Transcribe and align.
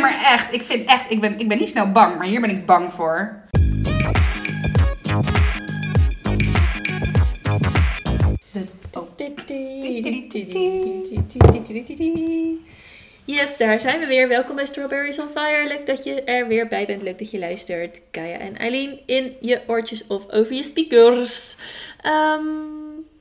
Nee, 0.00 0.10
maar 0.10 0.32
echt. 0.32 0.52
Ik 0.54 0.62
vind 0.62 0.88
echt, 0.88 1.10
ik 1.10 1.20
ben, 1.20 1.38
ik 1.38 1.48
ben 1.48 1.58
niet 1.58 1.68
snel 1.68 1.92
bang, 1.92 2.18
maar 2.18 2.26
hier 2.26 2.40
ben 2.40 2.50
ik 2.50 2.66
bang 2.66 2.92
voor. 2.92 3.42
Oh. 8.92 9.06
Yes, 13.24 13.56
daar 13.56 13.80
zijn 13.80 14.00
we 14.00 14.06
weer. 14.06 14.28
Welkom 14.28 14.56
bij 14.56 14.66
Strawberries 14.66 15.18
on 15.18 15.28
Fire. 15.28 15.68
Leuk 15.68 15.86
dat 15.86 16.04
je 16.04 16.22
er 16.22 16.48
weer 16.48 16.68
bij 16.68 16.86
bent. 16.86 17.02
Leuk 17.02 17.18
dat 17.18 17.30
je 17.30 17.38
luistert. 17.38 18.02
Kaya 18.10 18.38
en 18.38 18.56
Eileen 18.56 19.00
in 19.06 19.36
je 19.40 19.60
oortjes 19.66 20.06
of 20.06 20.30
over 20.30 20.54
je 20.54 20.62
speakers. 20.62 21.56
Ehm, 22.00 22.44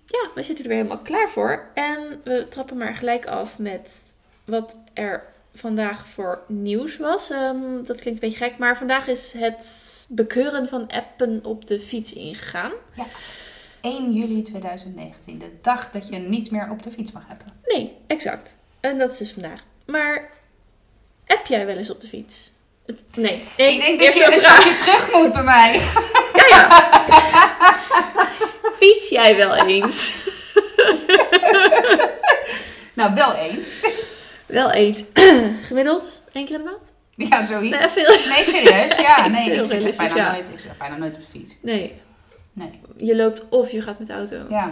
ja, 0.05 0.30
we 0.36 0.43
zitten 0.43 0.64
er 0.64 0.70
weer 0.70 0.77
helemaal 0.77 1.04
klaar 1.04 1.30
voor. 1.30 1.70
En 1.73 2.21
we 2.23 2.48
trappen 2.50 2.77
maar 2.77 2.96
gelijk 2.96 3.25
af 3.25 3.57
met 3.57 4.16
wat 4.46 4.77
er 4.93 5.23
vandaag 5.60 6.07
voor 6.07 6.41
nieuws 6.48 6.98
was. 6.98 7.30
Ehm, 7.30 7.84
dat 7.84 8.02
klinkt 8.02 8.23
een 8.23 8.30
beetje 8.30 8.46
gek, 8.46 8.58
maar 8.58 8.77
vandaag 8.77 9.08
is 9.08 9.34
het 9.38 10.05
bekeuren 10.09 10.68
van 10.68 10.88
appen 10.88 11.45
op 11.45 11.68
de 11.68 11.80
fiets 11.80 12.13
ingegaan. 12.13 12.72
Ja. 12.95 13.05
1 13.82 14.13
juli 14.13 14.41
2019, 14.41 15.40
de 15.40 15.52
dag 15.62 15.91
dat 15.91 16.08
je 16.08 16.18
niet 16.18 16.52
meer 16.52 16.70
op 16.72 16.82
de 16.82 16.91
fiets 16.91 17.12
mag 17.12 17.23
hebben. 17.27 17.48
Nee, 17.66 17.98
exact. 18.08 18.55
En 18.80 18.98
dat 18.98 19.12
is 19.12 19.18
dus 19.18 19.32
vandaag. 19.32 19.63
Maar 19.85 20.30
app 21.27 21.45
jij 21.45 21.66
wel 21.66 21.77
eens 21.77 21.90
op 21.90 22.02
de 22.02 22.07
fiets? 22.07 22.52
Nee. 23.16 23.44
nee. 23.57 23.73
Ik 23.73 23.80
denk 23.80 23.99
dat 23.99 24.16
je 24.16 24.34
een 24.34 24.40
stapje 24.40 24.73
terug 24.73 25.12
moet 25.13 25.34
bij 25.34 25.44
mij. 25.44 25.73
Ja, 26.34 26.48
ja. 26.49 26.94
Fiets 28.80 29.10
jij 29.10 29.35
wel 29.35 29.55
eens? 29.55 30.27
Nou, 32.94 33.13
wel 33.13 33.35
eens. 33.35 33.80
Wel 34.49 34.71
eens. 34.71 35.03
Gemiddeld 35.67 36.23
één 36.31 36.45
keer 36.45 36.59
in 36.59 36.63
de 36.63 36.70
maand? 36.70 36.91
Ja, 37.30 37.44
zoiets. 37.44 37.77
Nee, 37.77 37.88
veel. 37.88 38.30
Nee, 38.30 38.45
serieus? 38.45 38.95
Ja, 38.95 39.27
nee, 39.27 39.52
ik 39.52 39.63
zit 39.63 39.84
echt 39.84 39.98
bijna 39.98 40.16
ja. 40.16 40.31
nooit. 40.31 40.52
Ik 40.52 40.60
zit 40.60 40.77
bijna 40.77 40.98
nooit 40.98 41.13
op 41.15 41.21
de 41.21 41.27
fiets. 41.27 41.57
Nee. 41.62 41.93
Nee. 42.54 42.79
Je 42.98 43.15
loopt 43.15 43.49
of 43.49 43.71
je 43.71 43.82
gaat 43.82 43.99
met 43.99 44.07
de 44.07 44.13
auto. 44.13 44.46
Ja. 44.49 44.71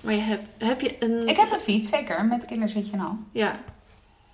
Maar 0.00 0.14
je 0.14 0.20
hebt, 0.20 0.44
heb 0.58 0.80
je 0.80 0.96
een... 0.98 1.28
Ik 1.28 1.36
heb 1.36 1.50
een 1.50 1.58
fiets, 1.58 1.88
zeker. 1.88 2.24
Met 2.24 2.44
kinderzitje 2.44 2.92
en 2.92 3.00
al. 3.00 3.16
Ja. 3.32 3.60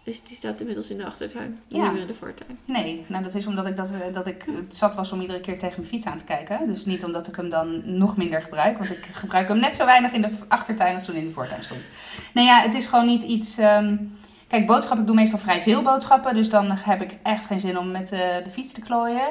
Dus 0.05 0.23
die 0.23 0.37
staat 0.37 0.61
inmiddels 0.61 0.91
in 0.91 0.97
de 0.97 1.05
achtertuin. 1.05 1.59
Ja. 1.69 1.83
Niet 1.83 1.93
meer 1.93 2.01
in 2.01 2.07
de 2.07 2.15
voortuin. 2.15 2.59
Nee, 2.65 3.05
nou 3.07 3.23
dat 3.23 3.35
is 3.35 3.47
omdat 3.47 3.67
ik, 3.67 3.77
dat, 3.77 3.95
eh, 3.95 4.13
dat 4.13 4.27
ik 4.27 4.45
het 4.57 4.77
zat 4.77 4.95
was 4.95 5.13
om 5.13 5.21
iedere 5.21 5.41
keer 5.41 5.59
tegen 5.59 5.75
mijn 5.77 5.89
fiets 5.89 6.07
aan 6.07 6.17
te 6.17 6.25
kijken. 6.25 6.67
Dus 6.67 6.85
niet 6.85 7.05
omdat 7.05 7.29
ik 7.29 7.37
hem 7.37 7.49
dan 7.49 7.97
nog 7.99 8.17
minder 8.17 8.43
gebruik. 8.43 8.79
Want 8.79 8.91
ik 8.91 9.09
gebruik 9.13 9.49
hem 9.49 9.59
net 9.59 9.75
zo 9.75 9.85
weinig 9.85 10.13
in 10.13 10.23
de 10.23 10.31
achtertuin 10.49 10.95
als 10.95 11.05
toen 11.05 11.15
in 11.15 11.25
de 11.25 11.33
voortuin 11.33 11.63
stond. 11.63 11.87
Nou 12.35 12.47
ja, 12.47 12.61
het 12.61 12.75
is 12.75 12.87
gewoon 12.87 13.07
niet 13.07 13.23
iets... 13.23 13.59
ehm, 13.59 13.97
Kijk, 14.55 14.67
boodschappen, 14.67 15.01
ik 15.01 15.07
doe 15.07 15.15
meestal 15.15 15.39
vrij 15.39 15.61
veel 15.61 15.83
boodschappen. 15.83 16.35
Dus 16.35 16.49
dan 16.49 16.71
heb 16.71 17.03
ik 17.03 17.17
echt 17.23 17.47
geen 17.47 17.61
zin 17.61 17.79
om 17.79 17.91
met 17.91 18.13
eh, 18.13 18.21
de 18.45 18.51
fiets 18.51 18.73
te 18.73 18.81
klooien. 18.81 19.29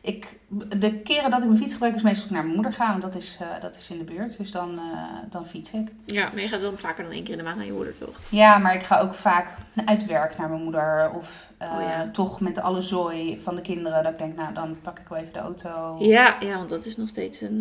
Ik, 0.00 0.38
de 0.78 0.92
keren 0.92 1.30
dat 1.30 1.40
ik 1.40 1.46
mijn 1.46 1.58
fiets 1.58 1.72
gebruik 1.72 1.94
is 1.94 2.02
meestal 2.02 2.26
naar 2.30 2.42
mijn 2.42 2.54
moeder 2.54 2.72
ga. 2.72 2.88
Want 2.90 3.02
dat 3.02 3.14
is, 3.14 3.38
eh, 3.40 3.46
dat 3.60 3.76
is 3.76 3.90
in 3.90 3.98
de 3.98 4.04
buurt. 4.04 4.36
Dus 4.38 4.50
dan, 4.50 4.78
eh, 4.78 5.30
dan 5.30 5.46
fiets 5.46 5.70
ik. 5.70 5.92
Ja, 6.04 6.28
maar 6.32 6.42
je 6.42 6.48
gaat 6.48 6.60
dan 6.60 6.78
vaker 6.78 7.04
dan 7.04 7.12
één 7.12 7.22
keer 7.22 7.32
in 7.32 7.38
de 7.38 7.44
maand 7.44 7.56
naar 7.56 7.66
je 7.66 7.72
moeder, 7.72 7.98
toch? 7.98 8.18
Ja, 8.28 8.58
maar 8.58 8.74
ik 8.74 8.82
ga 8.82 8.98
ook 8.98 9.14
vaak 9.14 9.54
uit 9.84 10.06
werk 10.06 10.38
naar 10.38 10.48
mijn 10.48 10.62
moeder. 10.62 11.10
Of 11.14 11.50
Oh 11.58 11.80
ja. 11.80 12.08
toch 12.12 12.40
met 12.40 12.60
alle 12.60 12.80
zooi 12.80 13.38
van 13.42 13.54
de 13.54 13.62
kinderen. 13.62 14.02
Dat 14.02 14.12
ik 14.12 14.18
denk, 14.18 14.36
nou 14.36 14.54
dan 14.54 14.76
pak 14.80 14.98
ik 14.98 15.08
wel 15.08 15.18
even 15.18 15.32
de 15.32 15.38
auto. 15.38 15.96
Ja, 15.98 16.36
ja, 16.40 16.56
want 16.56 16.68
dat 16.68 16.84
is 16.84 16.96
nog 16.96 17.08
steeds 17.08 17.40
een, 17.40 17.60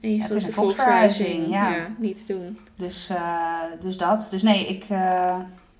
een 0.00 0.16
Ja, 0.16 0.22
het 0.22 0.34
is 0.34 0.44
een 0.44 0.52
volksverhuizing, 0.52 1.48
ja. 1.48 1.86
niet 1.98 2.26
te 2.26 2.32
doen. 2.32 2.58
Dus, 2.76 3.10
dus 3.80 3.96
dat. 3.96 4.26
Dus 4.30 4.42
nee, 4.42 4.66
ik, 4.66 4.86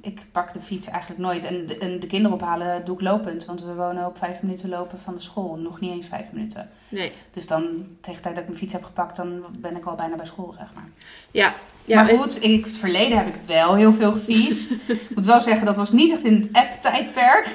ik 0.05 0.27
pak 0.33 0.53
de 0.53 0.61
fiets 0.61 0.87
eigenlijk 0.87 1.21
nooit. 1.21 1.45
En 1.45 1.67
de, 1.67 1.79
en 1.79 2.01
de 2.01 2.07
kinderen 2.07 2.37
ophalen 2.37 2.85
doe 2.85 2.95
ik 2.95 3.01
lopend. 3.01 3.45
Want 3.45 3.63
we 3.63 3.75
wonen 3.75 4.07
op 4.07 4.19
vijf 4.19 4.43
minuten 4.43 4.69
lopen 4.69 5.01
van 5.01 5.15
de 5.15 5.21
school. 5.21 5.57
Nog 5.57 5.81
niet 5.81 5.91
eens 5.91 6.07
vijf 6.07 6.33
minuten. 6.33 6.71
Nee. 6.89 7.13
Dus 7.31 7.47
dan, 7.47 7.63
tegen 8.01 8.17
de 8.17 8.23
tijd 8.23 8.35
dat 8.35 8.39
ik 8.39 8.47
mijn 8.47 8.59
fiets 8.59 8.73
heb 8.73 8.85
gepakt, 8.85 9.17
dan 9.17 9.45
ben 9.59 9.77
ik 9.77 9.85
al 9.85 9.95
bijna 9.95 10.17
bij 10.17 10.27
school, 10.27 10.55
zeg 10.59 10.75
maar. 10.75 10.89
Ja, 11.31 11.55
ja 11.85 12.03
maar 12.03 12.17
goed, 12.17 12.37
in 12.37 12.63
het 12.63 12.77
verleden 12.77 13.19
heb 13.19 13.27
ik 13.27 13.41
wel 13.47 13.75
heel 13.75 13.93
veel 13.93 14.13
gefietst. 14.13 14.71
Ik 14.89 15.11
moet 15.15 15.27
wel 15.27 15.41
zeggen, 15.41 15.67
dat 15.67 15.77
was 15.77 15.93
niet 15.93 16.13
echt 16.13 16.25
in 16.25 16.41
het 16.41 16.49
app-tijdperk. 16.53 17.55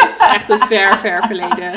Het 0.00 0.14
is 0.20 0.26
echt 0.34 0.50
een 0.50 0.60
ver, 0.68 0.98
ver 0.98 1.22
verleden. 1.26 1.72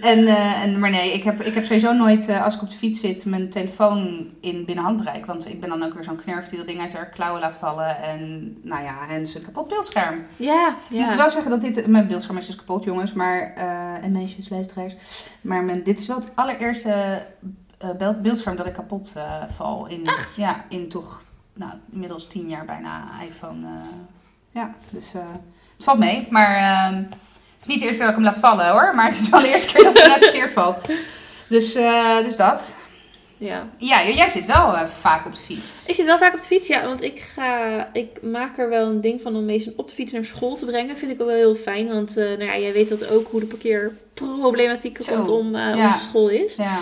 En, 0.00 0.26
eh, 0.26 0.62
en, 0.62 0.78
maar 0.78 0.90
nee, 0.90 1.12
ik 1.12 1.22
heb, 1.22 1.40
ik 1.42 1.54
heb 1.54 1.64
sowieso 1.64 1.92
nooit, 1.92 2.28
eh, 2.28 2.44
als 2.44 2.54
ik 2.54 2.62
op 2.62 2.70
de 2.70 2.76
fiets 2.76 3.00
zit, 3.00 3.24
mijn 3.24 3.50
telefoon 3.50 4.30
in 4.40 4.64
binnen 4.64 4.84
handbereik. 4.84 5.26
Want 5.26 5.48
ik 5.48 5.60
ben 5.60 5.68
dan 5.68 5.82
ook 5.82 5.94
weer 5.94 6.04
zo'n 6.04 6.16
knurf 6.16 6.48
die 6.48 6.58
dat 6.58 6.66
ding 6.66 6.80
uit 6.80 6.94
haar 6.96 7.08
klauwen 7.08 7.40
laat 7.40 7.56
vallen. 7.56 8.02
En 8.02 8.52
nou 8.62 8.82
ja, 8.82 9.08
en 9.08 9.26
zijn 9.26 9.44
kapot 9.44 9.68
beeldscherm. 9.68 10.22
Ja, 10.36 10.68
Ik 10.68 10.96
moet 10.98 10.98
ja. 11.10 11.16
wel 11.16 11.30
zeggen 11.30 11.50
dat 11.50 11.60
dit, 11.60 11.86
mijn 11.86 12.06
beeldscherm 12.06 12.38
is 12.38 12.46
dus 12.46 12.56
kapot 12.56 12.84
jongens, 12.84 13.12
maar, 13.12 13.52
eh, 13.56 14.04
en 14.04 14.12
meisjes, 14.12 14.48
luisteraars. 14.48 14.94
Maar 15.40 15.64
mijn, 15.64 15.82
dit 15.82 15.98
is 15.98 16.06
wel 16.06 16.16
het 16.16 16.28
allereerste 16.34 17.22
beeld- 17.98 18.22
beeldscherm 18.22 18.56
dat 18.56 18.66
ik 18.66 18.72
kapot 18.72 19.12
val. 19.56 19.86
In, 19.86 20.08
Ja, 20.36 20.64
in 20.68 20.88
toch, 20.88 21.22
nou, 21.54 21.72
inmiddels 21.92 22.26
tien 22.26 22.48
jaar 22.48 22.64
bijna 22.64 23.04
iPhone. 23.28 23.66
ja, 24.50 24.74
dus 24.90 25.12
het 25.76 25.84
valt 25.84 25.98
mee. 25.98 26.26
Maar 26.30 26.56
ehm, 26.56 27.02
het 27.62 27.70
is 27.70 27.76
niet 27.76 27.78
de 27.78 27.84
eerste 27.84 27.98
keer 27.98 28.06
dat 28.12 28.18
ik 28.18 28.24
hem 28.24 28.32
laat 28.32 28.38
vallen 28.38 28.68
hoor. 28.70 28.94
Maar 28.94 29.06
het 29.08 29.18
is 29.18 29.28
wel 29.28 29.40
de 29.40 29.48
eerste 29.48 29.72
keer 29.72 29.84
dat 29.84 29.98
hij 29.98 30.08
net 30.08 30.22
verkeerd 30.22 30.52
valt. 30.52 30.76
Dus, 31.48 31.74
eh, 31.74 32.16
dus 32.18 32.36
dat. 32.36 32.72
ja. 33.38 33.68
Ja, 33.78 34.06
jij 34.08 34.28
zit 34.28 34.46
wel 34.46 34.76
eh, 34.76 34.86
vaak 34.86 35.26
op 35.26 35.32
de 35.34 35.40
fiets. 35.40 35.84
Ik 35.86 35.94
zit 35.94 36.06
wel 36.06 36.18
vaak 36.18 36.34
op 36.34 36.40
de 36.40 36.46
fiets, 36.46 36.66
ja, 36.66 36.86
want 36.86 37.02
ik 37.02 37.20
ga, 37.34 37.88
ik 37.92 38.22
maak 38.22 38.58
er 38.58 38.68
wel 38.68 38.86
een 38.86 39.00
ding 39.00 39.20
van 39.22 39.36
om 39.36 39.44
mensen 39.44 39.72
op 39.76 39.88
de 39.88 39.94
fiets 39.94 40.12
naar 40.12 40.24
school 40.24 40.56
te 40.56 40.64
brengen. 40.66 40.96
Vind 40.96 41.12
ik 41.12 41.18
wel 41.18 41.28
heel 41.28 41.54
fijn, 41.54 41.88
want 41.88 42.16
eh, 42.16 42.24
nou 42.24 42.44
ja, 42.44 42.58
jij 42.58 42.72
weet 42.72 42.88
dat 42.88 43.06
ook 43.08 43.30
hoe 43.30 43.40
de 43.40 43.46
parkeerproblematiek 43.46 44.98
rondom 45.06 45.56
ja. 45.56 45.70
onze 45.86 46.04
school 46.08 46.28
is. 46.28 46.54
Ja, 46.56 46.78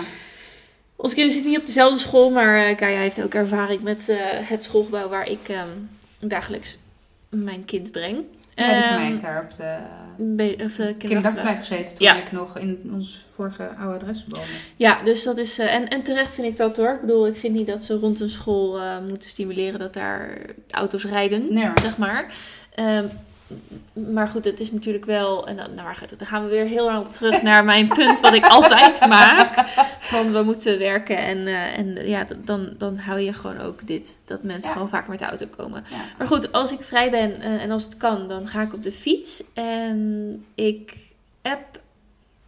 Onze 0.95 1.15
kinderen 1.15 1.33
zitten 1.33 1.51
niet 1.51 1.59
op 1.61 1.65
dezelfde 1.65 1.99
school, 1.99 2.29
maar 2.29 2.75
Kaya 2.75 2.99
heeft 2.99 3.23
ook 3.23 3.33
ervaring 3.33 3.81
met 3.81 4.07
het 4.43 4.63
schoolgebouw 4.63 5.09
waar 5.09 5.27
ik 5.29 5.49
ehm, 5.49 5.67
dagelijks 6.19 6.77
mijn 7.29 7.65
kind 7.65 7.91
breng. 7.91 8.17
ja 8.55 8.73
die 8.73 8.81
van 8.81 8.89
Ehm, 8.89 8.95
mij 8.95 9.05
heeft 9.05 9.21
daar 9.21 9.41
op 9.43 9.55
de 9.55 9.75
eh, 10.79 10.87
kinderdagverblijf 10.97 11.57
gezeten 11.57 11.95
toen 11.97 12.05
Ja. 12.07 12.15
ik 12.15 12.31
nog 12.31 12.57
in 12.57 12.89
ons 12.93 13.25
vorige 13.35 13.69
oude 13.79 13.95
adres 13.95 14.25
woonde. 14.27 14.45
Ja, 14.75 15.03
dus 15.03 15.23
dat 15.23 15.37
is. 15.37 15.59
eh, 15.59 15.73
en, 15.73 15.87
en 15.87 16.03
terecht 16.03 16.33
vind 16.33 16.47
ik 16.47 16.57
dat 16.57 16.77
hoor. 16.77 16.93
Ik 16.93 17.01
bedoel, 17.01 17.27
ik 17.27 17.37
vind 17.37 17.53
niet 17.55 17.67
dat 17.67 17.83
ze 17.83 17.93
rond 17.97 18.19
een 18.19 18.29
school 18.29 18.79
eh, 18.79 18.97
moeten 19.09 19.29
stimuleren 19.29 19.79
dat 19.79 19.93
daar 19.93 20.37
auto's 20.69 21.05
rijden, 21.05 21.53
Nee 21.53 21.69
zeg 21.81 21.97
maar. 21.97 22.33
Ehm, 22.75 23.05
maar 23.93 24.27
goed, 24.27 24.45
het 24.45 24.59
is 24.59 24.71
natuurlijk 24.71 25.05
wel. 25.05 25.47
En 25.47 25.55
dan, 25.57 25.73
nou, 25.73 25.95
dan 26.17 26.27
gaan 26.27 26.43
we 26.43 26.49
weer 26.49 26.65
heel 26.65 26.85
lang 26.85 27.07
terug 27.07 27.41
naar 27.41 27.63
mijn 27.63 27.87
punt, 27.87 28.19
wat 28.19 28.33
ik 28.33 28.45
altijd 28.45 29.05
maak. 29.07 29.53
Van 29.99 30.31
we 30.31 30.43
moeten 30.43 30.79
werken 30.79 31.17
en, 31.17 31.47
eh, 31.47 31.77
en 31.77 32.07
ja, 32.07 32.27
dan, 32.37 32.73
dan 32.77 32.97
hou 32.97 33.19
je 33.19 33.33
gewoon 33.33 33.59
ook 33.59 33.87
dit. 33.87 34.17
Dat 34.25 34.43
mensen 34.43 34.69
Ja. 34.69 34.75
gewoon 34.75 34.89
vaker 34.89 35.09
met 35.09 35.19
de 35.19 35.25
auto 35.25 35.45
komen. 35.57 35.83
Ja. 35.89 35.95
Maar 36.17 36.27
goed, 36.27 36.51
als 36.51 36.71
ik 36.71 36.83
vrij 36.83 37.09
ben 37.11 37.41
eh, 37.41 37.63
en 37.63 37.71
als 37.71 37.83
het 37.83 37.97
kan, 37.97 38.27
dan 38.27 38.47
ga 38.47 38.61
ik 38.61 38.73
op 38.73 38.83
de 38.83 38.91
fiets. 38.91 39.43
En 39.53 40.45
ik 40.55 40.97
app. 41.41 41.79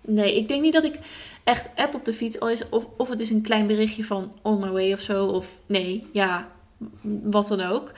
Nee, 0.02 0.36
ik 0.38 0.48
denk 0.48 0.62
niet 0.62 0.74
dat 0.74 0.84
ik 0.84 1.00
echt 1.44 1.70
app 1.76 1.94
op 1.94 2.06
de 2.06 2.14
fiets. 2.14 2.40
Al 2.40 2.50
is, 2.50 2.70
of, 2.70 2.86
of 2.98 3.10
het 3.10 3.20
is 3.20 3.30
een 3.30 3.42
klein 3.42 3.68
berichtje 3.68 4.04
van 4.04 4.34
on 4.42 4.60
my 4.60 4.70
way 4.70 4.94
of 4.94 5.00
zo. 5.00 5.26
Of 5.26 5.60
nee, 5.66 6.08
ja, 6.12 6.48
wat 7.24 7.48
dan 7.48 7.62
ook. 7.62 7.92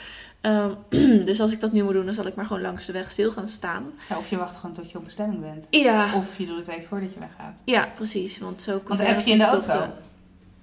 Ehm, 0.45 0.69
dus 1.29 1.39
als 1.39 1.51
ik 1.51 1.59
dat 1.59 1.71
nu 1.71 1.83
moet 1.83 1.93
doen, 1.93 2.05
dan 2.05 2.13
zal 2.13 2.25
ik 2.25 2.35
maar 2.35 2.45
gewoon 2.45 2.61
langs 2.61 2.85
de 2.85 2.91
weg 2.93 3.11
stil 3.11 3.31
gaan 3.31 3.47
staan. 3.47 3.83
Ja, 4.09 4.17
of 4.17 4.29
je 4.29 4.37
wacht 4.37 4.55
gewoon 4.55 4.75
tot 4.75 4.91
je 4.91 4.97
op 4.97 5.03
bestemming 5.03 5.41
bent. 5.41 5.67
Ja, 5.69 6.05
Of 6.15 6.37
je 6.37 6.45
doet 6.45 6.57
het 6.57 6.67
even 6.67 6.83
voordat 6.87 7.13
je 7.13 7.19
weggaat. 7.19 7.61
ja 7.65 7.87
precies. 7.95 8.37
Want 8.39 8.61
zo 8.61 8.81
Want 8.87 9.07
heb 9.07 9.19
je 9.19 9.31
in 9.31 9.37
de 9.37 9.45
auto? 9.45 9.85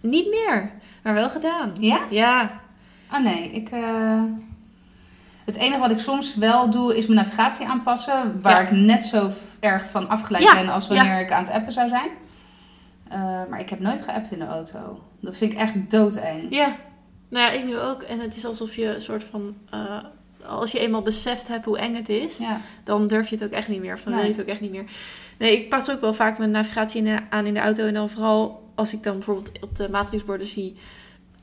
Niet 0.00 0.28
meer, 0.30 0.70
maar 1.02 1.14
wel 1.14 1.30
gedaan. 1.30 1.72
Ja? 1.80 2.00
Ja, 2.10 2.60
Oh 3.12 3.18
nee, 3.20 3.50
ik... 3.50 3.68
eh, 3.68 4.22
Het 5.44 5.56
enige 5.56 5.80
wat 5.80 5.90
ik 5.90 5.98
soms 5.98 6.34
wel 6.36 6.70
doe, 6.70 6.96
is 6.96 7.06
mijn 7.06 7.18
navigatie 7.24 7.66
aanpassen. 7.66 8.40
Waar 8.42 8.62
Ja. 8.62 8.68
ik 8.68 8.70
net 8.70 9.02
zo 9.02 9.30
erg 9.60 9.84
van 9.90 10.08
afgeleid 10.08 10.44
Ja, 10.44 10.54
ben 10.54 10.68
als 10.68 10.88
wanneer 10.88 11.20
ik 11.20 11.32
aan 11.32 11.42
het 11.42 11.52
appen 11.52 11.72
zou 11.72 11.88
zijn. 11.88 12.10
Eh, 13.08 13.20
maar 13.50 13.60
ik 13.60 13.70
heb 13.70 13.80
nooit 13.80 14.02
geappt 14.02 14.30
in 14.30 14.38
de 14.38 14.46
auto. 14.46 15.00
Dat 15.20 15.36
vind 15.36 15.52
ik 15.52 15.58
echt 15.58 15.90
doodeng. 15.90 16.46
Ja, 16.54 16.76
nou 17.32 17.46
ja, 17.46 17.50
ik 17.58 17.64
nu 17.64 17.78
ook. 17.78 18.02
En 18.02 18.20
het 18.20 18.36
is 18.36 18.44
alsof 18.44 18.74
je 18.76 18.94
een 18.94 19.00
soort 19.00 19.24
van... 19.24 19.56
eh, 19.70 19.98
als 20.46 20.72
je 20.72 20.78
eenmaal 20.78 21.02
beseft 21.02 21.48
hebt 21.48 21.64
hoe 21.64 21.78
eng 21.78 21.94
het 21.94 22.08
is, 22.08 22.38
Ja. 22.38 22.60
dan 22.84 23.06
durf 23.06 23.28
je 23.28 23.34
het 23.36 23.44
ook 23.44 23.50
echt 23.50 23.68
niet 23.68 23.80
meer. 23.80 23.94
Of 23.94 24.02
dan 24.02 24.12
Nee. 24.12 24.20
wil 24.22 24.30
je 24.30 24.36
het 24.36 24.44
ook 24.46 24.50
echt 24.52 24.60
niet 24.60 24.70
meer. 24.70 24.84
Nee, 25.38 25.56
ik 25.56 25.68
pas 25.68 25.90
ook 25.90 26.00
wel 26.00 26.14
vaak 26.14 26.38
mijn 26.38 26.50
navigatie 26.50 27.04
in 27.04 27.20
aan 27.30 27.46
in 27.46 27.54
de 27.54 27.60
auto. 27.60 27.84
En 27.86 27.94
dan 27.94 28.10
vooral 28.10 28.70
als 28.74 28.92
ik 28.92 29.02
dan 29.02 29.12
bijvoorbeeld 29.14 29.50
op 29.60 29.76
de 29.76 29.88
matrixborden 29.88 30.46
zie... 30.46 30.76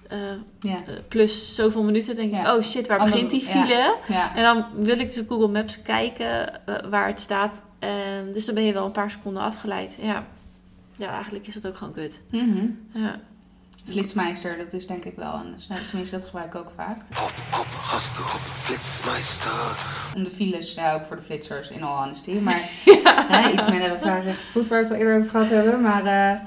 eh, 0.07 0.17
Ja. 0.59 0.83
eh, 0.87 0.93
plus 1.07 1.55
zoveel 1.55 1.83
minuten, 1.83 2.15
denk 2.15 2.31
ik... 2.33 2.41
Ja. 2.41 2.55
Oh 2.55 2.61
shit, 2.61 2.87
waar 2.87 3.03
begint 3.03 3.29
die 3.29 3.41
file? 3.41 3.95
ja. 4.07 4.35
En 4.35 4.43
dan 4.43 4.65
wil 4.75 4.99
ik 4.99 5.07
dus 5.07 5.19
op 5.19 5.27
Google 5.27 5.47
Maps 5.47 5.81
kijken 5.81 6.61
waar 6.89 7.07
het 7.07 7.19
staat. 7.19 7.61
En 7.79 8.33
dus 8.33 8.45
dan 8.45 8.55
ben 8.55 8.63
je 8.63 8.73
wel 8.73 8.85
een 8.85 8.91
paar 8.91 9.11
seconden 9.11 9.43
afgeleid. 9.43 9.97
Ja. 10.01 10.25
ja, 10.97 11.11
eigenlijk 11.13 11.47
is 11.47 11.53
dat 11.53 11.67
ook 11.67 11.75
gewoon 11.77 11.93
kut. 11.93 12.21
Mhm. 12.31 12.65
Ja. 12.93 13.19
Flitsmeister, 13.89 14.57
dat 14.57 14.73
is 14.73 14.87
denk 14.87 15.05
ik 15.05 15.15
wel 15.15 15.33
een 15.33 15.53
snel. 15.59 15.77
Tenminste, 15.87 16.15
dat 16.15 16.25
gebruik 16.25 16.53
ik 16.53 16.55
ook 16.55 16.71
vaak. 16.75 16.97
Pop, 17.09 17.33
pop, 17.49 17.65
gastengroep, 17.81 18.41
flitsmeister. 18.53 19.51
Om 20.15 20.23
de 20.23 20.29
files, 20.29 20.73
ja, 20.73 20.93
ook 20.93 21.03
voor 21.05 21.15
de 21.15 21.21
flitsers, 21.21 21.69
in 21.69 21.83
all 21.83 21.97
honesty. 22.03 22.31
Maar 22.43 22.69
hè, 23.27 23.49
iets 23.51 23.69
minder 23.69 23.99
zwaar 23.99 24.23
recht 24.23 24.41
voet, 24.51 24.67
waar 24.67 24.77
we 24.79 24.83
het 24.83 24.93
al 24.93 24.99
eerder 24.99 25.17
over 25.17 25.29
gehad 25.29 25.49
hebben. 25.49 25.81
Maar, 25.81 26.05
eh, 26.05 26.39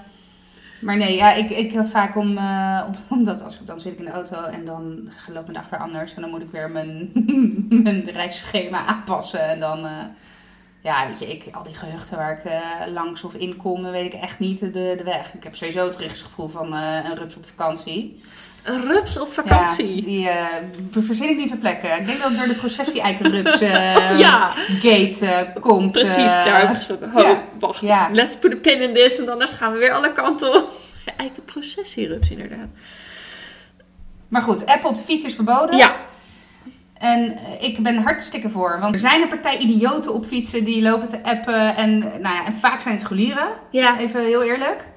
maar 0.80 0.96
nee, 0.96 1.16
ja, 1.16 1.32
ik, 1.32 1.50
ik 1.50 1.72
heb 1.72 1.86
vaak 1.86 2.16
om, 2.16 2.38
eh, 2.38 2.84
om- 2.86 2.94
omdat 3.18 3.42
als 3.44 3.54
ik 3.58 3.66
dan 3.66 3.80
zit 3.80 3.92
ik 3.92 3.98
in 3.98 4.04
de 4.04 4.10
auto 4.10 4.42
en 4.42 4.64
dan 4.64 5.08
loopt 5.32 5.46
mijn 5.46 5.58
dag 5.62 5.68
weer 5.70 5.80
anders. 5.80 6.14
En 6.14 6.20
dan 6.20 6.30
moet 6.30 6.42
ik 6.42 6.50
weer 6.50 6.70
mijn, 6.70 7.10
mijn 7.82 8.10
reisschema 8.10 8.84
aanpassen. 8.86 9.48
En 9.48 9.60
dan, 9.60 9.86
eh, 9.86 9.92
ja, 10.82 11.06
weet 11.06 11.19
je, 11.19 11.26
ik, 11.26 11.44
al 11.52 11.62
die 11.62 11.75
gehuchten 11.75 12.17
waar 12.17 12.38
ik 12.38 12.44
eh, 12.44 12.61
langs 12.93 13.25
of 13.25 13.34
in 13.34 13.56
kom, 13.56 13.82
dan 13.82 13.93
weet 13.93 14.14
ik 14.14 14.20
echt 14.20 14.38
niet 14.38 14.61
de, 14.61 14.94
de 14.96 15.05
weg. 15.05 15.34
Ik 15.34 15.43
heb 15.43 15.56
sowieso 15.56 15.84
het 15.84 15.96
rechtsgevoel 15.96 16.49
van 16.49 16.75
eh, 16.75 16.99
een 17.05 17.17
rups 17.17 17.37
op 17.37 17.46
vakantie. 17.46 18.23
Een 18.62 18.81
rups 18.81 19.19
op 19.19 19.32
vakantie. 19.32 19.94
Ja, 19.96 20.02
die 20.02 20.29
eh, 20.29 21.02
verzin 21.02 21.29
ik 21.29 21.37
niet 21.37 21.49
ter 21.49 21.56
plekke. 21.56 21.87
Ik 21.87 22.06
denk 22.06 22.20
dat 22.20 22.29
het 22.29 22.38
door 22.38 22.49
de 22.49 22.55
processie 22.55 23.00
eikenrups 23.00 23.58
Ja. 24.25 24.52
gate 24.81 25.52
komt. 25.61 25.93
Precies, 25.93 26.34
daarover 26.44 26.75
gesproken. 26.75 27.11
Ho, 27.11 27.20
ja. 27.20 27.43
wacht. 27.58 27.81
Ja. 27.81 28.08
Let's 28.12 28.37
put 28.37 28.52
a 28.52 28.56
pin 28.56 28.81
in 28.81 28.94
this, 28.94 29.17
want 29.17 29.29
anders 29.29 29.50
gaan 29.50 29.73
we 29.73 29.79
weer 29.79 29.93
alle 29.93 30.12
kanten 30.12 30.55
op. 30.55 30.70
Eigen 31.17 31.44
processierups, 31.44 32.31
inderdaad. 32.31 32.69
Maar 34.29 34.43
goed, 34.43 34.67
appen 34.67 34.88
op 34.88 34.96
de 34.96 35.02
fiets 35.02 35.25
is 35.25 35.34
verboden. 35.34 35.76
Ja, 35.76 35.96
En 37.02 37.38
ik 37.60 37.82
ben 37.82 37.96
hartstikke 37.96 38.49
voor. 38.49 38.78
Want 38.81 38.94
er 38.94 39.00
zijn 39.00 39.22
een 39.22 39.28
partij 39.28 39.58
idioten 39.58 40.14
op 40.14 40.25
fietsen 40.25 40.64
die 40.64 40.82
lopen 40.82 41.08
te 41.08 41.22
appen. 41.22 41.76
En, 41.76 41.99
nou 41.99 42.20
ja, 42.22 42.46
en 42.46 42.54
vaak 42.54 42.81
zijn 42.81 42.94
het 42.94 43.02
scholieren. 43.02 43.49
ja. 43.70 43.99
Even 44.00 44.25
heel 44.25 44.43
eerlijk. 44.43 44.88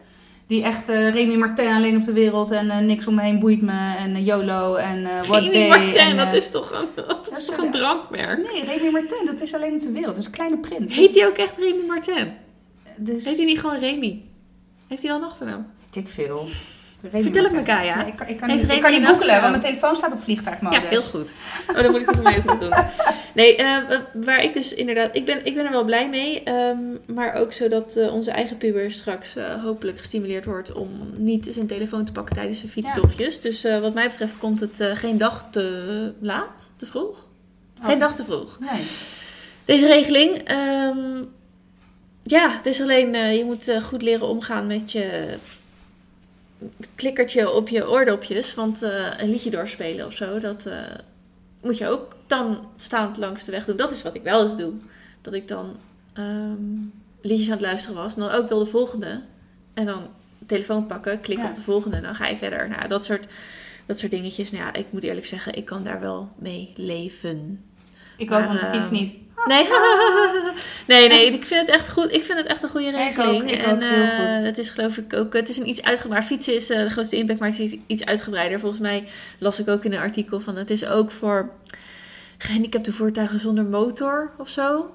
Die 0.48 0.63
echt 0.63 0.90
eh 0.90 1.10
Remy 1.10 1.36
Martin 1.36 1.72
alleen 1.74 1.96
op 1.96 2.04
de 2.04 2.13
wereld. 2.13 2.52
En 2.52 2.69
eh, 2.69 2.78
niks 2.78 3.07
om 3.07 3.16
me 3.16 3.22
heen 3.22 3.40
boeit 3.40 3.62
me. 3.62 3.96
En 3.98 4.16
eh, 4.16 4.25
YOLO. 4.25 4.75
En 4.75 5.04
what 5.28 5.42
Remy 5.42 5.52
day. 5.54 5.68
Martin, 5.68 5.96
en, 5.96 6.18
dat 6.18 6.34
is 6.34 6.52
toch 6.52 6.72
een, 6.72 7.04
dat 7.07 7.38
is 7.38 7.46
toch 7.46 7.57
een- 7.57 7.72
drankmerk? 7.72 8.51
Nee, 8.51 8.63
Remy 8.63 8.90
Martin, 8.90 9.25
dat 9.25 9.42
is 9.42 9.54
alleen 9.54 9.74
op 9.74 9.81
de 9.81 9.92
wereld. 9.92 10.08
Dat 10.16 10.18
is 10.18 10.25
een 10.25 10.31
kleine 10.31 10.58
print. 10.58 10.94
Heet 10.94 11.16
hij 11.16 11.28
ook 11.28 11.38
echt 11.38 11.58
Remy 11.58 11.86
Martin? 11.88 12.31
Dus... 12.96 13.25
Heet 13.25 13.36
hij 13.36 13.46
niet 13.46 13.60
gewoon 13.60 13.80
Remy? 13.80 14.22
Heeft 14.88 15.01
hij 15.01 15.12
wel 15.12 15.22
een 15.22 15.28
achternaam? 15.28 15.68
Ik 15.94 16.08
veel. 16.10 16.48
Vertel 17.09 17.44
het 17.44 17.53
me. 17.53 17.63
Kaya. 17.63 17.95
Nee, 17.97 18.06
ik 18.07 18.15
kan, 18.15 18.27
ik 18.27 18.38
kan 18.38 18.47
niet, 18.47 18.71
ik 18.71 18.81
kan 18.81 18.92
niet 18.92 19.06
googelen, 19.06 19.36
want 19.42 19.50
mijn 19.50 19.63
telefoon 19.63 19.95
staat 19.95 20.12
op 20.13 20.19
vliegtuigmodus. 20.19 20.77
Ja, 20.83 20.89
heel 20.89 21.01
goed. 21.01 21.33
Oh, 21.69 21.75
dan 21.75 21.92
moet 21.92 22.01
ik 22.01 22.06
het 22.09 22.21
mij 22.24 22.42
nog 22.45 22.57
doen. 22.57 22.74
Nee, 23.33 23.56
eh, 23.56 23.77
waar 24.13 24.44
ik 24.44 24.53
dus 24.53 24.74
inderdaad... 24.74 25.09
Ik 25.15 25.25
ben, 25.25 25.45
ik 25.45 25.56
ben 25.56 25.65
er 25.65 25.71
wel 25.71 25.83
blij 25.83 26.09
mee. 26.09 26.44
ehm, 26.44 26.77
maar 27.06 27.33
ook 27.33 27.53
zodat 27.53 27.95
eh, 27.95 28.13
onze 28.13 28.31
eigen 28.31 28.57
puber 28.57 28.92
straks 28.92 29.36
eh, 29.36 29.63
hopelijk 29.63 29.97
gestimuleerd 30.00 30.45
wordt... 30.45 30.74
om 30.74 30.89
niet 31.15 31.47
zijn 31.51 31.68
telefoon 31.68 32.06
te 32.06 32.12
pakken 32.12 32.36
tijdens 32.36 32.59
zijn 32.59 32.71
fietstochtjes. 32.71 33.41
Dus 33.41 33.63
eh, 33.63 33.80
wat 33.80 33.94
mij 33.94 34.07
betreft 34.07 34.38
komt 34.38 34.59
het 34.59 34.80
eh, 34.80 34.91
geen 34.95 35.18
dag 35.18 35.48
te 35.51 36.13
laat, 36.19 36.69
te 36.75 36.86
vroeg. 36.86 37.27
Geen 37.81 37.94
Oh. 37.94 38.00
dag 38.00 38.15
te 38.15 38.24
vroeg. 38.24 38.59
Nee. 38.59 38.83
Deze 39.65 39.88
regeling... 39.88 40.38
ehm, 40.38 40.98
ja, 42.24 42.50
het 42.51 42.65
is 42.65 42.81
alleen... 42.81 43.15
eh, 43.15 43.38
je 43.38 43.45
moet 43.45 43.68
eh, 43.68 43.81
goed 43.81 44.01
leren 44.01 44.27
omgaan 44.27 44.68
met 44.68 44.91
je 44.91 45.27
klikkertje 46.95 47.51
op 47.51 47.69
je 47.69 47.89
oordopjes. 47.89 48.53
Want 48.53 48.81
eh, 48.81 49.06
een 49.17 49.29
liedje 49.29 49.50
doorspelen 49.50 50.06
of 50.06 50.13
zo, 50.13 50.39
dat 50.39 50.65
eh, 50.65 50.77
moet 51.62 51.77
je 51.77 51.88
ook 51.88 52.15
dan 52.27 52.67
staand 52.75 53.17
langs 53.17 53.44
de 53.44 53.51
weg 53.51 53.65
doen. 53.65 53.75
Dat 53.75 53.91
is 53.91 54.03
wat 54.03 54.15
ik 54.15 54.23
wel 54.23 54.44
eens 54.44 54.57
doe. 54.57 54.73
Dat 55.21 55.33
ik 55.33 55.47
dan 55.47 55.75
ehm, 56.13 56.63
liedjes 57.21 57.47
aan 57.47 57.53
het 57.53 57.62
luisteren 57.65 57.95
was. 57.95 58.15
En 58.15 58.21
dan 58.21 58.31
ook 58.31 58.47
wil 58.47 58.59
de 58.59 58.65
volgende. 58.65 59.21
En 59.73 59.85
dan 59.85 60.07
telefoon 60.45 60.85
pakken, 60.85 61.19
Ja. 61.23 61.50
op 61.50 61.56
de 61.56 61.62
volgende. 61.62 61.97
En 61.97 62.03
dan 62.03 62.15
ga 62.15 62.27
je 62.27 62.38
verder. 62.38 62.69
Nou, 62.69 62.88
dat 62.88 63.06
soort, 63.06 63.27
dat 63.85 64.00
soort 64.00 64.12
dingetjes. 64.12 64.51
Nou 64.51 64.63
ja, 64.63 64.73
ik 64.73 64.85
moet 64.89 65.03
eerlijk 65.03 65.25
zeggen, 65.25 65.53
ik 65.53 65.65
kan 65.65 65.83
daar 65.83 66.00
wel 66.00 66.29
mee 66.35 66.73
leven. 66.75 67.63
Ik 68.17 68.31
ook 68.31 68.39
Maar, 68.39 68.50
op 68.50 68.59
de 68.59 68.65
fiets 68.65 68.88
ehm, 68.88 68.95
niet. 68.95 69.13
Nee, 69.53 69.68
nee, 70.88 71.07
nee, 71.07 71.33
ik 71.33 71.45
vind 71.45 71.68
het 71.68 71.75
echt 71.75 71.92
goed. 71.92 72.13
Ik 72.13 72.24
vind 72.24 72.38
het 72.38 72.47
echt 72.47 72.63
een 72.63 72.69
goede 72.69 72.88
Ik 72.88 72.95
regeling. 72.95 73.44
ook, 73.44 73.50
ik 73.50 73.62
en 73.62 73.74
ook, 73.75 73.81
heel 73.81 74.03
eh, 74.03 74.36
goed. 74.36 74.45
het 74.45 74.57
is 74.57 74.69
geloof 74.69 74.97
ik 74.97 75.13
ook, 75.13 75.33
het 75.33 75.50
is 75.50 75.57
een 75.57 75.69
iets 75.69 75.83
uitgebreider. 75.83 76.30
Fietsen 76.30 76.56
is 76.56 76.69
eh, 76.69 76.80
de 76.83 76.89
grootste 76.89 77.15
impact, 77.15 77.39
maar 77.39 77.50
het 77.50 77.59
is 77.59 77.77
iets 77.88 78.06
uitgebreider. 78.06 78.59
Volgens 78.59 78.81
mij 78.81 79.07
las 79.39 79.59
ik 79.59 79.68
ook 79.68 79.83
in 79.83 79.94
een 79.94 80.00
artikel 80.00 80.39
van 80.39 80.56
het 80.56 80.69
is 80.69 80.86
ook 80.88 81.12
voor 81.12 81.50
gehandicapte 82.38 82.92
voertuigen 82.92 83.39
zonder 83.39 83.63
motor 83.65 84.31
of 84.38 84.50
zo. 84.50 84.89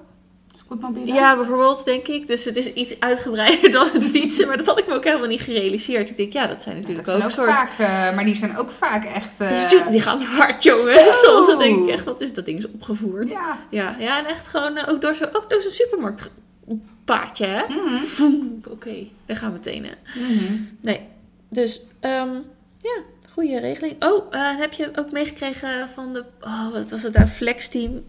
Ja, 1.05 1.35
bijvoorbeeld, 1.35 1.85
denk 1.85 2.07
ik. 2.07 2.27
Dus 2.27 2.45
het 2.45 2.55
is 2.55 2.73
iets 2.73 2.99
uitgebreider 2.99 3.71
dan 3.77 3.87
het 3.93 4.03
fietsen, 4.05 4.47
maar 4.47 4.57
dat 4.57 4.65
had 4.65 4.79
ik 4.79 4.87
me 4.87 4.93
ook 4.93 5.03
helemaal 5.03 5.27
niet 5.27 5.41
gerealiseerd. 5.41 6.09
Ik 6.09 6.17
denk, 6.17 6.33
ja, 6.33 6.47
dat 6.47 6.63
zijn 6.63 6.75
Ja, 6.75 6.81
natuurlijk 6.81 7.07
zijn 7.07 7.19
ook, 7.21 7.23
ook 7.23 7.31
soort... 7.31 7.49
vaak, 7.49 7.69
eh, 7.77 8.15
maar 8.15 8.23
die 8.25 8.35
zijn 8.35 8.57
ook 8.57 8.71
vaak 8.71 9.05
echt... 9.05 9.39
eh, 9.39 9.51
Zoet, 9.67 9.91
die 9.91 10.01
gaan 10.01 10.21
hard, 10.21 10.63
jongen. 10.63 10.87
Zo. 10.87 11.11
Soms 11.11 11.47
dan 11.47 11.57
denk 11.59 11.83
ik 11.87 11.93
echt, 11.93 12.03
wat 12.03 12.21
is 12.21 12.33
dat 12.33 12.45
ding 12.45 12.57
is 12.57 12.67
opgevoerd. 12.71 13.31
ja. 13.31 13.59
Ja, 13.69 13.95
ja, 13.99 14.19
en 14.19 14.25
echt 14.25 14.47
gewoon 14.47 14.77
eh, 14.77 14.89
ook 14.93 15.01
door 15.01 15.15
zo'n 15.15 15.29
zo'n 15.47 15.71
supermarktpaadje, 15.71 17.45
hè? 17.45 17.63
Voem, 17.99 18.61
Oké, 18.69 19.07
daar 19.25 19.37
gaan 19.37 19.53
we 19.53 19.59
tenen. 19.59 19.97
Mhm. 20.15 20.53
Nee, 20.81 21.07
dus 21.49 21.81
ehm, 21.99 22.33
ja, 22.81 22.97
goede 23.33 23.59
regeling. 23.59 24.03
Oh, 24.03 24.25
heb 24.33 24.73
je 24.73 24.91
ook 24.95 25.11
meegekregen 25.11 25.89
van 25.89 26.13
de, 26.13 26.23
oh, 26.41 26.71
wat 26.71 26.91
was 26.91 27.03
het 27.03 27.13
daar, 27.13 27.27
flexteam 27.27 28.03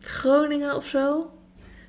Groningen 0.00 0.76
of 0.76 0.86
zo? 0.86 1.30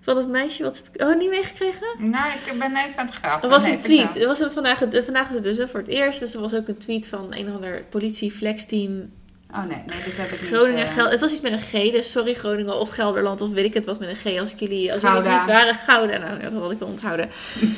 Van 0.02 0.16
dat 0.16 0.28
meisje 0.28 0.64
wat, 0.64 0.82
oh, 0.94 1.18
niet 1.18 1.30
meegekregen? 1.30 1.88
Nou, 1.98 2.32
ik 2.46 2.60
ben 2.60 2.76
even 2.76 2.98
aan 2.98 3.06
het 3.06 3.16
graven. 3.16 3.44
Er 3.44 3.50
was 3.50 3.64
Nee, 3.64 3.74
een 3.74 3.82
tweet. 3.82 4.18
Er 4.18 4.28
was 4.28 4.40
een, 4.40 4.52
vandaag, 4.52 4.78
vandaag 4.78 5.30
is 5.30 5.36
het 5.36 5.44
dus 5.44 5.58
hè, 5.58 5.68
voor 5.68 5.80
het 5.80 5.90
eerst. 5.90 6.20
Dus 6.20 6.34
er 6.34 6.42
was 6.42 6.54
ook 6.54 6.68
een 6.68 6.78
tweet 6.78 7.08
van 7.08 7.34
een 7.34 7.48
of 7.48 7.54
ander 7.54 7.84
politie 7.90 8.32
flexteam 8.32 9.10
Oh 9.56 9.66
nee, 9.66 9.78
nee, 9.86 10.04
dit 10.04 10.18
heb 10.18 10.26
ik 10.26 10.42
niet. 10.42 10.50
Groningen, 10.50 10.88
Gel 10.88 11.10
het 11.10 11.20
was 11.20 11.32
iets 11.32 11.42
met 11.42 11.52
een 11.52 11.60
G, 11.60 11.72
dus 11.72 12.12
sorry 12.12 12.34
Groningen 12.34 12.80
of 12.80 12.90
Gelderland 12.90 13.42
of 13.42 13.52
weet 13.52 13.66
ik 13.66 13.74
het 13.74 13.86
wat 13.86 14.00
met 14.00 14.10
een 14.10 14.16
G. 14.16 14.40
Als 14.40 14.52
ik 14.52 14.60
jullie, 14.60 14.94
als 14.94 15.02
jullie 15.02 15.18
niet 15.18 15.46
waren, 15.46 15.74
Gouda, 15.74 16.18
nou 16.18 16.42
dat 16.42 16.52
had 16.52 16.72
ik 16.72 16.80
wel 16.80 16.88
onthouden. 16.88 17.30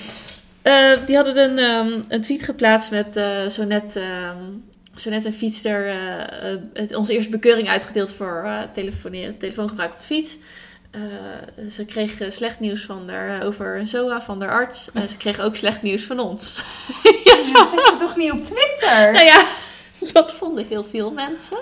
Eh, 0.63 1.05
die 1.05 1.15
hadden 1.15 1.37
een, 1.37 1.59
ehm, 1.59 2.01
een 2.07 2.21
tweet 2.21 2.43
geplaatst 2.43 2.91
met 2.91 3.15
eh, 3.15 3.47
zo, 3.47 3.63
net, 3.63 3.95
ehm, 3.95 4.37
zo 4.95 5.09
net 5.09 5.25
een 5.25 5.33
fietster 5.33 5.95
het, 6.73 6.95
onze 6.95 7.13
eerste 7.13 7.29
bekeuring 7.29 7.69
uitgedeeld 7.69 8.13
voor 8.13 8.47
telefoongebruik 9.37 9.91
op 9.91 9.99
fiets. 9.99 10.37
Eh, 10.93 11.69
ze 11.71 11.85
kreeg 11.85 12.19
eh, 12.19 12.31
slecht 12.31 12.59
nieuws 12.59 12.85
van 12.85 13.09
haar, 13.09 13.39
eh, 13.39 13.47
over 13.47 13.77
een 13.77 13.87
SOA 13.87 14.21
van 14.21 14.39
de 14.39 14.47
arts. 14.47 14.89
En 14.93 15.09
ze 15.09 15.17
kreeg 15.17 15.39
ook 15.39 15.55
slecht 15.55 15.81
nieuws 15.81 16.03
van 16.03 16.19
ons. 16.19 16.63
Dus 17.23 17.51
dat 17.53 17.67
zet 17.67 17.87
je 17.87 17.95
toch 17.97 18.15
niet 18.15 18.31
op 18.31 18.43
Twitter? 18.43 19.11
Nou 19.11 19.25
ja, 19.25 19.45
dat 20.13 20.33
vonden 20.33 20.65
heel 20.69 20.83
veel 20.83 21.11
mensen. 21.11 21.57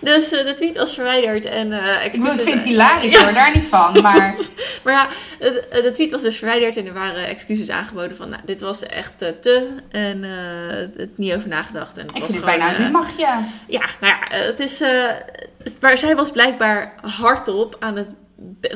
Dus 0.00 0.32
eh, 0.32 0.46
de 0.46 0.54
tweet 0.54 0.76
was 0.76 0.94
verwijderd 0.94 1.44
en 1.44 1.72
eh 1.72 2.04
ik 2.04 2.12
excuses. 2.12 2.42
vind 2.42 2.60
het 2.60 2.62
hilarisch 2.62 3.16
hoor, 3.16 3.32
daar 3.32 3.54
niet 3.54 3.66
van. 3.68 3.92
Maar 4.02 4.34
Maar 4.82 4.92
ja, 4.92 5.08
de, 5.38 5.80
de 5.82 5.90
tweet 5.90 6.10
was 6.10 6.22
dus 6.22 6.36
verwijderd 6.36 6.76
en 6.76 6.86
er 6.86 6.92
waren 6.92 7.26
excuses 7.26 7.70
aangeboden 7.70 8.16
van, 8.16 8.28
nou, 8.28 8.42
dit 8.44 8.60
was 8.60 8.82
echt 8.82 9.22
eh, 9.22 9.28
te 9.40 9.68
en 9.90 10.24
eh 10.24 10.88
het 10.96 11.18
niet 11.18 11.34
over 11.34 11.48
nagedacht. 11.48 11.96
En 11.96 12.06
het 12.06 12.16
ik 12.16 12.22
was 12.22 12.30
vind 12.30 12.44
het 12.44 12.52
gewoon, 12.52 12.66
bijna 12.66 12.78
eh, 12.78 12.84
een 12.84 12.92
magje. 12.92 13.28
Ja, 13.66 13.86
nou 14.00 14.14
ja, 14.14 14.28
eh, 14.28 14.46
het 14.46 14.60
is, 14.60 14.80
eh, 14.80 15.10
maar 15.80 15.98
zij 15.98 16.16
was 16.16 16.30
blijkbaar 16.30 16.94
hardop 17.00 17.76
aan 17.78 17.96
het, 17.96 18.14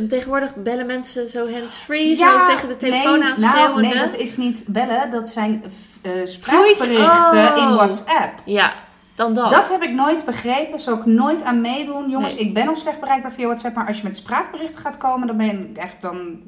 tegenwoordig 0.08 0.54
bellen 0.54 0.86
mensen 0.86 1.28
zo 1.28 1.50
hands-free, 1.52 2.14
zo 2.14 2.44
tegen 2.44 2.68
de 2.68 2.76
telefoon 2.76 3.18
nee, 3.18 3.28
aan 3.28 3.40
nou, 3.40 3.80
nee, 3.80 3.94
dat 3.94 4.16
is 4.16 4.36
niet 4.36 4.64
bellen. 4.66 5.10
Dat 5.10 5.28
zijn 5.28 5.64
eh, 6.02 6.12
spraakberichten 6.24 7.56
oh. 7.56 7.62
in 7.62 7.74
WhatsApp. 7.74 8.42
Ja, 8.44 8.74
dan 9.14 9.34
dat. 9.34 9.50
Dat 9.50 9.68
heb 9.68 9.82
ik 9.82 9.92
nooit 9.92 10.24
begrepen. 10.24 10.78
Zou 10.78 10.98
ik 10.98 11.06
nooit 11.06 11.42
aan 11.42 11.60
meedoen. 11.60 12.10
Jongens, 12.10 12.34
Nee. 12.34 12.44
ik 12.44 12.54
ben 12.54 12.68
al 12.68 12.76
slecht 12.76 13.00
bereikbaar 13.00 13.32
via 13.32 13.46
WhatsApp. 13.46 13.74
Maar 13.74 13.86
als 13.86 13.96
je 13.96 14.02
met 14.02 14.16
spraakberichten 14.16 14.80
gaat 14.80 14.96
komen, 14.96 15.26
dan 15.26 15.36
ben 15.36 15.46
je 15.46 15.80
echt 15.80 16.02
dan... 16.02 16.40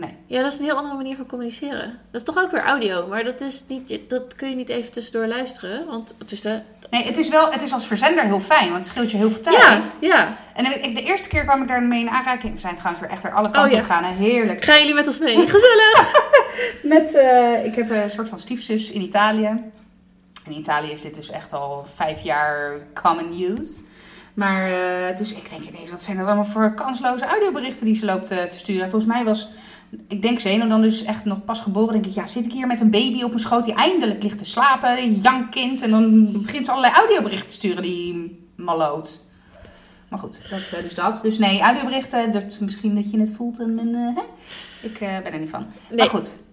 Nee. 0.00 0.16
Ja, 0.26 0.42
dat 0.42 0.52
is 0.52 0.58
een 0.58 0.64
heel 0.64 0.76
andere 0.76 0.94
manier 0.94 1.16
van 1.16 1.26
communiceren. 1.26 1.98
Dat 2.10 2.20
is 2.20 2.22
toch 2.22 2.38
ook 2.38 2.50
weer 2.50 2.64
audio, 2.64 3.06
maar 3.06 3.24
dat, 3.24 3.40
is 3.40 3.64
niet, 3.68 4.00
dat 4.08 4.34
kun 4.34 4.48
je 4.48 4.54
niet 4.56 4.68
even 4.68 4.92
tussendoor 4.92 5.26
luisteren. 5.26 5.86
Want 5.86 6.14
het 6.18 6.32
is 6.32 6.40
de... 6.40 6.60
Nee, 6.90 7.04
het 7.04 7.16
is 7.16 7.28
wel, 7.28 7.50
het 7.50 7.62
is 7.62 7.72
als 7.72 7.86
verzender 7.86 8.24
heel 8.24 8.40
fijn, 8.40 8.70
want 8.70 8.84
het 8.84 8.86
scheelt 8.92 9.10
je 9.10 9.16
heel 9.16 9.30
veel 9.30 9.40
tijd. 9.40 9.96
Ja, 10.00 10.08
ja. 10.08 10.36
En 10.54 10.82
ik, 10.84 10.94
de 10.94 11.02
eerste 11.02 11.28
keer 11.28 11.44
kwam 11.44 11.62
ik 11.62 11.68
daarmee 11.68 12.00
in 12.00 12.10
aanraking. 12.10 12.52
We 12.52 12.60
zijn 12.60 12.74
trouwens 12.74 13.00
weer 13.02 13.10
echt 13.10 13.24
er 13.24 13.32
alle 13.32 13.50
kanten 13.50 13.62
Oh, 13.62 13.70
ja. 13.70 13.78
op 13.78 13.84
gaan. 13.84 14.04
hè. 14.04 14.12
Heerlijk. 14.14 14.64
Gaan 14.64 14.78
jullie 14.78 14.94
met 14.94 15.06
ons 15.06 15.18
mee? 15.18 15.36
Gezellig! 15.48 16.22
Met, 16.82 17.14
eh, 17.14 17.64
ik 17.64 17.74
heb 17.74 17.90
een 17.90 18.10
soort 18.10 18.28
van 18.28 18.38
stiefzus 18.38 18.90
in 18.90 19.00
Italië. 19.00 19.62
In 20.46 20.52
Italië 20.52 20.90
is 20.90 21.02
dit 21.02 21.14
dus 21.14 21.30
echt 21.30 21.52
al 21.52 21.86
vijf 21.94 22.20
jaar 22.20 22.78
common 23.02 23.42
use. 23.58 23.82
Maar, 24.34 24.70
eh, 24.70 25.16
dus 25.16 25.34
ik 25.34 25.50
denk 25.50 25.62
ineens, 25.62 25.90
wat 25.90 26.02
zijn 26.02 26.16
dat 26.16 26.26
allemaal 26.26 26.44
voor 26.44 26.74
kansloze 26.74 27.24
audioberichten 27.24 27.84
die 27.86 27.94
ze 27.94 28.04
loopt 28.04 28.30
eh, 28.30 28.42
te 28.42 28.58
sturen. 28.58 28.82
En 28.82 28.90
volgens 28.90 29.12
mij 29.12 29.24
was, 29.24 29.48
ik 30.08 30.22
denk 30.22 30.38
Zeno 30.38 30.66
dan 30.66 30.82
dus 30.82 31.04
echt 31.04 31.24
nog 31.24 31.44
pas 31.44 31.60
geboren. 31.60 31.92
denk 31.92 32.06
ik, 32.06 32.14
ja, 32.14 32.26
zit 32.26 32.44
ik 32.44 32.52
hier 32.52 32.66
met 32.66 32.80
een 32.80 32.90
baby 32.90 33.22
op 33.22 33.28
mijn 33.28 33.40
schoot 33.40 33.64
die 33.64 33.74
eindelijk 33.74 34.22
ligt 34.22 34.38
te 34.38 34.44
slapen. 34.44 34.98
Een 34.98 35.20
jankkind. 35.20 35.82
En 35.82 35.90
dan 35.90 36.32
begint 36.32 36.64
ze 36.64 36.70
allerlei 36.70 36.94
audioberichten 36.94 37.48
te 37.48 37.54
sturen, 37.54 37.82
die 37.82 38.38
maloot. 38.56 39.22
Maar 40.08 40.18
goed, 40.18 40.50
dat, 40.50 40.72
eh, 40.72 40.82
dus 40.82 40.94
dat. 40.94 41.20
Dus 41.22 41.38
nee, 41.38 41.60
audioberichten, 41.60 42.32
dat, 42.32 42.60
misschien 42.60 42.94
dat 42.94 43.10
je 43.10 43.18
het 43.18 43.32
voelt. 43.36 43.58
En, 43.60 43.78
en, 43.78 43.94
eh, 43.94 44.22
hè? 44.22 44.22
Ik 44.88 45.00
eh, 45.00 45.22
ben 45.22 45.32
er 45.32 45.38
niet 45.38 45.50
van. 45.50 45.66
Nee. 45.88 45.98
Maar 45.98 46.08
goed, 46.08 46.44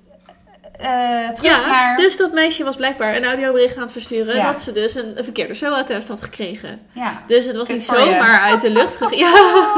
eh, 0.82 1.30
terug 1.30 1.52
Ja, 1.52 1.66
naar... 1.68 1.96
dus 1.98 2.18
dat 2.18 2.34
meisje 2.34 2.64
was 2.64 2.76
blijkbaar 2.76 3.16
een 3.16 3.26
audiobericht 3.26 3.76
aan 3.76 3.82
het 3.82 3.92
versturen 3.92 4.36
Ja. 4.36 4.52
dat 4.52 4.62
ze 4.62 4.72
dus 4.72 4.96
een, 4.96 5.18
een 5.18 5.24
verkeerde 5.24 5.54
SOA-test 5.54 6.08
had 6.08 6.22
gekregen. 6.24 6.80
Ja. 6.94 7.24
Dus 7.28 7.46
het 7.46 7.56
was 7.56 7.68
niet 7.68 7.82
zomaar 7.82 8.40
uit 8.42 8.62
de 8.62 8.70
lucht 8.70 8.96
gegaan. 8.96 9.18
Ja, 9.18 9.70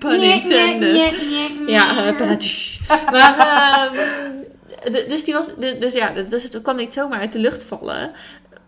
Nee, 0.16 0.42
nee, 0.44 0.74
nee, 0.76 0.78
nee. 0.78 1.70
Ja, 1.70 2.12
uh. 2.12 2.38
Maar, 3.10 3.90
ehm, 3.92 5.08
dus, 5.08 5.24
die 5.24 5.34
was, 5.34 5.46
dus 5.78 5.92
ja, 5.92 6.10
dus 6.10 6.42
het 6.42 6.62
kwam 6.62 6.76
niet 6.76 6.92
zomaar 6.92 7.20
uit 7.20 7.32
de 7.32 7.38
lucht 7.38 7.64
vallen. 7.64 8.10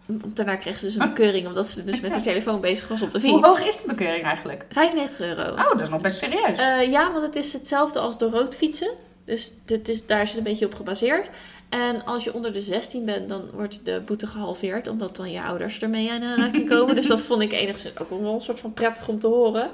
Daarna 0.06 0.56
kreeg 0.56 0.78
ze 0.78 0.84
dus 0.84 0.94
een 0.94 1.00
bekeuring 1.08 1.46
omdat 1.46 1.68
ze 1.68 1.84
dus 1.84 2.00
met 2.00 2.12
die 2.12 2.22
telefoon 2.22 2.60
bezig 2.60 2.88
was 2.88 3.02
op 3.02 3.12
de 3.12 3.20
Hoe 3.28 3.44
hoog 3.46 3.56
fiets. 3.60 3.76
is 3.76 3.82
de 3.82 3.88
bekeuring 3.88 4.24
eigenlijk? 4.24 4.64
95 4.70 5.20
euro. 5.26 5.52
Oh, 5.52 5.70
dat 5.70 5.80
is 5.80 5.88
nog 5.88 6.00
best 6.00 6.18
serieus. 6.18 6.58
Eh, 6.58 6.90
ja, 6.90 7.12
want 7.12 7.24
het 7.24 7.36
is 7.36 7.52
hetzelfde 7.52 7.98
als 7.98 8.18
door 8.18 8.30
rood 8.30 8.56
fietsen. 8.56 8.90
Dus 9.24 9.52
dit 9.64 9.88
is, 9.88 10.06
daar 10.06 10.22
is 10.22 10.28
het 10.28 10.38
een 10.38 10.44
beetje 10.44 10.66
op 10.66 10.74
gebaseerd. 10.74 11.28
En 11.68 12.04
als 12.04 12.24
je 12.24 12.34
onder 12.34 12.52
de 12.52 12.60
16 12.60 13.04
bent, 13.04 13.28
dan 13.28 13.50
wordt 13.52 13.84
de 13.84 14.02
boete 14.06 14.26
gehalveerd. 14.26 14.88
Omdat 14.88 15.16
dan 15.16 15.30
je 15.30 15.42
ouders 15.42 15.80
ermee 15.80 16.06
in 16.08 16.22
aanraking 16.22 16.68
komen. 16.74 16.94
dus 16.94 17.06
dat 17.06 17.20
vond 17.20 17.42
ik 17.42 17.52
enigszins 17.52 17.98
ook 17.98 18.10
wel 18.10 18.34
een 18.34 18.40
soort 18.40 18.60
van 18.60 18.72
prettig 18.72 19.08
om 19.08 19.18
te 19.18 19.26
horen. 19.26 19.70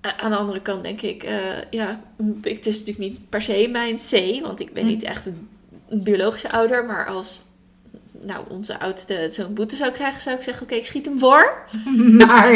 Aan 0.00 0.30
de 0.30 0.36
andere 0.36 0.60
kant 0.60 0.82
denk 0.82 1.00
ik, 1.00 1.22
eh, 1.22 1.62
ja, 1.70 2.00
het 2.42 2.66
is 2.66 2.78
natuurlijk 2.78 3.10
niet 3.10 3.28
per 3.28 3.42
se 3.42 3.68
mijn 3.70 3.96
C. 3.96 4.40
Want 4.42 4.60
ik 4.60 4.72
ben 4.72 4.82
Hm. 4.82 4.88
niet 4.88 5.02
echt 5.02 5.26
een 5.26 6.02
biologische 6.02 6.50
ouder. 6.52 6.84
Maar 6.84 7.06
als 7.06 7.42
nou, 8.22 8.44
onze 8.48 8.80
oudste 8.80 9.28
zo'n 9.30 9.54
boete 9.54 9.76
zou 9.76 9.92
krijgen, 9.92 10.20
zou 10.20 10.36
ik 10.36 10.42
zeggen, 10.42 10.62
oké, 10.62 10.74
ik 10.74 10.86
schiet 10.86 11.04
hem 11.04 11.18
voor. 11.18 11.62
maar 12.26 12.50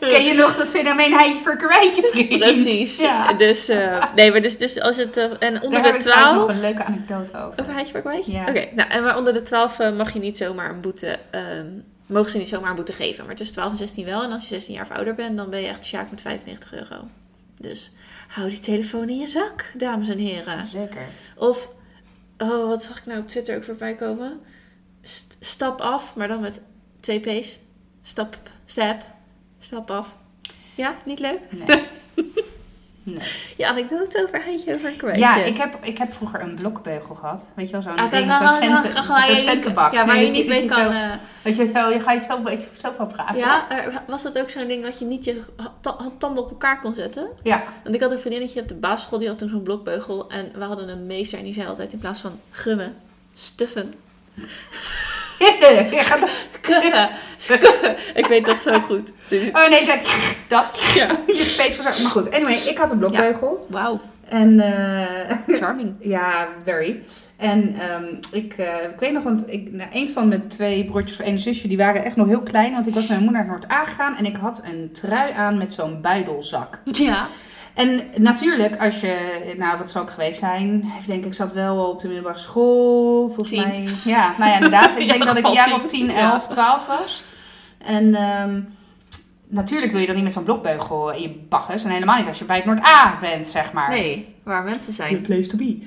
ken 0.00 0.24
je 0.24 0.34
nog 0.36 0.56
dat 0.56 0.68
fenomeen 0.68 1.12
heitje 1.12 1.40
voor 1.40 1.56
karweitje, 1.56 2.02
vriend? 2.12 2.38
Precies. 2.38 2.98
Ja. 2.98 3.32
Dus, 3.32 3.68
eh, 3.68 4.04
nee, 4.14 4.30
maar 4.30 4.42
dus, 4.42 4.58
dus 4.58 4.80
als 4.80 4.96
het, 4.96 5.16
eh, 5.16 5.24
en 5.24 5.62
onder 5.62 5.70
Daar 5.70 5.82
de 5.82 5.86
heb 5.86 5.94
ik 5.94 6.00
trouwens 6.00 6.30
12... 6.30 6.46
nog 6.46 6.48
een 6.48 6.60
leuke 6.60 6.84
anekdote 6.84 7.36
over. 7.36 7.60
Over 7.60 7.72
Heidje 7.72 7.92
Parkwijk? 7.92 8.24
Ja. 8.24 8.48
Oké, 8.48 8.68
nou, 8.74 8.90
en 8.90 9.02
maar 9.02 9.16
onder 9.16 9.32
de 9.32 9.42
12 9.42 9.78
eh, 9.78 9.96
mag 9.96 10.12
je 10.12 10.18
niet 10.18 10.36
zomaar 10.36 10.70
een 10.70 10.80
boete... 10.80 11.18
ehm, 11.30 11.66
mogen 12.06 12.30
ze 12.30 12.38
niet 12.38 12.48
zomaar 12.48 12.70
een 12.70 12.76
boete 12.76 12.92
geven. 12.92 13.26
Maar 13.26 13.34
tussen 13.34 13.54
12 13.54 13.70
en 13.70 13.76
16 13.76 14.04
wel. 14.04 14.22
En 14.22 14.32
als 14.32 14.42
je 14.42 14.48
16 14.48 14.74
jaar 14.74 14.84
of 14.90 14.96
ouder 14.96 15.14
bent, 15.14 15.36
dan 15.36 15.50
ben 15.50 15.60
je 15.60 15.68
echt 15.68 15.84
sjaak 15.84 16.10
met 16.10 16.20
95 16.20 16.74
euro. 16.74 17.08
Dus 17.60 17.90
hou 18.28 18.48
die 18.48 18.58
telefoon 18.58 19.08
in 19.08 19.18
je 19.18 19.28
zak, 19.28 19.72
dames 19.74 20.08
en 20.08 20.18
heren. 20.18 20.66
Zeker. 20.66 21.06
Of, 21.36 21.70
oh, 22.38 22.68
wat 22.68 22.82
zag 22.82 22.98
ik 22.98 23.06
nou 23.06 23.20
op 23.20 23.28
Twitter 23.28 23.56
ook 23.56 23.64
voorbij 23.64 23.94
komen? 23.94 24.40
St- 25.06 25.36
stap 25.40 25.80
af, 25.80 26.16
maar 26.16 26.28
dan 26.28 26.40
met 26.40 26.60
twee 27.00 27.20
P's. 27.20 27.58
Stap, 28.02 28.36
stap, 28.64 29.02
stap 29.60 29.90
af. 29.90 30.14
Ja, 30.74 30.94
niet 31.04 31.18
leuk? 31.18 31.38
Nee. 31.50 31.82
nee. 33.02 33.18
Je 33.56 33.66
anekdote 33.66 34.22
over 34.26 34.42
Heidje 34.44 34.74
over 34.74 34.88
een 34.90 34.96
kwijtje. 34.96 35.20
Ja, 35.20 35.36
ik 35.42 35.56
heb, 35.56 35.78
ik 35.84 35.98
heb 35.98 36.12
vroeger 36.12 36.40
een 36.40 36.54
blokbeugel 36.54 37.14
gehad. 37.14 37.46
Weet 37.56 37.66
je 37.66 37.72
wel, 37.72 37.82
zo'n 37.82 37.96
Ah, 37.96 38.10
ding, 38.10 38.34
zo'n 38.34 38.48
centen, 38.48 39.36
centenbak. 39.36 39.92
Ja, 39.92 40.06
waar 40.06 40.14
Nee, 40.16 40.26
je 40.26 40.30
niet 40.32 40.46
mee 40.46 40.64
kan... 40.64 40.78
zo- 40.78 40.88
eh, 40.90 41.10
Weet 41.42 41.56
je, 41.56 41.66
zo, 41.74 41.88
je 41.88 42.00
ga 42.00 42.12
je 42.12 42.20
zo, 42.20 42.42
zo 42.80 42.92
van 42.96 43.06
praten. 43.06 43.36
Ja, 43.36 43.66
was 44.06 44.22
dat 44.22 44.38
ook 44.38 44.50
zo'n 44.50 44.66
ding 44.66 44.82
dat 44.82 44.98
je 44.98 45.04
niet 45.04 45.24
je 45.24 45.42
tanden 46.18 46.42
op 46.44 46.50
elkaar 46.50 46.80
kon 46.80 46.94
zetten? 46.94 47.28
Ja. 47.42 47.62
Want 47.82 47.94
ik 47.94 48.00
had 48.00 48.10
een 48.10 48.18
vriendinnetje 48.18 48.60
op 48.60 48.68
de 48.68 48.74
basisschool, 48.74 49.18
die 49.18 49.28
had 49.28 49.38
toen 49.38 49.48
zo'n 49.48 49.62
blokbeugel. 49.62 50.30
En 50.30 50.50
we 50.54 50.64
hadden 50.64 50.88
een 50.88 51.06
meester 51.06 51.38
en 51.38 51.44
die 51.44 51.54
zei 51.54 51.66
altijd 51.68 51.92
in 51.92 51.98
plaats 51.98 52.20
van 52.20 52.40
gummen, 52.50 52.96
stuffen. 53.32 53.94
Je 55.90 55.98
gaat- 56.02 56.28
ik 58.14 58.26
weet 58.26 58.44
dat 58.46 58.58
zo 58.58 58.72
goed. 58.80 59.10
Dus- 59.28 59.48
oh 59.52 59.68
nee, 59.68 59.84
zeg 59.84 60.00
dat. 60.48 60.82
Ja. 60.94 61.06
Je. 61.26 61.80
Maar 61.82 62.10
goed, 62.10 62.34
anyway, 62.34 62.54
ik 62.54 62.78
had 62.78 62.90
een 62.90 62.98
blokbeugel. 62.98 63.66
Wauw, 63.68 64.00
En 64.28 64.60
eh, 64.60 65.36
charming. 65.58 65.94
ja, 66.00 66.48
very. 66.64 67.02
En 67.36 67.76
ehm, 67.80 68.04
ik, 68.32 68.52
eh, 68.52 68.66
ik 68.92 68.98
weet 69.00 69.12
nog, 69.12 69.22
want 69.22 69.44
ik, 69.52 69.72
nou, 69.72 69.88
een 69.92 70.08
van 70.10 70.28
mijn 70.28 70.48
twee 70.48 70.84
broertjes 70.84 71.18
of 71.20 71.26
één 71.26 71.38
zusje, 71.38 71.68
die 71.68 71.76
waren 71.76 72.04
echt 72.04 72.16
nog 72.16 72.26
heel 72.26 72.40
klein. 72.42 72.72
Want 72.72 72.86
ik 72.86 72.94
was 72.94 73.02
met 73.02 73.10
mijn 73.10 73.22
moeder 73.22 73.40
naar 73.42 73.50
Noord-A 73.50 73.84
gegaan 73.84 74.16
en 74.16 74.24
ik 74.26 74.36
had 74.36 74.62
een 74.64 74.88
trui 74.92 75.32
aan 75.32 75.58
met 75.58 75.72
zo'n 75.72 76.00
buidelzak. 76.00 76.78
Ja. 76.84 77.26
En 77.76 78.00
natuurlijk, 78.16 78.82
als 78.82 79.00
je, 79.00 79.54
nou 79.58 79.78
wat 79.78 79.90
zou 79.90 80.04
ik 80.04 80.10
geweest 80.10 80.38
zijn? 80.38 80.92
Ik 81.00 81.06
denk, 81.06 81.24
ik 81.24 81.34
zat 81.34 81.52
wel 81.52 81.88
op 81.90 82.00
de 82.00 82.06
middelbare 82.06 82.38
school, 82.38 83.26
volgens 83.26 83.48
Tien. 83.48 83.68
mij. 83.68 83.88
Ja, 84.04 84.34
nou 84.38 84.50
ja, 84.50 84.54
inderdaad. 84.54 84.98
Ik 84.98 85.08
denk 85.12 85.24
dat 85.26 85.38
ik 85.38 85.46
een 85.46 85.52
jaar 85.52 85.74
of 85.74 85.84
tien. 85.86 86.06
10, 86.06 86.16
Ja. 86.16 86.32
11, 86.32 86.46
12 86.46 86.86
was. 86.86 87.24
En 87.78 88.14
ehm, 88.14 88.60
natuurlijk 89.48 89.92
wil 89.92 90.00
je 90.00 90.06
dan 90.06 90.14
niet 90.14 90.24
met 90.24 90.32
zo'n 90.32 90.44
blokbeugel 90.44 91.12
in 91.12 91.22
je 91.22 91.30
bagges. 91.48 91.84
En 91.84 91.90
helemaal 91.90 92.16
niet 92.18 92.26
als 92.26 92.38
je 92.38 92.44
bij 92.44 92.56
het 92.56 92.64
Noord-A 92.64 93.18
bent, 93.20 93.48
zeg 93.48 93.72
maar. 93.72 93.88
Nee, 93.90 94.34
waar 94.42 94.62
mensen 94.64 94.84
The 94.84 94.92
zijn. 94.92 95.20
place 95.20 95.46
to 95.48 95.56
be. 95.56 95.78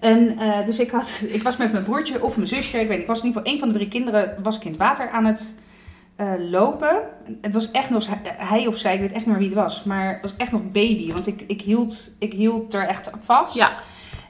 En 0.00 0.38
eh, 0.38 0.66
dus 0.66 0.78
ik, 0.78 0.90
had, 0.90 1.24
ik 1.28 1.42
was 1.42 1.56
met 1.56 1.72
mijn 1.72 1.84
broertje 1.84 2.22
of 2.22 2.36
mijn 2.36 2.48
zusje, 2.48 2.80
ik 2.80 2.88
weet 2.88 2.90
niet, 2.90 3.00
ik 3.00 3.06
was 3.06 3.18
in 3.20 3.24
ieder 3.26 3.40
geval 3.40 3.52
één 3.52 3.60
van 3.60 3.68
de 3.68 3.74
drie 3.74 3.88
kinderen, 3.88 4.34
was 4.42 4.56
ik 4.56 4.64
in 4.64 4.70
het 4.70 4.80
water 4.80 5.10
aan 5.10 5.24
het 5.24 5.54
eh, 6.20 6.26
lopen. 6.50 6.98
Het 7.40 7.52
was 7.54 7.70
echt 7.70 7.90
nog, 7.90 8.06
hij 8.36 8.66
of 8.66 8.76
zij, 8.76 8.94
ik 8.94 9.00
weet 9.00 9.12
echt 9.12 9.18
niet 9.26 9.26
meer 9.26 9.38
wie 9.38 9.46
het 9.48 9.56
was, 9.56 9.82
maar 9.84 10.08
het 10.08 10.18
was 10.22 10.34
echt 10.36 10.52
nog 10.52 10.60
baby, 10.72 11.12
want 11.12 11.26
ik, 11.26 11.44
ik, 11.46 11.60
hield, 11.62 12.10
ik 12.18 12.32
hield 12.32 12.74
er 12.74 12.86
echt 12.86 13.10
vast. 13.20 13.54
Ja. 13.54 13.70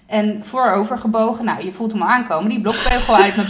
En 0.06 0.42
voorover 0.44 0.98
gebogen, 0.98 1.44
nou 1.44 1.64
je 1.64 1.72
voelt 1.72 1.92
hem 1.92 2.02
aankomen, 2.02 2.48
die 2.50 2.60
blokbeugel 2.60 3.14
uit 3.16 3.36
mijn 3.36 3.48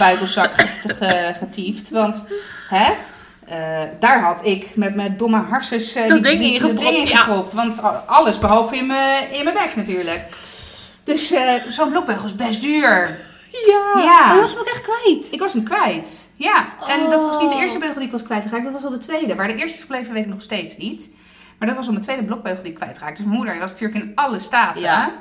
ge- 0.98 1.34
getiefd, 1.38 1.90
want 1.90 2.26
hè... 2.68 2.92
eh, 3.46 3.88
daar 3.98 4.20
had 4.22 4.46
ik 4.46 4.76
met 4.76 4.94
mijn 4.94 5.16
domme 5.16 5.40
harses 5.40 5.92
Dat 5.92 6.08
die- 6.08 6.20
ding 6.20 6.38
die- 6.38 6.54
in 6.54 6.60
dat 6.60 6.70
gepropt, 6.70 6.90
ding 6.90 7.02
in 7.08 7.16
ja. 7.16 7.26
Want 7.54 7.82
alles 8.06 8.38
behalve 8.38 8.76
in 8.76 8.86
mijn, 8.86 9.32
in 9.32 9.44
mijn 9.44 9.56
bek 9.56 9.76
natuurlijk. 9.76 10.24
Dus 11.04 11.34
zo'n 11.68 11.90
blokbeugel 11.90 12.24
is 12.24 12.34
best 12.36 12.62
duur. 12.62 13.18
Ja. 13.66 14.02
Ja. 14.02 14.28
Oh, 14.28 14.34
je 14.34 14.40
was 14.40 14.50
hem 14.50 14.60
ook 14.60 14.66
echt 14.68 14.82
kwijt. 14.82 15.32
Ik 15.32 15.38
was 15.40 15.52
hem 15.52 15.62
kwijt. 15.64 16.30
Ja, 16.36 16.66
en 16.86 17.10
dat 17.10 17.22
was 17.22 17.38
niet 17.40 17.48
de 17.48 17.54
Oh. 17.54 17.60
eerste 17.60 17.78
beugel 17.78 17.96
die 17.96 18.04
ik 18.06 18.12
was 18.12 18.22
kwijtgeraakt. 18.22 18.64
Dat 18.64 18.72
was 18.72 18.84
al 18.84 18.90
de 18.90 18.98
tweede. 18.98 19.34
Waar 19.34 19.48
de 19.48 19.54
eerste 19.54 19.76
is 19.76 19.80
gebleven 19.80 20.12
weet 20.12 20.24
ik 20.24 20.30
nog 20.30 20.42
steeds 20.42 20.76
niet. 20.76 21.10
Maar 21.58 21.68
dat 21.68 21.76
was 21.76 21.86
al 21.86 21.92
mijn 21.92 22.04
tweede 22.04 22.24
blokbeugel 22.24 22.62
die 22.62 22.70
ik 22.72 22.76
kwijtraakte. 22.78 23.14
Dus 23.14 23.24
mijn 23.24 23.36
moeder 23.36 23.52
die 23.54 23.62
was 23.62 23.70
natuurlijk 23.72 24.04
in 24.04 24.12
alle 24.14 24.38
staten. 24.38 24.80
Ja. 24.80 25.12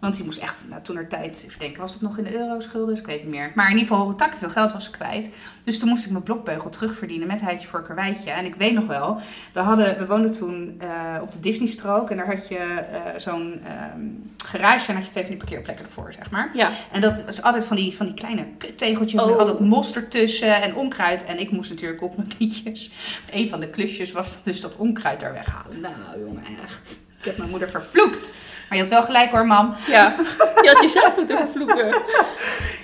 Want 0.00 0.16
die 0.16 0.24
moest 0.24 0.38
echt, 0.38 0.64
nou, 0.68 0.82
toen 0.82 0.96
er 0.96 1.08
tijd, 1.08 1.42
even 1.46 1.58
denken, 1.58 1.80
was 1.80 1.92
het 1.92 2.02
nog 2.02 2.18
in 2.18 2.24
de 2.24 2.34
euroschulden? 2.38 2.88
Dus 2.88 2.98
ik 2.98 3.06
weet 3.06 3.22
niet 3.22 3.34
meer. 3.34 3.52
Maar 3.54 3.70
in 3.70 3.76
ieder 3.76 3.88
geval, 3.88 4.14
takken 4.14 4.38
veel 4.38 4.50
geld 4.50 4.72
was 4.72 4.90
kwijt. 4.90 5.30
Dus 5.64 5.78
toen 5.78 5.88
moest 5.88 6.04
ik 6.04 6.10
mijn 6.10 6.22
blokbeugel 6.22 6.70
terugverdienen 6.70 7.26
met 7.26 7.40
heitje 7.40 7.68
voor 7.68 7.82
karweitje. 7.82 8.30
En 8.30 8.44
ik 8.44 8.54
weet 8.54 8.74
nog 8.74 8.86
wel, 8.86 9.20
we, 9.52 9.60
hadden, 9.60 9.98
we 9.98 10.06
woonden 10.06 10.30
toen 10.30 10.76
eh, 10.78 11.22
op 11.22 11.32
de 11.32 11.40
Disneystrook. 11.40 12.10
En 12.10 12.16
daar 12.16 12.26
had 12.26 12.48
je 12.48 12.56
eh, 12.56 13.00
zo'n 13.16 13.60
ehm, 13.64 14.00
garage 14.46 14.88
en 14.88 14.94
had 14.96 15.04
je 15.04 15.10
twee 15.10 15.22
van 15.22 15.32
die 15.32 15.42
parkeerplekken 15.44 15.84
ervoor, 15.84 16.12
zeg 16.12 16.30
maar. 16.30 16.50
Ja. 16.54 16.70
En 16.92 17.00
dat 17.00 17.24
was 17.24 17.42
altijd 17.42 17.64
van 17.64 17.76
die, 17.76 17.96
van 17.96 18.06
die 18.06 18.14
kleine 18.14 18.44
tegeltjes 18.76 19.22
Oh. 19.22 19.28
met 19.28 19.38
al 19.38 19.46
dat 19.46 19.60
mos 19.60 19.94
ertussen 19.94 20.62
en 20.62 20.74
onkruid. 20.74 21.24
En 21.24 21.40
ik 21.40 21.50
moest 21.50 21.70
natuurlijk 21.70 22.02
op 22.02 22.16
mijn 22.16 22.28
knietjes. 22.36 22.90
Een 23.32 23.48
van 23.48 23.60
de 23.60 23.68
klusjes 23.68 24.12
was 24.12 24.38
dus 24.42 24.60
dat 24.60 24.76
onkruid 24.76 25.22
er 25.22 25.32
weghalen. 25.32 25.80
Nou, 25.80 25.94
jongen, 26.18 26.42
echt. 26.62 26.98
Ik 27.18 27.24
heb 27.24 27.36
mijn 27.36 27.50
moeder 27.50 27.68
vervloekt. 27.68 28.34
Maar 28.68 28.78
je 28.78 28.84
had 28.84 28.92
wel 28.92 29.02
gelijk 29.02 29.30
hoor, 29.30 29.46
mam. 29.46 29.74
Ja. 29.86 30.14
Je 30.62 30.70
had 30.72 30.82
jezelf 30.82 31.16
moeten 31.16 31.36
vervloeken. 31.38 32.02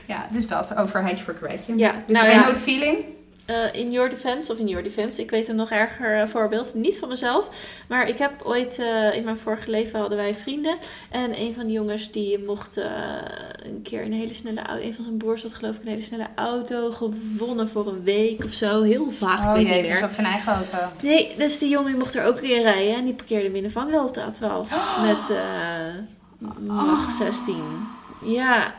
Ja, 0.07 0.27
dus 0.31 0.47
dat 0.47 0.77
over 0.77 1.03
voor 1.25 1.35
Kwijtje. 1.35 1.77
Ja, 1.77 1.93
Dus 2.07 2.17
nou 2.17 2.29
I 2.29 2.31
ja. 2.31 2.43
know 2.43 2.55
the 2.55 2.61
feeling. 2.61 3.05
Eh, 3.47 3.75
in 3.81 3.93
your 3.93 4.11
defense, 4.11 4.53
of 4.53 4.59
in 4.59 4.69
your 4.69 4.83
defense, 4.83 5.21
ik 5.21 5.31
weet 5.31 5.49
een 5.49 5.57
nog 5.57 5.71
erger 5.71 6.21
eh, 6.21 6.27
voorbeeld. 6.27 6.75
Niet 6.75 6.99
van 6.99 7.09
mezelf, 7.09 7.49
maar 7.89 8.09
ik 8.09 8.19
heb 8.19 8.33
ooit, 8.43 8.79
eh, 8.79 9.15
in 9.15 9.25
mijn 9.25 9.39
vorige 9.39 9.71
leven 9.71 9.99
hadden 10.01 10.19
wij 10.19 10.35
vrienden. 10.35 10.77
En 11.11 11.41
een 11.41 11.55
van 11.55 11.67
die 11.67 11.75
jongens 11.75 12.11
die 12.11 12.39
mocht 12.39 12.77
een 12.77 13.83
keer 13.83 14.05
een 14.05 14.13
hele 14.13 14.35
snelle 14.35 14.63
auto, 14.63 14.85
een 14.87 14.95
van 14.95 15.05
zijn 15.05 15.17
broers 15.17 15.43
had 15.43 15.53
geloof 15.55 15.77
ik 15.77 15.83
een 15.83 15.89
hele 15.89 16.03
snelle 16.03 16.27
auto 16.35 16.91
gewonnen 16.91 17.69
voor 17.69 17.87
een 17.87 18.03
week 18.03 18.45
of 18.45 18.53
zo. 18.53 18.83
Heel 18.83 19.11
vaag, 19.11 19.41
ik 19.41 19.49
Oh 19.49 19.57
niet 19.57 19.69
het 19.69 19.89
meer. 19.89 20.05
ook 20.05 20.15
geen 20.15 20.25
eigen 20.25 20.53
auto. 20.53 20.79
Nee, 21.03 21.35
dus 21.39 21.59
die 21.59 21.69
jongen 21.69 21.91
die 21.91 21.99
mocht 21.99 22.15
er 22.15 22.25
ook 22.25 22.39
weer 22.41 22.63
rijden 22.63 22.95
en 22.95 23.05
die 23.05 23.15
parkeerde 23.15 23.45
hem 23.45 23.55
in 23.55 23.63
de 23.63 23.71
vangrail 23.71 24.05
op 24.07 24.15
de 24.15 24.21
A12. 24.21 24.69
Met 25.03 25.31
eh 25.31 25.95
mag 26.67 27.11
16. 27.11 27.63
Ja, 28.25 28.75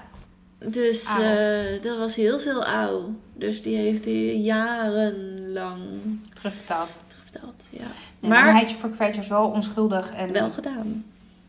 dus 0.67 1.17
eh, 1.19 1.83
dat 1.83 1.97
was 1.97 2.15
heel 2.15 2.39
veel 2.39 2.65
ouw. 2.65 3.13
Dus 3.33 3.61
die 3.61 3.77
heeft 3.77 4.05
hij 4.05 4.35
jarenlang 4.37 5.79
Terugbetaald. 6.33 6.97
terugbetaald. 7.07 7.63
Ja. 7.69 7.79
Nee, 8.19 8.31
Maar- 8.31 8.43
maar 8.43 8.53
Heidje 8.53 8.75
voor 8.75 8.89
Kwijtje 8.89 9.19
was 9.21 9.29
wel 9.29 9.45
onschuldig. 9.47 10.11
En 10.13 10.31
Wel 10.31 10.51
gedaan. 10.51 11.05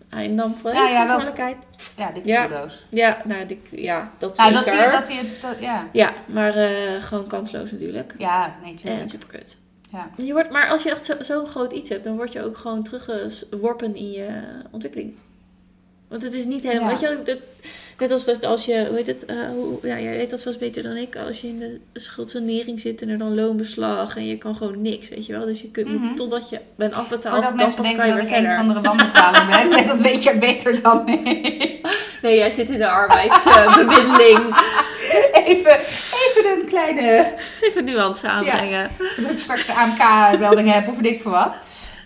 Hij 0.09 0.29
nam 0.29 0.51
Ja, 0.51 0.57
volledig 0.59 0.81
ja, 0.83 0.93
wel. 0.93 1.01
verantwoordelijkheid. 1.03 1.57
Ja, 1.97 2.11
dikke 2.13 2.29
Ja. 2.29 2.47
kudo's. 2.47 2.87
Ja, 2.89 3.23
nou, 3.25 3.47
die, 3.47 3.61
ja, 3.71 4.13
dat 4.19 4.37
Nou, 4.37 4.53
dat 4.53 4.69
hij, 4.69 4.91
dat 4.91 5.09
hij 5.09 5.17
het... 5.17 5.39
Dat, 5.43 5.57
ja. 5.61 5.89
Ja, 5.93 6.13
maar 6.27 6.55
eh, 6.55 7.03
gewoon 7.03 7.27
kansloos 7.27 7.71
natuurlijk. 7.73 8.15
ja, 8.19 8.57
nee, 8.63 8.75
tuurlijk. 8.75 9.01
En 9.01 9.09
superkut. 9.09 9.57
Ja. 9.93 10.11
Je 10.17 10.33
wordt, 10.33 10.51
maar 10.51 10.69
als 10.69 10.83
je 10.83 10.91
echt 10.91 11.05
zo- 11.05 11.17
zo'n 11.23 11.47
groot 11.47 11.73
iets 11.73 11.89
hebt, 11.89 12.05
dan 12.05 12.17
word 12.17 12.33
je 12.33 12.43
ook 12.45 12.57
gewoon 12.57 12.83
teruggeworpen 12.83 13.97
in 13.97 14.11
je 14.11 14.29
ontwikkeling. 14.71 15.15
Want 16.09 16.23
het 16.23 16.35
is 16.35 16.45
niet 16.45 16.63
helemaal. 16.63 16.91
Ja. 16.91 16.99
Weet 17.01 17.01
je, 17.01 17.23
dat- 17.25 17.71
net 17.99 18.11
als 18.11 18.25
dat 18.25 18.45
als 18.45 18.65
je, 18.65 18.85
hoe 18.89 18.97
heet 18.97 19.07
het, 19.07 19.25
eh, 19.25 19.37
hoe, 19.55 19.79
ja, 19.83 19.99
jij 20.01 20.17
weet 20.17 20.31
dat 20.31 20.43
vast 20.43 20.59
beter 20.59 20.83
dan 20.83 20.97
ik. 20.97 21.17
Als 21.17 21.41
je 21.41 21.49
in 21.49 21.59
de 21.59 22.01
schuldsanering 22.01 22.81
zit 22.81 23.03
en 23.03 23.09
er 23.09 23.19
dan 23.19 23.35
loonbeslag 23.35 24.17
en 24.17 24.27
je 24.27 24.39
kan 24.39 24.57
gewoon 24.57 24.83
niks, 24.83 25.09
weet 25.09 25.27
je 25.27 25.33
wel. 25.33 25.47
Dus 25.47 25.61
je 25.61 25.71
kunt, 25.71 25.89
Mhm. 25.89 26.15
totdat 26.15 26.49
je 26.51 26.61
bent 26.77 26.93
afbetaald, 26.93 27.35
Voordat 27.35 27.59
dan 27.59 27.75
pas 27.75 27.95
kan 27.97 28.07
je 28.09 28.15
dat 28.15 28.25
ik 28.25 28.31
een 28.37 28.47
andere 28.47 28.81
wanbetaler 28.81 29.47
ben. 29.47 29.87
dat 29.87 30.01
weet 30.01 30.23
je 30.23 30.39
beter 30.39 30.83
dan 30.83 31.09
ik. 31.09 31.75
Nee, 32.23 32.37
jij 32.37 32.51
zit 32.51 32.69
in 32.71 32.79
de 32.79 32.89
arbeidsbemiddeling. 32.89 34.39
Even, 35.45 35.79
even 35.79 36.51
een 36.61 36.65
kleine... 36.67 37.33
Even 37.61 37.85
nuance 37.85 38.29
aanbrengen. 38.29 38.91
Dat 39.17 39.31
ik 39.31 39.39
straks 39.39 39.67
de 39.67 39.73
AMK-melding 39.75 40.73
heb 40.73 40.89
of 40.89 40.97
weet 40.97 41.13
ik 41.13 41.21
veel 41.21 41.31
wat. 41.31 41.59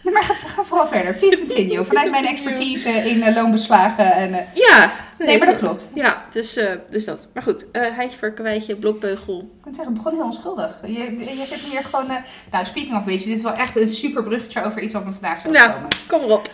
Nee, 0.03 0.13
maar 0.15 0.23
ga, 0.25 0.35
ga 0.35 0.63
vooral 0.63 0.87
verder. 0.87 1.15
Please 1.15 1.39
continue. 1.39 1.85
Vanuit 1.85 2.11
mijn 2.11 2.27
expertise 2.27 2.89
in 2.89 3.23
eh, 3.23 3.35
loonbeslagen. 3.37 4.13
En, 4.13 4.35
eh, 4.35 4.41
Ja. 4.55 4.91
nee, 5.19 5.39
maar 5.39 5.47
dat 5.47 5.57
klopt. 5.59 5.91
Ja, 5.95 6.25
dus, 6.33 6.57
eh, 6.57 6.73
dus 6.91 7.05
dat. 7.05 7.29
Maar 7.35 7.43
goed, 7.43 7.65
uh, 7.73 7.97
heitje 7.97 8.19
voor 8.19 8.31
kwijtje, 8.33 8.77
blokbeugel. 8.77 9.39
Ik 9.39 9.63
kan 9.63 9.75
zeggen, 9.75 9.95
het 9.95 10.03
begon 10.03 10.19
heel 10.19 10.27
onschuldig. 10.29 10.79
Je, 10.83 11.37
je 11.39 11.47
zit 11.47 11.59
hier 11.61 11.85
gewoon... 11.85 12.07
nou, 12.51 12.65
speaking 12.65 12.97
of 12.97 13.05
which, 13.05 13.23
dit 13.23 13.37
is 13.37 13.43
wel 13.43 13.53
echt 13.55 13.77
een 13.77 13.89
super 13.89 14.23
bruggetje 14.23 14.65
over 14.65 14.81
iets 14.83 14.95
wat 14.95 15.05
me 15.05 15.13
vandaag 15.13 15.41
zou 15.41 15.53
Nou, 15.53 15.73
komen. 15.73 15.89
kom 16.07 16.21
erop. 16.23 16.51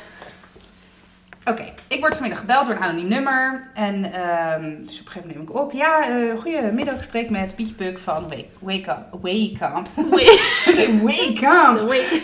Oké, 1.51 1.65
ik 1.87 2.01
word 2.01 2.13
vanmiddag 2.13 2.41
gebeld 2.41 2.67
door 2.67 2.77
een 2.77 2.83
anoniem 2.83 3.09
nummer. 3.09 3.71
En 3.75 4.13
ehm, 4.13 4.83
dus 4.83 5.01
op 5.01 5.07
een 5.07 5.13
gegeven 5.13 5.29
moment 5.29 5.35
neem 5.35 5.43
ik 5.43 5.55
op. 5.55 5.73
Ja, 5.73 6.09
eh 6.09 6.41
goedemiddag, 6.41 6.95
ik 6.95 7.03
spreek 7.03 7.31
met 7.31 7.55
Pietje 7.55 7.75
Puk 7.75 7.99
van 7.99 8.23
Wake, 8.23 8.47
Wake 8.59 8.91
Up. 8.91 9.21
Wake 9.21 9.79
Up. 9.79 9.89
Wake 11.03 11.47
Up. 11.47 11.81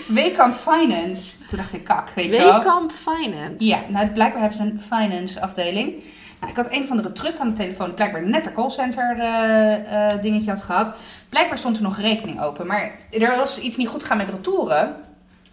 Wake 0.18 0.42
Up 0.46 0.52
Finance. 0.54 1.36
Toen 1.48 1.58
dacht 1.58 1.72
ik, 1.72 1.84
kak, 1.84 2.10
weet 2.14 2.24
je 2.24 2.38
wel. 2.38 2.52
Weekamp 2.52 2.92
Finance. 2.92 3.64
Ja, 3.64 3.78
nou, 3.88 4.10
blijkbaar 4.10 4.40
hebben 4.40 4.58
ze 4.58 4.64
een 4.64 4.80
finance 4.80 5.40
afdeling. 5.40 6.02
Nou, 6.40 6.50
ik 6.50 6.56
had 6.56 6.72
een 6.72 6.86
van 6.86 6.96
de 6.96 7.12
trut 7.12 7.38
aan 7.38 7.48
de 7.48 7.54
telefoon 7.54 7.86
die 7.86 7.94
blijkbaar 7.94 8.22
net 8.22 8.46
een 8.46 8.52
callcenter 8.52 9.18
eh, 9.18 10.22
dingetje 10.22 10.50
had 10.50 10.62
gehad. 10.62 10.94
Blijkbaar 11.28 11.58
stond 11.58 11.76
er 11.76 11.82
nog 11.82 11.96
een 11.96 12.04
rekening 12.04 12.42
open. 12.42 12.66
Maar 12.66 12.90
er 13.10 13.36
was 13.36 13.60
iets 13.60 13.76
niet 13.76 13.88
goed 13.88 14.04
gaan 14.04 14.16
met 14.16 14.28
retouren. 14.28 14.96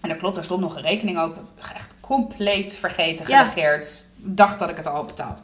En 0.01 0.09
dat 0.09 0.17
klopt, 0.17 0.37
er 0.37 0.43
stond 0.43 0.61
nog 0.61 0.75
een 0.75 0.81
rekening 0.81 1.19
open. 1.19 1.47
Echt 1.75 1.95
compleet 2.09 2.75
vergeten, 2.79 3.25
Ja. 3.27 3.43
genegeerd. 3.43 4.03
Dacht 4.15 4.59
dat 4.59 4.69
ik 4.69 4.77
het 4.77 4.87
al 4.87 5.05
betaald. 5.05 5.41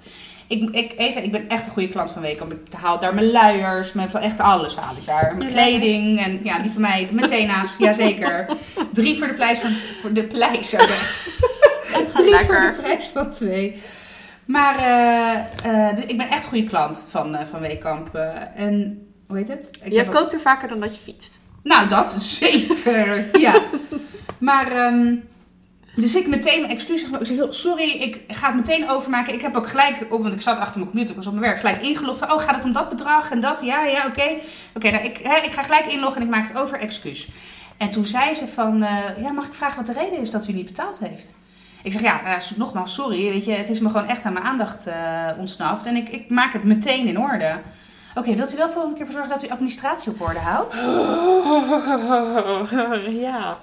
Ik, 0.47 0.69
ik, 0.69 0.93
even, 0.97 1.23
ik 1.23 1.31
ben 1.31 1.49
echt 1.49 1.65
een 1.65 1.71
goede 1.71 1.87
klant 1.87 2.11
van 2.11 2.21
Weekamp. 2.21 2.51
Ik 2.51 2.59
haal 2.79 2.99
daar 2.99 3.13
mijn 3.13 3.31
luiers, 3.31 3.93
mijn, 3.93 4.09
van 4.09 4.21
echt 4.21 4.39
alles 4.39 4.75
haal 4.75 4.95
ik 4.95 5.05
daar. 5.05 5.35
Mijn 5.37 5.49
kleding 5.49 6.19
en 6.19 6.39
ja, 6.43 6.59
die 6.59 6.71
van 6.71 6.81
mij, 6.81 7.09
mijn 7.11 7.29
tena's, 7.29 7.75
jazeker. 7.87 8.47
Drie 8.93 9.17
voor 9.17 9.27
de 9.27 9.33
prijs 9.33 9.59
van, 9.59 9.75
voor 10.01 10.13
de 10.13 10.27
prijs. 10.27 10.73
echt. 10.73 11.29
Drie 12.13 12.29
lekker. 12.29 12.45
voor 12.45 12.75
de 12.75 12.81
prijs 12.81 13.05
van 13.05 13.31
twee. 13.31 13.81
Maar 14.45 14.75
eh, 14.79 15.89
eh, 15.89 15.95
dus 15.95 16.05
ik 16.05 16.17
ben 16.17 16.29
echt 16.29 16.43
een 16.43 16.49
goede 16.49 16.67
klant 16.69 17.05
van, 17.09 17.35
eh 17.35 17.45
van 17.45 17.59
Weekamp. 17.59 18.15
en 18.55 19.07
hoe 19.27 19.37
heet 19.37 19.47
het? 19.47 19.79
Ik 19.83 20.05
koopt 20.05 20.33
er 20.33 20.39
vaker 20.39 20.67
dan 20.67 20.79
dat 20.79 20.95
je 20.95 21.01
fietst. 21.01 21.39
nou, 21.63 21.87
dat 21.89 22.11
zeker. 22.21 23.39
ja. 23.39 23.61
Maar, 24.37 24.71
ehm, 24.71 25.15
dus 25.95 26.15
ik 26.15 26.27
meteen 26.27 26.65
excuses. 26.65 27.09
Ik 27.09 27.25
zeg, 27.25 27.53
sorry, 27.53 27.89
ik 27.89 28.21
ga 28.27 28.47
het 28.47 28.55
meteen 28.55 28.89
overmaken. 28.89 29.33
Ik 29.33 29.41
heb 29.41 29.55
ook 29.55 29.69
gelijk, 29.69 30.05
op, 30.09 30.21
want 30.21 30.33
ik 30.33 30.41
zat 30.41 30.59
achter 30.59 30.79
mijn 30.79 30.89
computer, 30.89 31.09
ik 31.09 31.15
was 31.15 31.27
op 31.27 31.33
mijn 31.33 31.45
werk, 31.45 31.59
gelijk 31.59 31.81
ingelogd. 31.81 32.19
Van, 32.19 32.31
oh, 32.31 32.41
gaat 32.41 32.55
het 32.55 32.63
om 32.63 32.71
dat 32.71 32.89
bedrag 32.89 33.31
en 33.31 33.39
dat? 33.39 33.59
Ja, 33.63 33.83
ja, 33.83 34.05
oké. 34.05 34.35
Oké, 34.73 34.91
nou, 34.91 35.03
ik, 35.03 35.17
ik 35.19 35.51
ga 35.51 35.61
gelijk 35.61 35.85
inloggen 35.85 36.21
en 36.21 36.27
ik 36.27 36.33
maak 36.33 36.47
het 36.47 36.57
over, 36.57 36.79
excuus. 36.79 37.29
En 37.77 37.89
toen 37.89 38.05
zei 38.05 38.33
ze 38.33 38.47
van, 38.47 38.83
eh, 38.83 39.23
ja, 39.23 39.31
mag 39.31 39.45
ik 39.45 39.53
vragen 39.53 39.77
wat 39.77 39.85
de 39.85 39.93
reden 39.93 40.19
is 40.19 40.31
dat 40.31 40.47
u 40.47 40.53
niet 40.53 40.65
betaald 40.65 40.99
heeft? 40.99 41.35
Ik 41.83 41.91
zeg, 41.91 42.01
ja, 42.01 42.21
nou, 42.23 42.41
nogmaals, 42.55 42.93
sorry, 42.93 43.29
weet 43.29 43.45
je, 43.45 43.51
het 43.51 43.69
is 43.69 43.79
me 43.79 43.89
gewoon 43.89 44.07
echt 44.07 44.25
aan 44.25 44.33
mijn 44.33 44.45
aandacht 44.45 44.87
eh, 44.87 45.29
ontsnapt. 45.37 45.85
En 45.85 45.95
ik, 45.95 46.09
ik 46.09 46.29
maak 46.29 46.53
het 46.53 46.63
meteen 46.63 47.07
in 47.07 47.19
orde. 47.19 47.59
Oké, 48.15 48.35
wilt 48.35 48.53
u 48.53 48.57
wel 48.57 48.69
volgende 48.69 48.95
keer 48.95 49.05
voor 49.05 49.13
zorgen 49.13 49.33
dat 49.33 49.43
u 49.43 49.49
administratie 49.49 50.11
op 50.11 50.21
orde 50.21 50.39
houdt? 50.39 50.73
ja. 53.25 53.57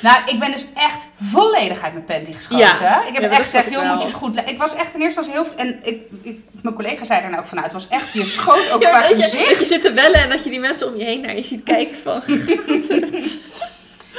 Nou, 0.00 0.16
ik 0.26 0.38
ben 0.38 0.50
dus 0.50 0.66
echt 0.74 1.06
volledig 1.22 1.80
uit 1.82 1.92
mijn 1.92 2.04
panty 2.04 2.32
geschoten. 2.32 2.58
Ja. 2.66 3.04
Ik 3.06 3.14
heb 3.14 3.22
Ja, 3.22 3.28
echt 3.28 3.40
gezegd, 3.40 3.70
joh, 3.70 3.88
moet 3.90 3.98
je 3.98 4.02
eens 4.04 4.12
goed... 4.16 4.36
Ik 4.46 4.58
was 4.58 4.74
echt 4.74 4.94
in 4.94 5.00
eerste 5.00 5.20
instantie 5.20 5.52
heel... 5.56 5.66
En 5.66 5.80
ik, 5.82 6.02
ik, 6.22 6.38
mijn 6.62 6.74
collega 6.74 7.04
zei 7.04 7.20
daarna 7.20 7.38
ook 7.38 7.46
van, 7.46 7.58
nou, 7.58 7.72
het 7.72 7.82
was 7.82 7.88
echt... 7.88 8.12
Je 8.12 8.24
schoot 8.24 8.70
ook 8.70 8.82
Ja, 8.82 8.90
qua 8.90 9.00
dat, 9.00 9.08
je, 9.10 9.16
dat 9.16 9.24
gezicht. 9.24 9.58
je 9.58 9.66
zit 9.66 9.82
te 9.82 9.92
bellen 9.92 10.20
en 10.20 10.28
dat 10.28 10.44
je 10.44 10.50
die 10.50 10.60
mensen 10.60 10.86
om 10.86 10.96
je 10.98 11.04
heen 11.04 11.20
naar 11.20 11.36
je 11.36 11.42
ziet 11.42 11.62
kijken 11.62 11.96
van... 11.96 12.22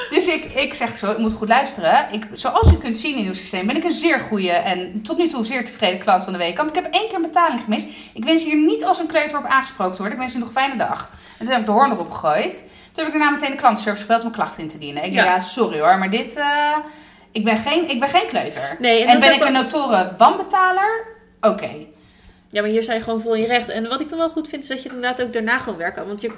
Dus 0.10 0.28
ik, 0.28 0.44
ik 0.44 0.74
zeg 0.74 0.98
zo, 0.98 1.12
ik 1.12 1.18
moet 1.18 1.34
goed 1.34 1.48
luisteren. 1.48 2.08
Ik, 2.12 2.24
zoals 2.32 2.72
u 2.72 2.78
kunt 2.78 2.98
zien 2.98 3.18
in 3.18 3.26
uw 3.26 3.34
systeem 3.34 3.68
ben 3.68 3.76
ik 3.76 3.84
een 3.84 3.92
zeer 3.92 4.20
goede 4.20 4.52
en 4.52 5.02
tot 5.02 5.18
nu 5.18 5.28
toe 5.28 5.46
zeer 5.46 5.66
tevreden 5.66 6.00
klant 6.00 6.24
van 6.24 6.34
de 6.34 6.40
week. 6.40 6.60
Ik 6.62 6.76
heb 6.76 6.88
één 6.94 7.08
keer 7.08 7.16
een 7.16 7.22
betaling 7.22 7.62
gemist. 7.64 7.88
Ik 8.14 8.24
wens 8.24 8.44
hier 8.44 8.56
niet 8.58 8.86
als 8.86 9.00
een 9.00 9.08
kleuter 9.08 9.38
op 9.38 9.46
aangesproken 9.46 9.92
te 9.96 9.98
worden. 10.02 10.14
Ik 10.18 10.24
wens 10.24 10.36
u 10.36 10.40
nog 10.40 10.48
een 10.48 10.54
fijne 10.54 10.76
dag. 10.78 11.10
En 11.38 11.46
toen 11.46 11.50
heb 11.54 11.60
ik 11.60 11.66
de 11.66 11.72
hoorn 11.72 11.92
erop 11.92 12.12
gegooid. 12.12 12.54
Toen 12.92 13.04
heb 13.04 13.14
ik 13.14 13.20
daarna 13.20 13.30
meteen 13.30 13.52
de 13.52 13.58
klantenservice 13.58 14.02
gebeld 14.04 14.22
om 14.22 14.28
een 14.28 14.34
klacht 14.34 14.58
in 14.58 14.68
te 14.68 14.78
dienen. 14.78 15.04
Ik 15.04 15.14
Ja. 15.14 15.24
dacht, 15.24 15.36
ja, 15.36 15.40
sorry 15.42 15.80
hoor, 15.80 15.98
maar 15.98 16.10
dit... 16.10 16.36
eh, 16.36 16.76
ik, 17.32 17.44
ben 17.44 17.58
geen, 17.58 17.90
ik 17.90 18.00
ben 18.00 18.10
geen 18.10 18.28
kleuter. 18.28 18.76
Nee, 18.80 19.02
en 19.02 19.08
en 19.08 19.20
ben 19.20 19.34
ik 19.34 19.44
een 19.44 19.54
notoren 19.54 20.16
wanbetaler? 20.18 21.06
Oké. 21.42 21.70
Ja, 22.52 22.62
maar 22.62 22.70
hier 22.70 22.84
sta 22.84 22.94
je 22.94 23.02
gewoon 23.02 23.22
vol 23.22 23.36
in 23.36 23.42
je 23.42 23.48
recht. 23.48 23.70
En 23.70 23.88
wat 23.88 24.02
ik 24.02 24.10
dan 24.10 24.18
wel 24.18 24.30
goed 24.30 24.48
vind, 24.48 24.64
is 24.64 24.70
dat 24.70 24.84
je 24.84 24.90
inderdaad 24.90 25.22
ook 25.22 25.34
daarna 25.34 25.58
gewoon 25.58 25.78
werkt. 25.78 26.06
Want 26.08 26.22
je, 26.22 26.32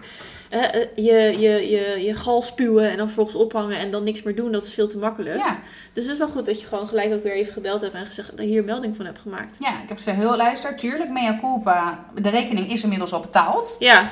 eh, 0.49 0.61
je, 0.95 1.39
je, 1.39 1.69
je, 1.69 2.03
je 2.03 2.13
gal 2.13 2.41
spuwen 2.41 2.89
en 2.89 2.97
dan 2.97 3.05
vervolgens 3.05 3.35
ophangen 3.35 3.77
en 3.77 3.91
dan 3.91 4.03
niks 4.03 4.23
meer 4.23 4.35
doen, 4.35 4.51
dat 4.51 4.65
is 4.65 4.73
veel 4.73 4.87
te 4.87 4.97
makkelijk. 4.97 5.37
Ja. 5.37 5.59
Dus 5.93 6.03
het 6.03 6.13
is 6.13 6.19
wel 6.19 6.27
goed 6.27 6.45
dat 6.45 6.59
je 6.59 6.67
gewoon 6.67 6.87
gelijk 6.87 7.13
ook 7.13 7.23
weer 7.23 7.33
even 7.33 7.53
gebeld 7.53 7.81
hebt 7.81 7.93
en 7.93 8.05
gezegd 8.05 8.29
dat 8.29 8.45
je 8.45 8.51
hier 8.51 8.63
melding 8.63 8.95
van 8.95 9.05
hebt 9.05 9.19
gemaakt. 9.19 9.57
ja, 9.59 9.81
ik 9.81 9.87
heb 9.87 9.97
gezegd, 9.97 10.17
heel 10.17 10.35
luister, 10.35 10.77
tuurlijk, 10.77 11.09
mea 11.09 11.39
culpa. 11.39 12.05
De 12.21 12.29
rekening 12.29 12.71
is 12.71 12.83
inmiddels 12.83 13.13
al 13.13 13.21
betaald. 13.21 13.75
Ja, 13.79 14.11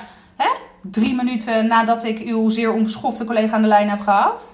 Drie 0.81 1.15
minuten 1.15 1.67
nadat 1.67 2.03
ik 2.03 2.19
uw 2.19 2.49
zeer 2.49 2.73
onbeschofte 2.73 3.25
collega 3.25 3.55
aan 3.55 3.61
de 3.61 3.67
lijn 3.67 3.89
heb 3.89 3.99
gehad. 3.99 4.53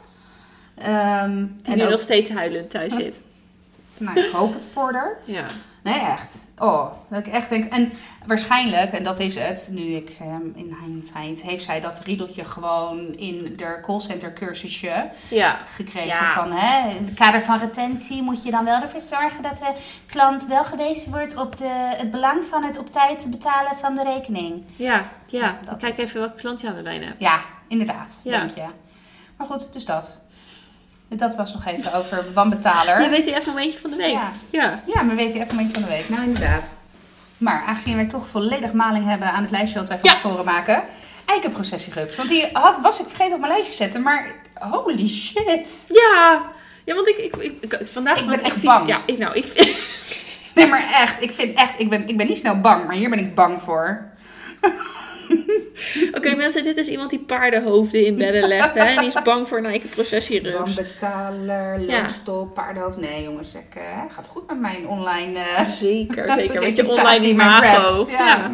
Die 0.76 0.86
en 0.86 1.58
nu 1.64 1.84
ook, 1.84 1.90
nog 1.90 2.00
steeds 2.00 2.30
huilend 2.30 2.70
thuis 2.70 2.94
zit. 2.94 3.22
nou, 3.98 4.20
ik 4.20 4.32
hoop 4.32 4.54
het 4.54 4.68
voor 4.74 4.94
haar. 4.94 5.18
Ja. 5.26 5.46
Nee, 5.92 6.00
echt. 6.00 6.48
Oh, 6.58 6.92
dat 7.10 7.28
ik 7.28 7.34
echt 7.34 7.50
denk. 7.50 7.74
En 7.74 7.92
waarschijnlijk, 8.26 8.92
en 8.92 9.04
dat 9.04 9.20
is 9.20 9.36
het, 9.36 9.68
nu 9.72 9.82
ik 9.96 10.10
ehm, 10.20 10.42
in 10.56 10.78
hindsight, 10.86 11.42
heeft 11.42 11.64
zij 11.64 11.80
dat 11.82 12.00
riedeltje 12.00 12.46
gewoon 12.46 13.14
in 13.16 13.54
de 13.56 13.80
callcenter 13.82 14.34
cursusje 14.34 15.10
Ja. 15.30 15.60
gekregen. 15.76 16.08
Ja. 16.08 16.34
Van 16.34 16.52
hè, 16.52 16.90
in 16.90 17.06
het 17.06 17.14
kader 17.14 17.42
van 17.42 17.60
retentie 17.60 18.22
moet 18.22 18.44
je 18.44 18.52
dan 18.52 18.66
wel 18.66 18.82
ervoor 18.82 19.02
zorgen 19.02 19.42
dat 19.42 19.56
de 19.58 19.74
klant 20.08 20.46
wel 20.48 20.64
gewezen 20.64 21.12
wordt 21.12 21.36
op 21.38 21.58
de, 21.58 21.94
het 21.98 22.12
belang 22.12 22.44
van 22.44 22.64
het 22.64 22.78
op 22.80 22.92
tijd 22.92 23.28
betalen 23.30 23.76
van 23.76 23.96
de 23.96 24.04
rekening. 24.04 24.64
Ja, 24.76 25.06
ja. 25.28 25.58
Dat- 25.64 25.78
Kijk 25.78 25.98
even 25.98 26.20
welke 26.20 26.36
klant 26.36 26.62
je 26.62 26.68
aan 26.68 26.76
de 26.76 26.82
lijn 26.82 27.04
hebt. 27.04 27.20
Ja, 27.22 27.40
inderdaad, 27.68 28.22
Ja. 28.24 28.38
denk 28.40 28.50
je. 28.56 28.66
Maar 29.38 29.48
goed, 29.48 29.74
dus 29.74 29.86
dat. 29.86 30.20
Dat 31.10 31.36
was 31.36 31.54
nog 31.54 31.66
even 31.66 31.94
over 31.94 32.26
wanbetaler. 32.34 33.02
Je 33.04 33.10
weet 33.10 33.26
die 33.26 33.36
even 33.36 33.50
een 33.50 33.64
beetje 33.64 33.80
van 33.80 33.90
de 33.90 33.96
week. 33.96 34.12
Ja. 34.12 34.32
Ja. 34.50 34.82
Ja, 34.86 35.02
maar 35.02 35.16
weet 35.16 35.34
je 35.34 35.40
even 35.40 35.52
een 35.52 35.58
beetje 35.58 35.74
van 35.74 35.82
de 35.90 35.96
week. 35.98 36.10
Nou, 36.10 36.24
inderdaad. 36.24 36.64
Maar 37.38 37.64
aangezien 37.68 37.96
wij 37.96 38.06
toch 38.06 38.28
volledig 38.28 38.74
maling 38.74 39.06
hebben 39.06 39.32
aan 39.32 39.42
het 39.42 39.52
lijstje 39.52 39.80
wat 39.80 39.88
wij 39.88 40.00
van 40.00 40.10
Ja. 40.10 40.16
tevoren 40.16 40.46
maken. 40.46 40.84
Eikenprocessierups. 41.26 42.16
Want 42.16 42.30
die 42.30 42.48
had, 42.54 42.80
was 42.82 43.00
ik 43.00 43.08
vergeten 43.08 43.34
op 43.34 43.40
mijn 43.40 43.52
lijstje 43.52 43.72
te 43.72 43.84
zetten. 43.84 44.02
Maar 44.02 44.32
holy 44.60 45.08
shit. 45.08 45.86
Ja. 45.90 46.42
Ja, 46.86 46.96
want 46.96 47.08
ik, 47.08 47.18
ik, 47.18 47.36
ik, 47.36 47.74
ik- 47.74 47.88
vandaag 47.88 48.20
Ik 48.20 48.28
ben 48.28 48.40
echt 48.44 48.52
fiets- 48.52 48.64
bang. 48.64 48.88
Ja, 48.88 49.02
ik, 49.06 49.18
nou, 49.18 49.34
ik 49.36 49.46
vind... 49.46 49.78
Nee, 50.56 50.68
maar 50.68 50.90
echt. 50.94 51.16
Ik 51.24 51.32
vind 51.32 51.58
echt. 51.58 51.74
Ik 51.78 51.90
ben, 51.90 52.08
ik 52.08 52.18
ben 52.18 52.28
niet 52.28 52.38
snel 52.38 52.62
bang. 52.62 52.86
Maar 52.88 52.96
hier 52.96 53.10
ben 53.10 53.20
ik 53.20 53.36
bang 53.36 53.62
voor. 53.62 54.06
Oké 56.18 56.36
mensen, 56.36 56.64
dit 56.64 56.78
is 56.78 56.88
iemand 56.88 57.10
die 57.10 57.20
paardenhoofden 57.20 58.06
in 58.06 58.16
bedden 58.18 58.48
legt. 58.48 58.74
Hè, 58.74 58.80
en 58.80 58.98
die 58.98 59.08
is 59.08 59.22
bang 59.24 59.48
voor 59.48 59.58
een 59.58 59.66
eikenprocessierups. 59.66 60.76
Wanbetaler, 60.76 61.80
Ja. 61.82 62.00
loonstop, 62.02 62.54
paardenhoofd. 62.54 62.98
Nee, 62.98 63.24
jongens. 63.24 63.54
Ik, 63.54 63.76
eh, 63.76 64.02
gaat 64.10 64.28
goed 64.28 64.48
met 64.48 64.60
mijn 64.60 64.88
online. 64.88 65.40
eh, 65.40 65.70
Zeker, 65.70 66.32
zeker. 66.32 66.62
Met 66.66 66.76
je 66.76 66.90
online 66.90 67.28
imago. 67.28 68.08
Ja. 68.10 68.18
Ja. 68.18 68.52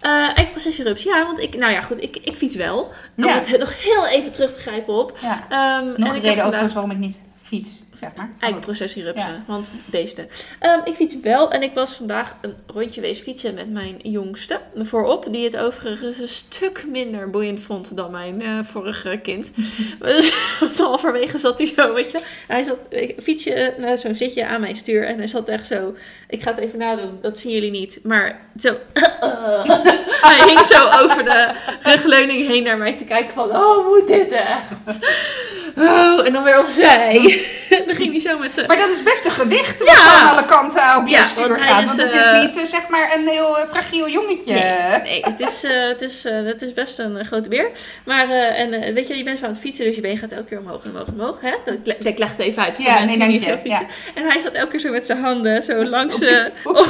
Eh, 0.00 0.10
eikenprocessierups, 0.26 1.02
ja, 1.02 1.24
want 1.26 1.40
ik, 1.40 1.56
nou 1.56 1.72
ja, 1.72 1.80
goed, 1.80 2.02
ik, 2.02 2.16
ik 2.16 2.34
fiets 2.36 2.54
wel. 2.56 2.88
Om 3.16 3.24
Ja. 3.24 3.42
het 3.44 3.58
nog 3.58 3.82
heel 3.82 4.06
even 4.06 4.32
terug 4.32 4.52
te 4.52 4.60
grijpen 4.60 4.94
op. 4.94 5.18
ja. 5.22 5.46
Ehm, 5.48 5.86
en 5.86 5.86
Nog 5.86 5.96
ik 5.96 5.98
een 5.98 6.12
reden 6.12 6.22
vandaag- 6.22 6.44
overigens 6.46 6.72
waarom 6.74 6.90
ik 6.90 6.98
niet 6.98 7.20
fiets, 7.42 7.82
zeg 8.00 8.10
maar. 8.16 8.30
Eikenprocessierupsen, 8.40 9.28
Ja. 9.28 9.42
want 9.46 9.72
beesten. 9.84 10.28
Ehm, 10.58 10.80
ik 10.84 10.94
fiets 10.94 11.20
wel 11.22 11.50
en 11.50 11.62
ik 11.62 11.74
was 11.74 11.94
vandaag 11.94 12.36
een 12.40 12.54
rondje 12.66 13.00
wezen 13.00 13.24
fietsen 13.24 13.54
met 13.54 13.70
mijn 13.70 13.96
jongste 14.02 14.60
voorop. 14.74 15.26
Die 15.30 15.44
het 15.44 15.56
overigens 15.56 16.18
een 16.18 16.28
stuk 16.28 16.84
minder 16.88 17.30
boeiend 17.30 17.60
vond 17.60 17.96
dan 17.96 18.10
mijn 18.10 18.42
eh, 18.42 18.58
vorige 18.62 19.18
kind. 19.22 19.50
dus 20.00 20.32
halverwege 20.78 21.38
zat 21.38 21.58
hij 21.58 21.66
zo, 21.66 21.94
weet 21.94 22.10
je. 22.10 22.20
Hij 22.46 22.62
zat, 22.62 22.78
ik 22.88 23.14
fietsje, 23.22 23.52
eh, 23.54 23.96
zo'n 23.96 24.14
zitje 24.14 24.46
aan 24.46 24.60
mijn 24.60 24.76
stuur 24.76 25.06
en 25.06 25.18
hij 25.18 25.26
zat 25.26 25.48
echt 25.48 25.66
zo. 25.66 25.94
Ik 26.28 26.42
ga 26.42 26.50
het 26.50 26.60
even 26.60 26.78
nadoen, 26.78 27.18
dat 27.22 27.38
zien 27.38 27.52
jullie 27.52 27.70
niet. 27.70 28.00
Maar 28.02 28.40
zo. 28.58 28.76
hij 30.20 30.42
hing 30.46 30.66
zo 30.66 30.88
over 31.02 31.24
de 31.24 31.54
rugleuning 31.82 32.46
heen 32.46 32.62
naar 32.62 32.78
mij 32.78 32.96
te 32.96 33.04
kijken 33.04 33.32
van, 33.34 33.50
oh, 33.50 33.88
moet 33.88 34.06
dit 34.06 34.32
echt? 34.32 34.98
Oh, 35.76 36.26
en 36.26 36.32
dan 36.32 36.44
weer 36.44 36.58
opzij. 36.60 37.40
Dan 37.90 38.00
ging 38.00 38.10
hij 38.10 38.20
zo 38.32 38.38
met 38.38 38.54
zijn... 38.54 38.66
Maar 38.66 38.76
dat 38.76 38.88
is 38.90 39.02
best 39.02 39.24
een 39.24 39.30
gewicht 39.30 39.78
wat 39.78 39.88
Ja. 39.88 40.12
aan 40.22 40.32
alle 40.36 40.44
kanten 40.44 40.96
op 40.96 41.06
je 41.06 41.10
Ja, 41.10 41.24
stuur 41.26 41.58
gaat. 41.60 41.84
want 41.84 42.02
het 42.02 42.12
is 42.12 42.24
eh, 42.28 42.40
niet 42.40 42.56
eh, 42.56 42.64
zeg 42.64 42.88
maar 42.88 43.12
een 43.14 43.28
heel 43.28 43.58
eh, 43.58 43.68
fragiel 43.68 44.08
jongetje. 44.08 44.52
Nee, 44.54 45.00
nee 45.02 45.20
het, 45.24 45.40
is, 45.40 45.62
het, 45.62 46.02
is, 46.02 46.24
het 46.24 46.62
is 46.62 46.72
best 46.72 46.98
een 46.98 47.24
grote 47.24 47.48
beer. 47.48 47.70
Maar 48.04 48.30
en, 48.30 48.94
weet 48.94 49.08
je, 49.08 49.16
je 49.16 49.24
bent 49.24 49.38
zo 49.38 49.44
aan 49.44 49.50
het 49.50 49.60
fietsen, 49.60 49.84
dus 49.84 49.94
je 49.94 50.00
been 50.00 50.18
gaat 50.18 50.32
elke 50.32 50.44
keer 50.44 50.58
omhoog 50.58 50.84
en 50.84 50.90
omhoog 50.90 51.06
en 51.06 51.12
omhoog. 51.14 51.40
Hè? 51.40 51.50
Dat, 51.64 51.74
ik- 52.06 52.18
leg 52.18 52.30
het 52.30 52.38
even 52.38 52.62
uit 52.62 52.76
voor 52.76 52.84
Ja, 52.84 52.98
mensen 52.98 53.18
nee, 53.18 53.28
die 53.28 53.38
niet 53.38 53.46
veel 53.48 53.58
fietsen. 53.58 53.86
En 54.14 54.22
hij 54.30 54.40
zat 54.40 54.52
elke 54.52 54.70
keer 54.70 54.80
zo 54.80 54.90
met 54.90 55.06
zijn 55.06 55.20
handen 55.22 55.62
zo 55.62 55.84
langs 55.84 56.20
eh, 56.20 56.44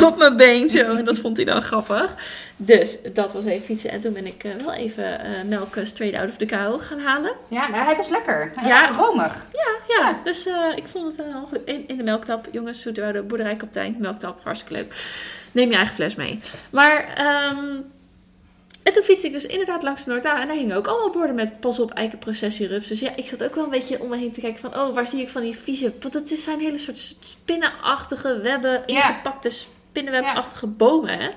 op 0.04 0.16
mijn 0.16 0.36
been. 0.36 0.68
Zo. 0.68 0.78
En 0.78 1.04
dat 1.04 1.18
vond 1.18 1.36
hij 1.36 1.46
dan 1.46 1.62
grappig. 1.62 2.14
Dus 2.62 2.99
dat 3.14 3.33
was 3.33 3.44
even 3.44 3.64
fietsen. 3.64 3.90
En 3.90 4.01
toen 4.01 4.12
ben 4.12 4.27
ik 4.27 4.44
eh, 4.44 4.51
wel 4.64 4.73
even 4.73 5.20
melk 5.49 5.77
eh, 5.77 5.85
straight 5.85 6.18
out 6.20 6.29
of 6.29 6.37
the 6.37 6.46
cow 6.46 6.81
gaan 6.81 6.99
halen. 7.01 7.33
Ja, 7.49 7.68
nou, 7.68 7.85
hij 7.85 7.96
was 7.96 8.09
lekker. 8.09 8.53
Ja. 8.62 8.66
Ja. 8.68 8.90
Romig. 8.92 9.49
Ja, 9.88 10.20
dus 10.25 10.46
eh, 10.46 10.55
ik 10.75 10.87
vond 10.87 11.16
het 11.16 11.27
wel 11.33 11.46
goed. 11.49 11.59
In, 11.64 11.88
in 11.88 11.96
de 11.96 12.03
melktap, 12.03 12.49
jongens, 12.53 12.81
Zoeterwoude 12.83 13.23
boerderijkaptein, 13.23 13.96
melktap, 13.99 14.40
hartstikke 14.42 14.75
leuk. 14.75 15.05
Neem 15.53 15.70
je 15.70 15.77
eigen 15.77 15.94
fles 15.94 16.14
mee. 16.14 16.40
Maar, 16.70 17.05
ehm, 17.14 17.66
en 18.83 18.92
toen 18.92 19.03
fietste 19.03 19.27
ik 19.27 19.33
dus 19.33 19.46
inderdaad 19.46 19.83
langs 19.83 20.05
de 20.05 20.11
Noorda 20.11 20.40
en 20.40 20.46
daar 20.46 20.57
hingen 20.57 20.77
ook 20.77 20.87
allemaal 20.87 21.11
borden 21.11 21.35
met 21.35 21.61
pas 21.61 21.81
op 21.81 21.90
eikenprocessierups. 21.90 22.88
Dus 22.88 23.01
ja, 23.01 23.16
ik 23.16 23.27
zat 23.27 23.44
ook 23.44 23.55
wel 23.55 23.64
een 23.64 23.70
beetje 23.70 24.01
om 24.01 24.09
me 24.09 24.16
heen 24.16 24.33
te 24.33 24.40
kijken 24.40 24.61
van, 24.61 24.77
oh, 24.81 24.94
waar 24.94 25.07
zie 25.07 25.20
ik 25.20 25.29
van 25.29 25.42
die 25.42 25.57
vieze, 25.57 25.92
want 26.01 26.14
het 26.14 26.29
zijn 26.29 26.61
hele 26.61 26.79
soort 26.79 27.16
spinnenachtige 27.20 28.40
webben, 28.40 28.83
Ja. 28.87 29.09
ingepakte 29.11 29.51
spinnenwebachtige 29.51 30.66
bomen, 30.66 31.18
hè. 31.18 31.29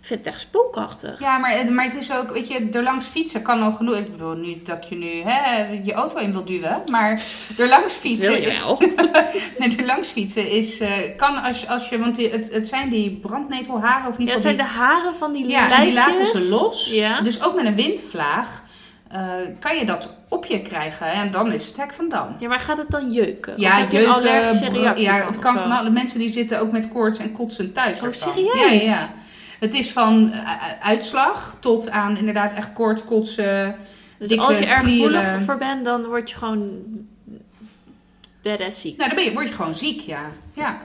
Vind 0.00 0.18
het 0.24 0.28
echt 0.34 0.40
spookachtig. 0.40 1.20
Ja, 1.20 1.38
maar, 1.38 1.72
maar 1.72 1.84
het 1.84 1.94
is 1.94 2.12
ook, 2.12 2.32
weet 2.32 2.48
je, 2.48 2.68
er 2.72 2.82
langs 2.82 3.06
fietsen 3.06 3.42
kan 3.42 3.62
al 3.62 3.72
genoeg. 3.72 3.96
Ik 3.96 4.10
bedoel 4.10 4.34
niet 4.34 4.66
dat 4.66 4.86
je 4.88 4.94
nu 4.96 5.22
hè, 5.24 5.66
je 5.82 5.92
auto 5.92 6.18
in 6.18 6.32
wil 6.32 6.44
duwen, 6.44 6.82
maar 6.90 7.22
er 7.58 7.68
langs 7.68 7.92
fietsen. 7.92 8.32
Wil 8.32 8.40
je 8.40 8.46
is- 8.46 8.60
wel? 8.60 8.78
Nee, 9.58 9.76
er 9.76 9.84
langs 9.86 10.10
fietsen 10.10 10.50
is, 10.50 10.80
eh, 10.80 10.90
kan 11.16 11.42
als, 11.42 11.68
als 11.68 11.88
je, 11.88 11.98
want 11.98 12.14
die, 12.16 12.30
het, 12.30 12.52
het 12.52 12.68
zijn 12.68 12.88
die 12.88 13.10
brandnetelharen 13.22 14.08
of 14.08 14.18
niet 14.18 14.28
Ja, 14.28 14.34
het 14.34 14.42
zijn 14.42 14.56
de 14.56 14.62
haren 14.62 15.14
van 15.14 15.32
die 15.32 15.46
Ja, 15.48 15.80
die 15.80 15.92
laten 15.92 16.26
ze 16.26 16.48
los. 16.48 16.90
Ja. 16.92 17.20
Dus 17.20 17.42
ook 17.42 17.54
met 17.54 17.64
een 17.66 17.74
windvlaag 17.74 18.62
eh, 19.10 19.20
kan 19.60 19.76
je 19.76 19.84
dat 19.86 20.08
op 20.28 20.44
je 20.46 20.62
krijgen. 20.62 21.12
En 21.12 21.30
dan 21.30 21.52
is 21.52 21.66
het 21.66 21.76
hek 21.76 21.92
van 21.94 22.08
dam. 22.08 22.36
Ja, 22.38 22.48
maar 22.48 22.60
gaat 22.60 22.78
het 22.78 22.90
dan 22.90 23.10
jeuken? 23.12 23.54
Ja, 23.56 23.76
heb 23.78 23.90
je 23.90 23.96
jeuken, 23.96 24.14
allergische 24.14 24.68
bro- 24.68 24.80
reactie 24.80 25.04
ja, 25.04 25.26
het 25.26 25.38
kan 25.38 25.58
van 25.58 25.72
alle 25.72 25.90
mensen 25.90 26.18
die 26.18 26.32
zitten 26.32 26.60
ook 26.60 26.72
met 26.72 26.88
koorts 26.88 27.18
en 27.18 27.32
kotsen 27.32 27.72
thuis. 27.72 28.00
Oh, 28.00 28.06
ervan. 28.06 28.32
serieus? 28.34 28.84
Ja, 28.84 28.90
ja. 28.90 29.12
Het 29.58 29.74
is 29.74 29.92
van 29.92 30.32
eh, 30.32 30.52
uitslag 30.80 31.56
tot 31.60 31.90
aan 31.90 32.16
inderdaad 32.16 32.52
echt 32.52 32.72
koorts, 32.72 33.04
kotsen. 33.04 33.76
Dus 34.18 34.28
dikke 34.28 34.44
als 34.44 34.58
je 34.58 34.66
er 34.66 34.76
gevoelig 34.78 35.42
voor 35.42 35.56
bent, 35.58 35.84
dan 35.84 36.04
word 36.06 36.30
je 36.30 36.36
gewoon 36.36 36.80
badass 38.42 38.80
ziek. 38.80 38.96
Nou, 38.96 39.08
dan 39.08 39.18
ben 39.18 39.28
je, 39.28 39.32
word 39.32 39.48
je 39.48 39.54
gewoon 39.54 39.74
ziek, 39.74 40.00
ja. 40.00 40.20
ja. 40.52 40.78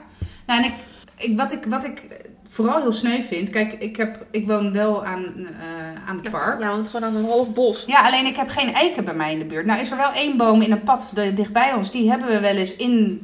Nou, 0.46 0.62
en 0.62 0.70
ik, 0.70 0.74
ik, 1.16 1.38
wat, 1.38 1.52
ik, 1.52 1.64
wat 1.68 1.84
ik 1.84 2.02
vooral 2.46 2.80
heel 2.80 2.92
sneu 2.92 3.22
vind... 3.22 3.50
Kijk, 3.50 3.72
ik, 3.72 3.96
heb, 3.96 4.26
ik 4.30 4.46
woon 4.46 4.72
wel 4.72 5.04
aan, 5.04 5.24
eh, 5.24 6.08
aan 6.08 6.16
het 6.22 6.30
park. 6.30 6.60
Ja, 6.60 6.68
woont 6.68 6.88
gewoon 6.88 7.08
aan 7.08 7.16
een 7.16 7.24
half 7.28 7.52
bos. 7.52 7.84
Ja, 7.86 8.06
alleen 8.06 8.26
ik 8.26 8.36
heb 8.36 8.48
geen 8.48 8.74
eiken 8.74 9.04
bij 9.04 9.14
mij 9.14 9.32
in 9.32 9.38
de 9.38 9.44
buurt. 9.44 9.66
Nou 9.66 9.80
is 9.80 9.90
er 9.90 9.96
wel 9.96 10.12
één 10.12 10.36
boom 10.36 10.62
in 10.62 10.72
een 10.72 10.82
pad 10.82 11.10
de- 11.14 11.34
dichtbij 11.34 11.72
ons. 11.72 11.90
Die 11.90 12.10
hebben 12.10 12.28
we 12.28 12.40
wel 12.40 12.56
eens 12.56 12.76
in 12.76 13.22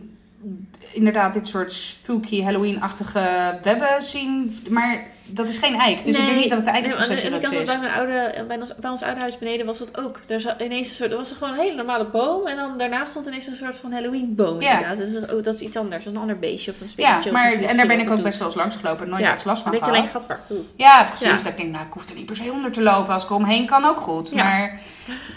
inderdaad 0.92 1.34
dit 1.34 1.46
soort 1.46 1.72
spooky 1.72 2.42
Halloween-achtige 2.42 3.58
webben 3.62 4.02
zien. 4.02 4.56
Maar 4.68 5.06
dat 5.32 5.48
is 5.48 5.56
geen 5.56 5.74
eik. 5.74 6.04
Dus 6.04 6.16
ik 6.16 6.24
denk 6.24 6.36
niet 6.36 6.48
dat 6.50 6.58
het 6.66 6.74
de 6.74 6.80
nee, 6.80 6.90
had 6.90 7.42
dat 7.42 7.52
is. 7.52 7.62
bij 7.66 7.78
mijn 7.78 7.92
oude, 7.92 8.44
bij 8.48 8.56
ons, 8.56 8.72
bij 8.80 8.90
ons 8.90 9.02
oude 9.02 9.20
huis 9.20 9.38
beneden 9.38 9.66
was 9.66 9.78
dat 9.78 9.98
ook. 9.98 10.20
Er, 10.26 10.40
zat 10.40 10.60
ineens 10.60 10.88
een 10.88 10.94
soort, 10.94 11.10
er 11.10 11.16
was 11.16 11.30
er 11.30 11.36
gewoon 11.36 11.52
een 11.52 11.58
hele 11.60 11.76
normale 11.76 12.04
boom 12.04 12.46
en 12.46 12.56
dan 12.56 12.78
daarnaast 12.78 13.10
stond 13.10 13.26
ineens 13.26 13.46
een 13.46 13.54
soort 13.54 13.78
van 13.78 13.92
Halloween 13.92 14.34
boom 14.34 14.60
Ja. 14.62 14.72
inderdaad. 14.72 14.96
Dus 14.96 15.12
dat 15.12 15.30
is, 15.32 15.42
dat 15.44 15.54
is 15.54 15.60
iets 15.60 15.76
anders, 15.76 16.04
dat 16.04 16.12
is 16.12 16.18
een 16.18 16.22
ander 16.22 16.38
beestje 16.38 16.70
of 16.70 16.80
een 16.80 16.86
Ja, 16.86 16.92
spinnetje. 16.92 17.32
maar 17.32 17.52
en 17.52 17.76
daar 17.76 17.86
ben 17.86 18.00
ik 18.00 18.10
ook 18.10 18.22
best 18.22 18.38
wel 18.38 18.46
eens 18.48 18.56
langs 18.56 18.76
gelopen 18.76 19.04
en 19.04 19.10
nooit 19.10 19.22
Ja, 19.22 19.32
echt 19.32 19.44
last 19.44 19.62
van 19.62 19.72
gehad. 19.72 19.88
alleen, 19.88 20.08
gat 20.08 20.26
waar. 20.26 20.40
Ja, 20.76 21.04
precies. 21.04 21.26
Ja. 21.26 21.36
Dat 21.36 21.46
ik 21.46 21.56
denk, 21.56 21.72
nou, 21.72 21.86
ik 21.86 21.92
hoef 21.92 22.08
er 22.08 22.14
niet 22.14 22.26
per 22.26 22.36
se 22.36 22.52
onder 22.52 22.72
te 22.72 22.82
lopen. 22.82 23.12
Als 23.12 23.24
ik 23.24 23.30
omheen 23.30 23.66
kan, 23.66 23.84
ook 23.84 24.00
goed. 24.00 24.28
Ja. 24.34 24.44
Maar, 24.44 24.80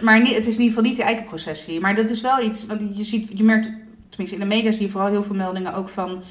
maar 0.01 0.21
niet, 0.21 0.35
het 0.35 0.45
is 0.47 0.55
in 0.55 0.61
ieder 0.61 0.67
geval 0.67 0.83
niet 0.83 0.95
die 0.95 1.05
eikenprocessie. 1.05 1.79
Maar 1.79 1.95
dat 1.95 2.09
is 2.09 2.21
wel 2.21 2.41
iets, 2.41 2.65
want 2.65 2.97
je 2.97 3.03
ziet, 3.03 3.29
je 3.33 3.43
merkt, 3.43 3.69
tenminste 4.09 4.35
in 4.35 4.49
de 4.49 4.55
media 4.55 4.71
zie 4.71 4.81
je 4.81 4.89
vooral 4.89 5.09
heel 5.09 5.23
veel 5.23 5.35
meldingen 5.35 5.73
ook 5.73 5.89
van 5.89 6.23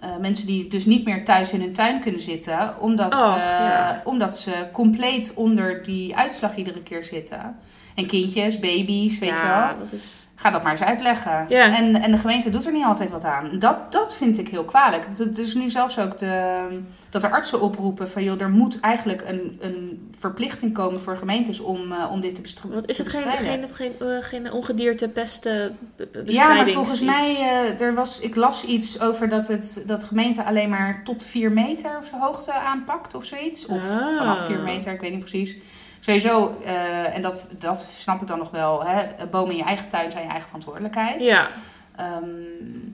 eh, 0.00 0.16
mensen 0.20 0.46
die 0.46 0.66
dus 0.66 0.84
niet 0.84 1.04
meer 1.04 1.24
thuis 1.24 1.52
in 1.52 1.60
hun 1.60 1.72
tuin 1.72 2.00
kunnen 2.00 2.20
zitten. 2.20 2.80
Omdat, 2.80 3.14
Och, 3.14 3.36
eh, 3.36 3.42
ja. 3.42 4.02
omdat 4.04 4.36
ze 4.36 4.68
compleet 4.72 5.34
onder 5.34 5.82
die 5.82 6.16
uitslag 6.16 6.56
iedere 6.56 6.82
keer 6.82 7.04
zitten. 7.04 7.56
En 7.94 8.06
kindjes, 8.06 8.58
baby's, 8.58 9.18
weet 9.18 9.28
je 9.28 9.46
wel. 9.46 9.78
dat 9.78 9.92
is... 9.92 10.24
Ga 10.34 10.50
dat 10.50 10.62
maar 10.62 10.70
eens 10.72 10.82
uitleggen. 10.82 11.48
En, 11.48 12.02
en 12.02 12.10
de 12.10 12.18
gemeente 12.18 12.50
doet 12.50 12.66
er 12.66 12.72
niet 12.72 12.84
altijd 12.84 13.10
wat 13.10 13.24
aan. 13.24 13.58
Dat, 13.58 13.92
dat 13.92 14.14
vind 14.14 14.38
ik 14.38 14.48
heel 14.48 14.64
kwalijk. 14.64 15.06
Het 15.18 15.38
is 15.38 15.54
nu 15.54 15.68
zelfs 15.68 15.98
ook 15.98 16.18
de, 16.18 16.66
dat 17.10 17.22
er 17.22 17.30
artsen 17.30 17.60
oproepen 17.60 18.10
van... 18.10 18.24
joh, 18.24 18.40
er 18.40 18.50
moet 18.50 18.80
eigenlijk 18.80 19.22
een, 19.26 19.56
een 19.60 20.10
verplichting 20.18 20.74
komen 20.74 21.00
voor 21.00 21.16
gemeentes 21.16 21.60
om, 21.60 21.92
eh, 21.92 22.10
om 22.12 22.20
dit 22.20 22.34
te, 22.34 22.40
bestr- 22.40 22.68
Want 22.68 22.88
is 22.88 22.98
het 22.98 23.08
geen, 23.08 23.24
bestrijden. 23.30 23.68
geen, 23.74 23.92
geen, 23.98 24.08
eh, 24.08 24.16
geen 24.24 24.52
ongedierte 24.52 25.08
pesten 25.08 25.78
ja, 26.24 26.48
maar 26.48 26.66
volgens 26.68 27.00
iets? 27.02 27.10
mij, 27.10 27.36
eh, 27.38 27.80
er 27.80 27.94
was, 27.94 28.20
ik 28.20 28.36
las 28.36 28.64
iets 28.64 29.00
over 29.00 29.28
dat, 29.28 29.48
het, 29.48 29.82
dat 29.86 30.04
gemeente 30.04 30.44
alleen 30.44 30.68
maar 30.68 31.00
tot 31.04 31.24
4 31.24 31.52
meter 31.52 31.90
of 31.98 32.06
zo 32.06 32.18
hoogte 32.18 32.52
aanpakt 32.52 33.14
of 33.14 33.24
zoiets. 33.24 33.66
Of 33.66 33.82
Ah. 33.90 34.16
vanaf 34.18 34.46
4 34.46 34.58
meter, 34.60 34.92
ik 34.92 35.00
weet 35.00 35.10
niet 35.10 35.20
precies. 35.20 35.56
Sowieso, 36.00 36.60
eh, 36.64 37.14
en 37.16 37.22
dat, 37.22 37.46
dat 37.58 37.86
snap 37.98 38.20
ik 38.20 38.26
dan 38.26 38.38
nog 38.38 38.50
wel, 38.50 38.84
hè, 38.84 39.26
bomen 39.26 39.50
in 39.50 39.56
je 39.56 39.64
eigen 39.64 39.88
tuin 39.88 40.10
zijn 40.10 40.22
je 40.22 40.28
eigen 40.28 40.46
verantwoordelijkheid. 40.48 41.24
Ja, 41.24 41.48
Ehm, 41.96 42.24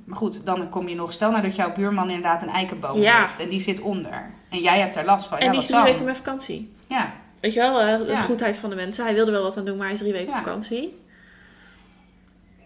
maar 0.04 0.16
goed, 0.18 0.46
dan 0.46 0.68
kom 0.68 0.88
je 0.88 0.94
nog, 0.94 1.12
stel 1.12 1.30
nou 1.30 1.42
dat 1.42 1.54
jouw 1.56 1.72
buurman 1.72 2.08
inderdaad 2.10 2.42
een 2.42 2.48
eikenboom 2.48 2.98
Ja. 3.00 3.20
heeft 3.20 3.38
en 3.38 3.48
die 3.48 3.60
zit 3.60 3.80
onder. 3.80 4.30
En 4.48 4.58
jij 4.58 4.78
hebt 4.80 4.94
daar 4.94 5.04
last 5.04 5.26
van. 5.26 5.38
en 5.38 5.44
ja, 5.44 5.50
die 5.50 5.60
is 5.60 5.66
drie 5.66 5.78
dan? 5.78 5.86
weken 5.88 6.04
met 6.04 6.16
vakantie. 6.16 6.72
Ja, 6.88 7.12
Weet 7.40 7.52
je 7.52 7.60
wel, 7.60 7.98
de 7.98 8.04
Ja. 8.12 8.20
goedheid 8.20 8.56
van 8.56 8.70
de 8.70 8.76
mensen. 8.76 9.04
Hij 9.04 9.14
wilde 9.14 9.30
wel 9.30 9.42
wat 9.42 9.56
aan 9.56 9.64
doen, 9.64 9.76
maar 9.76 9.84
hij 9.84 9.94
is 9.94 10.00
drie 10.00 10.12
weken 10.12 10.28
op 10.28 10.36
vakantie. 10.36 10.98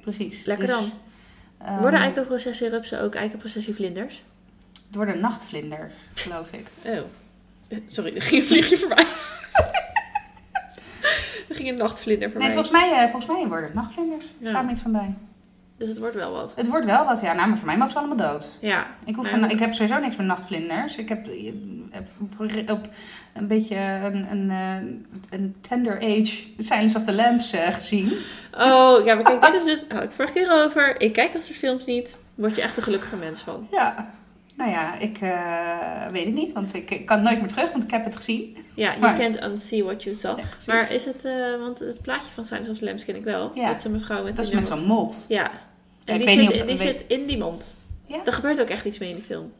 precies. 0.02 0.44
Lekker 0.44 0.66
Dus, 0.66 0.74
dan. 0.76 0.90
ehm, 1.68 1.80
Worden 1.80 2.00
eikenprocessierupsen 2.00 3.02
ook 3.02 3.14
eikenprocessievlinders? 3.14 4.22
Het 4.86 4.94
worden 4.96 5.20
nachtvlinders, 5.20 5.92
geloof 6.14 6.50
ik. 6.50 6.66
Oh. 6.84 6.98
Sorry, 7.88 8.14
er 8.16 8.22
ging 8.22 8.40
een 8.42 8.46
vliegje 8.48 8.76
voorbij. 8.76 9.06
Een 11.58 11.74
nachtvlinder 11.74 12.30
voorbij. 12.30 12.48
Nee, 12.48 12.56
volgens 12.56 12.80
mij, 12.80 12.92
eh, 12.92 13.00
volgens 13.10 13.26
mij 13.26 13.46
worden 13.46 13.64
het 13.64 13.74
nachtvlinders. 13.74 14.24
Er 14.42 14.48
staat 14.48 14.64
me 14.64 14.70
iets 14.70 14.80
van 14.80 14.92
bij. 14.92 15.14
Dus 15.78 15.88
het 15.88 15.98
wordt 15.98 16.14
wel 16.14 16.32
wat. 16.32 16.52
Het 16.56 16.68
wordt 16.68 16.86
wel 16.86 17.04
wat, 17.04 17.20
ja. 17.20 17.32
Nou, 17.32 17.48
maar 17.48 17.56
voor 17.56 17.66
mij 17.66 17.76
mogen 17.76 17.92
ze 17.92 17.98
allemaal 17.98 18.16
dood. 18.16 18.58
Ja. 18.60 18.86
Ik, 19.04 19.14
hoef 19.14 19.28
geen- 19.28 19.50
ik 19.50 19.58
heb 19.58 19.74
sowieso 19.74 19.98
niks 19.98 20.16
met 20.16 20.26
nachtvlinders. 20.26 20.96
Ik 20.96 21.08
heb 21.08 21.26
eh, 21.26 21.52
op, 22.38 22.70
op 22.70 22.88
een 23.34 23.46
beetje 23.46 23.76
een, 23.76 24.30
een, 24.30 24.50
eh, 24.50 25.38
een 25.38 25.54
tender 25.60 25.96
age 25.96 26.42
Silence 26.58 26.96
of 26.98 27.04
the 27.04 27.12
Lambs 27.12 27.52
eh, 27.52 27.74
gezien. 27.74 28.12
Oh, 28.58 29.04
ja, 29.04 29.14
maar 29.14 29.22
kijk, 29.22 29.40
dit 29.52 29.54
is 29.54 29.64
dus... 29.64 29.84
Had 29.88 30.02
ik 30.02 30.12
vorige 30.12 30.34
keer 30.34 30.52
over. 30.64 31.00
Ik 31.00 31.12
kijk 31.12 31.32
dat 31.32 31.44
soort 31.44 31.58
films 31.58 31.84
niet. 31.86 32.16
Word 32.34 32.56
je 32.56 32.62
echt 32.62 32.76
een 32.76 32.82
gelukkige 32.82 33.16
mens 33.16 33.40
van. 33.40 33.68
Ja. 33.70 34.10
Nou 34.60 34.72
ja, 34.72 34.98
ik 34.98 35.18
eh, 35.20 36.06
weet 36.12 36.24
het 36.24 36.34
niet, 36.34 36.52
want 36.52 36.74
ik, 36.74 36.90
ik 36.90 37.06
kan 37.06 37.22
nooit 37.22 37.38
meer 37.40 37.48
terug, 37.48 37.70
want 37.70 37.82
ik 37.82 37.90
heb 37.90 38.04
het 38.04 38.16
gezien. 38.16 38.56
Ja, 38.74 38.88
you 38.88 39.00
Maar- 39.00 39.18
can't 39.18 39.42
unsee 39.42 39.84
what 39.84 40.02
you 40.02 40.14
saw. 40.14 40.38
Ja. 40.38 40.44
Maar 40.66 40.92
is 40.92 41.04
het... 41.04 41.24
eh, 41.24 41.32
want 41.60 41.78
het 41.78 42.02
plaatje 42.02 42.30
van 42.32 42.44
Silence 42.46 42.70
of 42.70 42.80
Lambs 42.80 43.04
ken 43.04 43.16
ik 43.16 43.24
wel. 43.24 43.50
Ja. 43.54 43.66
Dat 43.66 43.76
is 43.76 43.84
een 43.84 43.92
mevrouw 43.92 44.24
met 44.24 44.36
dat 44.36 44.44
is 44.44 44.52
met 44.52 44.66
zo'n 44.66 44.84
mot. 44.84 45.24
Ja. 45.28 45.36
Ja, 45.42 45.50
En 46.04 46.20
ik 46.20 46.26
die, 46.26 46.26
weet 46.26 46.28
zit, 46.28 46.38
niet 46.38 46.48
of 46.48 46.66
die 46.66 46.76
dat- 46.76 46.86
zit 46.86 47.04
in 47.08 47.26
die 47.26 47.38
mond. 47.38 47.76
Ja? 48.06 48.16
Er 48.24 48.32
gebeurt 48.32 48.60
ook 48.60 48.68
echt 48.68 48.84
iets 48.84 48.98
mee 48.98 49.08
in 49.08 49.14
die 49.14 49.24
film. 49.24 49.52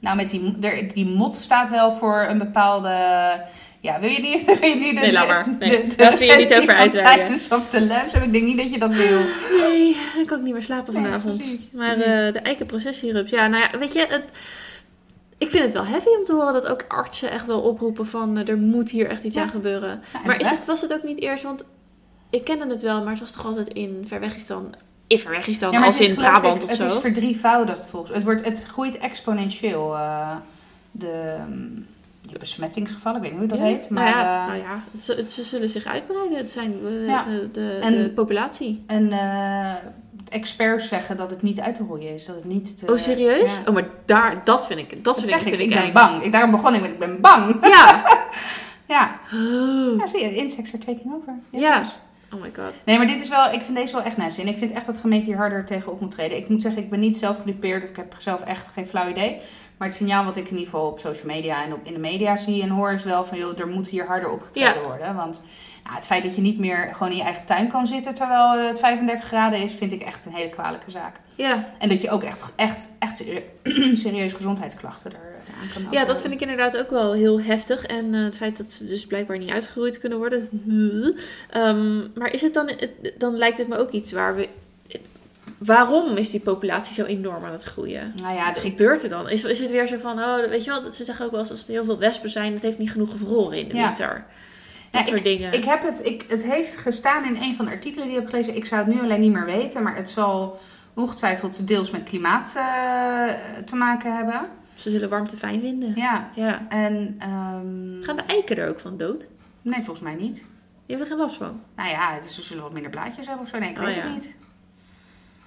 Nou, 0.00 0.16
met 0.16 0.30
die, 0.30 0.56
er- 0.60 0.92
die 0.94 1.06
mot 1.06 1.34
staat 1.34 1.70
wel 1.70 1.92
voor 1.92 2.26
een 2.28 2.38
bepaalde... 2.38 2.94
Ja, 3.80 4.00
wil 4.00 4.08
je 4.10 4.20
niet, 4.20 4.44
wil 4.60 4.68
je 4.68 4.74
niet 4.74 4.94
de, 4.94 5.00
Nee, 5.00 5.12
laat 5.12 5.28
maar. 5.28 5.56
Nee, 5.58 5.68
de, 5.86 5.86
de 5.86 5.94
kun 6.18 6.26
je 6.26 6.36
niet 6.36 6.56
over 6.56 6.74
uitweiden. 6.74 7.36
Of 7.36 7.72
Lambs 7.72 8.12
heb 8.12 8.22
ik 8.22 8.32
denk 8.32 8.44
niet 8.44 8.56
dat 8.56 8.70
je 8.70 8.78
dat 8.78 8.94
wil. 8.94 9.18
Nee, 9.58 9.88
ik 10.18 10.26
kan 10.26 10.38
ook 10.38 10.44
niet 10.44 10.52
meer 10.52 10.62
slapen 10.62 10.94
Nee, 10.94 11.02
vanavond. 11.02 11.36
precies. 11.36 11.70
maar 11.72 11.92
eh, 12.00 12.32
de 12.32 12.38
eikenprocessierups, 12.38 13.30
ja, 13.30 13.46
nou 13.46 13.62
ja, 13.72 13.78
weet 13.78 13.92
je, 13.92 14.06
het, 14.08 14.24
ik 15.38 15.50
vind 15.50 15.64
het 15.64 15.72
wel 15.72 15.84
heavy 15.84 16.08
om 16.18 16.24
te 16.24 16.32
horen 16.32 16.52
dat 16.52 16.66
ook 16.66 16.84
artsen 16.88 17.30
echt 17.30 17.46
wel 17.46 17.60
oproepen 17.60 18.06
van 18.06 18.38
eh, 18.38 18.48
er 18.48 18.58
moet 18.58 18.90
hier 18.90 19.08
echt 19.08 19.24
iets 19.24 19.34
Ja. 19.36 19.42
aan 19.42 19.48
gebeuren. 19.50 20.00
Ja, 20.12 20.20
maar 20.24 20.40
is 20.40 20.50
het, 20.50 20.64
was 20.66 20.80
het 20.80 20.92
ook 20.92 21.02
niet 21.04 21.20
eerst, 21.20 21.42
want 21.42 21.64
ik 22.30 22.44
kende 22.44 22.66
het 22.66 22.82
wel, 22.82 23.00
maar 23.02 23.10
het 23.10 23.20
was 23.20 23.32
toch 23.32 23.46
altijd 23.46 23.68
in 23.68 24.04
Verwegistan, 24.06 24.74
in 25.06 25.18
Verwegistan, 25.18 25.72
Ja, 25.72 25.80
als 25.84 25.94
het 25.98 26.04
is, 26.04 26.12
in 26.12 26.12
ik, 26.14 26.20
Brabant 26.20 26.62
of 26.62 26.68
het 26.70 26.78
zo. 26.78 26.84
is 26.84 26.94
verdrievoudigd 26.94 27.86
volgens 27.86 28.12
Het, 28.14 28.24
wordt, 28.24 28.44
het 28.44 28.64
groeit 28.68 28.98
exponentieel. 28.98 29.94
eh, 29.94 30.36
de, 30.90 31.36
mm, 31.48 31.86
de 31.99 31.99
besmettingsgevallen, 32.38 33.16
ik 33.16 33.30
weet 33.30 33.40
niet 33.40 33.50
hoe 33.50 33.58
dat 33.58 33.66
Ja, 33.68 33.72
heet. 33.72 33.90
Maar, 33.90 34.04
nou 34.04 34.16
ja, 34.16 34.40
eh, 34.42 34.46
nou 34.46 34.58
ja 34.58 34.82
ze, 35.00 35.24
ze 35.28 35.42
zullen 35.44 35.70
zich 35.70 35.84
uitbreiden. 35.84 36.38
Het 36.38 36.50
zijn 36.50 36.74
eh, 36.86 37.06
Ja. 37.06 37.24
de, 37.24 37.48
de, 37.52 37.78
En- 37.82 37.92
de 38.02 38.10
populatie. 38.10 38.84
En 38.86 39.12
eh, 39.12 39.74
experts 40.28 40.88
zeggen 40.88 41.16
dat 41.16 41.30
het 41.30 41.42
niet 41.42 41.60
uit 41.60 41.74
te 41.74 41.82
roeien 41.82 42.14
is. 42.14 42.26
Dat 42.26 42.34
het 42.36 42.44
niet 42.44 42.78
te, 42.78 42.92
oh, 42.92 42.96
serieus? 42.98 43.52
Ja. 43.52 43.58
Oh, 43.68 43.74
maar 43.74 43.86
daar, 44.04 44.40
dat 44.44 44.66
vind 44.66 44.80
ik, 44.80 44.90
dat 44.90 45.04
Dat 45.04 45.16
vind 45.16 45.28
zeg 45.28 45.40
ik, 45.40 45.46
ik, 45.46 45.54
vind 45.54 45.60
ik 45.62 45.68
ik 45.68 45.74
ben 45.82 45.86
eng. 45.86 45.92
bang. 45.92 46.22
Ik, 46.22 46.32
daarom 46.32 46.50
begon 46.50 46.74
ik 46.74 46.80
met 46.80 46.90
ik 46.90 46.98
ben 46.98 47.20
bang. 47.20 47.66
Ja. 47.66 48.02
Ja, 48.86 49.18
Oh. 49.34 49.98
ja 49.98 50.06
zie 50.06 50.20
je, 50.24 50.34
insects 50.36 50.74
are 50.74 50.84
taking 50.84 51.14
over. 51.14 51.34
Yes, 51.50 51.62
Ja. 51.62 51.80
yes. 51.80 51.96
Oh 52.34 52.40
my 52.40 52.50
god. 52.56 52.72
Nee, 52.84 52.96
maar 52.96 53.06
dit 53.06 53.20
is 53.22 53.28
wel, 53.28 53.52
ik 53.52 53.62
vind 53.62 53.76
deze 53.76 53.92
wel 53.94 54.02
echt 54.02 54.16
nasty. 54.16 54.40
En 54.40 54.46
ik 54.46 54.58
vind 54.58 54.72
echt 54.72 54.86
dat 54.86 54.94
de 54.94 55.00
gemeente 55.00 55.26
hier 55.26 55.36
harder 55.36 55.64
tegen 55.64 55.92
op 55.92 56.00
moet 56.00 56.10
treden. 56.10 56.36
Ik 56.38 56.48
moet 56.48 56.62
zeggen, 56.62 56.82
ik 56.82 56.90
ben 56.90 57.00
niet 57.00 57.16
zelf 57.16 57.36
gedupeerd. 57.38 57.82
Ik 57.82 57.96
heb 57.96 58.14
zelf 58.18 58.40
echt 58.42 58.68
geen 58.68 58.86
flauw 58.86 59.08
idee. 59.08 59.38
Maar 59.80 59.88
het 59.88 59.96
signaal 59.98 60.24
wat 60.24 60.36
ik 60.36 60.44
in 60.44 60.50
ieder 60.50 60.64
geval 60.64 60.86
op 60.86 60.98
social 60.98 61.26
media 61.26 61.64
en 61.64 61.72
op, 61.72 61.78
in 61.82 61.92
de 61.92 61.98
media 61.98 62.36
zie 62.36 62.62
en 62.62 62.68
hoor 62.68 62.92
is 62.92 63.04
wel 63.04 63.24
van... 63.24 63.38
joh, 63.38 63.58
er 63.60 63.68
moet 63.68 63.88
hier 63.88 64.06
harder 64.06 64.30
opgetreden 64.30 64.74
Ja. 64.74 64.86
worden. 64.86 65.14
Want 65.14 65.42
nou, 65.84 65.96
het 65.96 66.06
feit 66.06 66.22
dat 66.22 66.34
je 66.34 66.40
niet 66.40 66.58
meer 66.58 66.88
gewoon 66.94 67.10
in 67.10 67.16
je 67.18 67.22
eigen 67.22 67.44
tuin 67.44 67.68
kan 67.68 67.86
zitten 67.86 68.14
terwijl 68.14 68.66
het 68.66 68.78
35 68.78 69.26
graden 69.26 69.62
is... 69.62 69.72
vind 69.74 69.92
ik 69.92 70.02
echt 70.02 70.26
een 70.26 70.32
hele 70.34 70.48
kwalijke 70.48 70.90
zaak. 70.90 71.20
Ja. 71.34 71.68
En 71.78 71.88
dat 71.88 72.00
je 72.00 72.10
ook 72.10 72.22
echt, 72.22 72.52
echt, 72.56 72.96
echt 72.98 73.16
serie- 73.16 73.44
serieus 74.04 74.32
gezondheidsklachten 74.32 75.10
daar 75.10 75.20
aan 75.62 75.68
kan 75.74 75.82
ja, 75.90 76.04
dat 76.04 76.20
vind 76.20 76.32
ik 76.34 76.40
inderdaad 76.40 76.76
ook 76.76 76.90
wel 76.90 77.12
heel 77.12 77.40
heftig. 77.40 77.86
En 77.86 78.14
eh, 78.14 78.22
het 78.24 78.36
feit 78.36 78.56
dat 78.56 78.72
ze 78.72 78.86
dus 78.86 79.06
blijkbaar 79.06 79.38
niet 79.38 79.50
uitgeroeid 79.50 79.98
kunnen 79.98 80.18
worden. 80.18 80.48
Ehm, 81.50 81.98
maar 82.18 82.32
is 82.32 82.42
het 82.42 82.54
dan, 82.54 82.70
dan 83.18 83.36
lijkt 83.36 83.58
het 83.58 83.68
me 83.68 83.76
ook 83.78 83.90
iets 83.90 84.12
waar 84.12 84.36
we... 84.36 84.48
Waarom 85.60 86.16
is 86.16 86.30
die 86.30 86.40
populatie 86.40 86.94
zo 86.94 87.04
enorm 87.04 87.44
aan 87.44 87.52
het 87.52 87.62
groeien? 87.62 88.12
Nou 88.22 88.34
ja, 88.34 88.46
Wat 88.46 88.56
ik, 88.56 88.62
gebeurt 88.62 89.02
er 89.02 89.08
dan? 89.08 89.28
Is, 89.28 89.44
is 89.44 89.60
het 89.60 89.70
weer 89.70 89.86
zo 89.88 89.96
van, 89.96 90.18
oh, 90.18 90.36
weet 90.48 90.64
je 90.64 90.70
wel, 90.70 90.90
ze 90.90 91.04
zeggen 91.04 91.24
ook 91.24 91.30
wel 91.30 91.40
eens 91.40 91.50
als 91.50 91.64
er 91.64 91.70
heel 91.70 91.84
veel 91.84 91.98
wespen 91.98 92.30
zijn, 92.30 92.52
het 92.52 92.62
heeft 92.62 92.78
niet 92.78 92.90
genoeg 92.90 93.10
gevroren 93.10 93.58
in 93.58 93.68
de 93.68 93.74
Ja. 93.74 93.84
winter. 93.86 94.24
Dat 94.90 95.00
Ja, 95.00 95.06
soort 95.08 95.24
dingen. 95.24 95.52
Ik 95.52 95.64
heb 95.64 95.82
het, 95.82 96.06
ik, 96.06 96.24
het 96.28 96.42
heeft 96.42 96.76
gestaan 96.76 97.24
in 97.24 97.42
een 97.42 97.54
van 97.54 97.64
de 97.64 97.70
artikelen 97.70 98.06
die 98.06 98.16
ik 98.16 98.20
heb 98.22 98.30
gelezen. 98.30 98.56
Ik 98.56 98.64
zou 98.64 98.84
het 98.84 98.94
nu 98.94 99.00
alleen 99.00 99.20
niet 99.20 99.32
meer 99.32 99.44
weten, 99.44 99.82
maar 99.82 99.96
het 99.96 100.08
zal 100.08 100.58
ongetwijfeld 100.94 101.66
deels 101.68 101.90
met 101.90 102.02
klimaat 102.02 102.52
eh, 102.56 103.34
te 103.64 103.76
maken 103.76 104.16
hebben. 104.16 104.40
Ze 104.74 104.90
zullen 104.90 105.08
warmte 105.08 105.36
fijn 105.36 105.60
vinden. 105.60 105.92
Ja, 105.96 106.28
Ja. 106.34 106.66
en 106.68 107.16
ehm, 107.18 108.02
Gaan 108.02 108.16
de 108.16 108.22
eiken 108.26 108.56
er 108.56 108.68
ook 108.68 108.80
van 108.80 108.96
dood? 108.96 109.28
nee, 109.62 109.74
volgens 109.82 110.00
mij 110.00 110.14
niet. 110.14 110.38
Je 110.86 110.92
hebt 110.96 111.00
er 111.00 111.06
geen 111.06 111.16
last 111.18 111.36
van. 111.36 111.60
Nou 111.76 111.88
ja, 111.88 112.20
dus 112.20 112.34
ze 112.34 112.42
zullen 112.42 112.62
wat 112.62 112.72
minder 112.72 112.90
blaadjes 112.90 113.26
hebben 113.26 113.44
of 113.44 113.50
zo. 113.50 113.58
Nee, 113.58 113.70
ik 113.70 113.78
Oh, 113.78 113.84
weet 113.84 113.94
ja. 113.94 114.00
het 114.00 114.10
niet. 114.12 114.34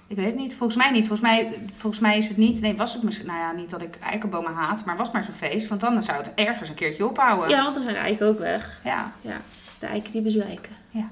Ik 0.06 0.16
weet 0.16 0.26
het 0.26 0.34
niet. 0.34 0.54
Volgens 0.56 0.78
mij 0.78 0.90
niet. 0.90 1.06
Volgens 1.06 1.20
mij, 1.20 1.58
volgens 1.76 2.02
mij 2.02 2.16
is 2.16 2.28
het 2.28 2.36
niet. 2.36 2.60
Nee, 2.60 2.76
was 2.76 2.92
het 2.92 3.02
misschien. 3.02 3.26
Nou 3.26 3.38
ja, 3.38 3.52
niet 3.52 3.70
dat 3.70 3.82
ik 3.82 3.96
eikenbomen 3.98 4.52
haat, 4.52 4.84
maar 4.84 4.96
was 4.96 5.10
maar 5.10 5.24
zo'n 5.24 5.34
feest. 5.34 5.68
Want 5.68 5.80
dan 5.80 6.02
zou 6.02 6.18
het 6.18 6.34
ergens 6.34 6.68
een 6.68 6.74
keertje 6.74 7.06
ophouden. 7.08 7.48
Ja, 7.48 7.62
want 7.62 7.74
dan 7.74 7.82
zijn 7.82 7.94
de 7.94 8.00
eiken 8.00 8.26
ook 8.26 8.38
weg. 8.38 8.80
Ja. 8.84 9.12
Ja, 9.20 9.40
de 9.78 9.86
eiken 9.86 10.12
die 10.12 10.22
bezwijken. 10.22 10.72
Ja. 10.90 11.08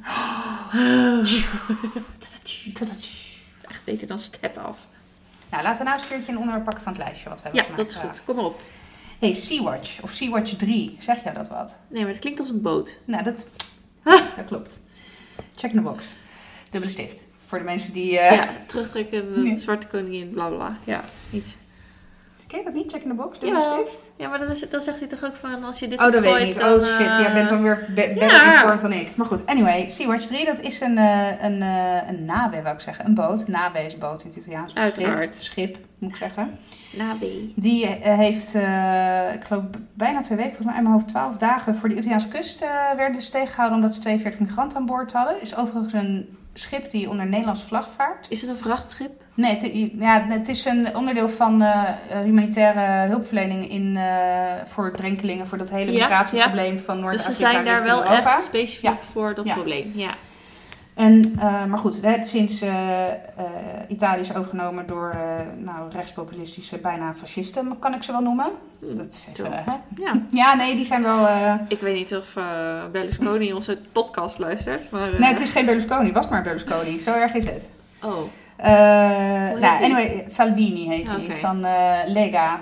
Echt 3.69 3.85
beter 3.85 4.07
dan 4.07 4.19
step 4.19 4.57
af. 4.59 4.79
Nou, 5.51 5.63
laten 5.63 5.79
we 5.79 5.85
nou 5.85 5.95
eens 5.95 6.03
een 6.03 6.09
keertje 6.17 6.33
een 6.33 6.39
onderwerp 6.39 6.65
pakken 6.65 6.83
van 6.83 6.93
het 6.93 7.03
lijstje 7.03 7.29
wat 7.29 7.39
we 7.39 7.43
hebben 7.45 7.61
Ja, 7.63 7.69
gemaakt. 7.71 7.93
dat 7.95 8.03
is 8.03 8.09
goed. 8.09 8.25
Kom 8.25 8.37
maar 8.37 8.45
op. 8.45 8.61
Hey, 9.19 9.33
Sea-Watch 9.35 10.03
of 10.03 10.11
Sea-Watch 10.11 10.53
3. 10.57 10.97
Zeg 10.99 11.23
jou 11.23 11.35
dat 11.35 11.49
wat? 11.49 11.81
Nee, 11.89 12.03
maar 12.03 12.11
het 12.13 12.21
klinkt 12.21 12.41
als 12.41 12.49
een 12.49 12.63
boot. 12.63 12.99
Nou, 13.07 13.23
dat, 13.25 13.49
dat 14.37 14.45
klopt. 14.47 14.81
Check 15.57 15.71
in 15.71 15.77
de 15.77 15.83
box. 15.83 16.07
Dubbele 16.71 16.93
stift. 16.93 17.27
Voor 17.53 17.61
de 17.61 17.67
mensen 17.67 17.93
die... 17.93 18.19
eh 18.19 18.37
Ja, 18.37 18.47
terugtrekken, 18.67 19.43
Nee. 19.43 19.59
zwarte 19.59 19.87
koningin, 19.87 20.31
bla 20.31 20.49
bla. 20.49 20.77
Ja, 20.85 21.01
iets. 21.33 21.57
Ken 22.47 22.65
dat 22.65 22.75
niet? 22.75 22.93
Check 22.93 23.03
in 23.03 23.09
de 23.09 23.15
box? 23.15 23.39
Dubbele 23.39 23.61
stift? 23.63 24.07
Ja, 24.17 24.29
maar 24.29 24.39
dan, 24.39 24.51
is, 24.51 24.69
dan 24.69 24.81
zegt 24.81 24.99
hij 24.99 25.09
toch 25.09 25.25
ook 25.25 25.37
van, 25.37 25.65
als 25.65 25.79
je 25.79 25.89
dit 25.89 25.99
Oh, 26.01 26.13
dat 26.13 26.23
weet 26.23 26.37
ik 26.37 26.45
niet. 26.47 26.59
dan, 26.59 26.73
Oh 26.73 26.81
shit, 26.81 27.07
eh, 27.07 27.21
jij 27.21 27.33
bent 27.33 27.49
dan 27.49 27.63
weer 27.63 27.85
be 27.89 27.95
beter 27.95 28.23
ja. 28.31 28.53
informed 28.55 28.81
dan 28.81 28.93
ik. 28.93 29.17
Maar 29.17 29.27
goed, 29.27 29.47
anyway, 29.47 29.89
Sea-Watch 29.89 30.27
3, 30.27 30.45
dat 30.45 30.61
is 30.61 30.81
een, 30.81 30.99
eh 30.99 31.43
een, 31.43 31.63
eh 31.63 32.09
een 32.09 32.25
nawe, 32.25 32.63
wou 32.63 32.75
ik 32.75 32.81
zeggen. 32.81 33.05
Een 33.07 33.15
boot. 33.15 33.49
Nawe 33.49 33.79
is 33.79 33.99
boot 33.99 34.23
in 34.23 34.29
het 34.29 34.37
Italiaans. 34.39 34.75
Uiteraard. 34.75 35.35
Schip, 35.37 35.45
schip, 35.75 35.85
moet 35.99 36.11
ik 36.11 36.17
zeggen. 36.17 36.59
Nabi. 36.97 37.53
Die 37.57 37.87
eh, 37.87 38.19
heeft, 38.19 38.55
eh, 38.55 39.35
ik 39.35 39.45
geloof, 39.45 39.63
bijna 39.95 40.21
twee 40.21 40.37
weken, 40.39 40.55
volgens 40.55 40.67
mij 40.67 40.77
in 40.77 40.83
mijn 40.83 40.95
hoofd 40.95 41.09
12 41.09 41.37
dagen 41.37 41.75
voor 41.75 41.89
de 41.89 41.95
Italiaanse 41.97 42.29
kust 42.29 42.61
eh, 42.63 42.69
werden 42.97 43.23
ze 43.23 43.31
tegengehouden 43.31 43.79
omdat 43.79 43.95
ze 43.95 44.01
42 44.01 44.41
migranten 44.41 44.77
aan 44.79 44.87
boord 44.87 45.13
hadden. 45.13 45.41
Is 45.41 45.57
overigens 45.57 45.93
een 45.93 46.37
schip 46.55 46.91
die 46.91 47.09
onder 47.09 47.27
Nederlandse 47.27 47.67
vlag 47.67 47.89
vaart. 47.97 48.27
Is 48.31 48.41
het 48.41 48.51
een 48.51 48.57
vrachtschip? 48.57 49.11
Nee, 49.35 49.55
het, 49.55 49.71
ja, 49.99 50.23
het 50.29 50.49
is 50.49 50.65
een 50.65 50.97
onderdeel 50.97 51.29
van 51.29 51.63
eh, 51.63 51.83
eh, 52.11 52.21
humanitaire 52.25 53.09
hulpverlening 53.09 53.71
in, 53.71 53.97
eh, 53.97 54.53
voor 54.67 54.93
drenkelingen, 54.93 55.47
voor 55.49 55.59
dat 55.59 55.71
hele 55.71 55.93
Ja, 55.93 55.99
migratieprobleem 55.99 56.79
van 56.79 56.95
Dus 56.97 57.05
Noord-Afrika 57.05 57.33
ze 57.35 57.41
zijn 57.53 57.65
daar 57.65 57.83
wel 57.83 58.03
Europa. 58.05 58.35
echt 58.35 58.43
specifiek 58.45 58.91
Ja. 58.91 58.97
voor 59.01 59.35
dat 59.35 59.47
Ja. 59.47 59.55
probleem. 59.55 59.93
Ja. 59.95 60.11
En, 60.95 61.35
eh, 61.39 61.65
maar 61.65 61.79
goed, 61.79 62.03
hè, 62.03 62.23
sinds 62.25 62.61
eh, 62.63 63.09
eh, 63.11 63.17
Italië 63.89 64.21
is 64.21 64.35
overgenomen 64.35 64.87
door 64.87 65.11
eh, 65.11 65.21
nou, 65.65 65.91
rechtspopulistische, 65.93 66.79
bijna 66.79 67.15
fascisten, 67.15 67.79
kan 67.79 67.95
ik 67.95 68.03
ze 68.03 68.13
wel 68.13 68.21
noemen. 68.21 68.47
Dat 68.81 69.07
is 69.13 69.27
even, 69.33 69.53
hè? 69.53 69.73
ja. 70.03 70.13
Ja, 70.43 70.55
nee, 70.55 70.75
die 70.75 70.85
zijn 70.85 71.03
wel... 71.03 71.27
eh, 71.29 71.55
Ik 71.69 71.81
weet 71.81 71.95
niet 71.95 72.17
of 72.17 72.37
Berlusconi 72.93 73.53
onze 73.53 73.79
podcast 73.93 74.39
luistert. 74.39 74.91
Maar, 74.91 75.13
eh, 75.13 75.19
Nee, 75.19 75.29
het 75.31 75.41
is 75.41 75.51
geen 75.51 75.65
Berlusconi, 75.67 76.13
was 76.13 76.29
maar 76.29 76.43
Berlusconi. 76.43 77.01
Zo 77.01 77.13
erg 77.13 77.33
is 77.35 77.45
het. 77.45 77.69
Oh, 78.05 78.11
Eh, 78.57 78.71
nou, 79.61 79.83
anyway, 79.85 80.25
Salvini 80.27 80.89
heet 80.89 81.09
hij, 81.11 81.37
van 81.41 81.65
eh, 81.65 81.99
Lega. 82.07 82.61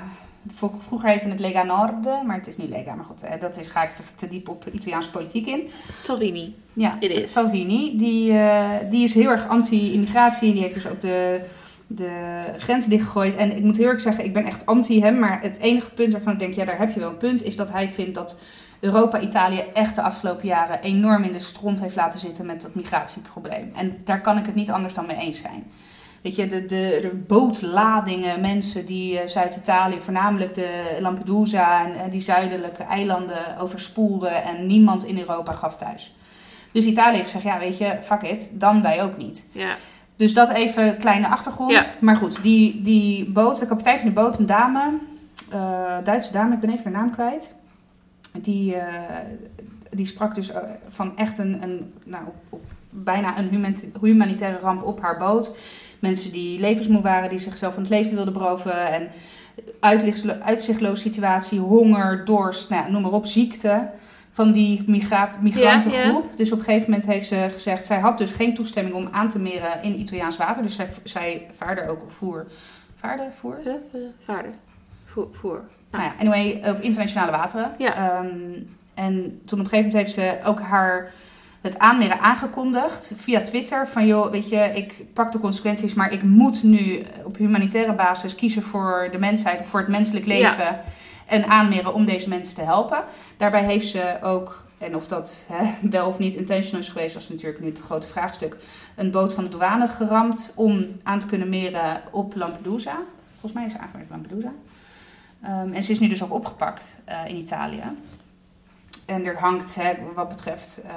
Vro- 0.54 0.78
Vroeger 0.78 1.08
heette 1.08 1.28
het 1.28 1.38
Lega 1.38 1.62
Nord, 1.62 2.24
maar 2.26 2.36
het 2.36 2.46
is 2.46 2.56
niet 2.56 2.68
Lega. 2.68 2.94
Maar 2.94 3.04
goed, 3.04 3.22
eh, 3.22 3.40
dat 3.40 3.58
is, 3.58 3.68
ga 3.68 3.82
ik 3.82 3.90
te, 3.90 4.02
te 4.14 4.28
diep 4.28 4.48
op 4.48 4.64
Italiaanse 4.72 5.10
politiek 5.10 5.46
in. 5.46 5.68
Salvini. 6.02 6.54
Ja, 6.72 6.96
is. 7.00 7.32
Salvini, 7.32 7.96
die, 7.98 8.32
eh, 8.32 8.70
die 8.90 9.02
is 9.02 9.14
heel 9.14 9.30
erg 9.30 9.48
anti-immigratie. 9.48 10.52
Die 10.52 10.62
heeft 10.62 10.74
dus 10.74 10.88
ook 10.88 11.00
de, 11.00 11.40
de 11.86 12.42
grenzen 12.58 12.90
dichtgegooid. 12.90 13.34
En 13.36 13.56
ik 13.56 13.62
moet 13.62 13.76
heel 13.76 13.88
erg 13.88 14.00
zeggen, 14.00 14.24
ik 14.24 14.32
ben 14.32 14.44
echt 14.44 14.66
anti 14.66 15.00
hem. 15.02 15.18
Maar 15.18 15.40
het 15.42 15.58
enige 15.58 15.90
punt 15.90 16.12
waarvan 16.12 16.32
ik 16.32 16.38
denk, 16.38 16.54
ja, 16.54 16.64
daar 16.64 16.78
heb 16.78 16.90
je 16.92 17.00
wel 17.00 17.08
een 17.10 17.16
punt... 17.16 17.42
is 17.44 17.56
dat 17.56 17.72
hij 17.72 17.88
vindt 17.88 18.14
dat 18.14 18.38
Europa 18.80 19.20
Italië 19.20 19.64
echt 19.74 19.94
de 19.94 20.02
afgelopen 20.02 20.46
jaren... 20.46 20.80
enorm 20.82 21.22
in 21.22 21.32
de 21.32 21.38
stront 21.38 21.80
heeft 21.80 21.96
laten 21.96 22.20
zitten 22.20 22.46
met 22.46 22.62
dat 22.62 22.74
migratieprobleem. 22.74 23.70
En 23.74 23.96
daar 24.04 24.20
kan 24.20 24.38
ik 24.38 24.46
het 24.46 24.54
niet 24.54 24.70
anders 24.70 24.94
dan 24.94 25.06
mee 25.06 25.16
eens 25.16 25.38
zijn. 25.38 25.70
Weet 26.22 26.36
je, 26.36 26.46
de, 26.46 26.64
de, 26.64 26.98
de 27.02 27.22
bootladingen 27.26 28.40
mensen 28.40 28.86
die 28.86 29.18
eh, 29.18 29.26
Zuid-Italië, 29.26 30.00
voornamelijk 30.00 30.54
de 30.54 30.98
Lampedusa 31.00 31.84
en, 31.84 31.94
en 31.94 32.10
die 32.10 32.20
zuidelijke 32.20 32.82
eilanden 32.82 33.58
overspoelden 33.58 34.42
en 34.42 34.66
niemand 34.66 35.04
in 35.04 35.18
Europa 35.18 35.52
gaf 35.52 35.76
thuis. 35.76 36.14
Dus 36.72 36.86
Italië 36.86 37.16
heeft 37.16 37.30
gezegd, 37.30 37.44
ja 37.44 37.58
weet 37.58 37.78
je, 37.78 37.98
fuck 38.02 38.22
it, 38.22 38.50
dan 38.52 38.82
wij 38.82 39.02
ook 39.02 39.16
niet. 39.16 39.46
Ja. 39.52 39.74
Dus 40.16 40.34
dat 40.34 40.50
even 40.50 40.96
kleine 40.96 41.28
achtergrond. 41.28 41.72
Ja. 41.72 41.84
Maar 42.00 42.16
goed, 42.16 42.42
die, 42.42 42.80
die 42.82 43.30
boot, 43.30 43.58
de 43.58 43.66
kapitein 43.66 43.96
van 43.96 44.06
die 44.06 44.14
boot, 44.14 44.38
een 44.38 44.46
dame, 44.46 44.98
eh, 45.48 45.96
Duitse 46.04 46.32
dame, 46.32 46.54
ik 46.54 46.60
ben 46.60 46.70
even 46.70 46.84
haar 46.84 47.02
naam 47.02 47.10
kwijt. 47.10 47.54
Die, 48.32 48.74
eh, 48.74 49.14
die 49.90 50.06
sprak 50.06 50.34
dus 50.34 50.50
van 50.88 51.16
echt 51.16 51.38
een, 51.38 51.62
een 51.62 51.92
nou, 52.04 52.24
bijna 52.90 53.38
een 53.38 53.48
human- 53.48 53.92
humanitaire 54.00 54.58
ramp 54.58 54.82
op 54.82 55.00
haar 55.00 55.18
boot. 55.18 55.56
Mensen 55.98 56.32
die 56.32 56.60
levensmoe 56.60 57.00
waren, 57.00 57.28
die 57.28 57.38
zichzelf 57.38 57.74
van 57.74 57.82
het 57.82 57.92
leven 57.92 58.14
wilden 58.14 58.32
beroven. 58.32 58.92
En 58.92 59.08
uitzichtloze 60.40 61.02
situatie, 61.02 61.60
honger, 61.60 62.24
dorst, 62.24 62.70
nou, 62.70 62.84
ja, 62.84 62.90
noem 62.90 63.02
maar 63.02 63.12
op, 63.12 63.26
ziekte 63.26 63.88
van 64.30 64.52
die 64.52 64.82
migraat, 64.86 65.40
migrantengroep. 65.40 66.36
Dus 66.36 66.52
op 66.52 66.58
een 66.58 66.64
gegeven 66.64 66.90
moment 66.90 67.08
heeft 67.08 67.26
ze 67.26 67.48
gezegd, 67.52 67.86
zij 67.86 67.98
had 67.98 68.18
dus 68.18 68.32
geen 68.32 68.54
toestemming 68.54 68.94
om 68.94 69.08
aan 69.10 69.28
te 69.28 69.38
meren 69.38 69.82
in 69.82 70.00
Italiaans 70.00 70.36
water. 70.36 70.62
Dus 70.62 70.74
zij, 70.74 70.88
zij 71.04 71.46
vaarde 71.56 71.88
ook 71.88 72.02
op 72.02 72.10
voer. 72.10 72.46
Vaarde, 72.94 73.28
voer? 73.38 73.58
Vaarden. 74.24 74.54
Voer. 75.04 75.28
voer. 75.32 75.62
Nou 75.90 76.04
ja, 76.04 76.12
anyway, 76.18 76.62
op 76.70 76.80
internationale 76.80 77.30
wateren. 77.30 77.74
Ja. 77.78 77.94
Ehm, 77.94 78.62
en 78.94 79.40
toen 79.46 79.58
op 79.58 79.64
een 79.64 79.70
gegeven 79.70 79.76
moment 79.76 79.92
heeft 79.92 80.12
ze 80.12 80.38
ook 80.44 80.60
haar 80.60 81.10
het 81.60 81.78
aanmeren 81.78 82.20
aangekondigd 82.20 83.14
via 83.16 83.40
Twitter. 83.40 83.88
Van 83.88 84.06
joh, 84.06 84.30
weet 84.30 84.48
je, 84.48 84.56
ik 84.74 85.12
pak 85.12 85.32
de 85.32 85.38
consequenties, 85.38 85.94
maar 85.94 86.12
ik 86.12 86.22
moet 86.22 86.62
nu 86.62 87.02
op 87.24 87.36
humanitaire 87.36 87.92
basis 87.92 88.34
kiezen 88.34 88.62
voor 88.62 89.08
de 89.12 89.18
mensheid 89.18 89.60
of 89.60 89.66
voor 89.66 89.80
het 89.80 89.88
menselijk 89.88 90.26
leven. 90.26 90.80
En 91.26 91.46
aanmeren 91.46 91.94
om 91.94 92.04
deze 92.04 92.28
mensen 92.28 92.54
te 92.54 92.62
helpen. 92.62 93.04
Daarbij 93.36 93.64
heeft 93.64 93.88
ze 93.88 94.18
ook, 94.22 94.64
en 94.78 94.96
of 94.96 95.06
dat 95.06 95.46
hè, 95.52 95.74
wel 95.96 96.08
of 96.08 96.18
niet 96.18 96.34
intentional 96.34 96.80
is 96.80 96.88
geweest, 96.88 97.14
dat 97.14 97.22
is 97.22 97.28
natuurlijk 97.28 97.60
nu 97.60 97.68
het 97.68 97.80
grote 97.80 98.06
vraagstuk. 98.06 98.56
Een 98.96 99.10
boot 99.10 99.34
van 99.34 99.44
de 99.44 99.50
douane 99.50 99.88
geramd 99.88 100.52
om 100.54 100.86
aan 101.02 101.18
te 101.18 101.26
kunnen 101.26 101.48
meren 101.48 102.02
op 102.10 102.36
Lampedusa. 102.36 102.98
Volgens 103.30 103.52
mij 103.52 103.64
is 103.64 103.72
ze 103.72 103.78
aangemerkt 103.78 104.10
Lampedusa. 104.10 104.52
Ehm, 105.42 105.72
en 105.72 105.82
ze 105.82 105.92
is 105.92 105.98
nu 105.98 106.08
dus 106.08 106.22
ook 106.22 106.32
opgepakt 106.32 107.00
eh, 107.04 107.18
in 107.26 107.36
Italië. 107.36 107.82
En 109.10 109.26
er 109.26 109.38
hangt, 109.38 109.74
hè, 109.74 109.92
wat 110.14 110.28
betreft 110.28 110.82
eh, 110.82 110.92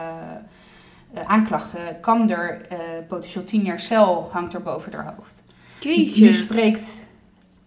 eh, 1.13 1.23
aanklachten, 1.25 1.99
kan 1.99 2.29
er 2.29 2.65
eh, 2.69 2.77
potentieel 3.07 3.43
tien 3.43 3.63
jaar 3.63 3.79
cel 3.79 4.29
hangt 4.31 4.53
er 4.53 4.61
boven 4.61 4.93
haar 4.93 5.13
hoofd. 5.17 5.43
Nu 5.83 5.95
Jeetje. 5.95 6.33
spreekt 6.33 6.87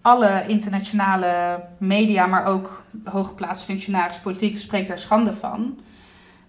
alle 0.03 0.45
internationale 0.47 1.61
media, 1.79 2.27
maar 2.27 2.47
ook 2.47 2.85
hooggeplaatste 3.05 3.67
functionaris, 3.67 4.21
politiek, 4.21 4.59
spreekt 4.59 4.89
daar 4.89 4.99
schande 4.99 5.33
van. 5.33 5.79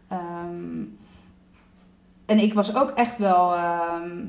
Ehm, 0.08 0.84
en 2.26 2.40
ik 2.40 2.54
was 2.54 2.76
ook 2.76 2.90
echt 2.90 3.18
wel. 3.18 3.56
ehm, 3.56 4.26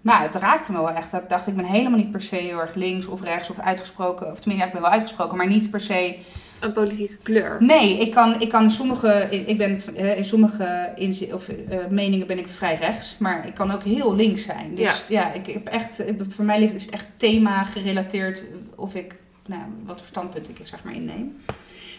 nou, 0.00 0.22
het 0.22 0.34
raakte 0.34 0.72
me 0.72 0.78
wel 0.78 0.90
echt. 0.90 1.12
Ik 1.12 1.28
dacht, 1.28 1.46
ik 1.46 1.56
ben 1.56 1.64
helemaal 1.64 1.98
niet 1.98 2.10
per 2.10 2.20
se 2.20 2.36
heel 2.36 2.60
erg 2.60 2.74
links 2.74 3.06
of 3.06 3.22
rechts 3.22 3.50
of 3.50 3.58
uitgesproken. 3.58 4.30
Of 4.30 4.40
tenminste, 4.40 4.66
ik 4.66 4.72
ben 4.72 4.82
wel 4.82 4.90
uitgesproken, 4.90 5.36
maar 5.36 5.46
niet 5.46 5.70
per 5.70 5.80
se 5.80 6.18
een 6.64 6.72
politieke 6.72 7.16
kleur. 7.22 7.56
Nee, 7.60 7.98
ik 7.98 8.10
kan, 8.10 8.40
ik 8.40 8.48
kan 8.48 8.70
sommige, 8.70 9.28
ik 9.46 9.58
ben 9.58 9.80
eh, 9.96 10.16
in 10.16 10.24
sommige 10.24 10.92
inzi- 10.94 11.32
of, 11.32 11.48
eh, 11.48 11.78
meningen 11.90 12.26
ben 12.26 12.38
ik 12.38 12.48
vrij 12.48 12.74
rechts, 12.76 13.16
maar 13.18 13.46
ik 13.46 13.54
kan 13.54 13.70
ook 13.70 13.82
heel 13.82 14.14
links 14.14 14.42
zijn. 14.42 14.74
Dus 14.74 15.04
ja, 15.08 15.32
ik 15.32 15.46
heb 15.46 15.66
echt, 15.66 16.02
voor 16.28 16.44
mij 16.44 16.58
ligt- 16.58 16.74
is 16.74 16.84
het 16.84 16.94
echt 16.94 17.06
thema 17.16 17.64
gerelateerd 17.64 18.44
of 18.74 18.94
ik, 18.94 19.14
nou, 19.46 19.62
wat 19.84 19.98
voor 20.00 20.08
standpunt 20.08 20.48
ik 20.48 20.56
zeg 20.62 20.84
maar 20.84 20.94
inneem. 20.94 21.36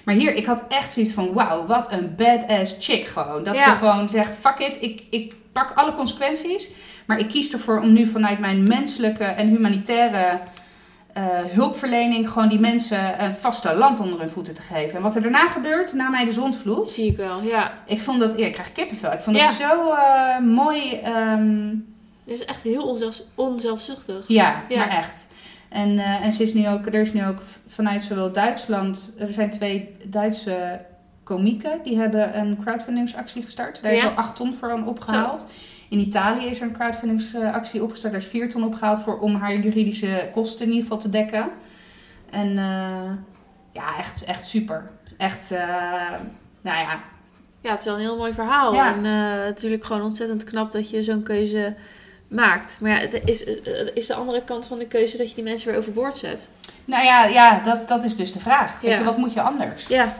Maar 0.03 0.15
hier, 0.15 0.33
ik 0.35 0.45
had 0.45 0.63
echt 0.67 0.91
zoiets 0.91 1.11
van, 1.13 1.33
wauw, 1.33 1.65
wat 1.65 1.93
een 1.93 2.15
badass 2.15 2.75
chick 2.79 3.05
gewoon. 3.05 3.43
Dat 3.43 3.55
Ja. 3.55 3.63
ze 3.63 3.71
gewoon 3.77 4.09
zegt, 4.09 4.35
fuck 4.35 4.57
it, 4.59 4.77
ik, 4.81 5.03
ik 5.09 5.33
pak 5.51 5.71
alle 5.75 5.95
consequenties, 5.95 6.69
maar 7.05 7.19
ik 7.19 7.27
kies 7.27 7.53
ervoor 7.53 7.79
om 7.79 7.93
nu 7.93 8.05
vanuit 8.05 8.39
mijn 8.39 8.67
menselijke 8.67 9.23
en 9.23 9.47
humanitaire 9.47 10.39
hulpverlening 11.53 12.29
gewoon 12.29 12.47
die 12.47 12.59
mensen 12.59 13.23
een 13.23 13.33
vaste 13.33 13.75
land 13.75 13.99
onder 13.99 14.19
hun 14.19 14.29
voeten 14.29 14.53
te 14.53 14.61
geven. 14.61 14.97
En 14.97 15.03
wat 15.03 15.15
er 15.15 15.21
daarna 15.21 15.47
gebeurt, 15.47 15.93
na 15.93 16.09
mij 16.09 16.25
de 16.25 16.31
zondvloed, 16.31 16.89
Zie 16.89 17.11
ik 17.11 17.17
wel, 17.17 17.41
ja. 17.41 17.73
ik 17.85 18.01
vond 18.01 18.19
dat, 18.19 18.39
ja, 18.39 18.45
ik 18.45 18.51
krijg 18.53 18.71
kippenvel. 18.71 19.11
Ik 19.11 19.19
vond 19.21 19.37
Ja. 19.37 19.43
het 19.45 19.53
zo 19.53 19.91
eh, 19.91 20.39
mooi, 20.39 20.99
Het 22.25 22.33
is 22.33 22.45
echt 22.45 22.63
heel 22.63 22.83
onzelfs, 22.83 23.23
onzelfzuchtig. 23.35 24.23
ja, 24.27 24.63
Ja. 24.69 24.77
maar 24.77 24.87
echt. 24.89 25.27
En, 25.69 25.97
eh, 25.99 26.23
en 26.25 26.31
ze 26.31 26.43
is 26.43 26.53
nu 26.53 26.67
ook, 26.69 26.85
er 26.85 26.93
is 26.93 27.13
nu 27.13 27.25
ook 27.25 27.39
vanuit 27.67 28.01
zowel 28.01 28.31
Duitsland, 28.31 29.13
er 29.19 29.33
zijn 29.33 29.49
twee 29.49 29.95
Duitse 30.05 30.79
komieken, 31.23 31.79
die 31.83 31.97
hebben 31.97 32.37
een 32.39 32.57
crowdfundingsactie 32.63 33.43
gestart. 33.43 33.81
Daar 33.83 33.91
is 33.91 34.03
al 34.03 34.09
8 34.09 34.35
ton 34.35 34.53
voor 34.59 34.71
aan 34.71 34.87
opgehaald. 34.87 35.47
In 35.95 36.01
Italië 36.01 36.45
is 36.45 36.59
er 36.61 36.67
een 36.67 36.73
crowdfundingsactie 36.73 37.83
opgestart. 37.83 38.13
Daar 38.13 38.21
is 38.21 38.27
4 38.27 38.49
ton 38.49 38.63
opgehaald 38.63 39.01
voor, 39.01 39.19
om 39.19 39.35
haar 39.35 39.55
juridische 39.55 40.29
kosten 40.33 40.61
in 40.65 40.67
ieder 40.71 40.83
geval 40.83 40.97
te 40.99 41.09
dekken. 41.09 41.49
En 42.29 42.49
eh, 42.57 43.11
ja, 43.71 43.97
echt, 43.99 44.23
echt 44.25 44.45
super. 44.45 44.89
Echt, 45.17 45.51
eh, 45.51 45.59
nou 46.61 46.77
ja, 46.77 46.99
Ja, 47.61 47.69
het 47.71 47.79
is 47.79 47.85
wel 47.85 47.93
een 47.93 47.99
heel 48.01 48.17
mooi 48.17 48.33
verhaal. 48.33 48.73
Ja. 48.73 48.93
En 48.93 48.95
eh, 48.97 49.45
natuurlijk 49.45 49.83
gewoon 49.85 50.01
ontzettend 50.01 50.43
knap 50.43 50.71
dat 50.71 50.89
je 50.89 51.03
zo'n 51.03 51.23
keuze 51.23 51.73
maakt. 52.27 52.77
Maar 52.81 52.91
ja, 52.91 53.19
is, 53.25 53.43
is 53.93 54.07
de 54.07 54.13
andere 54.13 54.43
kant 54.43 54.65
van 54.65 54.77
de 54.77 54.87
keuze 54.87 55.17
dat 55.17 55.29
je 55.29 55.35
die 55.35 55.43
mensen 55.43 55.69
weer 55.69 55.77
overboord 55.77 56.17
zet. 56.17 56.49
nou 56.85 57.03
ja, 57.05 57.25
ja 57.25 57.59
dat, 57.59 57.87
dat 57.87 58.03
is 58.03 58.15
dus 58.15 58.31
de 58.31 58.39
vraag. 58.39 58.81
Weet 58.81 58.91
Ja. 58.91 58.97
je, 58.97 59.03
wat 59.03 59.17
moet 59.17 59.33
je 59.33 59.41
anders? 59.41 59.87
Ja, 59.87 60.15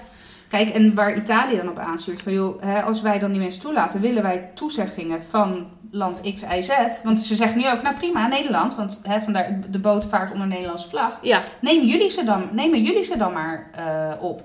Kijk, 0.58 0.70
en 0.70 0.96
waar 0.96 1.16
Italië 1.18 1.56
dan 1.56 1.70
op 1.70 1.78
aanstuurt, 1.80 2.22
van 2.22 2.34
joh, 2.34 2.62
hè, 2.62 2.82
als 2.82 3.02
wij 3.02 3.20
dan 3.20 3.32
die 3.32 3.40
mensen 3.42 3.62
toelaten, 3.62 4.02
willen 4.02 4.24
wij 4.24 4.50
toezeggingen 4.54 5.24
van 5.24 5.68
land 5.92 6.22
X, 6.36 6.42
Y, 6.58 6.62
Z. 6.62 6.70
Want 7.04 7.20
ze 7.20 7.36
zeggen 7.36 7.58
nu 7.58 7.70
ook, 7.72 7.82
nou 7.82 7.96
prima, 7.96 8.28
Nederland, 8.28 8.76
want 8.76 9.02
hè, 9.04 9.22
vandaar 9.22 9.60
de 9.70 9.80
boot 9.80 10.06
vaart 10.06 10.32
onder 10.32 10.48
Nederlandse 10.48 10.90
vlag. 10.90 11.20
ja, 11.22 11.42
Nemen 11.62 11.86
jullie 11.88 12.10
ze 12.10 12.24
dan, 12.24 12.50
nemen 12.52 12.84
jullie 12.84 13.04
ze 13.04 13.18
dan 13.18 13.34
maar 13.34 13.70
eh, 13.76 14.24
op. 14.24 14.40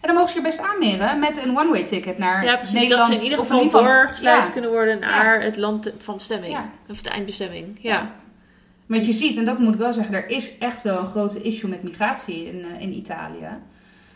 En 0.00 0.06
dan 0.06 0.14
mogen 0.14 0.28
ze 0.28 0.34
hier 0.34 0.44
best 0.44 0.60
aanmeren 0.60 1.18
met 1.18 1.44
een 1.44 1.58
one-way 1.58 1.82
ticket 1.84 2.18
naar 2.18 2.44
ja 2.44 2.56
precies. 2.56 2.74
Nederland. 2.74 3.08
dat 3.08 3.18
ze 3.18 3.24
in 3.24 3.30
ieder 3.30 3.44
geval 3.46 3.70
doorgesluist 3.70 4.46
Ja. 4.46 4.52
kunnen 4.52 4.70
worden 4.70 4.98
naar 5.00 5.42
het 5.42 5.56
land 5.56 5.92
van 5.98 6.14
bestemming. 6.14 6.58
Of 6.90 7.02
de 7.02 7.10
eindbestemming. 7.10 7.78
Ja. 7.80 7.92
Ja. 7.92 8.10
Want 8.86 9.06
je 9.06 9.12
ziet, 9.12 9.36
en 9.36 9.44
dat 9.44 9.58
moet 9.58 9.72
ik 9.74 9.78
wel 9.80 9.92
zeggen, 9.92 10.14
er 10.14 10.28
is 10.30 10.58
echt 10.58 10.82
wel 10.82 10.98
een 10.98 11.06
grote 11.06 11.42
issue 11.42 11.70
met 11.70 11.82
migratie 11.82 12.44
in, 12.44 12.64
eh, 12.64 12.80
in 12.80 12.92
Italië. 12.92 13.48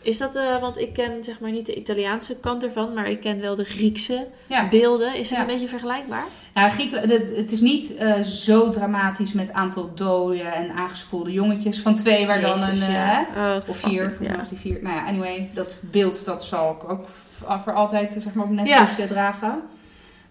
Is 0.05 0.17
dat, 0.17 0.35
eh, 0.35 0.59
want 0.61 0.79
ik 0.79 0.93
ken 0.93 1.23
zeg 1.23 1.39
maar 1.39 1.51
niet 1.51 1.65
de 1.65 1.75
Italiaanse 1.75 2.35
kant 2.35 2.63
ervan, 2.63 2.93
maar 2.93 3.09
ik 3.09 3.19
ken 3.19 3.39
wel 3.41 3.55
de 3.55 3.63
Griekse 3.63 4.27
Ja. 4.47 4.69
beelden. 4.69 5.15
Is 5.15 5.29
dat 5.29 5.37
Ja. 5.37 5.43
een 5.43 5.49
beetje 5.49 5.67
vergelijkbaar? 5.67 6.25
Nou, 6.53 6.71
Griekenland, 6.71 7.11
het, 7.11 7.35
het 7.35 7.51
is 7.51 7.61
niet 7.61 7.95
eh, 7.95 8.21
zo 8.21 8.69
dramatisch 8.69 9.33
met 9.33 9.51
aantal 9.53 9.91
doden 9.95 10.53
en 10.53 10.71
aangespoelde 10.71 11.31
jongetjes 11.31 11.79
van 11.81 11.95
twee, 11.95 12.27
waar 12.27 12.41
dan 12.41 12.61
een, 12.61 12.81
eh, 12.81 12.89
ja. 12.93 13.27
Oh, 13.37 13.69
of 13.69 13.77
vier, 13.77 14.03
volgens 14.05 14.27
mij 14.27 14.37
was 14.37 14.49
die 14.49 14.57
vier. 14.57 14.79
Nou 14.81 14.95
ja, 14.95 15.05
anyway, 15.05 15.49
dat 15.53 15.83
beeld 15.91 16.25
dat 16.25 16.43
zal 16.43 16.71
ik 16.71 16.91
ook 16.91 17.07
voor 17.07 17.73
altijd 17.73 18.15
zeg 18.17 18.33
maar, 18.33 18.45
op 18.45 18.51
Netflix 18.51 19.07
dragen. 19.07 19.61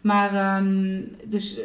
Maar 0.00 0.34
ehm, 0.34 1.00
dus 1.24 1.56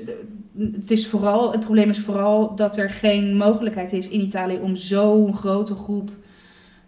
het, 0.58 0.92
is 0.92 1.08
vooral, 1.08 1.52
het 1.52 1.60
probleem 1.60 1.90
is 1.90 2.00
vooral 2.00 2.56
dat 2.56 2.78
er 2.78 2.90
geen 2.90 3.38
mogelijkheid 3.38 3.94
is 3.94 4.10
in 4.10 4.22
Italië 4.22 4.60
om 4.62 4.76
zo'n 4.76 5.36
grote 5.36 5.76
groep 5.76 6.10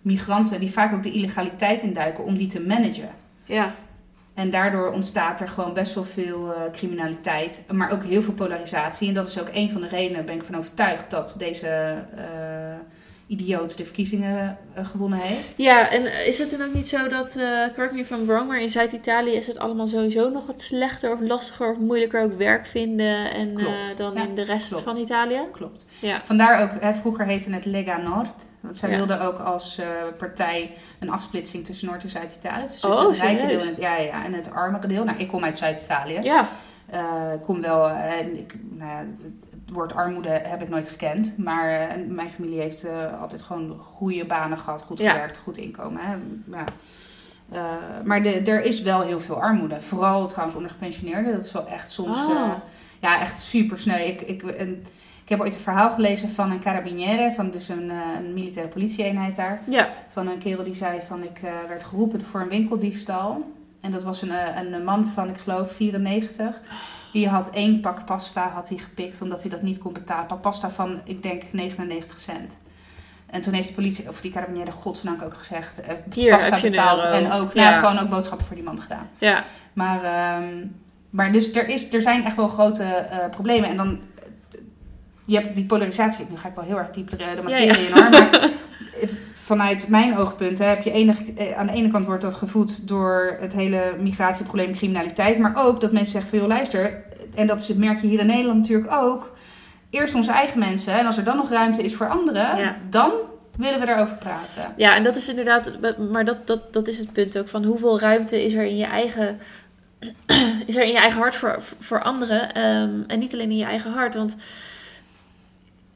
migranten, 0.01 0.59
die 0.59 0.71
vaak 0.71 0.93
ook 0.93 1.03
de 1.03 1.11
illegaliteit 1.11 1.83
induiken, 1.83 2.23
om 2.23 2.37
die 2.37 2.47
te 2.47 2.61
managen. 2.61 3.09
Ja. 3.43 3.75
En 4.33 4.49
daardoor 4.49 4.91
ontstaat 4.91 5.41
er 5.41 5.49
gewoon 5.49 5.73
best 5.73 5.93
wel 5.93 6.03
veel 6.03 6.53
eh, 6.53 6.71
criminaliteit, 6.71 7.63
maar 7.71 7.91
ook 7.91 8.03
heel 8.03 8.21
veel 8.21 8.33
polarisatie. 8.33 9.07
En 9.07 9.13
dat 9.13 9.27
is 9.27 9.39
ook 9.39 9.49
een 9.51 9.69
van 9.69 9.81
de 9.81 9.87
redenen, 9.87 10.25
ben 10.25 10.35
ik 10.35 10.43
van 10.43 10.57
overtuigd, 10.57 11.09
dat 11.09 11.35
deze 11.37 11.67
eh, 12.15 12.23
idioot 13.31 13.77
de 13.77 13.83
verkiezingen 13.85 14.57
eh, 14.73 14.85
gewonnen 14.85 15.19
heeft. 15.19 15.57
Ja, 15.57 15.89
en 15.89 16.25
is 16.27 16.37
het 16.37 16.51
dan 16.51 16.61
ook 16.61 16.73
niet 16.73 16.87
zo 16.87 17.07
dat, 17.07 17.35
eh 17.35 17.63
correct 17.73 17.93
me 17.93 17.99
if 17.99 18.09
I'm 18.09 18.25
wrong, 18.25 18.47
maar 18.47 18.61
in 18.61 18.69
Zuid-Italië 18.69 19.31
is 19.31 19.47
het 19.47 19.57
allemaal 19.59 19.87
sowieso 19.87 20.29
nog 20.29 20.45
wat 20.45 20.61
slechter 20.61 21.11
of 21.13 21.19
lastiger 21.19 21.71
of 21.71 21.77
moeilijker 21.77 22.21
ook 22.23 22.37
werk 22.37 22.65
vinden 22.65 23.31
en, 23.33 23.57
eh, 23.57 23.65
dan 23.97 24.13
ja, 24.15 24.23
in 24.27 24.35
de 24.35 24.43
rest 24.43 24.67
klopt. 24.69 24.83
van 24.83 24.97
Italië? 24.97 25.39
Klopt. 25.51 25.85
Ja. 25.99 26.21
Vandaar 26.23 26.61
ook, 26.63 26.81
hè, 26.81 26.93
vroeger 26.93 27.25
heette 27.25 27.51
het 27.51 27.65
Lega 27.65 27.97
Nord. 27.97 28.45
Want 28.59 28.77
zij 28.77 28.89
Ja. 28.89 28.95
wilden 28.97 29.21
ook 29.21 29.37
als 29.39 29.77
eh, 29.77 29.87
partij 30.17 30.71
een 30.99 31.09
afsplitsing 31.09 31.65
tussen 31.65 31.87
Noord- 31.87 32.03
en 32.03 32.09
Zuid-Italië. 32.09 32.61
Dus 32.67 32.85
Oh, 32.85 33.07
het 33.07 33.19
rijke 33.19 33.47
deel 33.47 33.59
en 33.59 33.67
het, 33.67 33.77
ja, 33.77 33.97
ja, 33.97 34.25
en 34.25 34.33
het 34.33 34.51
armere 34.51 34.87
deel. 34.87 35.03
Nou, 35.03 35.17
ik 35.17 35.27
kom 35.27 35.43
uit 35.43 35.57
Zuid-Italië. 35.57 36.17
Ja. 36.21 36.47
Eh, 36.89 37.01
ik 37.35 37.41
kom 37.41 37.61
wel, 37.61 37.87
eh, 37.89 38.19
en 38.19 38.37
ik, 38.37 38.55
nou 38.69 38.89
ja, 38.91 39.03
woord 39.71 39.93
armoede 39.93 40.29
heb 40.29 40.61
ik 40.61 40.69
nooit 40.69 40.87
gekend. 40.87 41.37
Maar 41.37 41.69
eh, 41.69 41.87
mijn 42.07 42.29
familie 42.29 42.59
heeft 42.59 42.83
eh, 42.83 43.21
altijd 43.21 43.41
gewoon 43.41 43.77
goede 43.79 44.25
banen 44.25 44.57
gehad, 44.57 44.81
goed 44.83 44.97
Ja. 44.99 45.11
gewerkt, 45.11 45.37
goed 45.37 45.57
inkomen. 45.57 46.01
Hè. 46.03 46.13
Ja. 46.57 46.63
Eh, 47.51 47.61
maar 48.03 48.23
de, 48.23 48.29
er 48.41 48.63
is 48.63 48.81
wel 48.81 49.01
heel 49.01 49.19
veel 49.19 49.41
armoede. 49.41 49.81
Vooral 49.81 50.27
trouwens 50.27 50.55
onder 50.55 50.71
gepensioneerden. 50.71 51.33
Dat 51.33 51.45
is 51.45 51.51
wel 51.51 51.67
echt 51.67 51.91
soms, 51.91 52.25
Oh. 52.25 52.31
eh, 52.31 52.51
ja, 52.99 53.19
echt 53.21 53.39
super 53.39 53.77
sneu. 53.79 53.99
Ik, 53.99 54.21
ik, 54.21 54.43
ik 55.23 55.29
heb 55.29 55.41
ooit 55.41 55.53
een 55.53 55.59
verhaal 55.59 55.89
gelezen 55.91 56.29
van 56.29 56.51
een 56.51 56.59
carabiniere, 56.59 57.31
van 57.31 57.51
dus 57.51 57.67
een, 57.69 57.89
een 58.17 58.33
militaire 58.33 58.71
politieeenheid 58.73 59.35
daar. 59.35 59.61
Ja. 59.67 59.87
Van 60.09 60.27
een 60.27 60.37
kerel 60.37 60.63
die 60.63 60.75
zei 60.75 60.99
van 61.07 61.23
ik 61.23 61.41
werd 61.67 61.83
geroepen 61.83 62.25
voor 62.25 62.41
een 62.41 62.49
winkeldiefstal. 62.49 63.51
En 63.81 63.91
dat 63.91 64.03
was 64.03 64.21
een, 64.21 64.31
een 64.73 64.83
man 64.83 65.05
van, 65.05 65.29
ik 65.29 65.37
geloof, 65.37 65.71
94. 65.71 66.59
Die 67.11 67.29
had 67.29 67.49
één 67.49 67.79
pak 67.79 68.05
pasta 68.05 68.49
had 68.53 68.69
hij 68.69 68.77
gepikt 68.77 69.21
omdat 69.21 69.41
hij 69.41 69.51
dat 69.51 69.61
niet 69.61 69.77
kon 69.77 69.93
betalen. 69.93 70.25
Pak 70.25 70.41
pasta 70.41 70.69
van, 70.69 71.01
ik 71.03 71.23
denk, 71.23 71.43
99 71.51 72.19
cent. 72.19 72.57
En 73.29 73.41
toen 73.41 73.53
heeft 73.53 73.67
de 73.67 73.73
politie, 73.73 74.09
of 74.09 74.21
die 74.21 74.31
carabinieri, 74.31 74.71
godsdank 74.71 75.21
ook 75.21 75.33
gezegd, 75.33 75.79
eh, 75.81 75.93
Hier 76.13 76.31
pasta 76.35 76.59
betaald. 76.61 77.03
En 77.03 77.31
ook, 77.31 77.53
Ja. 77.53 77.69
nou, 77.69 77.79
gewoon 77.85 77.99
ook 78.03 78.09
boodschappen 78.09 78.45
voor 78.45 78.55
die 78.55 78.65
man 78.65 78.81
gedaan. 78.81 79.09
Ja. 79.17 79.43
Maar, 79.73 80.03
ehm, 80.03 80.65
maar 81.09 81.31
dus 81.31 81.53
er, 81.55 81.67
is, 81.67 81.93
er 81.93 82.01
zijn 82.01 82.25
echt 82.25 82.35
wel 82.35 82.47
grote 82.47 82.83
eh, 82.83 83.29
problemen. 83.29 83.69
En 83.69 83.77
dan, 83.77 83.99
eh, 84.19 84.59
je 85.25 85.35
hebt 85.39 85.55
die 85.55 85.65
polarisatie. 85.65 86.25
Nu 86.29 86.37
ga 86.37 86.47
ik 86.47 86.55
wel 86.55 86.63
heel 86.63 86.77
erg 86.77 86.89
diep 86.91 87.09
de, 87.09 87.15
de 87.17 87.41
materie 87.43 87.67
Ja, 87.67 87.73
ja. 87.73 87.79
in 87.87 87.91
hoor. 87.93 88.09
Maar 88.09 88.29
vanuit 89.51 89.87
mijn 89.87 90.17
oogpunt 90.17 90.57
hè, 90.57 90.65
heb 90.65 90.81
je 90.81 90.91
enig, 90.91 91.17
eh, 91.23 91.57
aan 91.57 91.67
de 91.67 91.73
ene 91.73 91.91
kant 91.91 92.05
wordt 92.05 92.21
dat 92.21 92.33
gevoed 92.35 92.87
door 92.87 93.37
het 93.39 93.53
hele 93.53 93.93
migratieprobleem, 93.99 94.73
criminaliteit. 94.73 95.37
Maar 95.37 95.53
ook 95.55 95.79
dat 95.79 95.91
mensen 95.91 96.11
zeggen 96.11 96.29
van 96.29 96.39
joh 96.39 96.47
luister. 96.47 97.03
En 97.35 97.47
dat 97.47 97.71
merk 97.77 98.01
je 98.01 98.07
hier 98.07 98.19
in 98.19 98.25
Nederland 98.25 98.57
natuurlijk 98.57 98.91
ook. 98.93 99.31
Eerst 99.89 100.15
onze 100.15 100.31
eigen 100.31 100.59
mensen. 100.59 100.93
En 100.93 101.05
als 101.05 101.17
er 101.17 101.23
dan 101.23 101.37
nog 101.37 101.49
ruimte 101.49 101.81
is 101.81 101.95
voor 101.95 102.09
anderen, 102.09 102.57
Ja. 102.57 102.75
dan 102.89 103.11
willen 103.55 103.79
we 103.79 103.85
daarover 103.85 104.15
praten. 104.15 104.73
Ja, 104.77 104.95
en 104.95 105.03
dat 105.03 105.15
is 105.15 105.29
inderdaad, 105.29 105.71
maar 106.11 106.25
dat, 106.25 106.47
dat, 106.47 106.73
dat 106.73 106.87
is 106.87 106.97
het 106.97 107.13
punt 107.13 107.37
ook 107.37 107.49
van 107.49 107.63
hoeveel 107.63 107.99
ruimte 107.99 108.45
is 108.45 108.53
er 108.53 108.65
in 108.65 108.77
je 108.77 108.85
eigen, 108.85 109.39
is 110.69 110.75
er 110.75 110.83
in 110.83 110.91
je 110.91 110.99
eigen 110.99 111.19
hart 111.19 111.35
voor, 111.35 111.61
voor 111.79 112.03
anderen 112.03 112.53
Ehm, 112.53 112.89
en 113.07 113.19
niet 113.19 113.33
alleen 113.33 113.51
in 113.51 113.57
je 113.57 113.65
eigen 113.65 113.91
hart, 113.91 114.15
want 114.15 114.35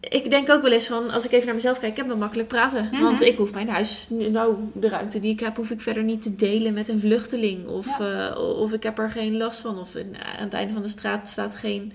ik 0.09 0.29
denk 0.29 0.49
ook 0.49 0.61
wel 0.61 0.71
eens 0.71 0.87
van, 0.87 1.09
als 1.11 1.25
ik 1.25 1.31
even 1.31 1.45
naar 1.45 1.55
mezelf 1.55 1.79
kijk, 1.79 1.91
ik 1.91 1.97
heb 1.97 2.07
wel 2.07 2.17
makkelijk 2.17 2.47
praten, 2.47 2.87
Mhm. 2.91 3.03
want 3.03 3.21
ik 3.21 3.37
hoef 3.37 3.53
mijn 3.53 3.69
huis, 3.69 4.07
nou 4.09 4.55
de 4.73 4.89
ruimte 4.89 5.19
die 5.19 5.31
ik 5.31 5.39
heb, 5.39 5.55
hoef 5.55 5.69
ik 5.69 5.81
verder 5.81 6.03
niet 6.03 6.21
te 6.21 6.35
delen 6.35 6.73
met 6.73 6.87
een 6.87 6.99
vluchteling 6.99 7.67
of, 7.67 7.99
eh, 7.99 8.37
of 8.59 8.73
ik 8.73 8.83
heb 8.83 8.99
er 8.99 9.09
geen 9.11 9.37
last 9.37 9.59
van 9.59 9.79
of 9.79 9.95
in- 9.95 10.15
aan 10.37 10.43
het 10.43 10.53
einde 10.53 10.73
van 10.73 10.81
de 10.81 10.87
straat 10.87 11.29
staat 11.29 11.55
geen 11.55 11.93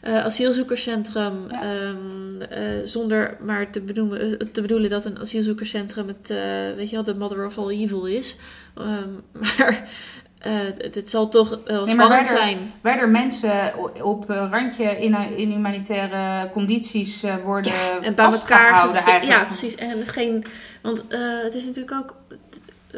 eh, 0.00 0.24
asielzoekerscentrum. 0.24 1.34
Ja. 1.50 1.62
ehm, 1.62 2.40
eh, 2.50 2.60
zonder 2.84 3.36
maar 3.40 3.70
te 3.70 3.80
bedoelen, 3.80 4.52
te 4.52 4.60
bedoelen 4.60 4.90
dat 4.90 5.04
een 5.04 5.18
asielzoekerscentrum 5.18 6.08
het, 6.08 6.30
eh, 6.30 6.36
weet 6.76 6.88
je 6.90 6.94
wel, 6.96 7.04
de 7.04 7.14
mother 7.14 7.46
of 7.46 7.58
all 7.58 7.68
evil 7.68 8.04
is. 8.06 8.36
Ehm, 8.74 9.08
maar 9.42 9.88
eh, 10.38 10.52
het, 10.78 10.94
het 10.94 11.10
zal 11.10 11.28
toch 11.28 11.58
wel 11.64 11.84
Nee, 11.84 11.94
maar 11.94 12.04
spannend 12.04 12.30
er- 12.30 12.36
zijn. 12.36 12.72
Er 12.82 13.08
mensen 13.08 13.72
op 14.02 14.30
eh, 14.30 14.46
randje 14.50 14.84
in, 14.84 15.14
in 15.36 15.50
humanitaire 15.50 16.50
condities 16.50 17.22
eh, 17.22 17.34
worden 17.44 17.72
En 17.72 18.00
bij 18.00 18.06
elkaar 18.08 18.30
vastgehouden 18.30 18.96
gezet- 18.96 19.08
eigenlijk. 19.08 19.40
Ja, 19.40 19.46
precies. 19.46 19.74
En 19.74 20.06
geen, 20.06 20.44
want 20.82 21.04
eh, 21.08 21.18
het 21.42 21.54
is 21.54 21.64
natuurlijk 21.64 21.92
ook. 21.96 22.14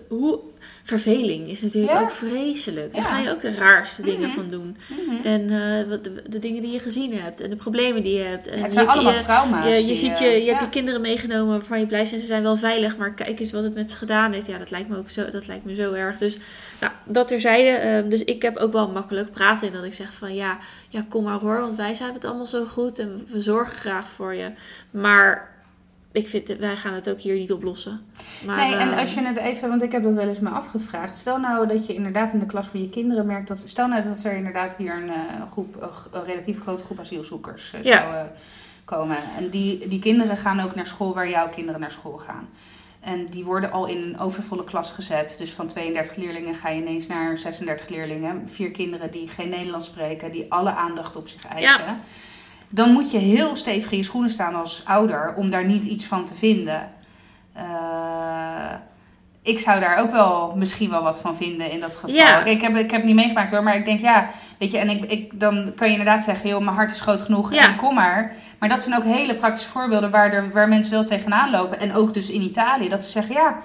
Hoe, 0.09 0.39
verveling 0.89 1.49
is 1.49 1.63
natuurlijk 1.63 1.93
Ja. 1.93 2.01
ook 2.01 2.11
vreselijk. 2.11 2.95
Daar 2.95 3.03
Ja. 3.05 3.09
ga 3.09 3.19
je 3.19 3.31
ook 3.31 3.41
de 3.41 3.55
raarste 3.55 4.03
dingen 4.03 4.29
Mhm. 4.29 4.35
van 4.39 4.49
doen. 4.49 4.77
Mhm. 4.87 5.27
En 5.27 5.51
eh, 5.51 5.89
wat 5.89 6.05
de, 6.05 6.23
de 6.29 6.39
dingen 6.39 6.63
die 6.63 6.73
je 6.73 6.79
gezien 6.79 7.13
hebt. 7.19 7.41
En 7.41 7.51
de 7.51 7.57
problemen 7.57 8.03
die 8.03 8.17
je 8.19 8.23
hebt. 8.25 8.47
En 8.47 8.63
Het 8.63 8.73
zijn 8.73 8.85
je, 8.85 8.91
allemaal 8.91 9.13
je, 9.13 9.19
trauma's. 9.19 9.65
je, 9.67 9.81
je, 9.81 9.87
die, 9.87 9.97
ziet 9.97 10.11
eh, 10.13 10.21
je, 10.21 10.45
je 10.45 10.51
hebt 10.51 10.61
je 10.63 10.69
kinderen 10.69 11.01
meegenomen 11.01 11.47
waarvan 11.59 11.81
je 11.81 11.87
blij 11.87 12.07
bent. 12.11 12.21
Ze 12.21 12.27
zijn 12.27 12.43
wel 12.43 12.57
veilig, 12.57 12.97
maar 12.97 13.15
kijk 13.15 13.41
eens 13.41 13.53
wat 13.53 13.63
het 13.63 13.75
met 13.75 13.91
ze 13.91 13.97
gedaan 13.97 14.33
heeft. 14.33 14.47
Ja, 14.47 14.59
dat 14.59 14.71
lijkt 14.71 14.89
me 14.89 14.97
ook 14.97 15.11
zo, 15.11 15.31
dat 15.31 15.47
lijkt 15.47 15.65
me 15.65 15.75
zo 15.75 15.93
erg. 15.93 16.19
Dus 16.19 16.39
nou, 16.81 16.93
dat 17.05 17.29
terzijde. 17.29 17.69
ehm, 17.71 18.09
dus 18.09 18.25
ik 18.25 18.43
heb 18.43 18.57
ook 18.57 18.73
wel 18.73 18.89
makkelijk 18.91 19.31
praten 19.31 19.67
in 19.67 19.73
dat 19.73 19.85
ik 19.85 19.95
zeg 19.95 20.13
van 20.13 20.35
ja, 20.35 20.59
ja, 20.89 21.05
kom 21.09 21.25
maar 21.25 21.39
hoor. 21.41 21.61
Want 21.61 21.75
wij 21.77 21.95
zijn 21.95 22.13
het 22.15 22.25
allemaal 22.25 22.47
zo 22.47 22.65
goed 22.65 22.99
en 22.99 23.27
we 23.31 23.41
zorgen 23.41 23.77
graag 23.77 24.09
voor 24.09 24.35
je. 24.35 24.51
Maar 24.91 25.57
ik 26.19 26.29
vind, 26.29 26.49
wij 26.49 26.77
gaan 26.77 26.95
het 26.95 27.11
ook 27.11 27.21
hier 27.21 27.35
niet 27.39 27.53
oplossen. 27.53 28.01
Maar, 28.47 28.57
nee, 28.57 28.75
en 28.75 28.91
ehm, 28.91 28.99
als 28.99 29.15
je 29.15 29.23
het 29.23 29.37
even, 29.37 29.69
want 29.69 29.83
ik 29.83 29.93
heb 29.93 30.03
dat 30.03 30.15
wel 30.15 30.29
eens 30.29 30.39
me 30.39 30.49
afgevraagd. 30.49 31.17
Stel 31.17 31.39
nou 31.39 31.67
dat 31.67 31.87
je 31.87 31.95
inderdaad 31.95 32.33
in 32.33 32.39
de 32.39 32.47
klas 32.47 32.67
van 32.67 32.81
je 32.81 32.89
kinderen 32.89 33.27
merkt 33.27 33.49
dat. 33.49 33.63
Stel 33.67 33.89
nou 33.89 34.03
dat 34.03 34.25
er 34.25 34.33
inderdaad 34.33 34.77
hier 34.77 34.95
een, 34.97 35.09
eh, 35.09 35.51
groep, 35.51 35.89
een 36.11 36.25
relatief 36.25 36.61
grote 36.61 36.85
groep 36.85 37.01
asielzoekers 37.01 37.73
eh, 37.73 37.83
Ja. 37.83 37.99
zou 37.99 38.15
eh, 38.15 38.23
komen. 38.85 39.17
En 39.37 39.51
die, 39.51 39.89
die 39.89 39.99
kinderen 39.99 40.37
gaan 40.37 40.61
ook 40.61 40.75
naar 40.75 40.87
school 40.87 41.15
waar 41.15 41.29
jouw 41.29 41.49
kinderen 41.49 41.81
naar 41.81 41.91
school 41.91 42.17
gaan. 42.17 42.49
En 43.01 43.27
die 43.27 43.45
worden 43.45 43.73
al 43.73 43.87
in 43.87 44.03
een 44.03 44.19
overvolle 44.19 44.65
klas 44.65 44.93
gezet. 44.93 45.35
Dus 45.39 45.51
van 45.51 45.67
32 45.67 46.17
leerlingen 46.17 46.55
ga 46.55 46.69
je 46.69 46.81
ineens 46.81 47.07
naar 47.07 47.39
36 47.39 47.89
leerlingen. 47.89 48.49
Vier 48.49 48.71
kinderen 48.71 49.11
die 49.11 49.29
geen 49.29 49.49
Nederlands 49.49 49.87
spreken, 49.87 50.33
die 50.33 50.53
alle 50.53 50.71
aandacht 50.71 51.17
op 51.17 51.29
zich 51.29 51.47
eisen. 51.47 52.01
Dan 52.69 52.93
moet 52.93 53.11
je 53.11 53.19
heel 53.19 53.57
stevig 53.57 53.91
in 53.91 53.97
je 53.97 54.05
schoenen 54.05 54.31
staan 54.31 54.55
als 54.55 54.83
ouder 54.85 55.35
om 55.37 55.51
daar 55.51 55.65
niet 55.65 55.85
iets 55.85 56.05
van 56.05 56.25
te 56.25 56.35
vinden. 56.35 56.91
Eh, 57.53 57.63
ik 59.43 59.59
zou 59.59 59.81
daar 59.81 59.97
ook 59.99 60.11
wel 60.11 60.55
misschien 60.57 60.91
wel 60.91 61.03
wat 61.03 61.21
van 61.21 61.37
vinden 61.37 61.71
in 61.71 61.81
dat 61.81 61.95
geval. 61.95 62.11
Ja. 62.11 62.45
Ik, 62.45 62.61
heb, 62.61 62.77
ik 62.77 62.91
heb 62.91 63.01
het 63.01 63.05
niet 63.05 63.15
meegemaakt 63.15 63.51
hoor, 63.51 63.63
maar 63.63 63.77
ik 63.77 63.85
denk 63.85 64.01
ja, 64.01 64.29
weet 64.59 64.71
je, 64.71 64.79
en 64.79 64.89
ik, 64.91 65.05
ik, 65.05 65.41
dan 65.41 65.73
kan 65.77 65.87
je 65.87 65.97
inderdaad 65.99 66.23
zeggen, 66.23 66.49
joh, 66.49 66.63
mijn 66.65 66.77
hart 66.77 66.91
is 66.91 67.01
groot 67.01 67.21
genoeg 67.21 67.53
Ja. 67.53 67.63
en 67.69 67.77
kom 67.77 67.95
maar. 67.95 68.35
Maar 68.59 68.69
dat 68.69 68.83
zijn 68.83 68.97
ook 68.97 69.05
hele 69.05 69.35
praktische 69.35 69.69
voorbeelden 69.69 70.11
waar, 70.11 70.33
er, 70.33 70.51
waar 70.51 70.69
mensen 70.69 70.93
wel 70.93 71.05
tegenaan 71.05 71.51
lopen. 71.51 71.81
En 71.81 71.95
ook 71.95 72.15
dus 72.15 72.31
in 72.31 72.43
Italië, 72.43 72.89
dat 72.89 73.05
ze 73.05 73.11
zeggen, 73.11 73.35
ja, 73.35 73.59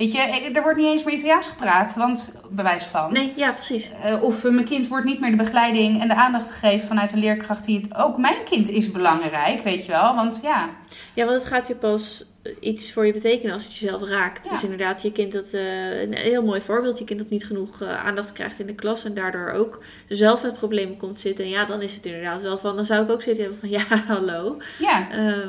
weet 0.00 0.12
je, 0.12 0.18
ik- 0.18 0.56
er 0.56 0.62
wordt 0.62 0.78
niet 0.78 0.86
eens 0.86 1.04
meer 1.04 1.14
Italiaans 1.14 1.46
gepraat, 1.48 1.94
want 1.94 2.32
bewijs 2.50 2.84
van. 2.84 3.12
Nee, 3.12 3.32
ja, 3.36 3.52
precies. 3.52 3.90
Eh, 4.02 4.22
of 4.22 4.44
eh, 4.44 4.50
mijn 4.52 4.64
kind 4.64 4.88
wordt 4.88 5.04
niet 5.04 5.20
meer 5.20 5.30
de 5.30 5.36
begeleiding 5.36 6.00
en 6.00 6.08
de 6.08 6.14
aandacht 6.14 6.50
gegeven 6.50 6.86
vanuit 6.88 7.12
een 7.12 7.18
leerkracht 7.18 7.64
die 7.64 7.80
het 7.80 7.96
ook 7.96 8.18
mijn 8.18 8.44
kind 8.50 8.68
is 8.68 8.90
belangrijk, 8.90 9.62
weet 9.62 9.84
je 9.86 9.92
wel. 9.92 10.14
Want 10.14 10.40
ja, 10.42 10.68
Ja, 11.14 11.24
want 11.26 11.38
het 11.40 11.48
gaat 11.52 11.68
je 11.68 11.74
pas 11.74 12.24
iets 12.60 12.92
voor 12.92 13.06
je 13.06 13.12
betekenen 13.12 13.52
als 13.54 13.64
het 13.64 13.76
jezelf 13.76 14.08
raakt. 14.08 14.44
Ja. 14.44 14.50
Dus 14.50 14.62
inderdaad, 14.62 15.02
je 15.02 15.12
kind 15.12 15.32
dat, 15.32 15.50
eh, 15.52 16.00
een 16.00 16.14
heel 16.14 16.42
mooi 16.44 16.60
voorbeeld, 16.60 16.98
je 16.98 17.04
kind 17.04 17.18
dat 17.18 17.30
niet 17.30 17.46
genoeg 17.46 17.82
eh, 17.82 18.06
aandacht 18.06 18.32
krijgt 18.32 18.60
in 18.60 18.66
de 18.66 18.74
klas 18.74 19.04
en 19.04 19.14
daardoor 19.14 19.50
ook 19.50 19.82
zelf 20.08 20.42
met 20.42 20.54
problemen 20.54 20.96
komt 20.96 21.20
zitten. 21.20 21.44
En 21.44 21.50
ja, 21.50 21.64
dan 21.64 21.82
is 21.82 21.94
het 21.94 22.06
inderdaad 22.06 22.42
wel 22.42 22.58
van, 22.58 22.76
dan 22.76 22.84
zou 22.86 23.04
ik 23.04 23.10
ook 23.10 23.22
zitten 23.22 23.44
hebben 23.44 23.60
van, 23.60 23.68
ja, 23.78 24.04
hallo. 24.14 24.56
ja. 24.78 25.10
Ehm, 25.10 25.48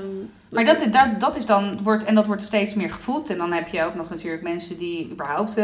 Maar 0.50 0.66
dat, 0.66 0.82
is- 0.82 0.92
dat, 0.92 1.20
dat 1.20 1.36
is 1.36 1.46
dan, 1.46 1.80
wordt, 1.84 2.04
en 2.04 2.16
dat 2.16 2.26
wordt 2.26 2.44
steeds 2.44 2.74
meer 2.74 2.92
gevoed. 2.92 3.30
En 3.30 3.38
dan 3.38 3.52
heb 3.52 3.68
je 3.68 3.84
ook 3.84 3.96
nog 3.96 4.10
natuurlijk 4.10 4.44
mensen 4.44 4.78
die 4.78 5.10
überhaupt 5.12 5.58
eh, 5.58 5.64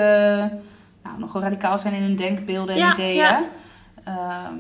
nou, 1.04 1.20
nogal 1.20 1.42
radicaal 1.42 1.80
zijn 1.80 1.94
in 1.94 2.02
hun 2.02 2.16
denkbeelden 2.16 2.76
en 2.76 2.82
Ja, 2.82 2.94
ideeën. 2.94 3.16
ja. 3.16 3.46
Ehm, 4.04 4.56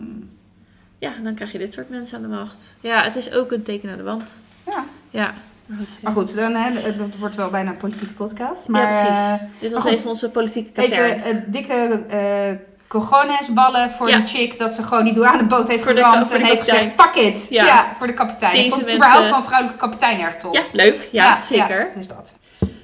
ja, 1.00 1.14
dan 1.24 1.36
krijg 1.36 1.52
je 1.52 1.58
dit 1.58 1.74
soort 1.74 1.90
mensen 1.90 2.16
aan 2.18 2.22
de 2.22 2.28
macht. 2.36 2.76
Ja, 2.80 3.04
het 3.04 3.16
is 3.16 3.32
ook 3.32 3.52
een 3.52 3.64
teken 3.64 3.90
aan 3.92 3.98
de 3.98 4.04
wand. 4.04 4.40
ja. 4.66 4.86
Ja, 5.10 5.34
maar 5.68 5.78
goed. 5.78 6.02
Maar 6.02 6.14
goed, 6.14 6.36
dan, 6.36 6.54
hè, 6.56 6.72
dat 6.98 7.08
wordt 7.20 7.36
wel 7.36 7.50
bijna 7.50 7.70
een 7.70 7.78
politieke 7.78 8.14
podcast. 8.14 8.68
Maar, 8.68 8.82
ja, 8.82 8.88
precies. 8.88 9.18
eh, 9.20 9.34
Dit 9.60 9.74
was 9.74 9.86
even 9.86 10.10
onze 10.10 10.30
politieke 10.30 10.72
katern. 10.72 11.02
even 11.04 11.24
eh, 11.24 11.36
dikke 11.48 12.04
eh 12.10 12.52
cojones 12.88 13.54
ballen 13.54 13.90
voor 13.90 14.10
Ja. 14.10 14.18
de 14.18 14.28
chick. 14.28 14.58
Dat 14.60 14.74
ze 14.74 14.84
gewoon 14.84 15.04
die 15.04 15.14
douaneboot 15.14 15.68
heeft 15.68 15.84
geramd 15.84 16.32
en 16.32 16.44
heeft 16.46 16.60
gezegd, 16.60 16.92
fuck 17.02 17.16
it. 17.16 17.48
Ja. 17.50 17.66
Ja, 17.66 17.94
voor 17.98 18.08
de 18.08 18.14
kapitein. 18.14 18.52
Deze 18.52 18.66
ik 18.66 18.72
vond 18.72 18.86
het 18.86 18.94
überhaupt 18.96 19.30
van 19.30 19.44
vrouwelijke 19.44 19.80
kapitein 19.80 20.20
erg 20.20 20.36
tof. 20.36 20.54
Ja, 20.54 20.62
leuk. 20.74 21.10
Ja, 21.12 21.42
zeker. 21.42 21.90
dus 21.96 22.08
dat. 22.08 22.34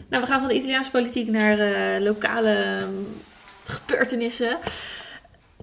Nou, 0.10 0.24
we 0.24 0.30
gaan 0.30 0.40
van 0.40 0.48
de 0.48 0.56
Italiaanse 0.56 0.92
politiek 0.92 1.28
naar 1.28 1.60
eh, 1.60 2.02
lokale 2.02 2.54
ehm, 2.54 2.90
gebeurtenissen. 3.66 4.58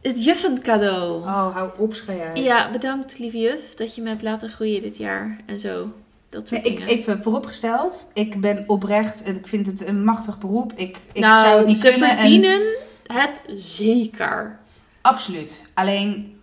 Het 0.02 0.24
juffencadeau. 0.24 1.12
Oh, 1.22 1.54
hou 1.56 1.70
op, 1.76 1.94
schei 1.94 2.20
uit. 2.20 2.38
Ja, 2.38 2.70
bedankt 2.70 3.18
lieve 3.18 3.38
juf 3.38 3.74
dat 3.74 3.94
je 3.94 4.02
me 4.02 4.08
hebt 4.08 4.22
laten 4.22 4.48
groeien 4.50 4.82
dit 4.82 4.96
jaar 4.96 5.36
en 5.46 5.58
zo. 5.58 5.92
Dat 6.30 6.48
soort 6.48 6.62
Nee, 6.62 6.72
ik, 6.72 6.88
even 6.88 7.22
vooropgesteld, 7.22 8.10
ik 8.14 8.40
ben 8.40 8.64
oprecht, 8.66 9.28
ik 9.28 9.46
vind 9.46 9.66
het 9.66 9.88
een 9.88 10.04
machtig 10.04 10.38
beroep. 10.38 10.72
Ik, 10.76 10.98
ik 11.12 11.22
nou, 11.22 11.46
zou 11.46 11.58
het 11.58 11.66
niet 11.66 11.80
ze 11.80 11.88
kunnen. 11.88 12.08
En, 12.10 12.18
verdienen 12.18 12.60
het 13.06 13.44
zeker. 13.48 14.58
absoluut. 15.00 15.64
Alleen, 15.74 16.40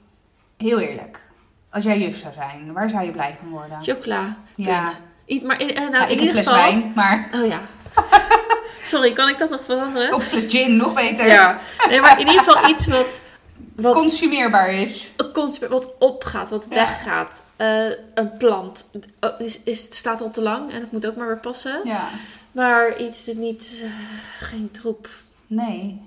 heel 0.57 0.79
eerlijk, 0.79 1.19
als 1.69 1.83
jij 1.83 1.99
juf 1.99 2.17
zou 2.17 2.33
zijn, 2.33 2.73
waar 2.73 2.89
zou 2.89 3.05
je 3.05 3.11
blij 3.11 3.35
van 3.39 3.49
worden? 3.49 3.81
Chocola. 3.81 4.37
Ja. 4.55 4.83
Punt. 4.83 4.99
Iets, 5.25 5.43
maar 5.43 5.61
in, 5.61 5.75
eh, 5.75 5.89
nou, 5.89 6.03
in 6.03 6.11
ik 6.11 6.21
een 6.21 6.29
fles 6.29 6.47
geval... 6.47 6.61
wijn, 6.61 6.91
maar 6.95 7.29
Oh 7.33 7.47
ja. 7.47 7.59
Sorry, 8.83 9.13
kan 9.13 9.29
ik 9.29 9.37
dat 9.37 9.49
nog 9.49 9.63
veranderen? 9.63 10.13
of 10.13 10.23
fles 10.23 10.45
gin, 10.47 10.75
nog 10.75 10.93
beter. 10.93 11.27
Ja. 11.27 11.59
Nee, 11.87 12.01
maar 12.01 12.19
in 12.19 12.27
ieder 12.27 12.43
geval 12.43 12.69
iets 12.69 12.87
wat... 12.87 13.21
wat 13.77 13.95
Consumeerbaar 13.95 14.69
is. 14.73 15.13
Wat 15.69 15.93
opgaat, 15.99 16.49
wat 16.49 16.65
Ja. 16.69 16.75
weggaat. 16.75 17.43
Eh, 17.55 17.85
een 18.13 18.37
plant. 18.37 18.89
Oh, 19.19 19.39
is, 19.39 19.59
is, 19.63 19.83
het 19.83 19.95
staat 19.95 20.21
al 20.21 20.31
te 20.31 20.41
lang 20.41 20.71
en 20.71 20.81
het 20.81 20.91
moet 20.91 21.07
ook 21.07 21.15
maar 21.15 21.27
weer 21.27 21.39
passen. 21.39 21.81
Ja. 21.83 22.07
Maar 22.51 22.99
iets 23.01 23.25
dat 23.25 23.35
niet, 23.35 23.81
eh, 23.83 23.89
geen 24.39 24.71
troep. 24.71 25.09
Nee, 25.47 26.01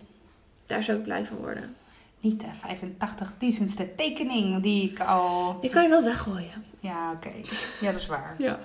Daar 0.67 0.83
zou 0.83 0.99
ik 0.99 1.05
blij 1.05 1.25
van 1.25 1.37
worden. 1.37 1.75
niet 2.21 2.41
de 2.41 2.47
85.000ste 2.55 3.95
tekening 3.97 4.63
die 4.63 4.91
ik 4.91 5.01
al... 5.01 5.57
Die 5.61 5.71
kan 5.71 5.83
je 5.83 5.89
wel 5.89 6.03
weggooien. 6.03 6.65
Ja, 6.81 7.13
oké. 7.13 7.31
Ja, 7.81 7.93
dat 7.93 8.01
is 8.01 8.07
waar. 8.07 8.35
Ja. 8.39 8.59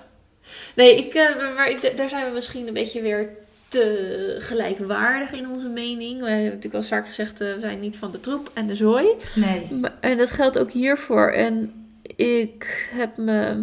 Nee, 0.74 0.96
ik, 0.96 1.14
eh, 1.14 1.54
maar 1.54 1.68
ik, 1.70 1.96
daar 1.96 2.08
zijn 2.08 2.26
we 2.26 2.32
misschien 2.32 2.66
een 2.66 2.72
beetje 2.74 3.02
weer 3.02 3.36
te 3.68 4.36
gelijkwaardig 4.38 5.32
in 5.32 5.48
onze 5.48 5.68
mening. 5.68 6.20
We 6.20 6.28
hebben 6.28 6.44
natuurlijk 6.44 6.74
al 6.74 6.82
vaak 6.82 7.06
gezegd, 7.06 7.40
eh, 7.40 7.54
we 7.54 7.60
zijn 7.60 7.80
niet 7.80 7.96
van 7.96 8.10
de 8.10 8.20
troep 8.20 8.50
en 8.54 8.66
de 8.66 8.74
zooi. 8.74 9.06
Nee. 9.34 9.80
En 10.00 10.16
dat 10.16 10.30
geldt 10.30 10.58
ook 10.58 10.70
hiervoor. 10.70 11.30
En 11.30 11.72
ik 12.16 12.88
heb 12.92 13.16
me. 13.16 13.62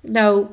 Nou. 0.00 0.46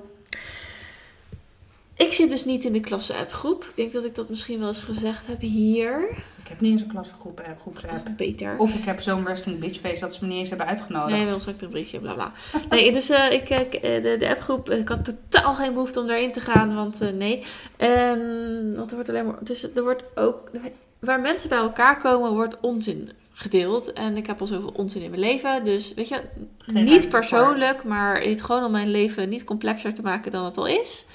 Ik 2.03 2.13
zit 2.13 2.29
dus 2.29 2.45
niet 2.45 2.63
in 2.63 2.71
de 2.71 2.79
klasse-app-groep. 2.79 3.63
Ik 3.63 3.75
denk 3.75 3.91
dat 3.91 4.05
ik 4.05 4.15
dat 4.15 4.29
misschien 4.29 4.59
wel 4.59 4.67
eens 4.67 4.79
gezegd 4.79 5.27
heb 5.27 5.41
hier. 5.41 6.09
Ik 6.41 6.47
heb 6.49 6.61
niet 6.61 6.71
eens 6.71 6.81
een 6.81 6.87
klasgroep 6.87 7.39
app, 7.39 7.61
groepsapp. 7.61 8.07
Beter. 8.17 8.57
Of 8.57 8.73
ik 8.73 8.83
heb 8.83 9.01
zo'n 9.01 9.25
resting 9.25 9.59
bitch 9.59 9.79
face 9.79 9.99
dat 9.99 10.13
ze 10.13 10.19
me 10.21 10.29
niet 10.29 10.37
eens 10.37 10.49
hebben 10.49 10.67
uitgenodigd. 10.67 11.17
Nee, 11.17 11.25
wel 11.25 11.39
straks 11.39 11.61
een 11.61 11.69
briefje, 11.69 11.99
bla 11.99 12.13
bla. 12.13 12.31
Nee, 12.69 12.91
dus 12.91 13.09
eh, 13.09 13.31
ik, 13.31 13.49
eh, 13.49 14.03
de, 14.03 14.15
de 14.19 14.29
appgroep, 14.29 14.69
ik 14.69 14.87
had 14.87 15.05
totaal 15.05 15.55
geen 15.55 15.73
behoefte 15.73 15.99
om 15.99 16.07
daarin 16.07 16.31
te 16.31 16.39
gaan, 16.41 16.75
want 16.75 17.01
eh, 17.01 17.11
nee. 17.11 17.43
En, 17.77 18.73
want 18.75 18.89
er 18.89 18.95
wordt 18.95 19.09
alleen 19.09 19.25
maar, 19.25 19.37
dus 19.41 19.73
er 19.73 19.83
wordt 19.83 20.03
ook, 20.15 20.51
waar 20.99 21.19
mensen 21.19 21.49
bij 21.49 21.57
elkaar 21.57 21.97
komen, 21.97 22.31
wordt 22.31 22.57
onzin 22.59 23.09
gedeeld. 23.33 23.93
En 23.93 24.17
ik 24.17 24.27
heb 24.27 24.41
al 24.41 24.47
zoveel 24.47 24.73
onzin 24.75 25.01
in 25.01 25.09
mijn 25.09 25.21
leven, 25.21 25.63
dus 25.63 25.93
weet 25.93 26.07
je, 26.07 26.21
Geen 26.57 26.83
niet 26.83 27.01
voor. 27.01 27.09
persoonlijk, 27.09 27.83
maar 27.83 28.21
het 28.21 28.41
gewoon 28.41 28.63
om 28.63 28.71
mijn 28.71 28.91
leven 28.91 29.29
niet 29.29 29.43
complexer 29.43 29.93
te 29.93 30.01
maken 30.01 30.31
dan 30.31 30.45
het 30.45 30.57
al 30.57 30.67
is. 30.67 31.05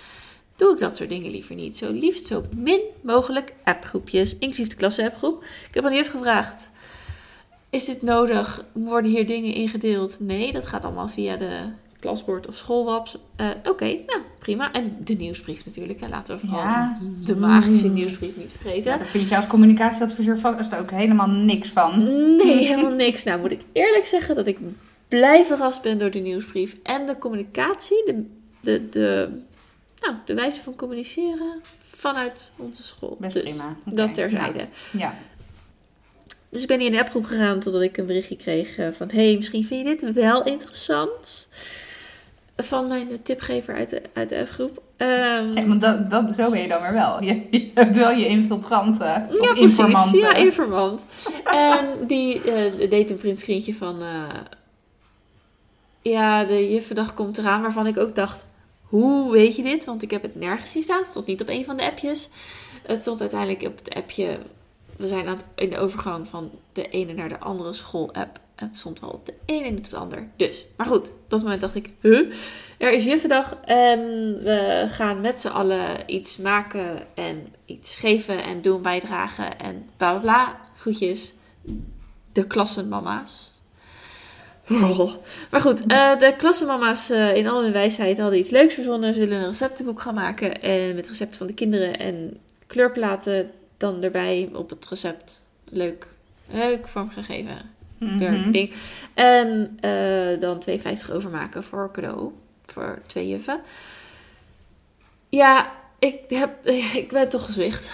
Doe 0.59 0.73
ik 0.73 0.79
dat 0.79 0.97
soort 0.97 1.09
dingen 1.09 1.31
liever 1.31 1.55
niet. 1.55 1.77
Zo 1.77 1.93
liefst 1.93 2.27
zo 2.27 2.45
min 2.57 2.81
mogelijk 3.03 3.53
appgroepjes, 3.65 4.33
inclusief 4.39 4.69
de 4.69 4.77
klasse-appgroep. 4.77 5.43
Ik 5.69 5.75
heb 5.75 5.85
aan 5.85 5.91
de 5.91 5.97
juf 5.97 6.11
gevraagd, 6.11 6.71
is 7.71 7.85
dit 7.85 8.03
nodig? 8.03 8.65
Worden 8.73 9.11
hier 9.11 9.27
dingen 9.27 9.55
ingedeeld? 9.55 10.17
Nee, 10.21 10.53
dat 10.53 10.67
gaat 10.67 10.85
allemaal 10.85 11.09
via 11.09 11.37
de 11.37 11.51
klasbord 12.01 12.47
of 12.47 12.57
schoolwaps. 12.57 13.17
Eh, 13.37 13.49
Oké, 13.65 13.85
nou 13.85 14.21
prima. 14.39 14.73
En 14.73 14.97
de 15.05 15.15
nieuwsbrief 15.15 15.65
natuurlijk. 15.65 16.01
En 16.01 16.09
laten 16.11 16.35
we 16.35 16.47
vooral 16.47 16.63
Ja. 16.65 16.99
de 17.25 17.37
magische 17.37 17.89
nieuwsbrief 17.89 18.37
niet 18.37 18.53
vergeten. 18.61 18.91
Ja, 18.91 18.97
daar 18.97 19.07
vind 19.07 19.29
je 19.29 19.37
als 19.37 19.47
communicatieadviseur 19.47 20.39
vast 20.39 20.77
ook 20.77 20.91
helemaal 20.91 21.29
niks 21.29 21.69
van. 21.69 21.99
Nee, 22.37 22.67
helemaal 22.67 22.93
niks. 22.95 23.25
Nou 23.25 23.41
moet 23.41 23.51
ik 23.51 23.61
eerlijk 23.73 24.07
zeggen 24.07 24.35
dat 24.35 24.47
ik 24.47 24.59
blij 25.09 25.45
verrast 25.45 25.83
ben 25.83 25.99
door 25.99 26.11
de 26.11 26.19
nieuwsbrief. 26.19 26.77
En 26.83 27.07
de 27.07 27.19
communicatie, 27.19 28.03
de, 28.05 28.25
de, 28.61 28.89
de, 28.89 29.29
nou, 30.01 30.14
de 30.24 30.34
wijze 30.34 30.61
van 30.61 30.74
communiceren 30.74 31.62
vanuit 31.78 32.53
onze 32.57 32.82
school. 32.82 33.16
Best 33.20 33.34
Dus 33.34 33.42
prima. 33.42 33.76
Dat 33.84 34.14
terzijde. 34.14 34.66
Ja. 34.92 35.14
Dus 36.49 36.62
ik 36.62 36.68
ben 36.68 36.80
in 36.80 36.92
een 36.92 37.01
appgroep 37.01 37.24
gegaan 37.24 37.61
totdat 37.61 37.82
ik 37.82 37.96
een 37.96 38.07
berichtje 38.07 38.36
kreeg 38.36 38.78
eh, 38.78 38.88
van... 38.92 39.11
hey, 39.12 39.36
misschien 39.36 39.64
vind 39.64 39.88
je 39.88 39.96
dit 39.96 40.12
wel 40.14 40.44
interessant. 40.44 41.49
Van 42.57 42.86
mijn 42.86 43.22
tipgever 43.22 43.74
uit 43.74 43.90
de, 43.90 44.03
uit 44.12 44.28
de 44.28 44.38
appgroep. 44.38 44.82
Ja, 44.99 45.66
want 45.66 45.80
dat, 45.80 46.11
dat, 46.11 46.32
zo 46.32 46.51
ben 46.51 46.62
je 46.62 46.68
dan 46.68 46.82
weer 46.82 46.92
wel. 46.92 47.22
Je, 47.22 47.46
je 47.51 47.70
hebt 47.74 47.96
wel 47.96 48.11
je 48.11 48.26
infiltranten. 48.26 49.26
Of 49.28 49.40
ja, 49.40 49.53
precies. 49.53 49.61
informanten. 49.61 50.18
Ja, 50.18 50.34
informant. 50.34 51.05
en 51.44 52.07
die 52.07 52.42
eh, 52.53 52.90
deed 52.90 53.11
een 53.11 53.16
printscreentje 53.16 53.74
van... 53.74 54.03
eh, 54.03 54.24
ja, 56.03 56.44
de 56.44 56.70
juffendag 56.70 57.14
komt 57.14 57.38
eraan. 57.38 57.62
Waarvan 57.62 57.86
ik 57.86 57.99
ook 57.99 58.14
dacht... 58.14 58.46
Hoe 58.89 59.32
weet 59.32 59.57
je 59.57 59.62
dit? 59.62 59.84
Want 59.84 60.03
ik 60.03 60.11
heb 60.11 60.22
het 60.22 60.34
nergens 60.34 60.70
zien 60.70 60.82
staan. 60.82 61.01
Het 61.01 61.09
stond 61.09 61.26
niet 61.26 61.41
op 61.41 61.49
een 61.49 61.64
van 61.64 61.76
de 61.76 61.84
appjes. 61.84 62.28
Het 62.82 63.01
stond 63.01 63.20
uiteindelijk 63.20 63.62
op 63.62 63.78
het 63.78 63.95
appje 63.95 64.39
we 64.99 65.09
zijn 65.09 65.26
aan 65.26 65.36
het, 65.36 65.45
in 65.55 65.70
de 65.70 65.78
overgang 65.78 66.28
van 66.28 66.51
de 66.72 66.89
ene 66.89 67.12
naar 67.12 67.28
de 67.28 67.39
andere 67.39 67.72
school-app. 67.72 68.41
Het 68.55 68.76
stond 68.76 69.01
wel 69.01 69.11
op 69.11 69.26
de 69.26 69.34
ene 69.45 69.66
en 69.66 69.74
niet 69.74 69.84
op 69.84 69.91
de 69.91 69.97
ander. 69.97 70.28
Dus, 70.36 70.66
maar 70.76 70.86
goed, 70.86 71.09
op 71.09 71.14
dat 71.28 71.43
moment 71.43 71.61
dacht 71.61 71.74
ik, 71.74 71.91
huh? 72.01 72.32
Er 72.78 72.93
is 72.93 73.05
Juffendag 73.05 73.57
en 73.64 74.01
we 74.43 74.84
gaan 74.89 75.20
met 75.20 75.41
z'n 75.41 75.49
allen 75.49 75.97
iets 76.07 76.36
maken 76.36 77.14
en 77.14 77.55
iets 77.64 77.97
geven 77.97 78.43
en 78.43 78.62
doen, 78.62 78.82
bijdragen 78.82 79.59
en 79.59 79.89
bla 79.97 80.11
bla 80.11 80.20
bla. 80.20 80.61
Groetjes, 80.76 81.34
de 82.32 82.47
klassenmama's. 82.47 83.53
Oh. 84.83 85.12
Maar 85.51 85.61
goed, 85.61 85.87
eh, 85.87 86.19
de 86.19 86.35
klassenmama's 86.37 87.11
eh, 87.11 87.37
in 87.37 87.47
al 87.47 87.62
hun 87.62 87.73
wijsheid 87.73 88.19
hadden 88.19 88.39
iets 88.39 88.51
leuks 88.51 88.75
verzonnen. 88.75 89.14
Ze 89.14 89.21
willen 89.21 89.39
een 89.39 89.47
receptenboek 89.47 90.01
gaan 90.01 90.14
maken 90.14 90.62
en 90.62 90.95
met 90.95 91.09
recepten 91.09 91.39
van 91.39 91.47
de 91.47 91.55
kinderen 91.55 91.99
en 91.99 92.41
kleurplaten 92.66 93.51
dan 93.77 94.03
erbij 94.03 94.51
op 94.53 94.71
het 94.71 94.87
recept. 94.89 95.43
Leuk, 95.71 96.07
leuk 96.51 96.89
vormgegeven 96.89 97.77
Mhm. 97.99 98.51
ding. 98.51 98.73
En 99.14 99.79
eh, 99.81 100.41
dan 100.41 100.59
2,50 100.59 101.11
overmaken 101.11 101.64
voor 101.64 101.91
cadeau. 101.93 102.33
Voor 102.66 102.99
twee 103.07 103.29
juffen. 103.29 103.61
Ja, 105.29 105.73
ik, 105.99 106.21
heb, 106.29 106.66
ik 106.95 107.09
ben 107.12 107.29
toch 107.29 107.45
gezwicht. 107.45 107.91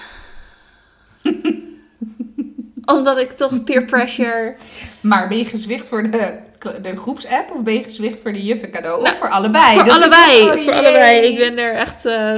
Omdat 2.97 3.19
ik 3.19 3.33
toch 3.33 3.65
peer 3.65 3.85
pressure... 3.85 4.55
Maar 5.01 5.29
ben 5.29 5.39
je 5.39 5.45
gezwicht 5.45 5.89
voor 5.89 6.11
de, 6.11 6.39
de 6.83 6.97
groepsapp 6.97 7.51
of 7.51 7.63
ben 7.63 7.75
je 7.75 7.83
gezwicht 7.83 8.21
voor 8.21 8.33
de 8.33 8.45
juffen 8.45 8.71
cadeau? 8.71 9.03
of 9.03 9.17
voor 9.17 9.31
allebei? 9.31 9.75
Voor 9.75 9.85
Dat 9.85 9.97
allebei, 9.97 10.51
oh, 10.51 10.57
voor 10.57 10.73
allebei. 10.73 11.27
Ik 11.27 11.39
ben 11.39 11.59
er 11.59 11.75
echt 11.75 12.07
eh, 12.07 12.35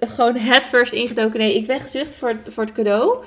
gewoon 0.00 0.36
head 0.36 0.62
first 0.62 0.92
ingedoken. 0.92 1.38
Nee, 1.38 1.56
ik 1.56 1.66
ben 1.66 1.80
gezwicht 1.80 2.14
voor, 2.14 2.36
voor 2.46 2.64
het 2.64 2.72
cadeau. 2.72 3.24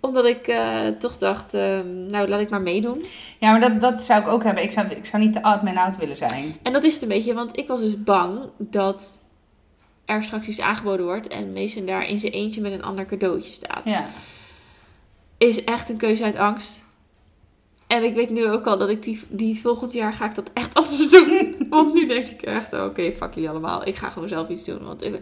Omdat 0.00 0.24
ik 0.24 0.46
eh, 0.46 0.86
toch 0.98 1.18
dacht, 1.18 1.54
ehm, 1.54 2.06
nou 2.06 2.28
laat 2.28 2.40
ik 2.40 2.50
maar 2.50 2.60
meedoen. 2.60 3.04
Ja, 3.38 3.50
maar 3.50 3.60
dat, 3.60 3.80
dat 3.80 4.02
zou 4.02 4.20
ik 4.20 4.28
ook 4.28 4.44
hebben. 4.44 4.62
Ik 4.62 4.70
zou, 4.70 4.86
ik 4.88 5.06
zou 5.06 5.22
niet 5.22 5.34
de 5.34 5.42
odd 5.42 5.62
man 5.62 5.76
out 5.76 5.96
willen 5.96 6.16
zijn. 6.16 6.56
En 6.62 6.72
dat 6.72 6.84
is 6.84 6.92
het 6.92 7.02
een 7.02 7.08
beetje, 7.08 7.34
want 7.34 7.58
ik 7.58 7.68
was 7.68 7.80
dus 7.80 8.02
bang 8.02 8.38
dat 8.58 9.20
er 10.04 10.22
straks 10.22 10.46
iets 10.46 10.60
aangeboden 10.60 11.06
wordt 11.06 11.28
en 11.28 11.52
Mason 11.52 11.86
daar 11.86 12.08
in 12.08 12.18
zijn 12.18 12.32
eentje 12.32 12.60
met 12.60 12.72
een 12.72 12.82
ander 12.82 13.06
cadeautje 13.06 13.52
staat. 13.52 13.82
Ja. 13.84 14.06
Is 15.38 15.64
echt 15.64 15.88
een 15.88 15.96
keuze 15.96 16.24
uit 16.24 16.36
angst. 16.36 16.84
En 17.86 18.02
ik 18.04 18.14
weet 18.14 18.30
nu 18.30 18.48
ook 18.48 18.66
al 18.66 18.78
dat 18.78 18.88
ik 18.88 19.02
die, 19.02 19.20
die 19.28 19.60
volgend 19.60 19.92
jaar 19.92 20.12
ga 20.12 20.24
ik 20.28 20.34
dat 20.34 20.50
echt 20.54 20.74
anders 20.78 21.08
doen. 21.08 21.56
Want 21.70 21.94
nu 21.94 22.06
denk 22.06 22.26
ik 22.26 22.42
echt, 22.42 22.72
oké, 22.72 23.12
fuck 23.12 23.34
jullie 23.34 23.48
allemaal. 23.50 23.86
Ik 23.86 23.96
ga 23.96 24.08
gewoon 24.10 24.28
zelf 24.28 24.48
iets 24.48 24.64
doen. 24.64 24.84
Want 24.84 25.04
ik- 25.04 25.18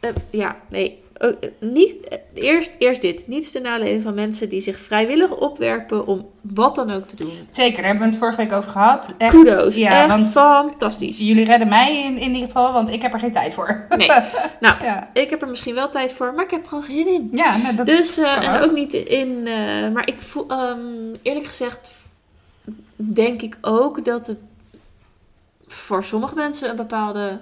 eh, 0.00 0.10
ja, 0.30 0.56
nee. 0.70 1.02
Eh, 1.18 1.28
eh, 1.28 1.50
niet, 1.60 2.08
eh, 2.08 2.18
eerst, 2.34 2.70
eerst 2.78 3.00
dit. 3.00 3.28
Niets 3.28 3.50
ten 3.52 3.62
nadele 3.62 4.00
van 4.00 4.14
mensen 4.14 4.48
die 4.48 4.60
zich 4.60 4.78
vrijwillig 4.78 5.30
opwerpen 5.30 6.06
om 6.06 6.26
wat 6.40 6.74
dan 6.74 6.90
ook 6.90 7.04
te 7.06 7.16
doen. 7.16 7.32
Zeker, 7.50 7.76
daar 7.76 7.84
hebben 7.84 8.02
we 8.02 8.10
het 8.10 8.18
vorige 8.18 8.36
week 8.36 8.52
over 8.52 8.70
gehad. 8.70 9.14
Echt, 9.18 9.34
Kudos. 9.34 9.74
Ja, 9.74 9.98
echt 10.02 10.08
want 10.08 10.30
fantastisch. 10.30 11.18
jullie 11.18 11.44
redden 11.44 11.68
mij 11.68 12.04
in, 12.04 12.18
in 12.18 12.30
ieder 12.32 12.46
geval, 12.46 12.72
want 12.72 12.90
ik 12.90 13.02
heb 13.02 13.12
er 13.12 13.18
geen 13.18 13.32
tijd 13.32 13.54
voor. 13.54 13.86
Nee. 13.96 14.10
Nou, 14.60 14.84
Ja, 14.84 15.10
ik 15.12 15.30
heb 15.30 15.42
er 15.42 15.48
misschien 15.48 15.74
wel 15.74 15.88
tijd 15.88 16.12
voor, 16.12 16.34
maar 16.34 16.44
ik 16.44 16.50
heb 16.50 16.62
er 16.62 16.68
gewoon 16.68 16.84
geen 16.84 16.96
zin 16.96 17.14
in. 17.14 17.28
ja 17.32 17.56
nou, 17.56 17.76
dat 17.76 17.86
Dus, 17.86 18.18
eh, 18.18 18.42
en 18.46 18.60
ook. 18.60 18.64
ook 18.64 18.74
niet 18.74 18.92
in, 18.94 19.42
maar 19.92 20.06
ik 20.08 20.20
voel, 20.20 20.48
ehm, 20.48 20.78
eerlijk 21.22 21.46
gezegd, 21.46 21.90
denk 22.96 23.42
ik 23.42 23.56
ook 23.60 24.04
dat 24.04 24.26
het 24.26 24.38
voor 25.66 26.04
sommige 26.04 26.34
mensen 26.34 26.70
een 26.70 26.76
bepaalde 26.76 27.40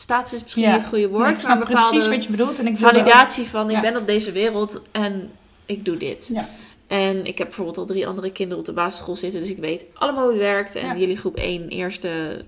status 0.00 0.32
is 0.32 0.42
misschien 0.42 0.62
Ja. 0.62 0.72
niet 0.72 0.80
het 0.80 0.88
goede 0.88 1.08
woord, 1.08 1.22
Nee, 1.22 1.28
ik 1.34 1.42
maar 1.42 1.56
snap 1.56 1.64
precies 1.64 2.08
wat 2.08 2.24
je 2.24 2.30
bedoelt. 2.30 2.58
En 2.58 2.66
ik 2.66 2.78
validatie 2.78 3.44
van 3.44 3.68
ik 3.68 3.74
ja. 3.76 3.80
ben 3.80 3.96
op 3.96 4.06
deze 4.06 4.32
wereld 4.32 4.82
en 4.92 5.30
ik 5.66 5.84
doe 5.84 5.96
dit. 5.96 6.30
Ja. 6.32 6.48
En 6.86 7.24
ik 7.24 7.38
heb 7.38 7.46
bijvoorbeeld 7.46 7.78
al 7.78 7.86
drie 7.86 8.06
andere 8.06 8.30
kinderen 8.32 8.58
op 8.58 8.64
de 8.66 8.72
basisschool 8.72 9.16
zitten, 9.16 9.40
dus 9.40 9.50
ik 9.50 9.58
weet 9.58 9.84
allemaal 9.94 10.22
hoe 10.22 10.32
het 10.32 10.40
werkt. 10.40 10.74
En 10.74 10.98
jullie 10.98 11.16
groep 11.16 11.36
1, 11.36 11.68
eerste, 11.68 12.44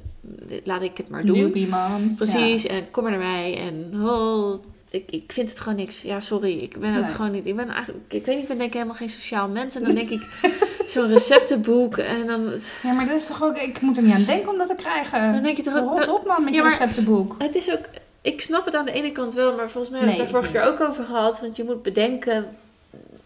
laat 0.65 0.83
ik 0.83 0.97
het 0.97 1.09
maar 1.09 1.21
ook 1.21 1.27
doen. 1.27 1.37
newbie 1.39 1.69
moms. 1.69 2.15
Precies, 2.17 2.67
en 2.67 2.91
kom 2.91 3.03
maar 3.03 3.13
naar 3.13 3.21
mij. 3.33 3.59
En 3.59 4.01
oh, 4.05 4.59
ik, 4.91 5.11
ik 5.11 5.33
vind 5.33 5.49
het 5.49 5.61
gewoon 5.61 5.79
niks. 5.79 6.03
Ja, 6.03 6.21
sorry. 6.21 6.59
Ik 6.59 6.79
ben 6.79 6.97
ook 6.97 7.03
Nee. 7.03 7.13
gewoon 7.13 7.31
niet. 7.31 7.47
Ik 7.47 7.57
ben 7.57 7.69
eigenlijk, 7.69 8.05
ik 8.13 8.25
weet 8.25 8.35
niet, 8.35 8.43
ik 8.43 8.49
ben 8.49 8.57
denk 8.57 8.69
ik 8.69 8.75
helemaal 8.75 8.95
geen 8.97 9.11
sociaal 9.11 9.49
mens. 9.49 9.75
En 9.75 9.83
dan 9.83 9.95
denk 9.95 10.11
ik 10.11 10.23
zo'n 10.87 11.07
receptenboek. 11.09 11.97
En 11.97 12.27
dan, 12.27 12.53
Ja. 12.83 12.93
maar 12.93 13.07
dat 13.07 13.17
is 13.17 13.27
toch 13.27 13.43
ook... 13.45 13.59
Ik 13.59 13.81
moet 13.81 13.97
er 13.97 14.03
niet 14.03 14.15
aan 14.15 14.25
denken 14.25 14.51
om 14.53 14.59
dat 14.59 14.69
te 14.69 14.75
krijgen. 14.75 15.33
dan 15.33 15.43
denk 15.43 15.57
je 15.57 15.63
toch 15.63 15.77
ook. 15.77 16.05
Rot 16.05 16.09
op 16.19 16.27
man 16.27 16.45
met 16.45 16.55
Ja, 16.55 16.63
je 16.63 16.69
receptenboek. 16.69 17.35
Het 17.39 17.55
is 17.55 17.73
ook. 17.73 17.85
Ik 18.23 18.41
snap 18.41 18.65
het 18.65 18.75
aan 18.75 18.85
de 18.85 18.93
ene 18.93 19.13
kant 19.13 19.35
wel, 19.35 19.55
maar 19.57 19.71
volgens 19.71 19.91
mij 19.93 19.99
hebben 20.01 20.17
we 20.19 20.23
het 20.25 20.33
daar 20.33 20.43
vorige 20.43 20.59
keer 20.59 20.73
ook 20.83 20.89
over 20.89 21.05
gehad. 21.05 21.41
Want 21.41 21.57
je 21.57 21.65
moet 21.65 21.83
bedenken 21.83 22.57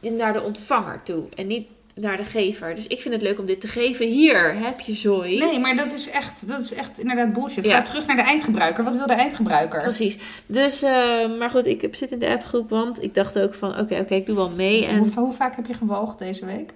naar 0.01 0.33
de 0.33 0.43
ontvanger 0.43 1.01
toe 1.03 1.23
en 1.37 1.47
niet 1.47 1.69
naar 1.95 2.17
de 2.17 2.25
gever. 2.25 2.75
Dus 2.75 2.87
ik 2.87 3.01
vind 3.01 3.15
het 3.15 3.23
leuk 3.23 3.39
om 3.39 3.47
dit 3.47 3.61
te 3.61 3.69
geven. 3.69 4.07
Hier 4.07 4.55
heb 4.59 4.81
je 4.81 4.95
zooi. 4.95 5.39
Nee, 5.39 5.59
maar 5.59 5.77
dat 5.77 5.93
is 5.93 6.11
echt, 6.11 6.49
dat 6.49 6.61
is 6.61 6.75
echt 6.75 6.99
inderdaad 6.99 7.33
bullshit. 7.33 7.65
Ja. 7.65 7.77
Ga 7.77 7.83
terug 7.83 8.07
naar 8.07 8.17
de 8.17 8.23
eindgebruiker. 8.23 8.85
Wat 8.85 8.97
wil 8.97 9.07
de 9.07 9.13
eindgebruiker? 9.13 9.83
Precies. 9.83 10.19
Dus, 10.47 10.83
eh, 10.83 11.39
maar 11.39 11.51
goed, 11.51 11.67
ik 11.67 11.89
zit 11.91 12.11
in 12.11 12.19
de 12.19 12.29
appgroep, 12.29 12.71
want 12.71 13.03
ik 13.03 13.15
dacht 13.15 13.39
ook 13.39 13.55
van, 13.55 13.79
oké, 13.79 13.99
oké, 13.99 14.15
ik 14.15 14.27
doe 14.27 14.37
wel 14.37 14.51
mee. 14.51 14.87
En 14.87 14.99
Hoe, 14.99 15.09
hoe 15.15 15.33
vaak 15.33 15.57
heb 15.57 15.67
je 15.67 15.75
gewoogd 15.75 16.19
deze 16.19 16.47
week? 16.47 16.71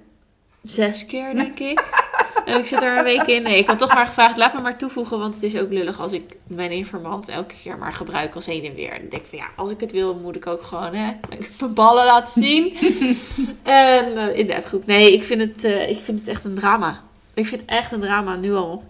Zes 0.62 1.07
keer, 1.07 1.35
denk 1.35 1.59
ik. 1.59 1.81
En 2.45 2.59
ik 2.59 2.66
zit 2.66 2.82
er 2.82 2.99
een 2.99 3.05
week 3.05 3.26
in. 3.26 3.43
Nee, 3.43 3.59
ik 3.59 3.68
had 3.68 3.78
toch 3.78 3.95
maar 3.95 4.07
gevraagd, 4.07 4.36
laat 4.36 4.55
me 4.55 4.61
maar 4.61 4.78
toevoegen. 4.78 5.18
Want 5.18 5.34
het 5.34 5.43
is 5.43 5.57
ook 5.57 5.70
lullig 5.70 6.01
als 6.01 6.12
ik 6.12 6.36
mijn 6.47 6.70
informant 6.70 7.28
elke 7.28 7.55
keer 7.62 7.78
maar 7.78 7.93
gebruik 7.93 8.34
als 8.34 8.47
heen 8.47 8.64
en 8.64 8.74
weer. 8.74 8.91
Dan 8.91 9.09
denk 9.09 9.22
ik 9.22 9.28
van 9.28 9.39
ja, 9.39 9.47
als 9.57 9.70
ik 9.70 9.80
het 9.80 9.93
wil, 9.93 10.14
moet 10.14 10.36
ik 10.36 10.47
ook 10.47 10.62
gewoon 10.62 10.95
hè, 10.95 11.12
mijn 11.28 11.74
ballen 11.74 12.05
laten 12.05 12.43
zien. 12.43 12.76
en 13.62 14.16
eh, 14.16 14.39
in 14.39 14.47
de 14.47 14.57
appgroep. 14.57 14.86
Nee, 14.86 15.12
ik 15.12 15.22
vind, 15.22 15.41
het, 15.41 15.64
eh, 15.64 15.91
ik 15.91 15.99
vind 15.99 16.18
het 16.18 16.28
echt 16.28 16.45
een 16.45 16.55
drama. 16.55 17.03
Ik 17.34 17.47
vind 17.47 17.61
het 17.61 17.70
echt 17.70 17.93
een 17.93 18.01
drama, 18.01 18.36
nu 18.36 18.55
al. 18.55 18.84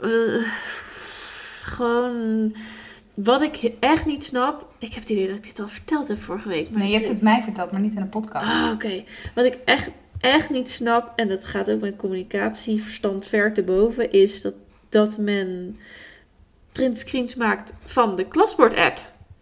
Eh, 0.00 0.10
gewoon... 1.62 2.54
Wat 3.14 3.42
ik 3.42 3.72
echt 3.80 4.06
niet 4.06 4.24
snap... 4.24 4.66
Ik 4.78 4.92
heb 4.92 5.02
het 5.02 5.10
idee 5.10 5.26
dat 5.26 5.36
ik 5.36 5.42
dit 5.44 5.60
al 5.60 5.68
verteld 5.68 6.08
heb 6.08 6.22
vorige 6.22 6.48
week. 6.48 6.70
Maar 6.70 6.78
Nee, 6.78 6.88
je 6.88 6.94
hebt 6.94 7.08
het 7.08 7.22
mij 7.22 7.42
verteld, 7.42 7.70
maar 7.70 7.80
niet 7.80 7.94
in 7.94 8.00
een 8.00 8.08
podcast. 8.08 8.46
Ah, 8.46 8.70
oké. 8.72 9.04
Wat 9.34 9.44
ik 9.44 9.58
echt, 9.64 9.90
echt 10.20 10.50
niet 10.50 10.70
snap, 10.70 11.12
en 11.16 11.28
dat 11.28 11.44
gaat 11.44 11.70
ook 11.70 11.80
mijn 11.80 11.96
communicatieverstand 11.96 13.26
ver 13.26 13.52
te 13.52 13.62
boven, 13.62 14.10
is 14.10 14.42
dat, 14.42 14.54
dat 14.88 15.18
men 15.18 15.76
printscreens 16.72 17.34
maakt 17.34 17.74
van 17.84 18.16
de 18.16 18.24
klasbord-app. 18.24 18.98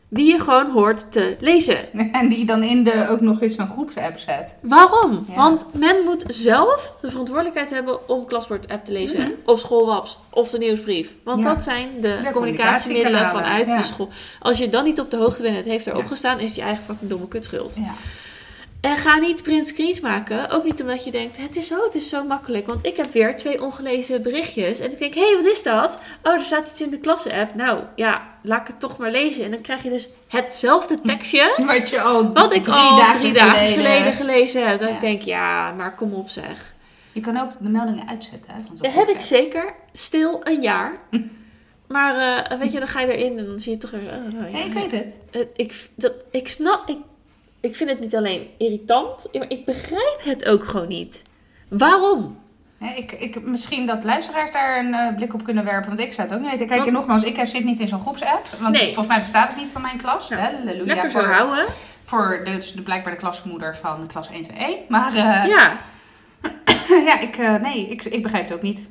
Die 0.09 0.33
je 0.33 0.41
gewoon 0.41 0.71
hoort 0.71 1.13
te 1.13 1.37
lezen. 1.41 1.77
En 2.13 2.29
die 2.29 2.45
dan 2.47 2.63
in 2.63 2.85
de 2.85 3.07
ook 3.09 3.21
nog 3.21 3.43
eens 3.43 3.59
een 3.59 3.71
groepsapp 3.71 4.19
zet. 4.19 4.59
Waarom? 4.63 5.25
Ja. 5.29 5.35
Want 5.35 5.67
men 5.75 6.05
moet 6.05 6.25
zelf 6.29 6.93
de 7.01 7.11
verantwoordelijkheid 7.11 7.71
hebben 7.71 8.09
om 8.09 8.27
klasbord-app 8.27 8.85
te 8.85 8.93
lezen. 8.93 9.21
Mhm. 9.21 9.31
Of 9.45 9.59
schoolwaps. 9.59 10.19
Of 10.31 10.51
de 10.51 10.59
nieuwsbrief. 10.59 11.15
Want 11.25 11.43
Ja. 11.43 11.53
dat 11.53 11.63
zijn 11.63 11.89
de, 12.01 12.19
De 12.23 12.31
communicatiemiddelen 12.33 13.27
vanuit 13.27 13.67
ja. 13.69 13.77
de 13.77 13.83
school. 13.83 14.09
Als 14.41 14.59
je 14.59 14.69
dan 14.69 14.85
niet 14.85 15.01
op 15.01 15.11
de 15.11 15.17
hoogte 15.17 15.43
bent 15.43 15.55
en 15.55 15.61
het 15.61 15.71
heeft 15.71 15.87
erop 15.87 16.07
gestaan, 16.07 16.39
is 16.39 16.47
het 16.47 16.55
je 16.57 16.63
eigen 16.63 16.85
fucking 16.85 17.11
domme 17.11 17.29
kutschuld. 17.29 17.77
En 18.87 18.97
ga 18.97 19.19
niet 19.19 19.43
print 19.43 19.67
screens 19.67 20.01
maken. 20.01 20.51
Ook 20.51 20.65
niet 20.65 20.81
omdat 20.81 21.05
je 21.05 21.11
denkt, 21.11 21.37
het 21.37 21.57
is 21.57 21.67
zo, 21.67 21.85
het 21.85 21.95
is 21.95 22.09
zo 22.09 22.25
makkelijk. 22.25 22.67
Want 22.67 22.87
ik 22.87 22.97
heb 22.97 23.13
weer 23.13 23.37
twee 23.37 23.63
ongelezen 23.63 24.23
berichtjes. 24.23 24.81
En 24.81 24.93
ik 24.93 24.99
denk, 24.99 25.15
hé, 25.15 25.21
hey, 25.27 25.37
wat 25.37 25.53
is 25.53 25.63
dat? 25.63 25.99
Oh, 26.23 26.33
er 26.33 26.41
staat 26.41 26.71
iets 26.71 26.81
in 26.81 26.91
de 26.91 26.99
klasse-app. 26.99 27.55
Nou, 27.55 27.83
ja, 27.97 28.23
laat 28.43 28.61
ik 28.61 28.67
het 28.67 28.81
toch 28.81 28.97
maar 28.99 29.11
lezen. 29.11 29.45
En 29.45 29.51
dan 29.51 29.61
krijg 29.61 29.83
je 29.83 29.91
dus 29.91 30.09
hetzelfde 30.29 31.01
tekstje... 31.01 31.55
Wat 31.67 31.89
je 31.89 32.01
al 32.01 32.33
Wat 32.33 32.55
ik 32.55 32.63
drie 32.63 32.75
al 32.77 32.97
dagen 32.97 33.21
drie 33.21 33.33
dagen 33.33 33.51
geleden, 33.69 33.73
geleden... 33.75 34.13
gelezen 34.13 34.69
heb. 34.69 34.79
Dan 34.79 34.89
Ja. 34.89 34.95
ik 34.95 35.01
denk 35.01 35.23
ja, 35.23 35.73
maar 35.73 35.95
kom 35.95 36.13
op 36.13 36.29
zeg. 36.29 36.75
Je 37.13 37.21
kan 37.21 37.41
ook 37.41 37.51
de 37.61 37.69
meldingen 37.69 38.09
uitzetten. 38.09 38.53
Hè, 38.55 38.61
Dat 38.81 38.93
heb 38.93 39.09
ik 39.09 39.21
zeker. 39.21 39.75
Stil 39.93 40.41
een 40.45 40.61
jaar. 40.63 40.93
Maar 41.89 42.45
eh, 42.51 42.59
weet 42.59 42.73
je, 42.73 42.79
dan 42.79 42.89
ga 42.89 43.01
je 43.01 43.17
erin 43.17 43.39
en 43.39 43.47
dan 43.47 43.59
zie 43.61 43.73
je 43.73 43.79
toch 43.79 43.91
weer... 43.91 44.01
Oh, 44.01 44.33
nou, 44.33 44.45
ja, 44.47 44.51
Nee, 44.53 44.65
ik 44.65 44.73
weet 44.73 44.91
het. 44.91 45.19
Het- 45.31 45.49
ik, 45.57 45.89
dat, 45.95 46.13
ik 46.31 46.49
snap... 46.49 46.89
Ik, 46.89 46.99
ik 47.67 47.77
vind 47.77 47.91
het 47.91 48.01
niet 48.01 48.17
alleen 48.17 48.49
irritant, 48.59 49.29
maar 49.33 49.51
ik 49.51 49.65
begrijp 49.65 50.21
het 50.23 50.47
ook 50.49 50.65
gewoon 50.65 50.89
niet. 50.89 51.23
Waarom? 51.69 52.39
Ik, 52.97 53.13
ik, 53.13 53.43
misschien 53.43 53.87
dat 53.87 54.05
luisteraars 54.05 54.51
daar 54.51 54.79
een 54.79 54.95
eh, 54.95 55.15
blik 55.17 55.35
op 55.35 55.45
kunnen 55.45 55.65
werpen, 55.65 55.87
want 55.89 56.01
ik 56.01 56.13
zou 56.13 56.27
het 56.29 56.37
ook 56.37 56.43
niet 56.43 56.51
weten. 56.51 56.67
Kijk, 56.67 56.79
Want- 56.81 56.93
en 56.93 56.97
nogmaals, 56.97 57.23
ik 57.23 57.41
zit 57.47 57.65
niet 57.65 57.79
in 57.79 57.89
zo'n 57.89 58.01
groepsapp, 58.01 58.47
want 58.61 58.75
Nee. 58.75 58.85
volgens 58.87 59.07
mij 59.07 59.19
bestaat 59.19 59.49
het 59.49 59.57
niet 59.57 59.69
van 59.69 59.83
mijn 59.83 59.97
klas. 59.99 60.29
Nou, 60.29 60.43
hè, 60.43 60.73
Lekker 60.85 61.11
voor, 61.11 61.23
houden. 61.23 61.65
voor 62.05 62.43
de, 62.45 62.55
dus 62.55 62.73
de, 62.73 62.83
blijkbaar 62.83 63.13
de 63.13 63.19
klasmoeder 63.19 63.77
van 63.77 64.07
klas 64.07 64.29
1 64.31 64.43
2 64.43 64.85
Maar 64.89 65.15
eh, 65.15 65.47
Ja, 65.49 65.73
ja, 67.09 67.21
ik, 67.21 67.37
eh, 67.37 67.55
nee, 67.55 67.89
ik, 67.89 68.05
ik 68.05 68.23
begrijp 68.23 68.45
het 68.49 68.57
ook 68.57 68.63
niet. 68.63 68.89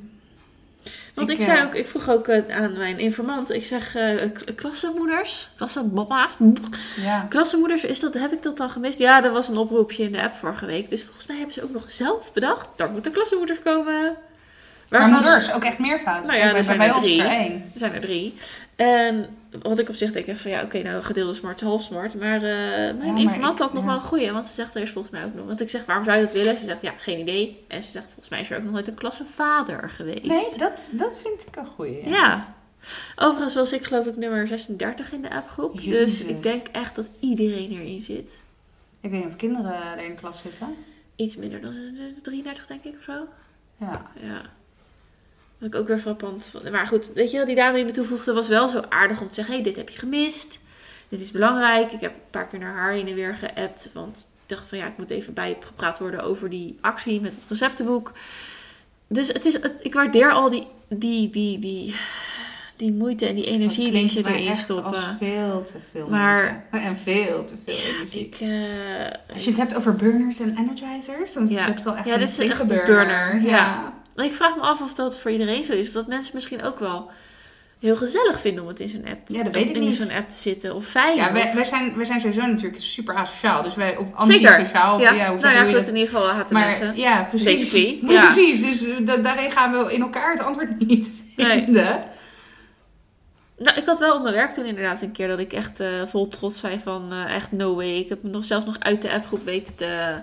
Want 1.16 1.30
ik, 1.30 1.38
Ik, 1.38 1.44
zei 1.44 1.58
eh, 1.58 1.64
ook, 1.64 1.74
ik 1.74 1.86
vroeg 1.86 2.08
ook 2.10 2.28
eh, 2.28 2.56
aan 2.56 2.76
mijn 2.78 2.98
informant, 2.98 3.50
ik 3.50 3.64
zeg 3.64 3.92
k- 4.32 4.56
klassenmoeders, 4.56 5.48
klassenmama's, 5.56 6.36
Ja. 6.96 7.26
klassenmoeders, 7.28 7.84
is 7.84 8.00
dat, 8.00 8.14
heb 8.14 8.32
ik 8.32 8.42
dat 8.42 8.60
al 8.60 8.68
gemist? 8.68 8.98
Ja, 8.98 9.24
er 9.24 9.30
was 9.32 9.48
een 9.48 9.56
oproepje 9.56 10.02
in 10.02 10.12
de 10.12 10.22
app 10.22 10.34
vorige 10.34 10.66
week, 10.66 10.90
dus 10.90 11.04
volgens 11.04 11.26
mij 11.26 11.36
hebben 11.36 11.54
ze 11.54 11.62
ook 11.62 11.72
nog 11.72 11.84
zelf 11.90 12.32
bedacht, 12.32 12.68
daar 12.76 12.90
moeten 12.90 13.12
klassenmoeders 13.12 13.58
komen. 13.64 14.16
Maar 14.88 15.08
moeders, 15.08 15.52
ook 15.52 15.64
echt 15.64 15.78
meervoud. 15.78 16.26
Nou 16.26 16.38
ja, 16.38 16.54
er 16.54 16.64
zijn 16.64 16.78
bij 16.78 16.88
er 16.88 17.00
drie. 17.00 17.22
er 17.22 17.30
één. 17.30 17.52
Er 17.52 17.78
zijn 17.78 17.92
er 17.94 18.00
drie. 18.00 18.34
En 18.76 19.26
wat 19.62 19.78
ik 19.78 19.88
op 19.88 19.94
zich 19.94 20.12
denk, 20.12 20.38
van 20.38 20.50
ja, 20.50 20.62
oké, 20.62 20.82
nou 20.82 21.02
gedeelde 21.02 21.34
smart, 21.34 21.60
half 21.60 21.82
smart. 21.82 22.14
Maar 22.14 22.34
eh, 22.36 22.40
mijn 22.42 22.96
maar 22.96 23.20
informant 23.20 23.58
ik- 23.58 23.64
had 23.64 23.72
nog 23.72 23.82
ja. 23.82 23.88
wel 23.88 23.96
een 23.98 24.02
goeie. 24.02 24.30
Want 24.32 24.46
ze 24.46 24.52
zegt, 24.52 24.74
er 24.74 24.82
is 24.82 24.90
volgens 24.90 25.12
mij 25.12 25.24
ook 25.24 25.34
nog... 25.34 25.46
Want 25.46 25.60
ik 25.60 25.68
zeg, 25.68 25.84
waarom 25.84 26.04
zou 26.04 26.16
je 26.16 26.22
dat 26.24 26.32
willen? 26.32 26.58
Ze 26.58 26.64
zegt, 26.64 26.82
ja, 26.82 26.92
geen 26.98 27.18
idee. 27.20 27.64
En 27.68 27.82
ze 27.82 27.90
zegt, 27.90 28.04
volgens 28.06 28.28
mij 28.28 28.40
is 28.40 28.50
er 28.50 28.56
ook 28.56 28.62
nog 28.62 28.72
nooit 28.72 28.88
een 28.88 28.94
klassevader 28.94 29.90
geweest. 29.90 30.22
Nee, 30.24 30.44
dat, 30.56 30.90
dat 30.92 31.18
vind 31.18 31.46
ik 31.46 31.56
een 31.56 31.66
goeie. 31.66 32.08
Ja. 32.08 32.54
Overigens 33.16 33.54
was 33.54 33.72
ik 33.72 33.84
geloof 33.84 34.06
ik 34.06 34.16
nummer 34.16 34.46
36 34.46 35.12
in 35.12 35.22
de 35.22 35.30
appgroep. 35.30 35.82
Dus 35.82 36.22
ik 36.24 36.42
denk 36.42 36.66
echt 36.72 36.94
dat 36.96 37.06
iedereen 37.20 37.70
erin 37.72 38.00
zit. 38.00 38.30
Ik 39.00 39.10
weet 39.10 39.20
niet 39.24 39.28
of 39.32 39.36
kinderen 39.36 39.72
er 39.98 40.04
in 40.04 40.10
de 40.10 40.16
klas 40.20 40.40
zitten. 40.42 40.74
Iets 41.16 41.36
minder 41.36 41.60
dan 41.60 41.72
33 42.22 42.66
denk 42.66 42.84
ik 42.84 42.94
of 42.98 43.02
zo. 43.02 43.26
Ja. 43.80 44.10
Ja. 44.20 44.42
Wat 45.58 45.74
ik 45.74 45.80
ook 45.80 45.86
weer 45.86 45.98
frappant 45.98 46.48
vond. 46.50 46.70
Maar 46.70 46.86
goed, 46.86 47.10
weet 47.14 47.30
je 47.30 47.36
wel, 47.36 47.46
die 47.46 47.54
dame 47.54 47.76
die 47.76 47.84
me 47.84 47.90
toevoegde 47.90 48.32
was 48.32 48.48
wel 48.48 48.68
zo 48.68 48.82
aardig 48.88 49.20
om 49.20 49.28
te 49.28 49.34
zeggen... 49.34 49.54
hé, 49.54 49.60
hey, 49.60 49.68
dit 49.70 49.78
heb 49.80 49.88
je 49.88 49.98
gemist. 49.98 50.58
Dit 51.08 51.20
is 51.20 51.30
belangrijk. 51.30 51.92
Ik 51.92 52.00
heb 52.00 52.10
een 52.14 52.20
paar 52.30 52.46
keer 52.46 52.58
naar 52.58 52.74
haar 52.74 52.92
heen 52.92 53.08
en 53.08 53.14
weer 53.14 53.34
geappt. 53.34 53.90
Want 53.92 54.16
ik 54.42 54.56
dacht 54.56 54.68
van 54.68 54.78
ja, 54.78 54.86
ik 54.86 54.96
moet 54.96 55.10
even 55.10 55.32
bijgepraat 55.34 55.98
worden 55.98 56.22
over 56.22 56.50
die 56.50 56.78
actie 56.80 57.20
met 57.20 57.32
het 57.34 57.44
receptenboek. 57.48 58.12
Dus 59.08 59.28
het 59.28 59.44
is, 59.44 59.52
het- 59.54 59.72
ik 59.80 59.94
waardeer 59.94 60.30
al 60.32 60.50
die, 60.50 60.66
die, 60.88 61.30
die, 61.30 61.58
die, 61.58 61.94
die 62.76 62.92
moeite 62.92 63.26
en 63.26 63.34
die 63.34 63.44
energie 63.46 63.90
die 63.92 64.08
ze 64.08 64.18
erin 64.28 64.46
echt 64.48 64.58
stoppen. 64.58 64.84
als 64.94 65.04
veel 65.20 65.62
te 65.64 65.72
veel 65.92 66.08
Maar- 66.08 66.66
moeite. 66.70 66.88
En 66.88 66.96
veel 66.96 67.44
te 67.44 67.54
veel 67.64 67.74
energie. 67.76 68.20
Ik, 68.26 68.34
eh, 68.40 69.34
Als 69.34 69.44
je 69.44 69.50
het 69.50 69.58
hebt 69.58 69.74
over 69.76 69.96
burners 69.96 70.40
en 70.40 70.56
energizers, 70.58 71.32
dan 71.32 71.48
is 71.48 71.56
Ja. 71.58 71.66
dat 71.66 71.82
wel 71.82 71.96
echt 71.96 72.06
Ja, 72.06 72.12
een 72.14 72.18
dit 72.20 72.28
is 72.28 72.38
echt 72.38 72.60
een 72.60 72.66
burner. 72.66 72.86
burner, 72.86 73.40
ja. 73.42 73.94
Ik 74.24 74.32
vraag 74.34 74.54
me 74.56 74.60
af 74.62 74.80
of 74.80 74.94
dat 74.94 75.18
voor 75.18 75.30
iedereen 75.30 75.64
zo 75.64 75.72
is. 75.72 75.86
Of 75.86 75.92
dat 75.92 76.06
mensen 76.06 76.34
misschien 76.34 76.62
ook 76.62 76.78
wel 76.78 77.10
heel 77.80 77.96
gezellig 77.96 78.40
vinden 78.40 78.62
om 78.62 78.68
het 78.68 78.80
in 78.80 78.88
zo'n 78.88 79.06
app, 79.06 79.28
Ja, 79.28 79.42
dat 79.42 79.54
weet 79.54 79.68
ik 79.68 79.76
in 79.76 79.92
zo'n 79.92 80.10
app 80.12 80.28
te 80.28 80.34
zitten. 80.36 80.74
Of 80.74 80.86
fijn. 80.86 81.16
Ja, 81.16 81.32
wij, 81.32 81.44
of- 81.44 81.52
wij, 81.52 81.64
zijn, 81.64 81.96
wij 81.96 82.04
zijn 82.04 82.20
sowieso 82.20 82.46
natuurlijk 82.46 82.82
super 82.82 83.14
asociaal. 83.14 83.62
Dus 83.62 83.74
wij, 83.74 83.96
of 83.96 84.14
antisociaal. 84.14 84.94
Of, 84.96 85.00
ja. 85.02 85.12
ja, 85.12 85.30
hoe 85.32 85.40
nou 85.40 85.54
ja, 85.54 85.64
goed, 85.64 85.72
dat? 85.72 85.88
in 85.88 85.96
ieder 85.96 86.14
geval 86.14 86.28
haten 86.28 86.54
Maar 86.54 86.66
mensen. 86.66 86.96
ja, 86.96 87.22
precies. 87.22 87.72
Ja. 88.08 88.20
Precies, 88.20 88.60
dus 88.62 88.88
eh, 88.88 89.06
da- 89.06 89.16
daarin 89.16 89.50
gaan 89.50 89.72
we 89.84 89.92
in 89.92 90.00
elkaar 90.00 90.32
het 90.32 90.42
antwoord 90.42 90.78
niet 90.86 91.12
Nee. 91.36 91.62
vinden. 91.64 92.04
Nou, 93.58 93.78
ik 93.78 93.84
had 93.86 93.98
wel 93.98 94.14
op 94.16 94.22
mijn 94.22 94.34
werk 94.34 94.52
toen 94.52 94.64
inderdaad 94.64 95.02
een 95.02 95.12
keer 95.12 95.28
dat 95.28 95.38
ik 95.38 95.52
echt 95.52 95.80
eh, 95.80 95.88
vol 96.06 96.28
trots 96.28 96.58
zei 96.58 96.80
van 96.82 97.12
eh, 97.12 97.34
echt 97.34 97.52
no 97.52 97.74
way. 97.74 97.96
Ik 97.96 98.08
heb 98.08 98.22
me 98.22 98.30
nog 98.30 98.44
zelfs 98.44 98.66
nog 98.66 98.76
uit 98.78 99.02
de 99.02 99.12
appgroep 99.12 99.44
weten 99.44 99.74
te, 99.74 100.14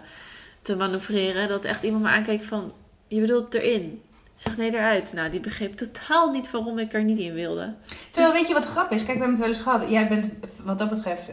te 0.61 0.75
manoeuvreren. 0.75 1.47
Dat 1.47 1.65
echt 1.65 1.83
iemand 1.83 2.03
me 2.03 2.09
aankeek 2.09 2.43
van, 2.43 2.73
je 3.15 3.21
bedoelt 3.21 3.53
erin. 3.53 4.01
Zeg 4.35 4.57
nee, 4.57 4.73
eruit. 4.73 5.13
Nou, 5.13 5.29
die 5.29 5.39
begreep 5.39 5.73
totaal 5.73 6.31
niet 6.31 6.51
waarom 6.51 6.79
ik 6.79 6.93
er 6.93 7.03
niet 7.03 7.19
in 7.19 7.33
wilde. 7.33 7.73
Terwijl, 8.09 8.31
Dus- 8.31 8.41
weet 8.41 8.47
je 8.47 8.53
wat 8.53 8.63
de 8.63 8.69
grap 8.69 8.91
is? 8.91 9.05
Kijk, 9.05 9.17
we 9.17 9.23
hebben 9.23 9.29
het 9.29 9.39
wel 9.39 9.47
eens 9.47 9.59
gehad. 9.59 9.89
Jij 9.89 10.07
bent 10.07 10.33
wat 10.63 10.77
dat 10.77 10.89
betreft 10.89 11.31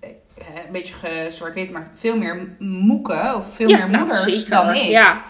eh, 0.00 0.08
eh, 0.08 0.64
een 0.66 0.72
beetje 0.72 1.26
zwart-wit, 1.28 1.70
maar 1.70 1.90
veel 1.94 2.16
meer 2.16 2.56
moeken 2.58 3.34
of 3.36 3.54
veel 3.54 3.68
meer 3.68 3.90
nou, 3.90 4.06
moeders 4.06 4.44
dan 4.44 4.74
ik. 4.74 4.82
Ja, 4.82 5.22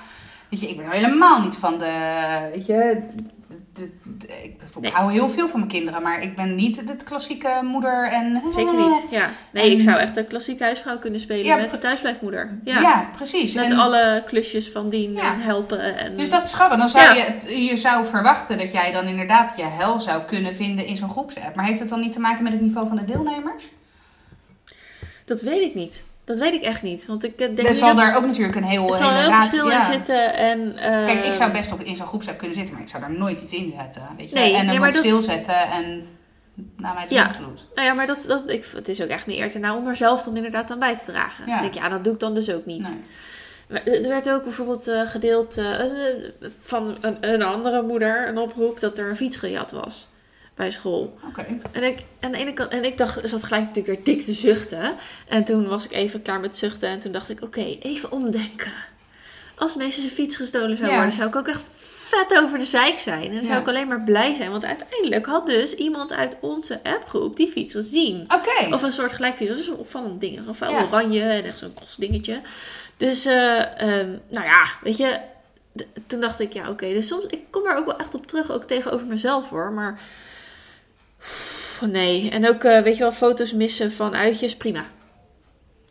Weet 0.51 0.61
je, 0.61 0.69
ik 0.69 0.77
ben 0.77 0.85
nou 0.87 0.97
helemaal 0.97 1.41
niet 1.41 1.57
van 1.57 1.79
de, 1.79 1.93
weet 2.53 2.67
je, 2.67 3.03
de, 3.73 3.91
de- 4.05 4.27
de- 4.27 4.27
ik, 4.43 4.61
ik 4.75 4.81
Nee. 4.81 4.91
hou 4.93 5.13
heel 5.13 5.29
veel 5.29 5.49
van 5.49 5.59
mijn 5.61 5.73
kinderen, 5.73 6.03
maar 6.03 6.23
ik 6.23 6.37
ben 6.37 6.55
niet 6.55 6.87
de 6.87 6.97
klassieke 7.05 7.61
moeder 7.63 8.09
en... 8.09 8.43
zeker 8.55 8.75
niet. 8.87 9.01
Ja. 9.11 9.31
Nee, 9.53 9.71
ik 9.71 9.81
zou 9.81 9.99
echt 9.99 10.17
een 10.17 10.27
klassieke 10.27 10.63
huisvrouw 10.63 10.99
kunnen 10.99 11.21
spelen 11.21 11.45
Ja, 11.45 11.57
met 11.57 11.71
de 11.71 11.79
thuisblijfmoeder. 11.79 12.59
Ja, 12.65 12.81
Ja. 12.81 13.09
precies. 13.17 13.55
Met 13.55 13.65
En- 13.65 13.79
alle 13.79 14.23
klusjes 14.27 14.71
van 14.71 14.89
dien 14.89 15.13
Ja. 15.13 15.33
en 15.35 15.41
helpen. 15.41 15.97
En... 15.97 16.17
Dus 16.17 16.31
dat 16.31 16.47
is 16.47 16.55
grappig. 16.55 16.79
Dan 16.79 16.89
zou 16.89 17.15
Ja. 17.17 17.25
je, 17.49 17.65
je 17.65 17.77
zou 17.77 18.05
verwachten 18.05 18.59
dat 18.59 18.73
jij 18.73 18.93
dan 18.93 19.05
inderdaad 19.07 19.57
je 19.57 19.65
hel 19.65 19.99
zou 19.99 20.23
kunnen 20.23 20.55
vinden 20.55 20.87
in 20.87 20.97
zo'n 20.97 21.11
groepsapp. 21.11 21.57
Maar 21.57 21.65
heeft 21.65 21.81
het 21.81 21.89
dan 21.89 22.01
niet 22.01 22.13
te 22.13 22.21
maken 22.21 22.43
met 22.43 22.53
het 22.53 22.61
niveau 22.63 22.87
van 22.87 22.97
de 22.97 23.05
deelnemers? 23.05 23.69
dat 25.25 25.43
weet 25.43 25.61
ik 25.63 25.75
niet. 25.75 26.05
Dat 26.31 26.39
weet 26.39 26.53
ik 26.55 26.63
echt 26.63 26.83
niet. 26.83 27.07
Want 27.07 27.25
ik 27.25 27.41
eh, 27.41 27.55
denk 27.55 27.69
Er 27.69 27.75
zal 27.75 27.95
daar 27.95 28.17
ook 28.17 28.27
natuurlijk 28.27 28.57
een 28.57 28.65
heel, 28.65 28.95
er 28.95 29.01
raad- 29.01 29.43
verschil 29.43 29.71
ja. 29.71 29.79
in 29.79 29.93
zitten. 29.93 30.35
En, 30.35 30.77
eh, 30.79 31.05
Kijk, 31.07 31.25
ik 31.25 31.35
zou 31.35 31.53
best 31.53 31.73
op, 31.73 31.81
in 31.81 31.97
zo'n 31.97 32.07
groepsapp 32.07 32.39
kunnen 32.39 32.57
zitten, 32.57 32.75
maar 32.75 32.83
ik 32.83 32.89
zou 32.89 33.03
daar 33.03 33.13
nooit 33.13 33.41
iets 33.41 33.53
in 33.53 33.75
zetten. 33.79 34.03
Weet 34.17 34.29
je? 34.31 34.35
Nee, 34.35 34.51
en 34.51 34.57
hem 34.57 34.67
nee, 34.67 34.79
maar 34.79 34.89
op 34.89 34.95
dat- 34.95 35.03
stil 35.05 35.21
zetten 35.21 35.57
en 35.71 36.07
naar 36.77 36.95
mij 36.95 37.07
de 37.07 37.15
Ja. 37.15 37.27
gloed. 37.29 37.67
Nou 37.75 37.87
ja, 37.87 37.93
maar 37.95 38.07
dat, 38.07 38.25
dat, 38.27 38.51
ik, 38.51 38.65
het 38.75 38.89
is 38.89 39.03
ook 39.03 39.09
echt 39.09 39.27
niet 39.27 39.39
eer 39.39 39.51
te 39.51 39.59
na 39.59 39.77
om 39.77 39.87
er 39.87 39.97
zelf 39.97 40.23
dan 40.23 40.37
inderdaad 40.37 40.71
aan 40.71 40.79
bij 40.79 40.97
te 40.97 41.05
dragen. 41.05 41.47
Ja. 41.47 41.55
Ik 41.55 41.61
denk, 41.61 41.75
ja, 41.75 41.89
dat 41.89 42.05
doe 42.05 42.13
ik 42.13 42.21
dan 42.21 42.35
dus 42.35 42.51
ook 42.51 42.67
niet. 42.67 42.95
Nee. 43.69 43.81
Er 44.03 44.09
werd 44.09 44.31
ook 44.31 44.43
bijvoorbeeld 44.43 44.89
eh, 44.89 45.01
gedeeld 45.07 45.57
eh, 45.57 45.81
eh, 45.81 46.15
van 46.61 46.97
een, 47.01 47.17
een 47.21 47.43
andere 47.43 47.83
moeder 47.83 48.29
een 48.29 48.39
oproep 48.39 48.81
dat 48.81 48.99
er 48.99 49.09
een 49.09 49.17
fiets 49.17 49.37
gejat 49.37 49.71
was 49.73 50.09
bij 50.55 50.71
school. 50.71 51.19
Oké. 51.29 51.47
En 51.73 51.83
ik, 51.83 51.99
aan 52.21 52.33
de 52.33 52.39
ene 52.39 52.53
kant, 52.53 52.71
en 52.73 52.85
ik 52.85 52.99
dacht, 52.99 53.21
zat 53.29 53.43
gelijk 53.45 53.67
natuurlijk 53.67 54.05
weer 54.05 54.15
dik 54.17 54.25
te 54.25 54.33
zuchten. 54.33 54.95
En 55.29 55.45
toen 55.45 55.69
was 55.69 55.85
ik 55.85 55.93
even 55.93 56.23
klaar 56.23 56.41
met 56.41 56.57
zuchten 56.59 56.89
en 56.89 56.99
toen 57.01 57.13
dacht 57.13 57.29
ik, 57.29 57.43
oké, 57.43 57.77
even 57.81 58.13
omdenken. 58.13 58.73
Als 59.57 59.77
mensen 59.77 60.03
zijn 60.03 60.15
fiets 60.15 60.37
gestolen 60.37 60.77
zou 60.77 60.89
Ja. 60.91 60.95
worden, 60.95 61.13
zou 61.15 61.29
ik 61.29 61.37
ook 61.37 61.49
echt 61.49 61.63
vet 61.85 62.39
over 62.43 62.59
de 62.59 62.65
zeik 62.65 62.99
zijn. 62.99 63.23
En 63.29 63.35
dan 63.35 63.45
zou 63.45 63.61
ik 63.61 63.69
alleen 63.69 63.89
maar 63.89 64.03
blij 64.03 64.35
zijn, 64.35 64.51
want 64.51 64.65
uiteindelijk 64.65 65.27
had 65.27 65.47
dus 65.47 65.75
iemand 65.75 66.13
uit 66.13 66.37
onze 66.41 66.81
appgroep 66.83 67.37
die 67.37 67.49
fiets 67.49 67.73
gezien. 67.75 68.25
Oké. 68.35 68.75
Of 68.75 68.83
een 68.83 68.93
soort 68.93 69.13
gelijk 69.13 69.37
fiets. 69.37 69.51
Dat 69.51 69.59
is 69.59 69.67
een 69.67 69.77
opvallend 69.77 70.21
ding. 70.21 70.49
Of 70.49 70.59
wel 70.59 70.71
Ja. 70.71 70.83
oranje 70.83 71.23
en 71.23 71.45
echt 71.45 71.59
zo'n 71.59 71.73
dingetje. 71.99 72.41
Dus, 72.97 73.25
eh, 73.25 73.81
ehm, 73.81 74.09
nou 74.29 74.45
ja, 74.45 74.65
weet 74.83 74.97
je. 74.97 75.19
Toen 76.07 76.21
dacht 76.21 76.41
ik, 76.41 76.53
ja, 76.53 76.69
oké. 76.69 76.87
dus 76.93 77.07
soms, 77.07 77.27
ik 77.27 77.41
kom 77.51 77.67
er 77.67 77.77
ook 77.77 77.87
wel 77.87 77.99
echt 77.99 78.15
op 78.15 78.27
terug, 78.27 78.51
ook 78.51 78.65
tegenover 78.65 79.07
mezelf 79.07 79.51
hoor. 79.51 79.73
Maar, 79.73 80.01
nee. 81.81 82.31
En 82.31 82.49
ook, 82.49 82.65
eh, 82.65 82.83
weet 82.83 82.95
je 82.97 83.03
wel, 83.03 83.13
foto's 83.13 83.53
missen 83.53 83.93
van 83.93 84.15
uitjes, 84.15 84.57
prima. 84.57 84.85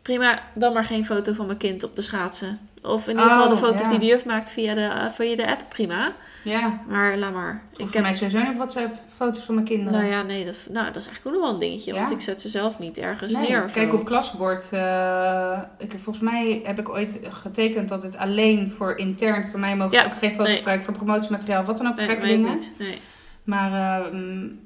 Prima, 0.02 0.42
dan 0.54 0.72
maar 0.72 0.84
geen 0.84 1.04
foto 1.06 1.32
van 1.32 1.46
mijn 1.46 1.58
kind 1.58 1.82
op 1.82 1.96
de 1.96 2.02
schaatsen. 2.02 2.58
Of 2.82 3.04
in 3.08 3.14
ieder 3.16 3.30
geval 3.30 3.48
de 3.48 3.54
Oh, 3.54 3.60
foto's 3.60 3.80
ja. 3.80 3.88
die 3.90 3.98
de 3.98 4.06
juf 4.06 4.24
maakt 4.24 4.50
via 4.50 4.74
de, 4.74 4.80
eh, 4.80 5.06
via 5.10 5.36
de 5.36 5.46
app, 5.50 5.64
prima. 5.68 6.12
Ja. 6.44 6.80
Maar 6.88 7.16
laat 7.16 7.32
maar. 7.32 7.62
Ik 7.72 7.78
Ik 7.78 7.84
heb 7.84 7.92
heb, 7.92 8.02
mij 8.02 8.14
sowieso 8.14 8.50
op 8.50 8.56
WhatsApp 8.56 8.94
foto's 9.16 9.42
van 9.44 9.54
mijn 9.54 9.66
kinderen. 9.66 9.92
nou 10.00 10.10
ja, 10.12 10.22
nee, 10.22 10.44
dat, 10.44 10.58
nou, 10.70 10.86
dat 10.86 10.96
is 10.96 11.06
eigenlijk 11.06 11.26
ook 11.26 11.32
nog 11.32 11.42
wel 11.42 11.52
een 11.52 11.68
dingetje. 11.68 11.92
Ja? 11.92 11.98
Want 11.98 12.10
ik 12.10 12.20
zet 12.20 12.40
ze 12.40 12.48
zelf 12.48 12.78
niet 12.78 12.98
ergens 12.98 13.32
Nee, 13.32 13.48
neer 13.48 13.64
of 13.64 13.72
kijk 13.72 13.90
zo. 13.90 13.94
op 13.96 14.04
klasbord. 14.04 14.68
eh, 14.72 15.58
ik, 15.78 15.92
volgens 16.02 16.24
mij 16.24 16.60
heb 16.64 16.78
ik 16.78 16.88
ooit 16.88 17.18
getekend 17.30 17.88
dat 17.88 18.02
het 18.02 18.16
alleen 18.16 18.72
voor 18.76 18.96
intern. 18.96 19.46
Voor 19.46 19.60
mij 19.60 19.76
mogen 19.76 19.94
ze 19.94 20.00
Ja, 20.00 20.06
ook 20.06 20.18
geen 20.18 20.30
foto's 20.30 20.46
nee. 20.46 20.56
gebruiken 20.56 20.86
voor 20.86 20.94
promotiemateriaal. 21.04 21.60
of 21.60 21.66
Wat 21.66 21.76
dan 21.76 21.86
ook, 21.88 21.96
Nee, 21.96 22.06
gekke 22.08 22.26
dingen. 22.26 22.50
niet. 22.54 22.72
Nee. 22.78 22.98
Maar 23.44 24.02
eh, 24.04 24.12
mm, 24.12 24.58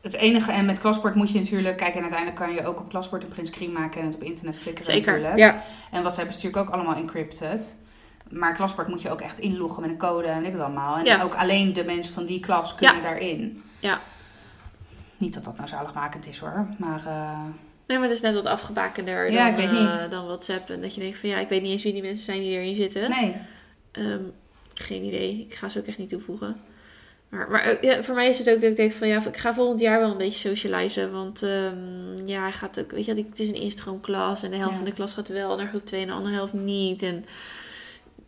het 0.00 0.12
enige, 0.14 0.52
en 0.52 0.66
met 0.66 0.78
klasbord 0.78 1.14
moet 1.14 1.30
je 1.30 1.38
natuurlijk, 1.38 1.76
kijk, 1.76 1.94
en 1.94 2.00
uiteindelijk 2.00 2.38
kan 2.38 2.52
je 2.54 2.64
ook 2.66 2.80
op 2.80 2.88
klasbord 2.88 3.22
een 3.22 3.28
print 3.28 3.46
screen 3.48 3.72
maken 3.72 4.00
en 4.00 4.06
het 4.06 4.14
op 4.14 4.22
internet 4.22 4.56
flikkeren 4.56 4.92
Zeker. 4.92 5.12
natuurlijk. 5.12 5.38
Ja. 5.38 5.62
En 5.90 6.00
WhatsApp 6.00 6.28
is 6.28 6.34
natuurlijk 6.34 6.62
ook 6.68 6.74
allemaal 6.74 6.94
encrypted. 6.94 7.76
Maar 8.30 8.54
klasbord 8.54 8.88
moet 8.88 9.02
je 9.02 9.10
ook 9.10 9.20
echt 9.20 9.38
inloggen 9.38 9.80
met 9.82 9.90
een 9.90 9.98
code 9.98 10.26
en 10.26 10.44
ik 10.44 10.52
het 10.52 10.60
allemaal. 10.60 10.96
En 10.98 11.04
Ja. 11.04 11.22
ook 11.22 11.34
alleen 11.34 11.72
de 11.72 11.84
mensen 11.84 12.14
van 12.14 12.24
die 12.26 12.40
klas 12.40 12.74
kunnen 12.74 13.02
daarin. 13.02 13.62
Ja. 13.78 14.00
Niet 15.16 15.34
dat 15.34 15.44
dat 15.44 15.56
nou 15.56 15.68
zaligmakend 15.68 16.26
is 16.26 16.38
hoor, 16.38 16.66
maar... 16.78 17.06
eh, 17.06 17.40
Nee, 17.86 17.98
maar 17.98 18.06
het 18.08 18.16
is 18.16 18.22
net 18.22 18.34
wat 18.34 18.46
afgebakender 18.46 19.30
Ja, 19.32 19.50
dan, 19.50 19.60
ik 19.60 19.70
weet 19.70 19.94
eh, 19.94 20.10
dan 20.10 20.26
WhatsApp. 20.26 20.70
En 20.70 20.80
dat 20.80 20.94
je 20.94 21.00
denkt 21.00 21.18
van 21.18 21.28
ja, 21.28 21.38
ik 21.38 21.48
weet 21.48 21.62
niet 21.62 21.70
eens 21.70 21.82
wie 21.82 21.92
die 21.92 22.02
mensen 22.02 22.24
zijn 22.24 22.40
die 22.40 22.50
erin 22.58 22.74
zitten. 22.74 23.10
nee. 23.10 23.34
Ehm, 23.92 24.22
geen 24.74 25.02
idee. 25.04 25.46
Ik 25.48 25.54
ga 25.54 25.68
ze 25.68 25.78
ook 25.78 25.86
echt 25.86 25.98
niet 25.98 26.08
toevoegen. 26.08 26.56
Maar, 27.28 27.50
maar 27.50 27.60
eh, 27.60 27.82
ja, 27.82 28.02
voor 28.02 28.14
mij 28.14 28.28
is 28.28 28.38
het 28.38 28.50
ook 28.50 28.60
dat 28.60 28.70
ik 28.70 28.76
denk 28.76 28.92
van 28.92 29.08
ja, 29.08 29.26
ik 29.26 29.36
ga 29.36 29.54
volgend 29.54 29.80
jaar 29.80 30.00
wel 30.00 30.10
een 30.10 30.16
beetje 30.16 30.48
socializen. 30.48 31.12
Want 31.12 31.42
ehm, 31.42 32.26
ja, 32.26 32.40
hij 32.42 32.52
gaat 32.52 32.80
ook, 32.80 32.90
weet 32.90 33.04
je, 33.04 33.14
het 33.14 33.38
is 33.38 33.48
een 33.48 33.54
instroomklas. 33.60 34.42
En 34.42 34.50
de 34.50 34.56
helft 34.56 34.70
Ja. 34.70 34.76
van 34.76 34.84
de 34.84 34.92
klas 34.92 35.12
gaat 35.14 35.28
wel 35.28 35.56
naar 35.56 35.66
groep 35.68 35.86
2 35.86 36.00
en 36.00 36.06
de 36.06 36.12
andere 36.12 36.34
helft 36.34 36.52
niet. 36.52 37.02
En 37.02 37.24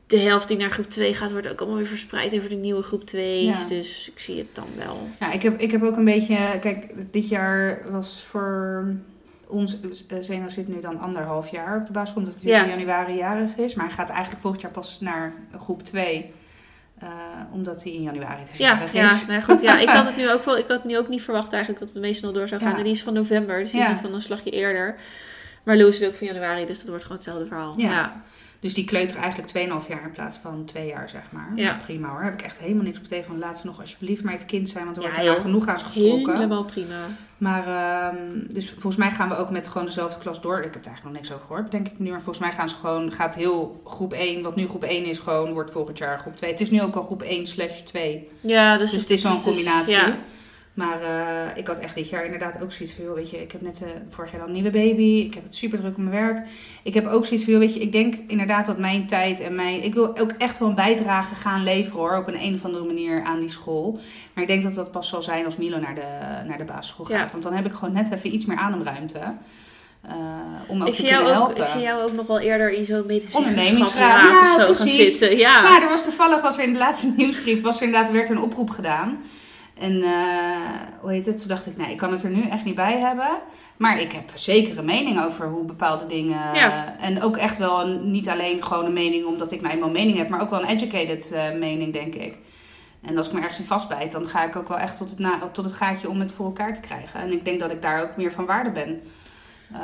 de 0.06 0.18
helft 0.18 0.48
die 0.48 0.56
naar 0.56 0.70
groep 0.70 0.90
2 0.90 1.14
gaat, 1.14 1.32
wordt 1.32 1.48
ook 1.48 1.58
allemaal 1.60 1.78
weer 1.78 1.86
verspreid 1.86 2.34
over 2.36 2.48
de 2.48 2.54
nieuwe 2.54 2.82
groep 2.82 3.04
2. 3.04 3.44
Ja. 3.44 3.66
Dus 3.68 4.10
ik 4.14 4.18
zie 4.18 4.38
het 4.38 4.54
dan 4.54 4.66
wel. 4.76 5.08
Ja, 5.20 5.32
ik 5.32 5.42
heb, 5.42 5.60
ik 5.60 5.70
heb 5.70 5.82
ook 5.82 5.96
een 5.96 6.04
beetje... 6.04 6.58
Kijk, 6.60 7.12
dit 7.12 7.28
jaar 7.28 7.82
was 7.90 8.22
voor 8.28 8.84
ons... 9.46 9.76
eh, 10.08 10.16
Zeno 10.20 10.48
zit 10.48 10.68
nu 10.68 10.80
dan 10.80 10.98
anderhalf 11.00 11.50
jaar 11.50 11.76
op 11.80 11.86
de 11.86 11.92
basisschool. 11.92 12.22
Omdat 12.24 12.42
hij 12.42 12.52
Ja. 12.52 12.62
in 12.64 12.68
januari 12.78 13.14
jarig 13.16 13.56
is. 13.56 13.74
Maar 13.74 13.86
hij 13.86 13.94
gaat 13.94 14.08
eigenlijk 14.10 14.40
volgend 14.40 14.62
jaar 14.62 14.70
pas 14.72 15.00
naar 15.00 15.32
groep 15.58 15.82
2. 15.82 16.32
Eh, 17.00 17.08
omdat 17.52 17.82
hij 17.82 17.92
in 17.92 18.02
januari 18.02 18.42
Ja, 18.52 18.74
jarig 18.74 18.92
ja, 18.92 19.10
is. 19.10 19.20
nou 19.26 19.32
ja, 19.32 19.40
goed. 19.40 19.60
Ja, 19.60 19.78
ik 19.78 19.88
had 19.88 20.06
het 20.06 20.16
nu 20.16 20.30
ook 20.30 20.44
wel. 20.44 20.58
Ik 20.58 20.68
had 20.68 20.84
nu 20.84 20.98
ook 20.98 21.08
niet 21.08 21.22
verwacht 21.22 21.52
eigenlijk 21.52 21.84
dat 21.84 21.92
het 21.92 22.02
meestal 22.02 22.28
nog 22.28 22.38
door 22.38 22.48
zou 22.48 22.60
gaan. 22.60 22.70
Ja. 22.70 22.76
En 22.78 22.84
die 22.84 22.92
is 22.92 23.02
van 23.02 23.14
november, 23.14 23.58
dus 23.58 23.70
die 23.70 23.80
Ja. 23.80 23.94
is 23.94 24.00
van 24.00 24.14
een 24.14 24.22
slagje 24.22 24.50
eerder. 24.50 24.96
Maar 25.62 25.76
Loes 25.76 26.00
is 26.00 26.06
ook 26.08 26.14
van 26.14 26.26
januari, 26.26 26.66
dus 26.66 26.78
dat 26.78 26.88
wordt 26.88 27.02
gewoon 27.02 27.16
hetzelfde 27.18 27.46
verhaal. 27.46 27.74
Ja. 27.76 27.90
ja. 27.90 28.22
Dus 28.60 28.74
die 28.74 28.84
kleuter 28.84 29.16
eigenlijk 29.16 29.48
2,5 29.82 29.88
jaar 29.88 30.02
in 30.04 30.10
plaats 30.10 30.36
van 30.36 30.64
2 30.64 30.86
jaar, 30.86 31.08
zeg 31.08 31.22
maar. 31.30 31.52
Ja. 31.54 31.70
Nou, 31.70 31.82
prima 31.82 32.08
hoor. 32.08 32.22
Heb 32.22 32.32
ik 32.32 32.42
echt 32.42 32.58
helemaal 32.58 32.84
niks 32.84 32.98
op 32.98 33.04
tegen. 33.06 33.28
Want 33.28 33.40
laat 33.40 33.58
ze 33.58 33.66
nog 33.66 33.80
alsjeblieft 33.80 34.22
maar 34.22 34.34
even 34.34 34.46
kind 34.46 34.68
zijn. 34.68 34.84
Want 34.84 34.96
er 34.96 35.02
Ja, 35.02 35.08
wordt 35.08 35.24
er 35.26 35.34
al 35.34 35.40
genoeg 35.40 35.66
aan 35.68 35.78
ze 35.78 35.84
getrokken. 35.84 36.34
Helemaal 36.34 36.64
prima. 36.64 36.96
Maar, 37.38 37.66
ehm, 37.66 38.16
dus 38.48 38.70
volgens 38.70 38.96
mij 38.96 39.10
gaan 39.10 39.28
we 39.28 39.36
ook 39.36 39.50
met 39.50 39.66
gewoon 39.68 39.86
dezelfde 39.86 40.20
klas 40.20 40.40
door. 40.40 40.58
Ik 40.58 40.64
heb 40.74 40.74
er 40.84 40.86
eigenlijk 40.90 41.04
nog 41.04 41.22
niks 41.22 41.32
over 41.34 41.46
gehoord, 41.46 41.70
denk 41.70 41.86
ik 41.86 41.98
nu. 41.98 42.10
Maar 42.10 42.22
volgens 42.22 42.44
mij 42.46 42.54
gaan 42.54 42.68
ze 42.68 42.74
gewoon, 42.76 43.12
gaat 43.12 43.34
heel 43.34 43.82
groep 43.84 44.12
1, 44.12 44.42
wat 44.42 44.56
nu 44.56 44.68
groep 44.68 44.84
1 44.84 45.04
is, 45.04 45.18
gewoon 45.18 45.52
wordt 45.52 45.70
volgend 45.70 45.98
jaar 45.98 46.18
groep 46.18 46.36
2. 46.36 46.50
Het 46.50 46.60
is 46.60 46.70
nu 46.70 46.82
ook 46.82 46.94
al 46.94 47.04
groep 47.04 47.22
1 47.22 47.46
slash 47.46 47.80
2. 47.80 48.28
Ja, 48.40 48.78
dus, 48.78 48.90
Dus 48.90 49.00
het 49.00 49.10
is 49.10 49.20
zo'n 49.20 49.42
combinatie. 49.42 49.92
ja. 49.92 50.16
Maar 50.74 51.02
eh, 51.02 51.56
ik 51.56 51.66
had 51.66 51.78
echt 51.78 51.94
dit 51.94 52.08
jaar 52.08 52.24
inderdaad 52.24 52.62
ook 52.62 52.72
zoiets 52.72 52.94
van, 52.94 53.04
joh, 53.04 53.14
weet 53.14 53.30
je, 53.30 53.42
ik 53.42 53.52
heb 53.52 53.60
net 53.60 53.82
eh, 53.82 53.88
vorig 54.08 54.32
jaar 54.32 54.40
al 54.40 54.46
een 54.46 54.52
nieuwe 54.52 54.70
baby. 54.70 55.24
Ik 55.26 55.34
heb 55.34 55.42
het 55.42 55.54
super 55.54 55.78
druk 55.78 55.90
op 55.96 56.02
mijn 56.02 56.24
werk. 56.24 56.46
Ik 56.82 56.94
heb 56.94 57.06
ook 57.06 57.26
zoiets 57.26 57.44
van, 57.44 57.52
joh, 57.54 57.62
weet 57.62 57.74
je, 57.74 57.80
ik 57.80 57.92
denk 57.92 58.14
inderdaad 58.26 58.66
dat 58.66 58.78
mijn 58.78 59.06
tijd 59.06 59.40
en 59.40 59.54
mijn... 59.54 59.84
Ik 59.84 59.94
wil 59.94 60.18
ook 60.18 60.32
echt 60.38 60.58
wel 60.58 60.68
een 60.68 60.74
bijdrage 60.74 61.34
gaan 61.34 61.62
leveren 61.62 61.98
hoor, 62.00 62.16
op 62.16 62.26
een, 62.28 62.42
een 62.42 62.54
of 62.54 62.64
andere 62.64 62.84
manier 62.84 63.22
aan 63.22 63.40
die 63.40 63.50
school. 63.50 63.98
Maar 64.32 64.42
ik 64.44 64.48
denk 64.50 64.62
dat 64.62 64.74
dat 64.74 64.90
pas 64.90 65.08
zal 65.08 65.22
zijn 65.22 65.44
als 65.44 65.56
Milo 65.56 65.78
naar 65.78 65.94
de, 65.94 66.48
naar 66.48 66.58
de 66.58 66.64
basisschool 66.64 67.04
gaat. 67.04 67.16
Ja. 67.26 67.28
Want 67.32 67.42
dan 67.42 67.52
heb 67.52 67.66
ik 67.66 67.72
gewoon 67.72 67.94
net 67.94 68.10
even 68.12 68.34
iets 68.34 68.44
meer 68.44 68.56
ademruimte. 68.56 69.18
eh 70.02 70.14
om 70.68 70.82
ook 70.82 70.88
Ik 70.88 70.94
te 70.94 71.00
zie, 71.00 71.10
jou 71.10 71.26
ook, 71.26 71.32
helpen. 71.32 71.56
ik 71.56 71.66
zie 71.66 71.80
jou 71.80 72.02
ook 72.02 72.12
nog 72.12 72.26
wel 72.26 72.38
eerder 72.40 72.72
in 72.72 72.84
zo'n 72.84 73.04
Ondernemingsraad, 73.32 74.22
ja, 74.22 74.40
of 74.42 74.48
zo 74.48 74.56
gaan 74.56 74.66
precies. 74.66 75.18
zitten. 75.18 75.38
Ja. 75.38 75.62
Maar 75.62 75.82
er 75.82 75.88
was 75.88 76.02
toevallig, 76.02 76.40
was 76.40 76.58
er 76.58 76.64
in 76.64 76.72
de 76.72 76.78
laatste 76.78 77.12
nieuwsbrief, 77.16 77.62
was 77.62 77.80
er 77.80 77.86
inderdaad, 77.86 78.12
werd 78.12 78.30
een 78.30 78.40
oproep 78.40 78.70
gedaan. 78.70 79.18
En 79.80 80.02
eh, 80.02 80.10
hoe 81.00 81.10
heet 81.10 81.26
het? 81.26 81.38
Toen 81.38 81.48
dacht 81.48 81.66
ik, 81.66 81.76
nee, 81.76 81.90
ik 81.90 81.96
kan 81.96 82.12
het 82.12 82.22
er 82.22 82.30
nu 82.30 82.42
echt 82.42 82.64
niet 82.64 82.74
bij 82.74 82.98
hebben. 82.98 83.28
Maar 83.76 84.00
ik 84.00 84.12
heb 84.12 84.30
zeker 84.34 84.78
een 84.78 84.84
mening 84.84 85.24
over 85.24 85.48
hoe 85.48 85.64
bepaalde 85.64 86.06
dingen. 86.06 86.54
Ja. 86.54 86.98
En 86.98 87.22
ook 87.22 87.36
echt 87.36 87.58
wel 87.58 87.80
een, 87.80 88.10
niet 88.10 88.28
alleen 88.28 88.64
gewoon 88.64 88.84
een 88.84 88.92
mening 88.92 89.26
omdat 89.26 89.52
ik 89.52 89.60
nou 89.60 89.74
eenmaal 89.74 89.88
een 89.88 89.94
mening 89.94 90.16
heb, 90.16 90.28
maar 90.28 90.40
ook 90.40 90.50
wel 90.50 90.62
een 90.62 90.68
educated 90.68 91.32
eh, 91.32 91.52
mening, 91.58 91.92
denk 91.92 92.14
ik. 92.14 92.36
En 93.02 93.16
als 93.16 93.26
ik 93.26 93.32
me 93.32 93.40
ergens 93.40 93.58
in 93.58 93.64
vastbijt, 93.64 94.12
dan 94.12 94.26
ga 94.26 94.44
ik 94.44 94.56
ook 94.56 94.68
wel 94.68 94.78
echt 94.78 94.96
tot 94.96 95.10
het, 95.10 95.18
na, 95.18 95.38
tot 95.52 95.64
het 95.64 95.74
gaatje 95.74 96.08
om 96.08 96.20
het 96.20 96.32
voor 96.32 96.46
elkaar 96.46 96.74
te 96.74 96.80
krijgen. 96.80 97.20
En 97.20 97.32
ik 97.32 97.44
denk 97.44 97.60
dat 97.60 97.70
ik 97.70 97.82
daar 97.82 98.02
ook 98.02 98.16
meer 98.16 98.32
van 98.32 98.46
waarde 98.46 98.70
ben. 98.70 99.00
Eh, 99.72 99.78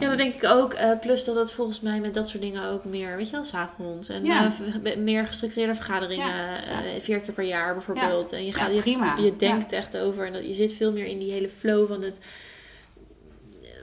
Ja, 0.00 0.08
dat 0.08 0.16
denk 0.18 0.34
ik 0.34 0.44
ook. 0.44 0.72
Eh, 0.72 0.90
plus 1.00 1.24
dat 1.24 1.34
het 1.36 1.52
volgens 1.52 1.80
mij 1.80 2.00
met 2.00 2.14
dat 2.14 2.28
soort 2.28 2.42
dingen 2.42 2.64
ook 2.64 2.84
meer, 2.84 3.16
weet 3.16 3.26
je 3.26 3.32
wel, 3.32 3.44
s'avonds. 3.44 4.08
En 4.08 4.24
Ja. 4.24 4.50
eh, 4.84 4.96
meer 4.96 5.26
gestructureerde 5.26 5.74
vergaderingen, 5.74 6.26
Ja, 6.26 6.56
eh, 6.64 7.00
vier 7.00 7.20
keer 7.20 7.34
per 7.34 7.44
jaar 7.44 7.74
bijvoorbeeld. 7.74 8.32
En 8.32 8.44
je, 8.46 8.52
gaat, 8.52 8.74
je, 8.74 8.80
prima. 8.80 9.16
je 9.16 9.36
denkt 9.36 9.72
echt 9.72 9.98
over 9.98 10.26
en 10.26 10.32
dat, 10.32 10.46
je 10.46 10.54
zit 10.54 10.74
veel 10.74 10.92
meer 10.92 11.06
in 11.06 11.18
die 11.18 11.32
hele 11.32 11.48
flow 11.58 11.88
van 11.88 12.02
het... 12.02 12.18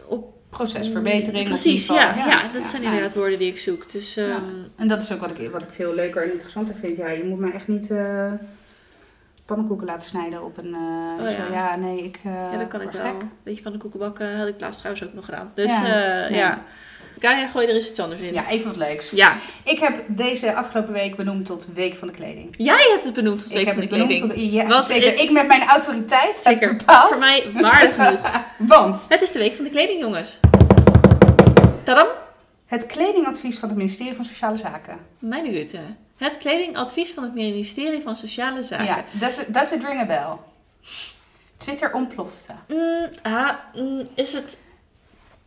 Op, 0.08 0.32
procesverbetering. 0.50 1.44
of 1.44 1.48
Precies, 1.50 1.88
ja, 1.88 2.16
ja, 2.16 2.48
dat 2.54 2.70
zijn 2.70 2.82
ja. 2.82 2.88
inderdaad 2.88 3.14
woorden 3.16 3.40
die 3.40 3.48
ik 3.50 3.58
zoek. 3.58 3.92
Dus 3.92 4.18
ehm, 4.18 4.28
Ja. 4.30 4.42
En 4.76 4.88
dat 4.88 5.04
is 5.04 5.12
ook 5.12 5.20
wat 5.20 5.40
ik, 5.40 5.52
wat 5.52 5.62
ik 5.62 5.70
veel 5.72 5.94
leuker 5.96 6.24
en 6.24 6.32
interessanter 6.32 6.76
vind. 6.82 6.98
Ja, 6.98 7.10
je 7.10 7.24
moet 7.24 7.40
mij 7.40 7.52
echt 7.52 7.68
niet 7.68 7.92
eh, 7.92 8.32
pannenkoeken 9.46 9.88
laten 9.88 10.08
snijden 10.08 10.44
op 10.44 10.58
een... 10.58 10.74
eh, 10.74 11.26
Oh, 11.26 11.32
zo, 11.32 11.54
ja. 11.54 11.76
nee, 11.76 12.04
ik... 12.04 12.20
eh, 12.24 12.32
ja, 12.52 12.58
dat 12.58 12.68
kan 12.68 12.82
ik 12.82 12.92
wel. 12.92 13.04
gek. 13.04 13.22
Weet 13.44 13.56
je, 13.56 13.62
pannenkoeken 13.62 14.00
bakken 14.00 14.38
had 14.38 14.48
ik 14.48 14.56
laatst 14.60 14.80
trouwens 14.80 15.08
ook 15.08 15.14
nog 15.14 15.26
gedaan. 15.26 15.52
Dus 15.54 15.66
Ja, 15.72 15.88
ja, 15.88 16.28
nee. 16.30 16.38
ja. 16.38 16.62
Gaia, 17.20 17.48
gooi 17.48 17.68
er 17.68 17.74
eens 17.76 17.90
iets 17.90 18.00
anders 18.00 18.22
in. 18.22 18.34
Ja, 18.34 18.50
even 18.50 18.68
wat 18.68 18.76
leuks. 18.78 19.10
Ja. 19.10 19.34
Ik 19.64 19.80
heb 19.80 20.04
deze 20.08 20.56
afgelopen 20.56 20.94
week 20.94 21.16
benoemd 21.16 21.46
tot 21.46 21.68
Week 21.74 21.96
van 21.96 22.08
de 22.08 22.14
Kleding. 22.14 22.54
Jij 22.58 22.88
hebt 22.92 23.04
het 23.04 23.14
benoemd 23.14 23.40
tot 23.42 23.52
week 23.54 23.66
van 23.68 23.76
de 23.76 23.82
het 23.82 23.90
benoemd 23.90 24.10
kleding. 24.10 24.32
tot... 24.34 24.52
Ja, 24.54 24.68
Want 24.68 24.84
zeker. 24.84 25.14
ik- 25.14 25.20
Ik, 25.20 25.32
met 25.32 25.48
mijn 25.48 25.64
autoriteit 25.68 26.40
Zeker. 26.44 26.68
heb 26.68 26.78
bepaald. 26.78 27.08
Voor 27.08 27.20
mij 27.20 27.48
waardig 27.54 27.96
genoeg. 28.06 28.32
Want 28.58 29.06
Het 29.10 29.22
is 29.22 29.32
de 29.32 29.40
week 29.40 29.54
van 29.54 29.64
de 29.64 29.70
kleding, 29.72 30.00
jongens. 30.00 30.40
Tadam! 31.84 32.08
het 32.66 32.86
kledingadvies 32.86 33.60
van 33.60 33.70
het 33.70 33.78
ministerie 33.78 34.14
van 34.14 34.26
Sociale 34.26 34.58
Zaken. 34.58 34.98
Mijn 35.20 35.46
Güte. 35.46 35.80
Het 36.18 36.38
kledingadvies 36.38 37.12
van 37.12 37.24
het 37.24 37.34
ministerie 37.34 38.02
van 38.02 38.16
Sociale 38.16 38.64
Zaken. 38.64 38.86
Ja, 38.86 39.04
it, 39.38 39.54
does 39.54 39.72
it 39.72 39.84
ring 39.84 40.00
a 40.00 40.06
bell? 40.06 40.38
Twitter 41.58 41.94
ontplofte. 41.94 42.54
Mm, 42.68 43.10
mm, 43.74 44.08
is, 44.16 44.34
het, 44.34 44.58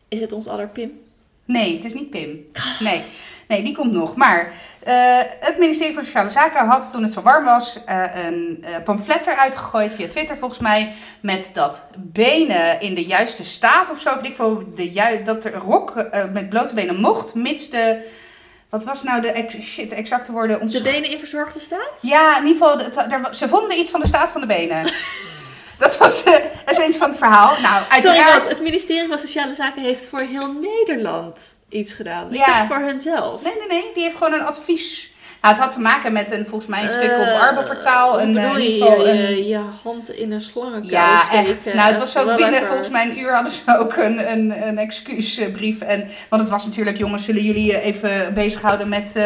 is 0.09 0.21
het 0.21 0.33
ons 0.33 0.49
aller 0.49 0.69
Pim? 0.69 1.01
Nee, 1.45 1.75
het 1.75 1.85
is 1.85 1.95
niet 1.95 2.11
Pim. 2.11 2.47
Nee, 2.79 3.05
nee 3.49 3.63
die 3.63 3.75
komt 3.75 3.93
nog. 3.93 4.17
Maar 4.17 4.53
eh, 4.83 5.19
het 5.41 5.59
ministerie 5.59 5.95
van 5.95 6.05
Sociale 6.05 6.29
Zaken 6.29 6.67
had 6.67 6.91
toen 6.91 7.03
het 7.03 7.13
zo 7.13 7.23
warm 7.23 7.45
was 7.45 7.85
eh, 7.85 8.03
een 8.25 8.59
eh, 8.65 8.83
pamflet 8.83 9.27
eruit 9.27 9.57
gegooid 9.57 9.93
via 9.93 10.09
Twitter 10.09 10.37
volgens 10.37 10.61
mij. 10.61 10.93
Met 11.21 11.51
dat 11.53 11.87
benen 11.97 12.81
in 12.81 12.95
de 12.95 13.05
juiste 13.05 13.45
staat 13.45 13.91
of 13.91 14.01
zo. 14.01 14.15
Of 14.15 14.23
ik 14.23 14.35
veel, 14.35 14.73
de 14.75 15.21
dat 15.25 15.45
er 15.45 15.55
rok 15.55 15.95
met 16.33 16.49
blote 16.49 16.75
benen 16.75 17.01
mocht, 17.01 17.35
mits 17.35 17.71
de... 17.71 18.09
Wat 18.71 18.85
was 18.85 19.03
nou 19.03 19.21
de 19.21 19.29
ex- 19.33 19.61
shit, 19.61 19.89
de 19.91 19.95
exacte 19.95 20.33
woorden? 20.33 20.61
Ons... 20.61 20.73
De 20.73 20.83
benen 20.83 21.11
in 21.11 21.19
verzorgde 21.19 21.61
staat? 21.61 21.99
Ja, 22.03 22.39
in 22.39 22.47
ieder 22.47 22.63
geval, 22.67 22.79
het- 22.79 23.37
ze 23.37 23.49
vonden 23.49 23.79
iets 23.79 23.91
van 23.91 24.01
de 24.01 24.07
staat 24.07 24.33
van 24.33 24.41
de 24.41 24.47
benen. 24.47 24.93
dat 25.79 25.99
was 25.99 26.25
de 26.25 26.43
essentie 26.65 26.99
van 26.99 27.09
het 27.09 27.19
verhaal. 27.19 27.49
Nou, 27.61 27.83
Sorry, 27.83 27.89
uiteraard... 27.91 28.33
want 28.33 28.49
het 28.49 28.61
ministerie 28.63 29.09
van 29.09 29.19
Sociale 29.19 29.55
Zaken 29.55 29.83
heeft 29.83 30.07
voor 30.07 30.21
heel 30.21 30.53
Nederland 30.53 31.55
iets 31.69 31.93
gedaan. 31.93 32.27
Ik 32.33 32.39
Ja. 32.39 32.47
dacht 32.47 32.67
voor 32.67 32.77
hunzelf. 32.79 33.43
Nee, 33.43 33.53
nee, 33.59 33.67
nee. 33.83 33.91
Die 33.95 34.03
heeft 34.03 34.17
gewoon 34.17 34.33
een 34.33 34.45
advies. 34.47 35.13
Nou, 35.47 35.59
het 35.59 35.67
had 35.67 35.75
te 35.75 35.81
maken 35.83 36.13
met 36.13 36.31
een, 36.31 36.47
volgens 36.47 36.67
mij 36.71 36.83
een 36.83 36.91
stuk 36.91 37.11
op 37.19 37.27
Arbo-portaal. 37.41 38.13
hoe 38.13 38.21
Een, 38.23 38.33
bedoel 38.33 38.51
eh, 38.55 38.65
in 38.65 38.73
je, 38.75 38.83
geval 38.85 39.07
je, 39.07 39.13
een... 39.13 39.47
je 39.49 39.61
hand 39.83 40.11
in 40.11 40.33
een 40.33 40.41
slangenkuil 40.41 40.91
Ja, 40.93 41.19
steken? 41.25 41.47
echt. 41.51 41.75
Nou, 41.75 41.89
het 41.89 41.99
was 41.99 42.19
ook 42.19 42.37
binnen, 42.37 42.67
volgens 42.67 42.89
mij 42.89 43.05
een 43.11 43.19
uur 43.19 43.35
hadden 43.35 43.53
ze 43.53 43.61
ook 43.79 43.97
een, 43.97 44.31
een, 44.33 44.67
een 44.69 44.79
excuusbrief. 44.79 45.81
En, 45.81 46.09
want 46.29 46.43
het 46.43 46.51
was 46.51 46.67
natuurlijk, 46.67 46.97
jongens, 46.99 47.25
zullen 47.25 47.43
jullie 47.43 47.65
je 47.65 47.81
even 47.81 48.35
bezighouden 48.35 48.89
met 48.89 49.13
eh, 49.15 49.23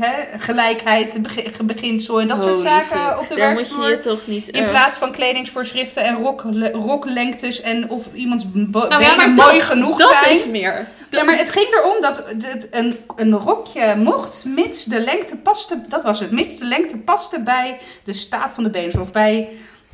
hè, 0.00 0.38
gelijkheid, 0.38 1.18
beg- 1.22 1.60
beginsel 1.64 2.20
en 2.20 2.26
dat 2.26 2.42
soort 2.42 2.60
zaken 2.60 2.86
fuck. 2.98 3.20
op 3.20 3.28
de 3.28 3.34
Daar 3.34 3.52
moet 3.52 3.68
je 3.68 3.76
werkvloer. 3.76 3.90
je 3.90 3.98
toch 3.98 4.26
niet... 4.26 4.48
In 4.48 4.64
plaats 4.64 4.96
van 4.96 5.12
kledingsvoorschriften 5.12 6.04
en 6.04 6.14
rok, 6.14 6.44
roklengtes 6.72 7.60
en 7.60 7.90
of 7.90 8.06
iemands 8.14 8.44
bo- 8.52 8.86
Nou 8.88 9.02
ja, 9.02 9.10
benen 9.16 9.16
maar 9.16 9.44
mooi 9.46 9.58
dat- 9.58 9.66
genoeg 9.66 9.98
dat 9.98 10.16
zijn. 10.22 10.32
is 10.36 10.46
meer. 10.46 10.86
Ja, 11.18 11.22
maar 11.24 11.38
het 11.38 11.50
ging 11.50 11.66
erom 11.74 12.00
dat 12.00 12.22
het 12.26 12.68
een, 12.70 12.98
een 13.16 13.32
rokje 13.34 13.94
mocht, 13.96 14.44
mits 14.44 14.84
de 14.84 15.00
lengte 15.00 15.36
paste, 15.36 15.84
dat 15.88 16.02
was 16.02 16.20
het, 16.20 16.30
mits 16.30 16.58
de 16.58 16.64
lengte 16.64 16.96
paste 16.98 17.40
bij 17.40 17.78
de 18.04 18.12
staat 18.12 18.52
van 18.52 18.62
de 18.64 18.70
benen. 18.70 19.00
Of 19.00 19.12
bij, 19.12 19.48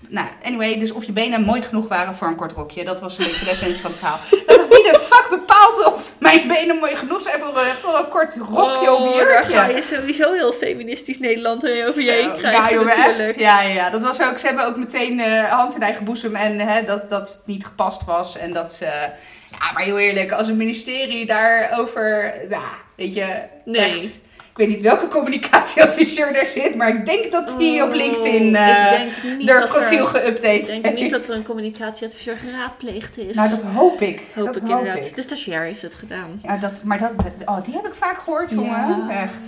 nou, 0.08 0.26
anyway, 0.42 0.78
dus 0.78 0.92
of 0.92 1.04
je 1.04 1.12
benen 1.12 1.42
mooi 1.42 1.62
genoeg 1.62 1.88
waren 1.88 2.14
voor 2.14 2.26
een 2.28 2.36
kort 2.36 2.52
rokje. 2.52 2.84
Dat 2.84 3.00
was 3.00 3.18
een 3.18 3.24
beetje 3.24 3.44
de 3.44 3.50
essentie 3.50 3.80
van 3.80 3.90
het 3.90 3.98
verhaal. 3.98 4.18
Ik, 4.30 4.46
wie 4.70 4.82
de 4.92 4.98
fuck 5.02 5.26
bepaalt 5.30 5.84
of 5.94 6.12
mijn 6.18 6.48
benen 6.48 6.76
mooi 6.76 6.96
genoeg 6.96 7.22
zijn 7.22 7.40
voor, 7.40 7.48
een- 7.58 7.76
voor 7.82 7.98
een 7.98 8.08
kort 8.08 8.36
rokje 8.36 8.92
of 8.92 9.00
Oh, 9.08 9.14
jurkje? 9.14 9.52
Daar 9.54 9.64
ga 9.64 9.76
je 9.76 9.82
sowieso 9.82 10.32
heel 10.32 10.52
feministisch 10.52 11.18
Nederland 11.18 11.64
over 11.64 12.02
je 12.02 12.10
heen 12.10 12.34
krijgen 12.36 12.78
ja, 12.80 12.84
natuurlijk. 12.84 13.38
Ja, 13.38 13.62
ja, 13.62 13.68
ja, 13.72 13.90
dat 13.90 14.02
was 14.02 14.22
ook. 14.22 14.38
Ze 14.38 14.46
hebben 14.46 14.66
ook 14.66 14.76
meteen 14.76 15.20
eh, 15.20 15.44
hand 15.52 15.74
in 15.74 15.82
eigen 15.82 16.04
boezem 16.04 16.34
en 16.34 16.58
hè, 16.58 16.84
dat, 16.84 17.10
dat 17.10 17.28
het 17.28 17.42
niet 17.46 17.64
gepast 17.64 18.04
was. 18.04 18.36
En 18.38 18.52
dat 18.52 18.72
ze. 18.72 19.10
Ja, 19.50 19.72
maar 19.72 19.82
heel 19.82 19.98
eerlijk, 19.98 20.32
als 20.32 20.48
een 20.48 20.56
ministerie 20.56 21.26
daarover. 21.26 22.34
Ja, 22.48 22.62
weet 22.94 23.14
je. 23.14 23.42
Nee. 23.64 24.00
Echt, 24.00 24.20
ik 24.58 24.66
weet 24.66 24.68
niet 24.68 24.80
welke 24.80 25.08
communicatieadviseur 25.08 26.34
er 26.34 26.46
zit, 26.46 26.74
maar 26.74 26.88
ik 26.88 27.06
denk 27.06 27.32
dat 27.32 27.54
die 27.58 27.82
op 27.82 27.92
LinkedIn 27.92 28.46
ik 28.46 28.52
denk 28.52 29.38
niet 29.38 29.48
haar 29.48 29.60
dat 29.60 29.68
profiel 29.68 30.14
er, 30.14 30.32
geüpdate 30.32 30.72
Ik 30.72 30.82
denk 30.82 30.84
niet 30.84 30.98
heeft. 30.98 31.10
dat 31.10 31.28
er 31.28 31.34
een 31.34 31.44
communicatieadviseur 31.44 32.36
geraadpleegd 32.36 33.18
is. 33.18 33.36
Nou, 33.36 33.48
dat 33.48 33.62
hoop 33.62 34.00
ik. 34.00 34.22
hoop 34.34 34.46
dat 34.46 34.56
ik 34.56 34.62
hoop 34.62 34.78
inderdaad. 34.78 35.06
ik. 35.06 35.14
De 35.14 35.22
stagiair 35.22 35.62
heeft 35.62 35.82
het 35.82 35.94
gedaan. 35.94 36.40
Ja, 36.42 36.56
dat, 36.56 36.82
maar 36.82 36.98
dat, 36.98 37.10
oh, 37.44 37.64
die 37.64 37.74
heb 37.74 37.86
ik 37.86 37.94
vaak 37.94 38.18
gehoord, 38.18 38.50
jongen. 38.50 38.70
Ja. 38.70 39.22
Echt. 39.22 39.40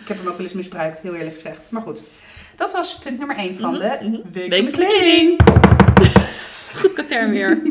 Ik 0.00 0.08
heb 0.08 0.16
hem 0.16 0.26
ook 0.26 0.36
wel 0.36 0.46
eens 0.46 0.54
misbruikt, 0.54 1.00
heel 1.00 1.14
eerlijk 1.14 1.34
gezegd. 1.34 1.66
Maar 1.70 1.82
goed, 1.82 2.02
dat 2.56 2.72
was 2.72 2.98
punt 2.98 3.18
nummer 3.18 3.36
1 3.36 3.54
van 3.54 3.72
Mhm, 3.72 3.80
de 3.80 3.98
mhm. 4.00 4.32
Week, 4.32 4.50
Week 4.50 4.68
van 4.68 4.80
de 4.80 4.86
de 4.86 4.88
Kleding. 4.88 5.40
Goed 6.80 6.92
katern 6.92 7.30
weer. 7.30 7.62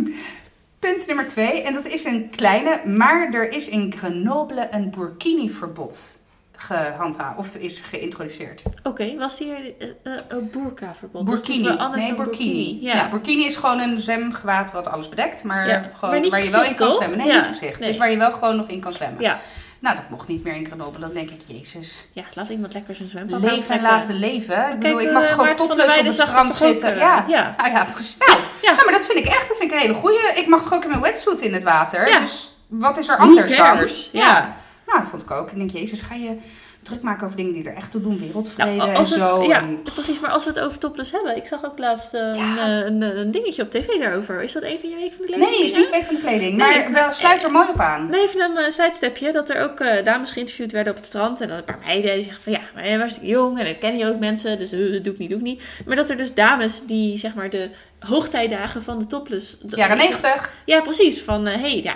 Punt 0.86 1.08
nummer 1.08 1.26
2, 1.28 1.62
en 1.62 1.74
dat 1.74 1.86
is 1.86 2.04
een 2.04 2.30
kleine, 2.30 2.82
maar 2.86 3.30
er 3.34 3.54
is 3.54 3.68
in 3.68 3.94
Grenoble 3.98 4.68
een 4.72 4.90
burkini-verbod 4.92 6.18
gehandhaafd, 6.56 7.38
of 7.38 7.56
is 7.56 7.80
geïntroduceerd. 7.80 8.64
Oké, 8.84 9.16
was 9.18 9.40
hier 9.40 9.56
eh, 9.80 9.88
eh, 10.04 10.14
een 10.28 10.50
burka-verbod? 10.52 11.26
Burkini. 11.26 11.68
Nee, 11.68 11.78
dan 11.78 12.16
burkini. 12.16 12.78
Ja. 12.82 12.96
Ja. 12.96 13.10
burkini 13.10 13.46
is 13.46 13.56
gewoon 13.56 13.80
een 13.80 14.00
zwemgewaad 14.00 14.72
wat 14.72 14.88
alles 14.88 15.10
bedekt, 15.10 15.44
maar, 15.44 15.68
Ja, 15.68 15.90
gewoon, 16.00 16.20
maar 16.20 16.30
waar 16.30 16.44
je 16.44 16.50
wel 16.52 16.64
in 16.64 16.76
kan 16.76 16.88
toch? 16.90 16.96
zwemmen. 16.98 17.18
Nee, 17.18 17.28
Ja, 17.28 17.36
niet 17.38 17.46
gezicht. 17.46 17.80
nee. 17.80 17.88
Dus 17.90 17.98
waar 17.98 18.12
je 18.12 18.18
wel 18.18 18.32
gewoon 18.32 18.56
nog 18.56 18.68
in 18.68 18.80
kan 18.80 18.94
zwemmen. 18.94 19.22
ja. 19.22 19.40
Nou, 19.80 19.96
dat 19.96 20.10
mocht 20.10 20.28
niet 20.28 20.44
meer 20.44 20.56
in 20.56 20.66
Grenoble. 20.66 21.00
Dan 21.00 21.14
denk 21.14 21.30
ik, 21.30 21.42
jezus. 21.48 22.06
Ja, 22.12 22.24
laat 22.34 22.50
iemand 22.50 22.74
lekker 22.74 22.96
zijn 22.96 23.10
zwembad 23.10 23.42
Leven 23.42 23.76
en 23.76 23.82
laten 23.82 24.14
leven. 24.16 24.70
Ik 24.74 24.80
bedoel, 24.80 24.96
Kijk, 24.98 25.08
ik 25.08 25.14
mag 25.14 25.24
eh, 25.24 25.30
gewoon 25.34 25.56
topless 25.56 25.98
op 25.98 26.06
het 26.06 26.14
strand 26.14 26.56
zitten. 26.56 26.92
eh, 26.94 26.98
ja. 27.00 27.26
ja. 27.28 27.54
Nou 27.58 27.70
ja, 27.72 27.84
precies. 27.94 28.18
Nou, 28.18 28.40
Ja. 28.62 28.74
maar 28.74 28.92
dat 28.92 29.06
vind 29.06 29.18
ik 29.18 29.26
echt 29.26 29.48
dat 29.48 29.58
vind 29.58 29.72
ik 29.72 29.76
een 29.78 29.82
hele 29.82 29.94
goeie. 29.94 30.20
Ik 30.36 30.48
mag 30.48 30.64
toch 30.64 30.74
ook 30.74 30.84
in 30.84 30.90
mijn 30.90 31.02
wetsuit 31.02 31.42
in 31.42 31.54
het 31.54 31.64
water. 31.64 32.08
Ja. 32.08 32.20
Dus 32.20 32.50
wat 32.68 32.98
is 32.98 33.08
er 33.08 33.18
anders 33.18 33.58
dan? 33.58 33.88
Ja. 34.12 34.54
Nou, 34.86 35.00
dat 35.00 35.10
vond 35.10 35.22
ik 35.22 35.32
ook. 35.32 35.52
Ik 35.52 35.58
denk, 35.58 35.70
jezus, 35.72 36.02
ga 36.02 36.16
je 36.16 36.38
druk 36.86 37.02
maken 37.02 37.26
over 37.26 37.38
dingen 37.38 37.54
die 37.54 37.64
er 37.70 37.76
echt 37.76 37.92
toe 37.92 38.02
doen. 38.02 38.20
Wereldvrede 38.20 38.76
Nou, 38.76 38.90
en 38.90 38.96
als 38.96 39.10
we 39.10 39.20
zo. 39.20 39.38
het, 39.40 39.48
ja, 39.48 39.60
En- 39.60 39.82
precies. 39.94 40.20
Maar 40.20 40.30
als 40.32 40.44
we 40.44 40.50
het 40.50 40.60
over 40.60 40.78
topless 40.80 41.12
hebben. 41.12 41.36
Ik 41.38 41.48
zag 41.48 41.66
ook 41.66 41.78
laatst 41.80 42.14
eh, 42.14 42.22
een, 42.22 42.36
Ja. 42.36 42.58
eh, 42.80 42.86
een, 42.86 43.02
een 43.02 43.32
dingetje 43.32 43.62
op 43.62 43.72
tv 43.72 43.88
daarover. 44.00 44.44
Is 44.44 44.52
dat 44.54 44.64
een 44.64 44.80
van 44.80 44.90
je 44.90 44.96
week 44.96 45.12
van 45.14 45.22
de 45.26 45.28
kleding? 45.28 45.50
Nee, 45.50 45.64
is 45.64 45.74
niet 45.74 45.90
week 45.90 46.06
van 46.06 46.16
de 46.16 46.22
kleding. 46.22 46.58
Nee. 46.58 46.80
Maar 46.84 46.92
wel, 46.92 47.12
sluit 47.12 47.44
er 47.44 47.52
mooi 47.52 47.68
op 47.70 47.80
aan. 47.80 48.14
Even 48.14 48.42
een 48.42 48.58
uh, 48.64 48.70
sidestepje, 48.70 49.32
dat 49.32 49.50
er 49.50 49.62
ook 49.62 49.80
eh, 49.80 50.04
dames 50.06 50.32
geïnterviewd 50.32 50.72
werden 50.72 50.92
op 50.94 50.98
het 51.00 51.08
strand. 51.08 51.42
En 51.42 51.48
dan 51.48 51.58
een 51.58 51.64
paar 51.64 51.80
meiden 51.86 52.14
die 52.16 52.24
zeggen 52.24 52.44
van 52.44 52.52
ja, 52.54 52.62
maar 52.74 52.88
jij 52.88 53.00
was 53.00 53.18
jong 53.22 53.60
en 53.60 53.66
dan 53.66 53.78
ken 53.78 53.98
je 53.98 54.08
ook 54.08 54.20
mensen, 54.20 54.58
dus 54.58 54.72
eh, 54.72 54.92
dat 54.92 55.04
doe 55.04 55.14
ik 55.14 55.20
niet, 55.20 55.30
doe 55.30 55.38
ik 55.38 55.44
niet. 55.46 55.64
Maar 55.86 55.96
dat 55.96 56.10
er 56.10 56.18
dus 56.18 56.34
dames 56.34 56.82
die 56.86 57.18
zeg 57.18 57.36
maar 57.36 57.50
de 57.50 57.70
hoogtijdagen 58.06 58.84
van 58.84 59.00
de 59.00 59.08
topless... 59.08 59.58
Jaren 59.66 59.98
90. 59.98 60.54
Ja, 60.66 60.82
precies. 60.82 61.22
Van 61.22 61.46
hé, 61.46 61.58
hey, 61.58 61.84
ja, 61.84 61.96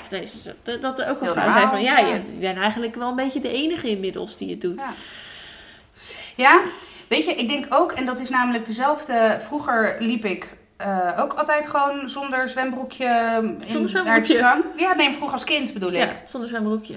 dat, 0.64 0.82
dat, 0.82 1.00
er 1.00 1.10
ook 1.10 1.20
een 1.20 1.26
Heel 1.26 1.34
vrouw 1.34 1.52
zei 1.52 1.68
van 1.68 1.82
ja, 1.82 1.98
ja. 1.98 2.08
je 2.14 2.22
bent 2.40 2.58
eigenlijk 2.58 2.96
wel 2.96 3.10
een 3.10 3.16
beetje 3.16 3.40
de 3.40 3.52
enige 3.52 3.90
inmiddels 3.90 4.38
die 4.38 4.50
het 4.50 4.62
doet. 4.62 4.82
Ja. 4.82 4.94
ja, 6.36 6.62
weet 7.08 7.26
je, 7.26 7.34
ik 7.34 7.50
denk 7.50 7.66
ook, 7.70 7.92
en 7.92 8.06
dat 8.06 8.20
is 8.20 8.30
namelijk 8.30 8.66
dezelfde. 8.66 9.38
Vroeger 9.40 9.96
liep 10.00 10.26
ik 10.26 10.58
eh, 10.78 11.12
ook 11.20 11.34
altijd 11.34 11.68
gewoon 11.68 12.10
zonder 12.10 12.50
zwembroekje 12.50 13.38
in, 13.42 13.62
Zonder 13.68 14.04
naar 14.04 14.16
het 14.16 14.28
zwembroekje? 14.28 14.34
strand. 14.34 14.66
Ja, 14.76 14.96
nee, 14.96 15.14
vroeger 15.14 15.32
als 15.34 15.44
kind 15.44 15.74
bedoel 15.74 15.92
ik. 15.92 15.98
Ja, 15.98 16.22
zonder 16.26 16.50
zwembroekje. 16.50 16.96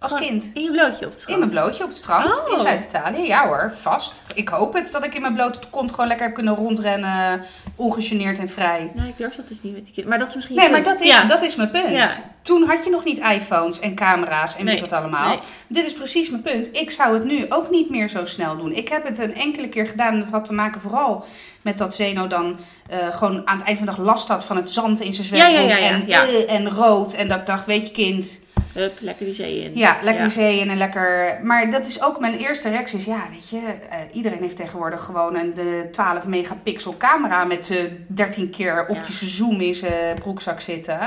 Als 0.00 0.12
Gewoon 0.12 0.28
kind. 0.28 0.50
In 0.54 0.62
je 0.62 0.70
blootje 0.70 1.04
op 1.06 1.10
het 1.10 1.20
strand. 1.20 1.40
In 1.42 1.48
mijn 1.48 1.60
blootje 1.60 1.82
op 1.82 1.88
het 1.88 1.98
strand 1.98 2.40
Oh. 2.46 2.52
in 2.52 2.58
Zuid-Italië. 2.58 3.26
Ja 3.26 3.46
hoor, 3.46 3.72
vast. 3.80 4.22
Ik 4.34 4.48
hoop 4.48 4.74
het 4.74 4.92
dat 4.92 5.04
ik 5.04 5.14
in 5.14 5.20
mijn 5.20 5.34
blote 5.34 5.58
kont 5.70 5.90
gewoon 5.90 6.06
lekker 6.06 6.26
heb 6.26 6.34
kunnen 6.34 6.54
rondrennen. 6.54 7.42
Ongegeneerd 7.76 8.38
en 8.38 8.48
vrij. 8.48 8.90
Nee, 8.94 9.08
ik 9.08 9.16
durf 9.16 9.36
dat 9.36 9.48
dus 9.48 9.62
niet 9.62 9.72
met 9.74 9.84
die 9.84 9.94
kinderen. 9.94 10.08
Maar 10.08 10.18
dat 10.18 10.28
is 10.28 10.34
misschien 10.34 10.56
Nee, 10.56 10.70
maar 10.70 10.82
dat 10.82 11.00
is, 11.00 11.06
Ja. 11.06 11.24
dat 11.24 11.42
is 11.42 11.56
mijn 11.56 11.70
punt. 11.70 11.90
Ja. 11.90 12.08
Toen 12.42 12.68
had 12.68 12.84
je 12.84 12.90
nog 12.90 13.04
niet 13.04 13.18
iPhones 13.18 13.80
en 13.80 13.94
camera's 13.94 14.56
en 14.56 14.64
Nee, 14.64 14.80
wat 14.80 14.92
allemaal. 14.92 15.28
nee. 15.28 15.38
Dit 15.66 15.86
is 15.86 15.92
precies 15.92 16.30
mijn 16.30 16.42
punt. 16.42 16.68
Ik 16.72 16.90
zou 16.90 17.14
het 17.14 17.24
nu 17.24 17.46
ook 17.48 17.70
niet 17.70 17.90
meer 17.90 18.08
zo 18.08 18.24
snel 18.24 18.56
doen. 18.56 18.72
Ik 18.72 18.88
heb 18.88 19.04
het 19.06 19.18
een 19.18 19.34
enkele 19.34 19.68
keer 19.68 19.86
gedaan 19.86 20.12
en 20.14 20.20
dat 20.20 20.30
had 20.30 20.44
te 20.44 20.52
maken 20.52 20.80
vooral 20.80 21.24
met 21.62 21.78
dat 21.78 21.94
Zeno 21.94 22.26
dan 22.26 22.56
eh, 22.88 22.98
gewoon 23.10 23.48
aan 23.48 23.56
het 23.56 23.66
eind 23.66 23.78
van 23.78 23.86
de 23.86 23.94
dag 23.94 24.04
last 24.04 24.28
had 24.28 24.44
van 24.44 24.56
het 24.56 24.70
zand 24.70 25.00
in 25.00 25.12
zijn 25.12 25.28
Ja, 25.36 25.46
ja, 25.46 25.52
zwembroek 25.52 25.78
ja, 25.78 25.84
ja, 25.86 25.90
en, 25.92 26.04
ja. 26.06 26.26
eh, 26.26 26.52
en 26.54 26.70
rood. 26.70 27.12
En 27.12 27.28
dat 27.28 27.38
ik 27.38 27.46
dacht, 27.46 27.66
weet 27.66 27.86
je 27.86 27.92
kind, 27.92 28.40
Hup, 28.72 28.98
lekker 29.00 29.24
die 29.24 29.34
zee 29.34 29.62
in. 29.64 29.70
ja, 29.74 29.96
lekker 30.02 30.22
Ja. 30.22 30.28
de 30.28 30.34
zee 30.34 30.60
in 30.60 30.70
en 30.70 30.76
lekker... 30.76 31.38
Maar 31.42 31.70
dat 31.70 31.86
is 31.86 32.02
ook 32.02 32.20
mijn 32.20 32.34
eerste 32.34 32.68
reactie. 32.68 32.98
Is, 32.98 33.04
ja, 33.04 33.26
weet 33.30 33.48
je, 33.48 33.60
eh, 33.90 33.98
iedereen 34.12 34.42
heeft 34.42 34.56
tegenwoordig 34.56 35.04
gewoon 35.04 35.36
een 35.36 35.54
de 35.54 35.88
12 35.90 36.26
megapixel 36.26 36.94
camera 36.98 37.44
met 37.44 37.70
eh 37.70 37.90
13 38.06 38.50
keer 38.50 38.86
optische 38.88 39.26
zoom 39.26 39.60
in 39.60 39.74
zijn 39.74 40.18
broekzak 40.18 40.60
zitten. 40.60 40.98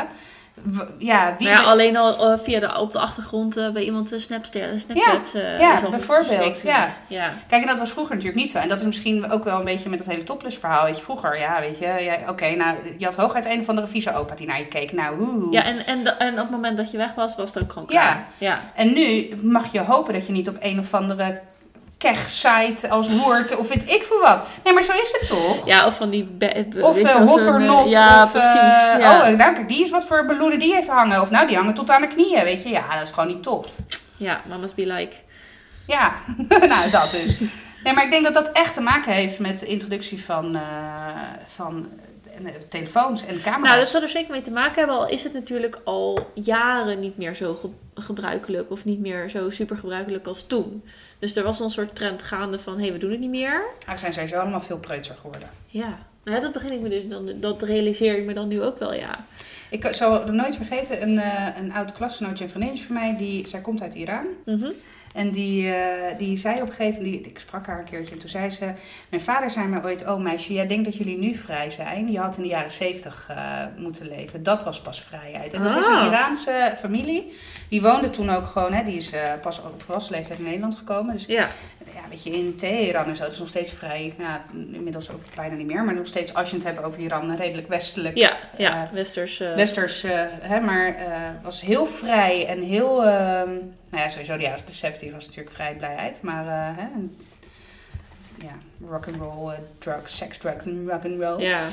Ja, 0.97 1.35
wie... 1.37 1.47
Ja, 1.47 1.61
alleen 1.61 1.97
al 1.97 2.31
eh, 2.31 2.39
via 2.39 2.59
de, 2.59 2.79
op 2.79 2.91
de 2.91 2.99
achtergrond 2.99 3.57
eh, 3.57 3.69
bij 3.69 3.83
iemand 3.83 4.11
een 4.11 4.19
Snapchat, 4.19 4.63
Snapchat 4.77 5.33
eh, 5.35 5.59
ja, 5.59 5.73
is 5.73 5.83
al 5.83 5.89
bijvoorbeeld, 5.89 6.61
ja. 6.61 6.95
ja. 7.07 7.33
Kijk, 7.47 7.61
en 7.61 7.67
dat 7.67 7.79
was 7.79 7.89
vroeger 7.91 8.15
natuurlijk 8.15 8.41
niet 8.41 8.51
zo. 8.51 8.57
En 8.57 8.69
dat 8.69 8.79
is 8.79 8.85
misschien 8.85 9.31
ook 9.31 9.43
wel 9.43 9.59
een 9.59 9.65
beetje 9.65 9.89
met 9.89 9.99
dat 9.99 10.07
hele 10.07 10.23
topless 10.23 10.57
verhaal. 10.57 10.85
Weet 10.85 10.97
je, 10.97 11.03
vroeger, 11.03 11.39
ja, 11.39 11.59
weet 11.59 11.77
je, 11.77 11.85
ja, 11.85 12.17
oké, 12.29 12.55
nou, 12.55 12.75
je 12.97 13.05
had 13.05 13.15
hooguit 13.15 13.45
een 13.45 13.59
of 13.59 13.69
andere 13.69 13.87
vieze 13.87 14.15
opa 14.15 14.35
die 14.35 14.47
naar 14.47 14.59
je 14.59 14.67
keek. 14.67 14.91
Nou, 14.91 15.17
hoe. 15.17 15.51
Ja, 15.51 15.63
en, 15.63 15.85
en, 15.85 16.19
en 16.19 16.31
op 16.31 16.37
het 16.39 16.49
moment 16.49 16.77
dat 16.77 16.91
je 16.91 16.97
weg 16.97 17.13
was, 17.13 17.35
was 17.35 17.53
het 17.53 17.63
ook 17.63 17.71
gewoon 17.71 17.87
Ja. 17.91 18.01
klaar. 18.01 18.25
Ja. 18.37 18.59
En 18.75 18.93
nu 18.93 19.29
mag 19.41 19.71
je 19.71 19.79
hopen 19.79 20.13
dat 20.13 20.25
je 20.25 20.31
niet 20.31 20.49
op 20.49 20.57
een 20.59 20.79
of 20.79 20.93
andere 20.93 21.41
keg-site 22.01 22.89
als 22.89 23.09
Woord 23.09 23.57
of 23.57 23.67
weet 23.67 23.91
ik 23.91 24.03
veel 24.03 24.19
wat. 24.19 24.47
Nee, 24.63 24.73
maar 24.73 24.83
zo 24.83 24.91
is 24.91 25.17
het 25.19 25.29
toch? 25.29 25.65
Ja, 25.65 25.85
of 25.85 25.95
van 25.95 26.09
die... 26.09 26.37
Of 26.79 26.97
je 26.97 27.03
wel, 27.03 27.27
hot 27.27 27.45
or 27.45 27.61
eh, 27.61 27.67
not. 27.67 27.89
Ja, 27.89 28.23
of, 28.23 28.31
precies. 28.31 28.51
eh, 28.51 28.99
ja. 28.99 29.31
Oh, 29.31 29.37
nou, 29.37 29.53
kijk, 29.53 29.67
die 29.67 29.81
is 29.81 29.89
wat 29.89 30.05
voor 30.05 30.25
ballonnen 30.25 30.59
die 30.59 30.73
heeft 30.73 30.87
hangen. 30.87 31.21
Of 31.21 31.29
nou, 31.29 31.47
die 31.47 31.55
hangen 31.55 31.73
tot 31.73 31.89
aan 31.89 32.01
de 32.01 32.07
knieën, 32.07 32.43
weet 32.43 32.63
je. 32.63 32.69
Ja, 32.69 32.83
dat 32.93 33.03
is 33.03 33.09
gewoon 33.09 33.27
niet 33.27 33.43
tof. 33.43 33.67
ja, 34.17 34.41
mama's 34.49 34.73
be 34.73 34.85
like. 34.85 35.15
Ja, 35.87 36.11
nou, 36.47 36.89
dat 36.91 37.11
dus. 37.11 37.37
Nee, 37.83 37.93
maar 37.93 38.03
ik 38.03 38.11
denk 38.11 38.23
dat 38.23 38.33
dat 38.33 38.51
echt 38.51 38.73
te 38.73 38.81
maken 38.81 39.11
heeft 39.11 39.39
met 39.39 39.59
de 39.59 39.65
introductie 39.65 40.25
van, 40.25 40.59
van 41.47 41.87
telefoons 42.69 43.25
en 43.25 43.41
camera's. 43.41 43.63
Nou, 43.67 43.79
dat 43.79 43.89
zal 43.89 44.01
er 44.01 44.09
zeker 44.09 44.31
mee 44.31 44.41
te 44.41 44.51
maken 44.51 44.75
hebben. 44.75 44.95
Al 44.95 45.07
is 45.07 45.23
het 45.23 45.33
natuurlijk 45.33 45.81
al 45.83 46.31
jaren 46.33 46.99
niet 46.99 47.17
meer 47.17 47.35
zo 47.35 47.53
ge- 47.53 48.01
gebruikelijk. 48.01 48.71
Of 48.71 48.85
niet 48.85 48.99
meer 48.99 49.29
zo 49.29 49.49
super 49.49 49.77
gebruikelijk 49.77 50.27
als 50.27 50.43
toen. 50.47 50.83
Dus 51.19 51.35
er 51.35 51.43
was 51.43 51.59
een 51.59 51.69
soort 51.69 51.95
trend 51.95 52.23
gaande 52.23 52.59
van... 52.59 52.73
Hé, 52.77 52.81
hey, 52.83 52.91
we 52.91 52.97
doen 52.97 53.11
het 53.11 53.19
niet 53.19 53.29
meer. 53.29 53.63
Ah, 53.85 53.93
we 53.93 53.99
zijn 53.99 54.13
sowieso 54.13 54.37
allemaal 54.39 54.59
veel 54.59 54.77
preutser 54.77 55.15
geworden. 55.21 55.49
Ja. 55.65 55.97
Nou 56.23 56.35
ja, 56.37 56.43
dat 56.43 56.51
begin 56.53 56.71
ik 56.71 56.81
me 56.81 56.89
dus 56.89 57.07
dan... 57.07 57.31
Dat 57.39 57.61
realiseer 57.61 58.17
ik 58.17 58.25
me 58.25 58.33
dan 58.33 58.47
nu 58.47 58.61
ook 58.61 58.79
wel, 58.79 58.93
ja. 58.93 59.25
Ik 59.69 59.87
zal 59.91 60.21
er 60.27 60.33
nooit 60.33 60.55
vergeten, 60.55 61.01
een, 61.01 61.19
eh, 61.19 61.47
een 61.57 61.73
oud 61.73 61.91
klasgenootje 61.93 62.43
en 62.43 62.49
vriendinnetje 62.49 62.85
van 62.85 62.95
mij, 62.95 63.15
die, 63.17 63.47
zij 63.47 63.61
komt 63.61 63.81
uit 63.81 63.93
Iran. 63.95 64.25
Mhm. 64.45 64.71
En 65.13 65.31
die, 65.31 65.73
eh, 65.73 66.17
die 66.17 66.37
zei 66.37 66.55
op 66.61 66.67
een 66.67 66.73
gegeven 66.73 67.03
moment, 67.03 67.23
die- 67.23 67.31
ik 67.31 67.39
sprak 67.39 67.65
haar 67.67 67.79
een 67.79 67.85
keertje 67.85 68.13
en 68.13 68.19
toen 68.19 68.29
zei 68.29 68.49
ze... 68.49 68.71
Mijn 69.09 69.21
vader 69.23 69.49
zei 69.49 69.67
mij 69.67 69.83
ooit, 69.83 70.07
oh 70.07 70.17
meisje, 70.17 70.53
jij 70.53 70.67
denkt 70.67 70.85
dat 70.85 70.95
jullie 70.95 71.17
nu 71.17 71.33
vrij 71.33 71.69
zijn. 71.69 72.11
Je 72.11 72.19
had 72.19 72.37
in 72.37 72.43
de 72.43 72.49
jaren 72.49 72.71
zeventig 72.71 73.27
eh, 73.29 73.63
moeten 73.77 74.07
leven. 74.07 74.43
Dat 74.43 74.63
was 74.63 74.81
pas 74.81 75.01
vrijheid. 75.03 75.53
En 75.53 75.63
dat 75.63 75.75
is 75.77 75.87
een 75.87 75.95
Ah. 75.95 76.05
Iraanse 76.05 76.73
familie. 76.77 77.33
Die 77.69 77.81
woonde 77.81 78.09
toen 78.09 78.29
ook 78.29 78.45
gewoon, 78.45 78.73
hè, 78.73 78.83
die 78.83 78.95
is 78.95 79.11
eh, 79.11 79.21
pas 79.41 79.61
op 79.61 79.83
volwassen 79.83 80.15
leeftijd 80.15 80.39
in 80.39 80.45
Nederland 80.45 80.75
gekomen. 80.75 81.13
Dus 81.13 81.25
Ja. 81.25 81.47
ja, 81.85 82.01
weet 82.09 82.23
je, 82.23 82.29
in 82.31 82.55
Teheran 82.55 83.05
en 83.05 83.15
zo, 83.15 83.23
dat 83.23 83.31
is 83.31 83.39
nog 83.39 83.47
steeds 83.47 83.73
vrij, 83.73 84.13
ja, 84.17 84.41
inmiddels 84.71 85.09
ook 85.11 85.21
bijna 85.35 85.55
niet 85.55 85.67
meer. 85.67 85.83
Maar 85.83 85.95
nog 85.95 86.07
steeds, 86.07 86.33
als 86.33 86.49
je 86.49 86.55
het 86.55 86.65
hebt 86.65 86.83
over 86.83 86.99
Iran, 86.99 87.35
redelijk 87.35 87.67
westelijk. 87.67 88.17
Ja, 88.17 88.31
ja. 88.57 88.89
Westers... 88.93 89.37
Westers, 89.37 90.05
hè, 90.41 90.59
maar 90.59 90.95
was 91.43 91.61
heel 91.61 91.85
vrij 91.85 92.47
en 92.47 92.61
heel... 92.61 93.05
ehm, 93.05 93.49
nou 93.91 94.03
ja, 94.03 94.09
sowieso 94.09 94.35
jaren 94.35 94.65
de 94.65 94.71
70 94.73 95.11
was 95.11 95.25
natuurlijk 95.25 95.55
vrij 95.55 95.75
blijheid. 95.75 96.21
Maar 96.21 96.45
eh, 96.47 96.77
hè, 96.77 96.81
en- 96.93 97.17
ja, 98.41 98.53
rock 98.89 99.07
and 99.07 99.15
roll, 99.15 99.51
eh, 99.53 99.59
drugs, 99.77 100.17
sex, 100.17 100.37
drugs 100.37 100.65
en 100.65 100.89
rock 100.89 101.03
and 101.05 101.21
roll. 101.21 101.41
ja. 101.47 101.67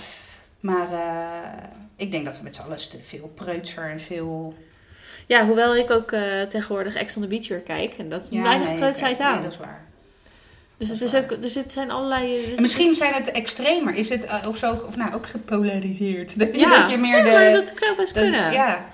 Maar 0.61 0.93
eh, 0.93 1.63
ik 1.97 2.11
denk 2.11 2.25
dat 2.25 2.37
we 2.37 2.43
met 2.43 2.55
z'n 2.55 2.63
allen 2.63 2.77
te 2.91 2.99
veel 3.05 3.33
preutser 3.35 3.91
en 3.91 4.01
veel... 4.01 4.55
ja, 5.27 5.47
hoewel 5.47 5.77
ik 5.77 5.91
ook 5.91 6.09
tegenwoordig 6.49 6.95
Ex 6.95 7.17
on 7.17 7.23
the 7.23 7.29
Beach 7.29 7.49
weer 7.49 7.61
kijk. 7.61 7.95
En 7.99 8.09
dat 8.09 8.27
Ja, 8.31 8.43
weinig 8.43 8.69
nee, 8.69 8.79
preutsheid 8.79 9.19
aan. 9.21 9.33
Nee, 9.33 9.43
dat 9.43 9.53
is 9.53 9.59
waar. 9.59 9.85
dus 10.77 10.89
dat 10.89 10.99
het 10.99 11.07
is 11.07 11.13
waar. 11.13 11.23
ook... 11.23 11.43
Dus 11.43 11.55
het 11.55 11.73
zijn 11.73 11.91
allerlei... 11.91 12.45
dus 12.47 12.57
En 12.57 12.63
misschien 12.63 12.89
het- 12.89 12.97
zijn 12.97 13.15
het 13.15 13.31
extremer. 13.31 13.95
Is 13.95 14.09
het 14.09 14.27
of 14.47 14.57
zo, 14.57 14.73
of 14.87 14.97
nou 14.97 15.15
ook 15.15 15.27
gepolariseerd? 15.27 16.39
Dat 16.39 16.55
Ja, 16.57 16.81
dat 16.81 16.91
je 16.91 16.97
meer 16.97 17.17
ja, 17.19 17.25
de... 17.25 17.31
maar 17.31 17.53
dat 17.53 17.73
zou 17.79 17.97
best 17.97 18.15
de- 18.15 18.21
kunnen. 18.21 18.53
Ja, 18.53 18.85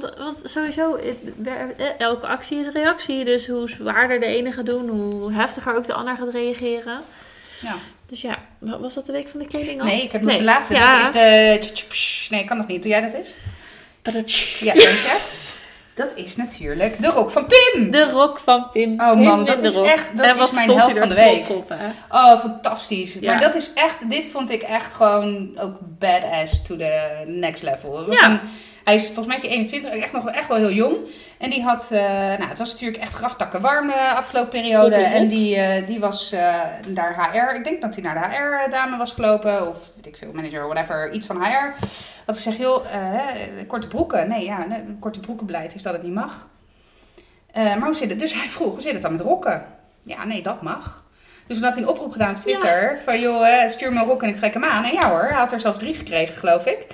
Want, 0.00 0.14
want 0.18 0.40
sowieso, 0.50 0.94
eh, 0.94 1.84
elke 1.98 2.26
actie 2.26 2.58
is 2.58 2.66
reactie. 2.68 3.24
Dus 3.24 3.46
hoe 3.46 3.68
zwaarder 3.68 4.20
de 4.20 4.26
ene 4.26 4.52
gaat 4.52 4.66
doen, 4.66 4.88
hoe 4.88 5.32
heftiger 5.32 5.76
ook 5.76 5.86
de 5.86 5.94
ander 5.94 6.16
gaat 6.16 6.32
reageren. 6.32 7.00
ja. 7.60 7.74
Dus 8.08 8.20
ja, 8.20 8.38
wa- 8.58 8.78
was 8.78 8.94
dat 8.94 9.06
de 9.06 9.12
week 9.12 9.28
van 9.28 9.40
de 9.40 9.46
kleding 9.46 9.80
al? 9.80 9.86
Nee, 9.86 10.02
ik 10.02 10.12
heb 10.12 10.20
nog 10.20 10.30
Nee. 10.30 10.38
de 10.38 10.44
laatste. 10.44 10.74
Ja. 10.74 10.96
Dat 11.02 11.14
is 11.14 11.72
de... 11.72 12.26
Nee, 12.34 12.44
kan 12.44 12.56
nog 12.56 12.66
niet. 12.66 12.82
Doe 12.82 12.90
jij 12.90 13.00
dat 13.00 13.12
eens? 13.12 13.34
Ja, 14.60 14.72
denk 14.72 14.82
je? 14.82 15.20
Dat 15.94 16.12
is 16.14 16.36
natuurlijk 16.36 17.00
de 17.00 17.08
rok 17.08 17.30
van 17.30 17.46
Pim. 17.46 17.90
De 17.90 18.10
rok 18.10 18.38
van 18.38 18.70
Pim. 18.70 19.00
Oh 19.00 19.14
man, 19.14 19.44
dat 19.44 19.62
is 19.62 19.74
echt- 19.76 20.16
dat 20.16 20.26
en 20.26 20.34
is 20.34 20.40
wat 20.40 20.52
mijn 20.52 20.64
stond 20.64 20.80
held 20.80 20.90
hij 20.92 21.00
van 21.00 21.08
de 21.08 21.14
week. 21.14 21.48
Op? 21.48 21.74
Oh, 22.10 22.40
fantastisch. 22.40 23.14
Ja. 23.14 23.32
Maar 23.32 23.40
dat 23.40 23.54
is 23.54 23.72
echt, 23.72 24.10
dit 24.10 24.26
vond 24.30 24.50
ik 24.50 24.62
echt 24.62 24.94
gewoon 24.94 25.58
ook 25.60 25.78
badass 25.80 26.62
to 26.62 26.76
the 26.76 27.22
next 27.26 27.62
level. 27.62 27.98
Het 27.98 28.06
was 28.06 28.18
Ja. 28.20 28.30
een- 28.30 28.40
hij 28.84 28.94
is 28.94 29.04
volgens 29.04 29.26
mij 29.26 29.36
is 29.36 29.42
hij 29.42 29.50
21, 29.50 29.90
echt 29.90 30.12
nog 30.12 30.30
echt 30.30 30.48
wel 30.48 30.56
heel 30.56 30.72
jong. 30.72 30.96
En 31.38 31.50
die 31.50 31.62
had, 31.62 31.90
eh, 31.92 32.00
nou 32.10 32.48
het 32.48 32.58
was 32.58 32.72
natuurlijk 32.72 33.02
echt 33.02 33.14
graftakken 33.14 33.60
warm 33.60 33.86
de 33.86 34.14
afgelopen 34.14 34.50
periode. 34.50 34.94
En 34.94 35.28
die, 35.28 35.56
eh, 35.56 35.86
die 35.86 36.00
was 36.00 36.32
eh 36.32 36.60
daar 36.88 37.30
HR, 37.32 37.56
ik 37.56 37.64
denk 37.64 37.80
dat 37.80 37.94
hij 37.94 38.02
naar 38.02 38.14
de 38.14 38.36
HR-dame 38.36 38.96
was 38.96 39.12
gelopen. 39.12 39.68
Of 39.68 39.90
weet 39.94 40.06
ik 40.06 40.16
veel, 40.16 40.30
manager, 40.32 40.66
whatever, 40.66 41.12
iets 41.12 41.26
van 41.26 41.44
HR. 41.44 41.74
Had 42.26 42.34
gezegd, 42.34 42.56
joh, 42.56 42.86
korte 43.66 43.88
broeken. 43.88 44.28
Nee, 44.28 44.44
ja, 44.44 44.66
korte 45.00 45.20
broekenbeleid 45.20 45.74
is 45.74 45.82
dat 45.82 45.92
het 45.92 46.02
niet 46.02 46.14
mag. 46.14 46.48
Maar 47.54 47.84
hoe 47.84 47.94
zit 47.94 48.10
het? 48.10 48.18
Dus 48.18 48.34
hij 48.34 48.48
vroeg, 48.48 48.72
hoe 48.72 48.80
zit 48.80 48.92
het 48.92 49.02
dan 49.02 49.12
met 49.12 49.20
rokken? 49.20 49.66
Ja, 50.02 50.24
nee, 50.24 50.42
dat 50.42 50.62
mag. 50.62 51.04
Dus 51.46 51.56
toen 51.56 51.66
had 51.66 51.74
hij 51.74 51.82
een 51.82 51.88
oproep 51.88 52.12
gedaan 52.12 52.34
op 52.34 52.40
Twitter. 52.40 52.98
Van 53.04 53.20
joh, 53.20 53.68
stuur 53.68 53.92
me 53.92 54.00
een 54.00 54.06
rok 54.06 54.22
en 54.22 54.28
ik 54.28 54.36
trek 54.36 54.54
hem 54.54 54.64
aan. 54.64 54.84
En 54.84 54.92
ja 54.92 55.08
hoor, 55.08 55.22
hij 55.22 55.38
had 55.38 55.52
er 55.52 55.60
zelfs 55.60 55.78
drie 55.78 55.94
gekregen, 55.94 56.36
geloof 56.36 56.66
ik. 56.66 56.86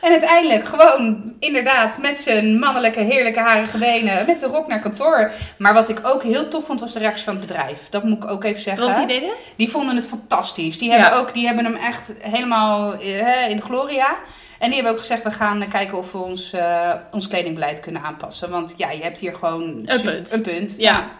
En 0.00 0.10
uiteindelijk 0.10 0.64
gewoon, 0.64 1.34
inderdaad, 1.38 1.98
met 1.98 2.18
zijn 2.18 2.58
mannelijke, 2.58 3.00
heerlijke 3.00 3.40
harige 3.40 3.78
benen, 3.78 4.26
met 4.26 4.40
de 4.40 4.46
rok 4.46 4.66
naar 4.66 4.80
kantoor. 4.80 5.30
Maar 5.58 5.74
wat 5.74 5.88
ik 5.88 6.00
ook 6.02 6.22
heel 6.22 6.48
tof 6.48 6.64
vond, 6.64 6.80
was 6.80 6.92
de 6.92 6.98
reactie 6.98 7.24
van 7.24 7.36
het 7.36 7.46
bedrijf. 7.46 7.88
Dat 7.90 8.04
moet 8.04 8.24
ik 8.24 8.30
ook 8.30 8.44
even 8.44 8.60
zeggen. 8.60 8.84
Want 8.84 8.96
die 8.96 9.06
deden? 9.06 9.34
Die 9.56 9.68
vonden 9.70 9.96
het 9.96 10.08
fantastisch. 10.08 10.78
Die 10.78 10.90
Ja. 10.90 10.96
hebben, 10.98 11.18
ook, 11.20 11.34
die 11.34 11.46
hebben 11.46 11.64
hem 11.64 11.74
echt 11.76 12.12
helemaal 12.20 12.92
eh, 13.00 13.48
in 13.50 13.56
de 13.56 13.62
gloria. 13.62 14.16
En 14.58 14.66
die 14.66 14.74
hebben 14.74 14.92
ook 14.92 14.98
gezegd, 14.98 15.22
we 15.22 15.30
gaan 15.30 15.68
kijken 15.68 15.98
of 15.98 16.12
we 16.12 16.18
ons, 16.18 16.52
eh, 16.52 16.94
ons 17.12 17.28
kledingbeleid 17.28 17.80
kunnen 17.80 18.02
aanpassen. 18.02 18.50
Want 18.50 18.74
ja, 18.76 18.90
je 18.90 19.02
hebt 19.02 19.18
hier 19.18 19.34
gewoon... 19.34 19.62
Een 19.84 20.00
punt. 20.02 20.32
Een 20.32 20.42
punt, 20.42 20.74
Ja. 20.78 21.10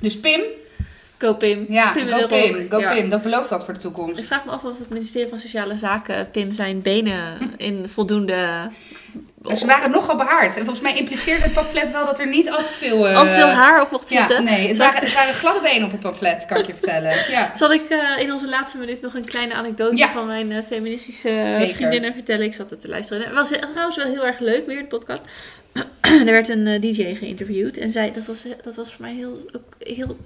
Dus 0.00 0.20
Pim, 0.20 0.40
Go 1.20 1.34
Pim. 1.34 1.66
ja, 1.68 1.92
Pim 1.92 2.02
in 2.02 2.08
go 2.08 2.14
de 2.14 2.20
rok. 2.20 2.52
Pim, 2.52 2.70
go 2.70 2.78
Ja. 2.78 2.94
Pim. 2.94 3.10
Dat 3.10 3.22
belooft 3.22 3.48
dat 3.48 3.64
voor 3.64 3.72
de 3.74 3.78
Ik 3.80 3.84
toekomst. 3.86 4.24
vraag 4.24 4.44
me 4.44 4.50
af 4.50 4.64
of 4.64 4.78
het 4.78 4.88
ministerie 4.90 5.28
van 5.28 5.38
Sociale 5.38 5.76
Zaken 5.76 6.30
Pim 6.30 6.52
zijn 6.52 6.82
benen 6.82 7.22
in 7.56 7.88
voldoende... 7.88 8.70
Ze 9.56 9.66
waren 9.66 9.90
nogal 9.90 10.16
behaard. 10.16 10.56
En 10.56 10.64
volgens 10.64 10.80
mij 10.80 10.94
impliceerde 10.96 11.42
het 11.42 11.52
pamflet 11.52 11.90
wel 11.90 12.04
dat 12.06 12.18
er 12.18 12.26
niet 12.26 12.50
al 12.50 12.62
te 12.62 12.72
veel... 12.72 13.08
eh, 13.08 13.16
Als 13.16 13.30
veel 13.30 13.46
haar 13.46 13.82
op 13.82 13.90
mocht 13.90 14.10
Ja, 14.10 14.26
zitten. 14.26 14.44
nee, 14.44 14.66
het 14.68 14.76
Zal 14.76 14.86
ik- 14.86 14.92
waren, 14.92 15.08
het 15.08 15.14
waren 15.18 15.34
gladde 15.34 15.60
benen 15.60 15.84
op 15.84 15.90
het 15.90 16.00
pamflet, 16.00 16.46
kan 16.46 16.56
ik 16.58 16.66
je 16.66 16.72
vertellen. 16.74 17.14
Ja. 17.30 17.50
Zal 17.54 17.72
ik 17.72 17.88
eh, 17.88 17.98
in 18.18 18.32
onze 18.32 18.48
laatste 18.48 18.78
minuut 18.78 19.00
nog 19.00 19.14
een 19.14 19.24
kleine 19.24 19.54
anekdote 19.54 19.96
Ja. 19.96 20.10
van 20.10 20.26
mijn 20.26 20.52
eh, 20.52 20.64
feministische 20.66 21.42
Zeker. 21.58 21.74
vriendinnen 21.74 22.12
vertellen? 22.14 22.44
Ik 22.46 22.54
zat 22.54 22.70
er 22.70 22.78
te 22.78 22.88
luisteren. 22.88 23.24
Het 23.26 23.34
was 23.34 23.50
eh, 23.50 23.62
trouwens 23.70 23.96
wel 23.96 24.06
heel 24.06 24.26
erg 24.26 24.38
leuk 24.38 24.66
weer, 24.66 24.78
de 24.78 24.84
podcast. 24.84 25.22
er 26.00 26.24
werd 26.24 26.48
een 26.48 26.66
eh, 26.66 26.80
DJ 26.80 27.14
geïnterviewd 27.14 27.76
en 27.76 27.90
zij, 27.92 28.12
dat 28.12 28.26
was, 28.26 28.44
dat 28.62 28.76
was 28.76 28.92
voor 28.94 29.04
mij 29.04 29.14
heel, 29.14 29.38
ook 29.56 29.74
heel... 29.78 30.16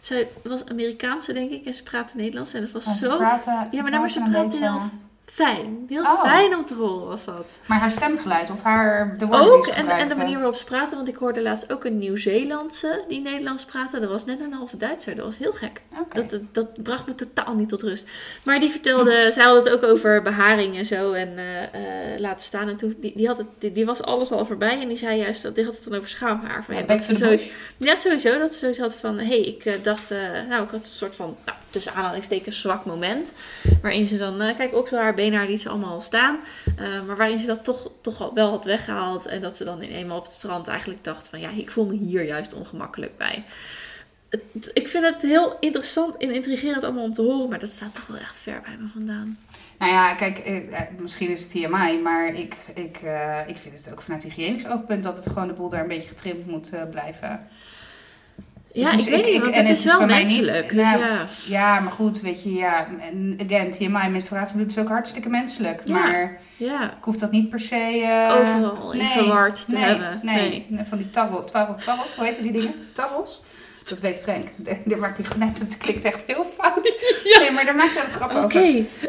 Zij 0.00 0.28
was 0.42 0.64
Amerikaanse, 0.66 1.32
denk 1.32 1.50
ik, 1.50 1.64
en 1.66 1.74
ze 1.74 1.82
praatte 1.82 2.16
Nederlands. 2.16 2.54
En 2.54 2.60
dat 2.60 2.70
was 2.70 2.98
zo... 2.98 3.10
ja, 3.10 3.40
maar, 3.82 3.90
nou, 3.90 3.90
maar 4.00 4.10
ze 4.10 4.20
praatte 4.30 4.58
heel 4.58 4.80
fijn. 5.32 5.84
Heel 5.88 6.02
Oh. 6.02 6.22
fijn 6.22 6.56
om 6.56 6.64
te 6.64 6.74
horen 6.74 7.06
was 7.06 7.24
dat. 7.24 7.58
Maar 7.66 7.78
haar 7.78 7.90
stemgeluid 7.90 8.50
of 8.50 8.62
haar 8.62 9.18
de 9.18 9.26
woorden 9.26 9.46
die 9.46 9.56
Ook, 9.56 9.64
ze 9.64 9.72
en, 9.72 9.88
en 9.88 10.08
de 10.08 10.16
manier 10.16 10.36
waarop 10.36 10.54
ze 10.54 10.64
praten, 10.64 10.96
want 10.96 11.08
ik 11.08 11.16
hoorde 11.16 11.42
laatst 11.42 11.72
ook 11.72 11.84
een 11.84 11.98
Nieuw-Zeelandse 11.98 13.04
die 13.08 13.20
Nederlands 13.20 13.64
praatte. 13.64 14.00
Dat 14.00 14.10
was 14.10 14.24
net 14.24 14.40
een 14.40 14.52
halve 14.52 14.76
Duitser, 14.76 15.14
dat 15.14 15.24
was 15.24 15.38
heel 15.38 15.52
gek. 15.52 15.82
Dat, 16.12 16.38
dat 16.52 16.82
bracht 16.82 17.06
me 17.06 17.14
totaal 17.14 17.54
niet 17.54 17.68
tot 17.68 17.82
rust. 17.82 18.06
Maar 18.44 18.60
die 18.60 18.70
vertelde, 18.70 19.30
zij 19.32 19.44
had 19.44 19.64
het 19.64 19.68
ook 19.74 19.82
over 19.82 20.22
beharing 20.22 20.76
en 20.76 20.84
zo 20.84 21.12
en 21.12 21.38
eh, 21.38 21.62
eh, 21.62 22.20
laten 22.20 22.42
staan. 22.46 22.68
En 22.68 22.76
toen, 22.76 22.96
die, 22.98 23.12
die, 23.16 23.26
had 23.26 23.38
het, 23.38 23.46
die, 23.58 23.72
die 23.72 23.86
was 23.86 24.02
alles 24.02 24.30
al 24.30 24.46
voorbij 24.46 24.80
en 24.80 24.88
die 24.88 24.96
zei 24.96 25.18
juist, 25.20 25.42
dat, 25.42 25.54
die 25.54 25.64
had 25.64 25.74
het 25.74 25.84
dan 25.84 25.94
over 25.94 26.08
schaamhaar. 26.08 26.64
Van, 26.64 26.74
ja, 26.74 26.80
Ja, 26.80 26.86
dat 26.86 27.02
ze 27.02 27.54
ja, 27.76 27.96
sowieso. 27.96 28.38
Dat 28.38 28.52
ze 28.52 28.58
zoiets 28.58 28.78
had 28.78 28.96
van, 28.96 29.18
hé, 29.18 29.26
hey, 29.26 29.40
ik 29.40 29.64
eh, 29.64 29.82
dacht, 29.82 30.10
eh, 30.10 30.18
nou, 30.48 30.62
ik 30.62 30.70
had 30.70 30.80
een 30.80 30.86
soort 30.86 31.14
van, 31.14 31.36
nou, 31.44 31.58
tussen 31.82 32.02
aanhalingstekens 32.02 32.60
zwak 32.60 32.84
moment. 32.84 33.32
Waarin 33.82 34.06
ze 34.06 34.18
dan, 34.18 34.40
eh, 34.40 34.56
kijk, 34.56 34.74
ook 34.74 34.88
zo 34.88 34.96
haar 34.96 35.14
benen, 35.14 35.38
haar 35.38 35.48
liet 35.48 35.60
ze 35.60 35.68
allemaal 35.68 35.92
al 35.92 36.00
staan. 36.00 36.38
Eh, 36.76 37.02
maar 37.06 37.16
waarin 37.16 37.38
ze 37.38 37.46
dat 37.46 37.64
toch, 37.64 37.90
toch 38.00 38.30
wel 38.34 38.50
had 38.50 38.64
weggehaald. 38.64 39.26
En 39.26 39.40
dat 39.40 39.56
ze 39.56 39.64
dan 39.64 39.80
eenmaal 39.80 40.18
op 40.18 40.24
het 40.24 40.32
strand 40.32 40.68
eigenlijk 40.68 41.04
dacht 41.04 41.28
van, 41.28 41.40
ja, 41.40 41.48
ik 41.56 41.70
voel 41.70 41.84
me 41.84 41.94
hier 41.94 42.24
juist 42.24 42.54
ongemakkelijk 42.54 43.16
bij. 43.16 43.44
Ik 44.72 44.88
vind 44.88 45.04
het 45.04 45.22
heel 45.22 45.56
interessant 45.60 46.16
en 46.16 46.34
intrigerend 46.34 46.84
allemaal 46.84 47.04
om 47.04 47.14
te 47.14 47.22
horen, 47.22 47.48
maar 47.48 47.58
dat 47.58 47.68
staat 47.68 47.94
toch 47.94 48.06
wel 48.06 48.18
echt 48.18 48.40
ver 48.40 48.60
bij 48.64 48.76
me 48.80 48.88
vandaan. 48.92 49.38
Nou 49.78 49.92
ja, 49.92 50.14
kijk, 50.14 50.38
eh, 50.38 50.80
misschien 50.98 51.30
is 51.30 51.40
het 51.40 51.50
TMI, 51.50 51.98
maar 52.02 52.34
ik, 52.34 52.56
ik, 52.74 53.00
ik 53.46 53.56
vind 53.56 53.78
het 53.78 53.88
ook 53.92 54.02
vanuit 54.02 54.22
hygiënisch 54.22 54.66
oogpunt 54.66 55.02
dat 55.02 55.16
het 55.16 55.26
gewoon 55.26 55.48
de 55.48 55.54
boel 55.54 55.68
daar 55.68 55.82
een 55.82 55.88
beetje 55.88 56.08
getrimd 56.08 56.46
moet 56.46 56.70
blijven. 56.90 57.48
Ja, 58.78 58.92
Dus 58.92 59.06
ik 59.06 59.10
weet 59.10 59.26
ik- 59.26 59.32
niet, 59.32 59.42
want 59.42 59.54
en 59.54 59.60
het 59.66 59.68
het 59.76 59.86
is 59.86 59.92
wel 59.92 60.06
mij 60.06 60.24
niet- 60.24 60.36
menselijk. 60.40 60.68
dus 60.68 60.90
ja. 60.90 61.26
Ja, 61.48 61.80
maar 61.80 61.92
goed, 61.92 62.20
weet 62.20 62.42
je, 62.42 62.54
ja, 62.54 62.86
en 63.00 63.38
again, 63.46 63.70
TMI, 63.70 64.08
menstruatiebloed 64.10 64.70
is 64.70 64.78
ook 64.78 64.88
hartstikke 64.88 65.28
menselijk. 65.28 65.80
Ja. 65.84 65.94
Maar 65.94 66.38
ja, 66.56 66.82
ik 66.90 66.96
hoef 67.04 67.16
dat 67.16 67.30
niet 67.30 67.48
per 67.48 67.60
se... 67.60 67.76
eh, 68.02 68.36
overal 68.36 68.92
in 68.92 69.06
verward 69.06 69.64
te 69.68 69.74
nee, 69.74 69.82
hebben. 69.84 70.20
Nee, 70.22 70.66
nee. 70.68 70.84
van 70.88 70.98
die 70.98 71.10
tarrel, 71.10 71.44
tarrel, 71.44 71.76
tarrels, 71.84 72.14
hoe 72.16 72.24
heet 72.24 72.42
die 72.42 72.52
dingen? 72.52 72.74
Tarrels? 72.94 73.42
Dat 73.88 74.00
weet 74.00 74.18
Frank. 74.22 74.44
Daar 74.84 74.98
maakt 74.98 75.18
hij 75.28 75.36
net, 75.38 75.58
het 75.58 75.76
klinkt 75.76 76.04
echt 76.04 76.22
heel 76.26 76.46
fout. 76.58 76.96
Nee, 77.38 77.50
maar 77.50 77.64
daar 77.64 77.74
maakt 77.76 77.92
hij 77.94 78.02
het 78.02 78.12
grap 78.12 78.30
Oké. 78.30 78.42
over. 78.44 78.60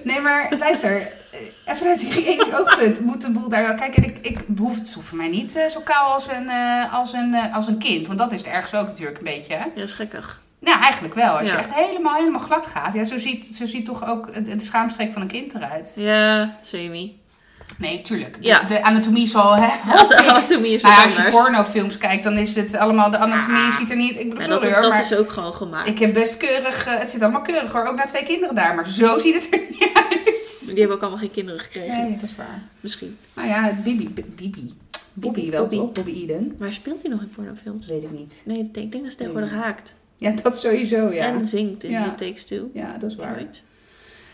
Nee, 0.03 0.19
maar 0.21 0.53
luister, 0.59 1.01
eh, 1.01 1.39
even 1.65 1.77
vanuit 1.77 2.01
hygiënisch 2.01 2.53
oogpunt 2.53 2.99
moet 2.99 3.21
de 3.21 3.31
boel 3.31 3.49
daar 3.49 3.63
wel... 3.63 3.75
Kijk, 3.75 3.95
en 3.95 4.03
ik, 4.03 4.17
ik 4.21 4.47
behoef 4.47 4.77
het 4.77 4.93
hoeft 4.93 5.07
voor 5.07 5.17
mij 5.17 5.27
niet 5.27 5.55
eh, 5.55 5.67
zo 5.67 5.79
kaal 5.83 6.13
als 6.13 6.27
een, 6.31 6.49
eh, 6.49 6.93
als, 6.93 7.13
een, 7.13 7.35
als 7.53 7.67
een 7.67 7.77
kind. 7.77 8.07
Want 8.07 8.19
dat 8.19 8.31
is 8.31 8.37
het 8.37 8.47
ergens 8.47 8.73
ook 8.75 8.87
natuurlijk 8.87 9.17
een 9.17 9.23
beetje, 9.23 9.53
hè? 9.53 9.65
Ja, 9.75 9.83
is 9.83 9.91
gekkig. 9.91 10.41
Nou, 10.59 10.81
eigenlijk 10.81 11.13
wel. 11.13 11.37
Als 11.37 11.47
Ja. 11.49 11.53
je 11.53 11.59
echt 11.59 11.73
helemaal, 11.73 12.15
helemaal 12.15 12.39
glad 12.39 12.65
gaat. 12.65 12.93
Ja, 12.93 13.03
zo 13.03 13.17
ziet, 13.17 13.45
zo 13.45 13.65
ziet 13.65 13.85
toch 13.85 14.07
ook 14.07 14.33
de, 14.33 14.55
de 14.55 14.63
schaamstreek 14.63 15.11
van 15.11 15.21
een 15.21 15.27
kind 15.27 15.53
eruit. 15.55 15.93
Ja, 15.95 16.57
semi. 16.61 17.19
Nee, 17.79 18.01
tuurlijk. 18.01 18.35
Dus 18.37 18.45
Ja. 18.45 18.63
de 18.63 18.83
anatomie 18.83 19.27
zal... 19.27 19.55
Hè, 19.55 19.67
De 20.07 20.17
anatomie 20.29 20.73
is 20.73 20.81
nou 20.81 20.93
ja, 20.95 21.03
als 21.03 21.15
je 21.15 21.29
pornofilms 21.31 21.97
kijkt, 21.97 22.23
dan 22.23 22.37
is 22.37 22.55
het 22.55 22.75
allemaal... 22.77 23.11
De 23.11 23.17
anatomie 23.17 23.61
Ja. 23.61 23.71
ziet 23.71 23.89
er 23.89 23.95
niet... 23.95 24.19
Ik 24.19 24.29
bedoel, 24.29 24.43
sorry 24.43 24.69
dat 24.81 24.89
maar... 24.89 24.99
is 25.01 25.15
ook 25.15 25.29
gewoon 25.29 25.53
gemaakt. 25.53 25.89
Ik 25.89 25.99
heb 25.99 26.13
best 26.13 26.37
keurig... 26.37 26.85
eh, 26.85 26.97
het 26.99 27.09
zit 27.09 27.21
allemaal 27.21 27.41
keurig 27.41 27.71
hoor. 27.71 27.85
Ook 27.85 27.95
na 27.95 28.05
twee 28.05 28.23
kinderen 28.23 28.55
daar. 28.55 28.75
Maar 28.75 28.87
zo 28.87 29.17
ziet 29.17 29.33
het 29.33 29.47
er 29.53 29.59
niet 29.69 29.89
uit. 30.09 30.67
Die 30.69 30.77
hebben 30.79 30.95
ook 30.95 31.01
allemaal 31.01 31.19
geen 31.19 31.31
kinderen 31.31 31.59
gekregen. 31.59 32.01
Nee, 32.01 32.15
dat 32.15 32.29
is 32.29 32.35
waar. 32.35 32.61
Misschien. 32.79 33.17
Nou 33.35 33.47
ja, 33.47 33.63
het 33.63 33.83
Bibi. 33.83 34.13
Bibi. 34.35 34.73
Bobby 35.13 35.49
wel 35.49 35.61
Bobby. 35.61 35.75
toch? 35.75 35.91
Bobby 35.91 36.11
Eden. 36.23 36.55
Maar 36.59 36.73
speelt 36.73 37.01
hij 37.01 37.11
nog 37.11 37.21
in 37.21 37.29
pornofilms? 37.29 37.87
Weet 37.87 38.03
ik 38.03 38.11
niet. 38.11 38.41
Nee, 38.45 38.57
ik 38.59 38.73
denk, 38.73 38.85
ik 38.85 38.91
denk 38.91 39.03
dat 39.03 39.11
ze 39.11 39.17
tegenwoordig 39.17 39.51
ik 39.51 39.61
haakt. 39.61 39.93
Ja, 40.17 40.31
dat 40.43 40.59
sowieso, 40.59 41.11
ja. 41.13 41.25
En 41.25 41.45
zingt 41.45 41.83
in 41.83 41.91
Ja. 41.91 42.03
The 42.15 42.25
Takes 42.25 42.45
Two. 42.45 42.69
Ja, 42.73 42.97
dat 42.99 43.09
is 43.09 43.15
waar. 43.15 43.33
Zoiets. 43.35 43.63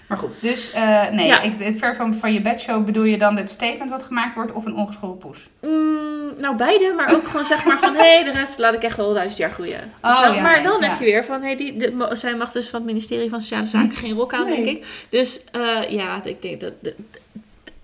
Maar 0.08 0.18
goed, 0.18 0.42
dus 0.42 0.72
eh, 0.72 1.10
nee, 1.10 1.28
Ja. 1.28 1.42
ik, 1.42 1.60
ik- 1.60 1.78
ver 1.80 1.96
van, 1.96 2.14
van 2.16 2.34
je 2.34 2.42
bedshow 2.42 2.86
bedoel 2.86 3.04
je 3.04 3.18
dan 3.18 3.38
het 3.38 3.50
statement 3.50 3.90
wat 3.90 4.04
gemaakt 4.04 4.36
wordt 4.36 4.52
of 4.52 4.66
een 4.66 4.76
ongeschoren 4.76 5.18
poes? 5.18 5.50
Mm, 5.62 6.34
nou, 6.40 6.56
beide, 6.56 6.94
maar 6.98 7.14
ook 7.16 7.28
gewoon 7.28 7.46
zeg 7.46 7.66
maar 7.66 7.80
van... 7.80 7.94
hé, 7.96 8.02
hey, 8.14 8.24
de 8.24 8.32
rest 8.32 8.58
laat 8.60 8.74
ik 8.74 8.84
echt 8.84 8.98
wel 8.98 9.14
duizend 9.14 9.38
jaar 9.38 9.52
groeien. 9.52 9.80
Oh, 10.02 10.20
ja, 10.36 10.42
maar 10.42 10.64
dan 10.64 10.82
ja. 10.82 10.88
heb 10.90 11.00
je 11.00 11.06
weer 11.06 11.26
van... 11.26 11.42
Hey, 11.42 11.56
die, 11.56 11.78
de, 11.78 12.10
zij 12.14 12.36
mag 12.36 12.52
dus 12.52 12.70
van 12.70 12.80
het 12.80 12.88
ministerie 12.90 13.30
van 13.30 13.42
Sociale 13.42 13.66
Zaken 13.66 13.92
geen 14.04 14.14
rok 14.14 14.34
aan, 14.34 14.46
Nee. 14.46 14.64
denk 14.64 14.78
ik. 14.78 14.86
Dus 15.10 15.42
eh, 15.52 15.90
ja, 15.90 16.22
ik 16.24 16.42
denk 16.42 16.60
dat... 16.62 16.74
de- 16.82 16.96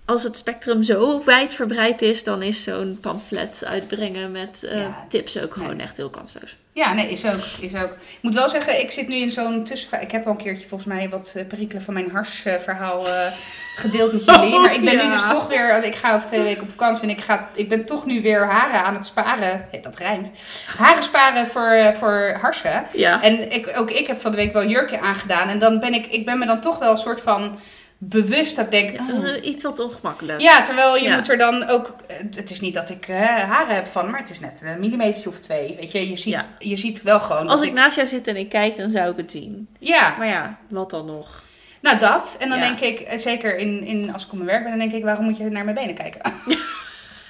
als 0.04 0.22
het 0.22 0.36
spectrum 0.36 0.82
zo 0.82 1.24
wijdverbreid 1.24 2.02
is, 2.02 2.24
dan 2.24 2.42
is 2.42 2.62
zo'n 2.62 2.98
pamflet 3.00 3.62
uitbrengen 3.66 4.32
met 4.32 4.64
eh, 4.64 4.80
Ja, 4.80 5.06
tips 5.08 5.40
ook 5.40 5.54
gewoon 5.54 5.80
echt 5.80 5.96
heel 5.96 6.10
kansloos. 6.10 6.56
Ja, 6.72 6.92
nee, 6.92 7.10
is 7.10 7.26
ook, 7.26 7.44
is 7.60 7.74
ook. 7.74 7.90
Ik 7.90 8.18
moet 8.20 8.34
wel 8.34 8.48
zeggen, 8.48 8.80
ik 8.80 8.90
zit 8.90 9.08
nu 9.08 9.14
in 9.14 9.30
zo'n 9.30 9.64
tussenfase. 9.64 10.02
Ik 10.02 10.10
heb 10.10 10.26
al 10.26 10.30
een 10.30 10.38
keertje 10.38 10.68
volgens 10.68 10.94
mij 10.94 11.08
wat 11.08 11.32
eh, 11.36 11.46
perikelen 11.46 11.82
van 11.82 11.94
mijn 11.94 12.10
harsverhaal 12.10 13.08
eh 13.08 13.32
gedeeld 13.76 14.12
met 14.12 14.24
jullie. 14.36 14.54
Oh, 14.54 14.62
maar 14.62 14.74
ik 14.74 14.84
ben 14.84 14.96
ja. 14.96 15.02
nu 15.04 15.10
dus 15.10 15.26
toch 15.26 15.48
weer, 15.48 15.84
ik 15.84 15.94
ga 15.94 16.14
over 16.14 16.26
twee 16.26 16.42
weken 16.42 16.62
op 16.62 16.70
vakantie 16.70 17.02
en 17.02 17.10
ik, 17.10 17.20
ga, 17.20 17.48
ik 17.54 17.68
ben 17.68 17.84
toch 17.84 18.06
nu 18.06 18.22
weer 18.22 18.46
haren 18.46 18.84
aan 18.84 18.94
het 18.94 19.06
sparen. 19.06 19.68
Ja, 19.72 19.78
dat 19.78 19.96
rijmt. 19.96 20.32
Haren 20.76 21.02
sparen 21.02 21.46
voor, 21.46 21.94
voor 21.98 22.38
harsen. 22.40 22.84
Ja. 22.92 23.22
En 23.22 23.52
ik, 23.52 23.72
ook 23.76 23.90
ik 23.90 24.06
heb 24.06 24.20
van 24.20 24.30
de 24.30 24.36
week 24.36 24.52
wel 24.52 24.66
jurkje 24.66 25.00
aangedaan. 25.00 25.48
En 25.48 25.58
dan 25.58 25.80
ben 25.80 25.94
ik, 25.94 26.06
ik 26.06 26.24
ben 26.24 26.38
me 26.38 26.46
dan 26.46 26.60
toch 26.60 26.78
wel 26.78 26.90
een 26.90 26.98
soort 26.98 27.20
van 27.20 27.58
bewust 28.04 28.56
dat 28.56 28.64
ik 28.64 28.70
denk, 28.70 29.00
oh, 29.10 29.44
iets 29.44 29.62
wat 29.64 29.78
ongemakkelijk. 29.80 30.40
ja, 30.40 30.62
terwijl 30.62 30.96
je 30.96 31.02
Ja. 31.02 31.16
moet 31.16 31.28
er 31.30 31.38
dan 31.38 31.68
ook. 31.68 31.96
Het 32.36 32.50
is 32.50 32.60
niet 32.60 32.74
dat 32.74 32.90
ik 32.90 33.08
eh, 33.08 33.20
haren 33.26 33.74
heb 33.74 33.86
van, 33.86 34.10
maar 34.10 34.20
het 34.20 34.30
is 34.30 34.40
net 34.40 34.60
een 34.64 34.80
millimeter 34.80 35.28
of 35.28 35.38
twee. 35.38 35.76
Weet 35.80 35.92
je, 35.92 36.08
je 36.10 36.16
ziet, 36.16 36.32
Ja. 36.34 36.46
je 36.58 36.76
ziet 36.76 37.02
wel 37.02 37.20
gewoon. 37.20 37.48
Als 37.48 37.62
ik 37.62 37.72
naast 37.72 37.96
jou 37.96 38.08
zit 38.08 38.26
en 38.26 38.36
ik 38.36 38.48
kijk, 38.48 38.76
dan 38.76 38.90
zou 38.90 39.10
ik 39.10 39.16
het 39.16 39.30
zien. 39.30 39.68
Ja, 39.78 40.14
Maar 40.18 40.26
ja, 40.26 40.58
wat 40.68 40.90
dan 40.90 41.06
nog? 41.06 41.42
nou 41.80 41.98
dat. 41.98 42.36
En 42.40 42.48
dan 42.48 42.58
Ja. 42.58 42.64
denk 42.64 42.80
ik, 42.80 43.00
eh, 43.00 43.18
zeker 43.18 43.56
in, 43.56 43.84
in, 43.86 44.12
als 44.12 44.24
ik 44.24 44.30
op 44.32 44.36
mijn 44.38 44.50
werk 44.50 44.62
ben, 44.62 44.70
dan 44.70 44.78
denk 44.80 44.92
ik, 44.92 45.04
waarom 45.04 45.24
moet 45.24 45.36
je 45.36 45.44
naar 45.50 45.64
mijn 45.64 45.76
benen 45.76 45.94
kijken? 45.94 46.20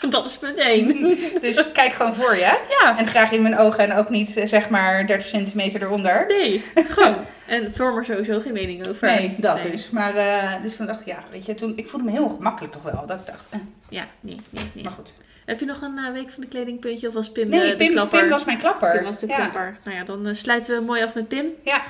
Dat 0.11 0.24
is 0.24 0.36
punt 0.38 0.59
één. 0.59 1.16
dus 1.40 1.72
kijk 1.72 1.92
gewoon 1.92 2.14
voor 2.14 2.36
je. 2.36 2.59
Ja. 2.80 2.98
En 2.98 3.07
graag 3.07 3.30
in 3.32 3.42
mijn 3.42 3.59
ogen 3.59 3.78
en 3.90 3.96
ook 3.96 4.09
niet 4.11 4.36
eh, 4.36 4.46
zeg 4.48 4.68
maar 4.68 5.07
30 5.07 5.26
centimeter 5.26 5.82
eronder. 5.82 6.24
Nee, 6.28 6.64
gewoon. 6.74 7.16
En 7.46 7.72
vorm 7.72 7.98
er 7.98 8.05
sowieso 8.05 8.40
geen 8.40 8.53
mening 8.53 8.88
over. 8.88 9.07
Nee, 9.07 9.34
dat 9.38 9.62
Nee. 9.62 9.70
dus. 9.70 9.90
Maar 9.90 10.14
eh, 10.14 10.62
dus 10.62 10.76
dan 10.76 10.86
dacht 10.86 11.00
ik, 11.00 11.07
ja, 11.07 11.24
weet 11.30 11.46
je, 11.46 11.55
toen, 11.55 11.72
ik 11.76 11.88
voelde 11.88 12.07
me 12.07 12.12
heel 12.12 12.24
ongemakkelijk 12.24 12.72
toch 12.72 12.82
wel. 12.82 13.07
Dat 13.07 13.18
ik 13.20 13.26
dacht, 13.26 13.46
eh, 13.50 13.59
Ja, 13.88 14.05
nee, 14.20 14.40
nee, 14.50 14.64
nee. 14.72 14.84
maar 14.84 14.92
goed. 14.92 15.14
Heb 15.45 15.61
je 15.61 15.66
nog 15.66 15.80
een 15.82 15.99
eh, 15.99 16.12
week 16.12 16.30
van 16.30 16.40
de 16.40 16.49
kledingpuntje 16.49 17.09
of 17.09 17.14
was 17.14 17.30
Pim 17.32 17.49
Nee, 17.49 17.61
de, 17.61 17.66
de 17.66 17.76
Pim, 17.76 17.90
klapper? 17.93 18.20
Pim 18.20 18.28
was 18.28 18.45
mijn 18.45 18.59
klapper. 18.59 18.93
Pim 18.93 19.05
was 19.05 19.18
de 19.18 19.26
ja. 19.26 19.36
klapper. 19.36 19.76
Nou 19.84 19.97
ja, 19.97 20.05
dan 20.05 20.26
eh, 20.26 20.34
sluiten 20.34 20.78
we 20.78 20.84
mooi 20.84 21.03
af 21.03 21.14
met 21.14 21.28
Pim. 21.28 21.47
Ja. 21.64 21.82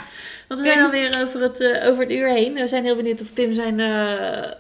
Want 0.49 0.61
we 0.61 0.67
Pim. 0.67 0.75
zijn 0.75 0.85
alweer 0.85 1.23
over 1.25 1.41
het, 1.43 1.61
eh, 1.61 1.89
over 1.89 2.03
het 2.03 2.13
uur 2.13 2.29
heen. 2.29 2.55
We 2.55 2.67
zijn 2.67 2.85
heel 2.85 2.97
benieuwd 2.97 3.21
of 3.21 3.33
Pim 3.33 3.53
zijn 3.53 3.81
eh 3.81 4.43
eh, 4.45 4.51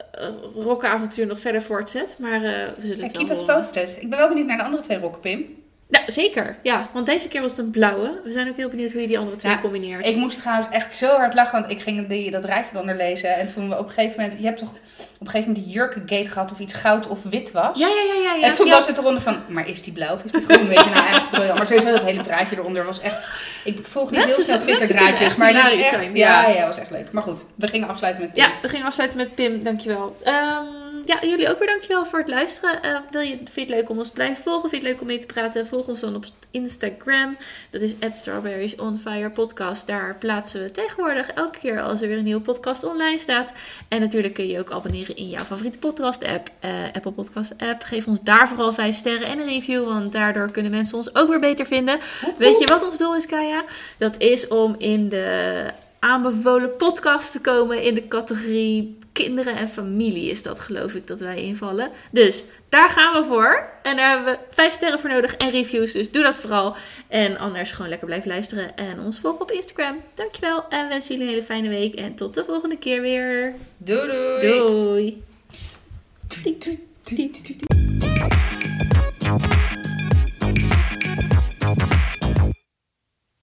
rokkenavontuur 0.55 1.27
nog 1.27 1.41
verder 1.41 1.63
voortzet. 1.63 2.17
Maar 2.19 2.33
eh, 2.35 2.41
we 2.77 2.81
zullen 2.87 2.97
Ja, 2.97 3.03
het 3.03 3.13
keep 3.13 3.27
wel 3.27 3.37
us 3.37 3.41
horen. 3.43 3.55
posted. 3.57 3.99
Ik 4.01 4.09
ben 4.11 4.19
wel 4.19 4.29
benieuwd 4.29 4.47
naar 4.47 4.57
de 4.59 4.63
andere 4.65 4.83
twee 4.83 4.99
rokken, 4.99 5.21
Pim. 5.21 5.62
Nou, 5.93 6.05
zeker. 6.13 6.57
Ja, 6.63 6.89
want 6.93 7.07
deze 7.07 7.29
keer 7.29 7.41
was 7.41 7.51
het 7.57 7.61
een 7.61 7.71
blauwe. 7.71 8.21
We 8.25 8.31
zijn 8.33 8.49
ook 8.49 8.57
heel 8.57 8.69
benieuwd 8.69 8.93
hoe 8.93 9.01
je 9.01 9.07
die 9.07 9.19
andere 9.19 9.37
twee 9.37 9.53
Ja, 9.53 9.59
combineert. 9.59 10.07
Ik 10.07 10.17
moest 10.17 10.41
trouwens 10.41 10.69
echt 10.71 10.95
zo 10.95 11.07
hard 11.17 11.35
lachen, 11.35 11.61
want 11.61 11.73
ik 11.73 11.81
ging 11.81 12.09
die, 12.09 12.31
dat 12.31 12.45
rijtje 12.45 12.71
eronder 12.75 12.97
lezen. 12.97 13.35
En 13.35 13.47
toen 13.47 13.69
we 13.69 13.79
op 13.79 13.87
een 13.89 13.93
gegeven 13.93 14.21
moment, 14.21 14.39
je 14.41 14.47
hebt 14.47 14.59
toch 14.59 14.69
op 14.69 14.77
een 15.21 15.27
gegeven 15.31 15.47
moment 15.53 15.65
die 15.65 15.75
jurkengate 15.75 16.31
gehad 16.31 16.53
of 16.53 16.59
iets 16.59 16.73
goud 16.75 17.07
of 17.09 17.19
wit 17.23 17.51
was. 17.53 17.79
Ja, 17.79 17.89
ja, 17.89 17.95
ja, 18.15 18.23
ja. 18.23 18.35
ja. 18.35 18.47
En 18.47 18.53
toen 18.53 18.67
Ja. 18.67 18.73
was 18.73 18.87
het 18.87 18.99
eronder 18.99 19.23
van, 19.23 19.37
maar 19.49 19.69
is 19.69 19.83
die 19.83 19.93
blauw 19.93 20.15
of 20.15 20.25
is 20.25 20.33
die 20.33 20.45
groen? 20.49 20.69
Weet 20.69 20.85
je 20.85 20.91
nou 20.91 21.07
echt 21.07 21.31
briljant. 21.31 21.59
Maar 21.59 21.67
sowieso 21.67 21.91
dat 21.93 22.05
hele 22.05 22.23
draadje 22.23 22.57
eronder 22.57 22.85
was 22.85 23.01
echt, 23.01 23.29
ik 23.65 23.87
volg 23.87 24.11
niet 24.11 24.25
heel 24.25 24.33
snel 24.33 24.47
mensen 24.47 24.61
Twitter 24.61 24.87
kunnen 24.87 25.05
draadjes, 25.05 25.27
echt 25.27 25.37
maar 25.37 25.53
dit 25.53 25.63
is 25.73 25.81
echt, 25.83 25.89
zijn, 25.95 26.17
ja, 26.17 26.49
ja. 26.49 26.67
was 26.67 26.79
echt 26.79 26.91
leuk. 26.91 27.13
Maar 27.13 27.23
goed, 27.23 27.45
we 27.55 27.69
gingen 27.69 27.89
afsluiten 27.89 28.23
met 28.23 28.33
Pim. 28.33 28.43
Ja, 28.43 28.51
we 28.63 28.69
gingen 28.69 28.87
afsluiten 28.87 29.19
met 29.19 29.35
Pim. 29.35 29.65
Dankjewel. 29.65 30.17
Ehm 30.23 30.82
ja, 31.21 31.29
jullie 31.29 31.51
ook 31.51 31.59
weer 31.59 31.69
dankjewel 31.69 32.05
voor 32.05 32.19
het 32.19 32.29
luisteren. 32.29 32.83
Eh, 32.83 32.97
wil 33.11 33.21
je, 33.21 33.37
vind 33.37 33.55
je 33.55 33.61
het 33.61 33.69
leuk 33.69 33.89
om 33.91 33.99
ons 33.99 34.07
te 34.07 34.13
blijven 34.13 34.43
volgen? 34.43 34.71
Vind 34.71 34.83
je 34.83 34.89
het 34.89 34.97
leuk 34.97 35.01
om 35.01 35.07
mee 35.07 35.19
te 35.19 35.27
praten? 35.27 35.67
Volg 35.67 35.87
ons 35.87 36.01
dan 36.01 36.15
op 36.15 36.25
Instagram. 36.51 37.37
Dat 37.71 37.81
is 37.81 37.95
Strawberries 38.13 38.77
on 38.77 38.99
Fire 38.99 39.31
podcast. 39.31 39.87
Daar 39.87 40.17
plaatsen 40.19 40.63
we 40.63 40.71
tegenwoordig 40.71 41.29
elke 41.29 41.59
keer 41.59 41.81
als 41.81 42.01
er 42.03 42.09
weer 42.09 42.17
een 42.17 42.25
nieuwe 42.25 42.41
podcast 42.41 42.85
online 42.85 43.19
staat. 43.19 43.53
En 43.89 44.01
natuurlijk 44.01 44.35
kun 44.35 44.47
je 44.47 44.53
je 44.53 44.59
ook 44.59 44.71
abonneren 44.73 45.17
in 45.17 45.29
jouw 45.29 45.45
favoriete 45.45 45.79
podcast 45.79 46.25
app. 46.25 46.49
eh, 46.61 46.71
Apple 46.93 47.13
Podcast 47.13 47.55
app. 47.59 47.83
Geef 47.83 48.07
ons 48.07 48.23
daar 48.23 48.49
vooral 48.49 48.73
5 48.73 48.97
sterren 48.97 49.27
en 49.27 49.39
een 49.39 49.47
review. 49.49 49.85
Want 49.85 50.13
daardoor 50.13 50.51
kunnen 50.51 50.71
mensen 50.71 50.97
ons 50.97 51.15
ook 51.15 51.29
weer 51.29 51.41
beter 51.41 51.67
vinden. 51.67 51.99
Weet 52.39 52.59
je 52.59 52.67
wat 52.67 52.85
ons 52.85 52.99
doel 52.99 53.17
is, 53.17 53.27
Kaya? 53.27 53.65
Dat 53.99 54.15
is 54.19 54.49
om 54.49 54.75
in 54.79 55.09
de 55.09 55.65
aanbevolen 56.03 56.77
podcast 56.77 57.33
te 57.33 57.41
komen 57.41 57.83
in 57.83 57.95
de 57.95 58.09
categorie 58.09 58.99
kinderen 59.13 59.57
en 59.57 59.69
familie 59.69 60.31
is 60.31 60.43
dat 60.43 60.61
geloof 60.61 60.95
ik 60.95 61.07
dat 61.07 61.21
wij 61.21 61.43
invallen. 61.43 61.91
Dus 62.11 62.45
daar 62.69 62.91
gaan 62.91 63.23
we 63.23 63.29
voor. 63.29 63.69
En 63.83 63.97
daar 63.97 64.11
hebben 64.11 64.33
we 64.33 64.39
vijf 64.51 64.73
sterren 64.73 65.01
voor 65.01 65.11
nodig 65.11 65.37
en 65.37 65.51
reviews. 65.51 65.93
Dus 65.93 66.11
doe 66.11 66.23
dat 66.23 66.39
vooral. 66.39 66.77
En 67.09 67.39
anders 67.39 67.73
gewoon 67.73 67.89
lekker 67.89 68.07
blijven 68.07 68.29
luisteren 68.29 68.77
en 68.77 69.01
ons 69.01 69.21
volgen 69.21 69.41
op 69.41 69.51
Instagram. 69.51 69.97
Dankjewel 70.15 70.69
en 70.69 70.89
wensen 70.89 71.13
jullie 71.13 71.29
een 71.29 71.35
hele 71.35 71.47
fijne 71.47 71.69
week. 71.69 71.95
En 71.95 72.15
tot 72.15 72.35
de 72.35 72.45
volgende 72.47 72.79
keer 72.79 73.01
weer. 73.01 73.55
Doei 73.77 74.11
doei. 74.11 74.41
Doei. 74.41 75.23
Doei. 79.15 79.72